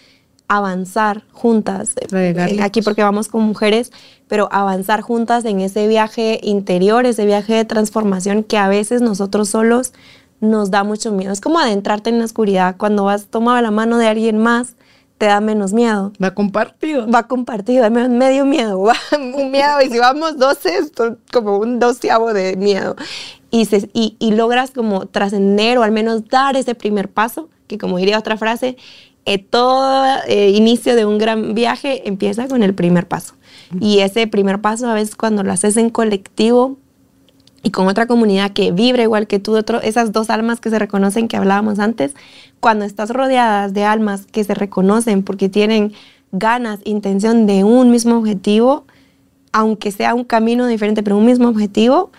avanzar 0.57 1.23
juntas, 1.31 1.95
eh, 2.11 2.59
aquí 2.61 2.81
porque 2.81 3.03
vamos 3.03 3.27
con 3.27 3.41
mujeres, 3.43 3.91
pero 4.27 4.49
avanzar 4.51 5.01
juntas 5.01 5.45
en 5.45 5.59
ese 5.61 5.87
viaje 5.87 6.39
interior, 6.43 7.05
ese 7.05 7.25
viaje 7.25 7.53
de 7.53 7.65
transformación 7.65 8.43
que 8.43 8.57
a 8.57 8.67
veces 8.67 9.01
nosotros 9.01 9.49
solos 9.49 9.93
nos 10.41 10.71
da 10.71 10.83
mucho 10.83 11.11
miedo. 11.11 11.31
Es 11.31 11.41
como 11.41 11.59
adentrarte 11.59 12.09
en 12.09 12.19
la 12.19 12.25
oscuridad. 12.25 12.75
Cuando 12.77 13.05
vas 13.05 13.27
tomado 13.27 13.61
la 13.61 13.71
mano 13.71 13.97
de 13.97 14.07
alguien 14.07 14.37
más, 14.37 14.75
te 15.17 15.25
da 15.25 15.39
menos 15.39 15.73
miedo. 15.73 16.11
Va 16.21 16.33
compartido. 16.33 17.09
Va 17.09 17.27
compartido, 17.27 17.89
medio 17.89 18.45
miedo, 18.45 18.77
un 19.13 19.51
miedo. 19.51 19.81
Y 19.81 19.89
si 19.89 19.99
vamos 19.99 20.37
12, 20.37 20.77
es 20.77 20.91
como 21.31 21.57
un 21.57 21.79
doceavo 21.79 22.33
de 22.33 22.57
miedo. 22.57 22.95
Y, 23.49 23.67
y, 23.93 24.17
y 24.19 24.31
logras 24.31 24.71
como 24.71 25.05
trascender 25.05 25.77
o 25.77 25.83
al 25.83 25.91
menos 25.91 26.27
dar 26.27 26.57
ese 26.57 26.75
primer 26.75 27.09
paso, 27.09 27.49
que 27.67 27.77
como 27.77 27.97
diría 27.97 28.19
otra 28.19 28.35
frase, 28.35 28.77
eh, 29.25 29.37
todo 29.37 30.03
eh, 30.27 30.49
inicio 30.49 30.95
de 30.95 31.05
un 31.05 31.17
gran 31.17 31.53
viaje 31.53 32.07
empieza 32.07 32.47
con 32.47 32.61
el 32.63 32.73
primer 32.73 33.07
paso. 33.07 33.35
Y 33.79 33.99
ese 33.99 34.27
primer 34.27 34.61
paso 34.61 34.89
a 34.89 34.93
veces 34.93 35.15
cuando 35.15 35.43
lo 35.43 35.51
haces 35.51 35.77
en 35.77 35.89
colectivo 35.89 36.77
y 37.63 37.71
con 37.71 37.87
otra 37.87 38.05
comunidad 38.05 38.51
que 38.51 38.71
vibra 38.71 39.03
igual 39.03 39.25
que 39.25 39.39
tú, 39.39 39.55
otro, 39.55 39.81
esas 39.81 40.11
dos 40.11 40.29
almas 40.29 40.59
que 40.59 40.69
se 40.69 40.77
reconocen 40.77 41.29
que 41.29 41.37
hablábamos 41.37 41.79
antes, 41.79 42.13
cuando 42.59 42.83
estás 42.83 43.09
rodeadas 43.09 43.73
de 43.73 43.85
almas 43.85 44.25
que 44.25 44.43
se 44.43 44.53
reconocen 44.53 45.23
porque 45.23 45.47
tienen 45.47 45.93
ganas, 46.33 46.81
intención 46.83 47.47
de 47.47 47.63
un 47.63 47.89
mismo 47.89 48.17
objetivo, 48.17 48.85
aunque 49.53 49.91
sea 49.91 50.13
un 50.13 50.25
camino 50.25 50.67
diferente, 50.67 51.03
pero 51.03 51.17
un 51.17 51.25
mismo 51.25 51.47
objetivo, 51.47 52.11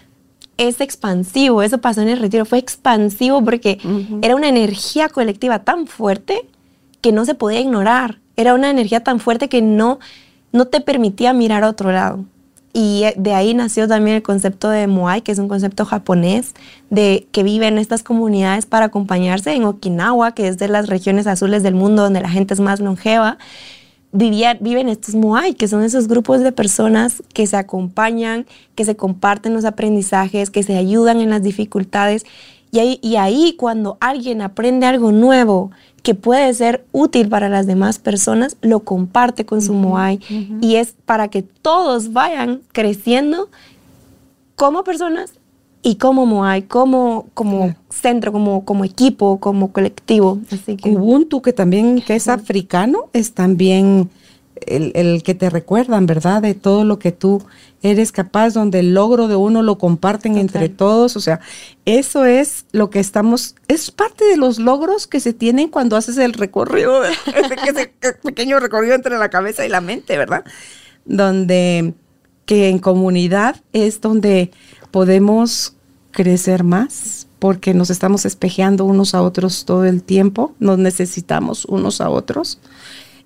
es 0.56 0.80
expansivo. 0.80 1.62
Eso 1.62 1.78
pasó 1.78 2.00
en 2.00 2.08
el 2.08 2.20
retiro, 2.20 2.44
fue 2.46 2.58
expansivo 2.58 3.44
porque 3.44 3.78
era 4.22 4.36
una 4.36 4.48
energía 4.48 5.08
colectiva 5.08 5.58
tan 5.58 5.86
fuerte 5.86 6.48
que 7.04 7.12
no 7.12 7.26
se 7.26 7.34
podía 7.34 7.60
ignorar. 7.60 8.18
Era 8.34 8.54
una 8.54 8.70
energía 8.70 9.04
tan 9.04 9.20
fuerte 9.20 9.50
que 9.50 9.60
no, 9.60 9.98
no 10.52 10.64
te 10.64 10.80
permitía 10.80 11.34
mirar 11.34 11.62
a 11.62 11.68
otro 11.68 11.92
lado. 11.92 12.24
Y 12.72 13.02
eh, 13.04 13.12
de 13.18 13.34
ahí 13.34 13.52
nació 13.52 13.86
también 13.86 14.16
el 14.16 14.22
concepto 14.22 14.70
de 14.70 14.86
Moai, 14.86 15.20
que 15.20 15.30
es 15.30 15.38
un 15.38 15.46
concepto 15.46 15.84
japonés, 15.84 16.54
de 16.88 17.28
que 17.30 17.42
vive 17.42 17.68
en 17.68 17.76
estas 17.76 18.02
comunidades 18.02 18.64
para 18.64 18.86
acompañarse 18.86 19.52
en 19.52 19.64
Okinawa, 19.64 20.32
que 20.32 20.48
es 20.48 20.56
de 20.56 20.66
las 20.66 20.86
regiones 20.86 21.26
azules 21.26 21.62
del 21.62 21.74
mundo 21.74 22.04
donde 22.04 22.22
la 22.22 22.30
gente 22.30 22.54
es 22.54 22.60
más 22.60 22.80
longeva. 22.80 23.36
Vivía, 24.12 24.54
viven 24.54 24.88
estos 24.88 25.14
Moai, 25.14 25.52
que 25.52 25.68
son 25.68 25.82
esos 25.82 26.08
grupos 26.08 26.40
de 26.40 26.52
personas 26.52 27.22
que 27.34 27.46
se 27.46 27.58
acompañan, 27.58 28.46
que 28.76 28.86
se 28.86 28.96
comparten 28.96 29.52
los 29.52 29.66
aprendizajes, 29.66 30.48
que 30.48 30.62
se 30.62 30.78
ayudan 30.78 31.20
en 31.20 31.28
las 31.28 31.42
dificultades. 31.42 32.24
Y 32.74 32.80
ahí, 32.80 32.98
y 33.02 33.14
ahí 33.14 33.54
cuando 33.56 33.98
alguien 34.00 34.42
aprende 34.42 34.86
algo 34.86 35.12
nuevo, 35.12 35.70
que 36.02 36.16
puede 36.16 36.52
ser 36.54 36.84
útil 36.90 37.28
para 37.28 37.48
las 37.48 37.68
demás 37.68 38.00
personas, 38.00 38.56
lo 38.62 38.80
comparte 38.80 39.46
con 39.46 39.62
su 39.62 39.74
Moai. 39.74 40.18
y 40.60 40.74
es 40.74 40.96
para 41.06 41.28
que 41.28 41.42
todos 41.42 42.12
vayan 42.12 42.62
creciendo 42.72 43.48
como 44.56 44.82
personas 44.82 45.34
y 45.84 45.94
como 45.96 46.26
Moai, 46.26 46.62
como, 46.62 47.26
como 47.34 47.76
centro, 47.90 48.32
como, 48.32 48.64
como 48.64 48.84
equipo, 48.84 49.38
como 49.38 49.70
colectivo. 49.70 50.40
Así 50.50 50.76
que, 50.76 50.90
Ubuntu, 50.90 51.42
que 51.42 51.52
también 51.52 52.02
que 52.02 52.16
es 52.16 52.26
africano, 52.26 53.04
es 53.12 53.34
también 53.34 54.10
el, 54.66 55.22
que 55.22 55.34
te 55.34 55.50
recuerdan, 55.50 56.06
¿verdad? 56.06 56.42
De 56.42 56.54
todo 56.54 56.84
lo 56.84 56.98
que 56.98 57.12
tú 57.12 57.44
eres 57.82 58.12
capaz, 58.12 58.54
donde 58.54 58.80
el 58.80 58.94
logro 58.94 59.28
de 59.28 59.36
uno 59.36 59.62
lo 59.62 59.78
comparten 59.78 60.38
entre 60.38 60.68
todos. 60.68 61.16
O 61.16 61.20
sea, 61.20 61.40
eso 61.84 62.24
es 62.24 62.66
lo 62.72 62.90
que 62.90 63.00
estamos, 63.00 63.54
es 63.68 63.90
parte 63.90 64.24
de 64.24 64.36
los 64.36 64.58
logros 64.58 65.06
que 65.06 65.20
se 65.20 65.32
tienen 65.32 65.68
cuando 65.68 65.96
haces 65.96 66.18
el 66.18 66.32
recorrido, 66.32 67.02
ese 67.66 67.92
pequeño 68.22 68.60
recorrido 68.60 68.94
entre 68.94 69.18
la 69.18 69.28
cabeza 69.28 69.66
y 69.66 69.68
la 69.68 69.80
mente, 69.80 70.16
¿verdad? 70.16 70.44
Donde 71.04 71.94
que 72.46 72.68
en 72.68 72.78
comunidad 72.78 73.56
es 73.72 74.00
donde 74.00 74.50
podemos 74.90 75.74
crecer 76.10 76.62
más 76.64 77.26
porque 77.38 77.74
nos 77.74 77.90
estamos 77.90 78.24
espejeando 78.24 78.84
unos 78.84 79.14
a 79.14 79.20
otros 79.20 79.64
todo 79.66 79.84
el 79.84 80.02
tiempo, 80.02 80.54
nos 80.60 80.78
necesitamos 80.78 81.66
unos 81.66 82.00
a 82.00 82.08
otros 82.08 82.58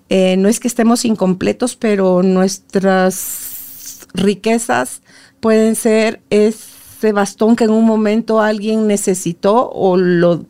eh, 0.09 0.37
no 0.37 0.49
es 0.49 0.59
que 0.59 0.67
estemos 0.67 1.05
incompletos, 1.05 1.75
pero 1.75 2.23
nuestras 2.23 4.07
riquezas 4.13 5.01
pueden 5.39 5.75
ser 5.75 6.21
ese 6.29 7.11
bastón 7.13 7.55
que 7.55 7.65
en 7.65 7.71
un 7.71 7.85
momento 7.85 8.41
alguien 8.41 8.87
necesitó 8.87 9.69
o 9.69 9.97
lo, 9.97 10.45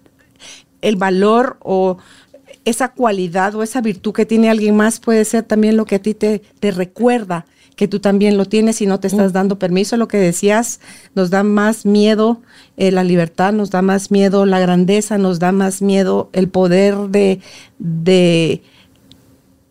el 0.82 0.96
valor 0.96 1.58
o 1.62 1.98
esa 2.66 2.90
cualidad 2.90 3.56
o 3.56 3.64
esa 3.64 3.82
virtud 3.82 4.14
que 4.14 4.26
tiene 4.26 4.50
alguien 4.50 4.76
más 4.76 5.00
puede 5.00 5.26
ser 5.26 5.44
también 5.44 5.78
lo 5.78 5.86
que 5.86 5.96
a 5.96 6.02
ti 6.02 6.14
te, 6.14 6.42
te 6.60 6.72
recuerda 6.72 7.46
que 7.76 7.88
tú 7.88 8.02
también 8.02 8.36
lo 8.36 8.44
tienes 8.44 8.82
y 8.82 8.86
no 8.86 9.00
te 9.00 9.08
estás 9.08 9.32
dando 9.32 9.58
permiso. 9.58 9.96
Lo 9.96 10.10
que 10.10 10.18
decías, 10.18 10.82
nos 11.16 11.30
da 11.30 11.44
más 11.44 11.86
miedo 11.86 12.42
eh, 12.76 12.92
la 12.92 13.06
libertad, 13.06 13.54
nos 13.54 13.70
da 13.70 13.82
más 13.82 14.12
miedo 14.12 14.46
la 14.46 14.60
grandeza, 14.60 15.18
nos 15.18 15.40
da 15.40 15.54
más 15.54 15.82
miedo 15.82 16.30
el 16.34 16.50
poder 16.50 16.98
de, 17.08 17.40
de 17.78 18.64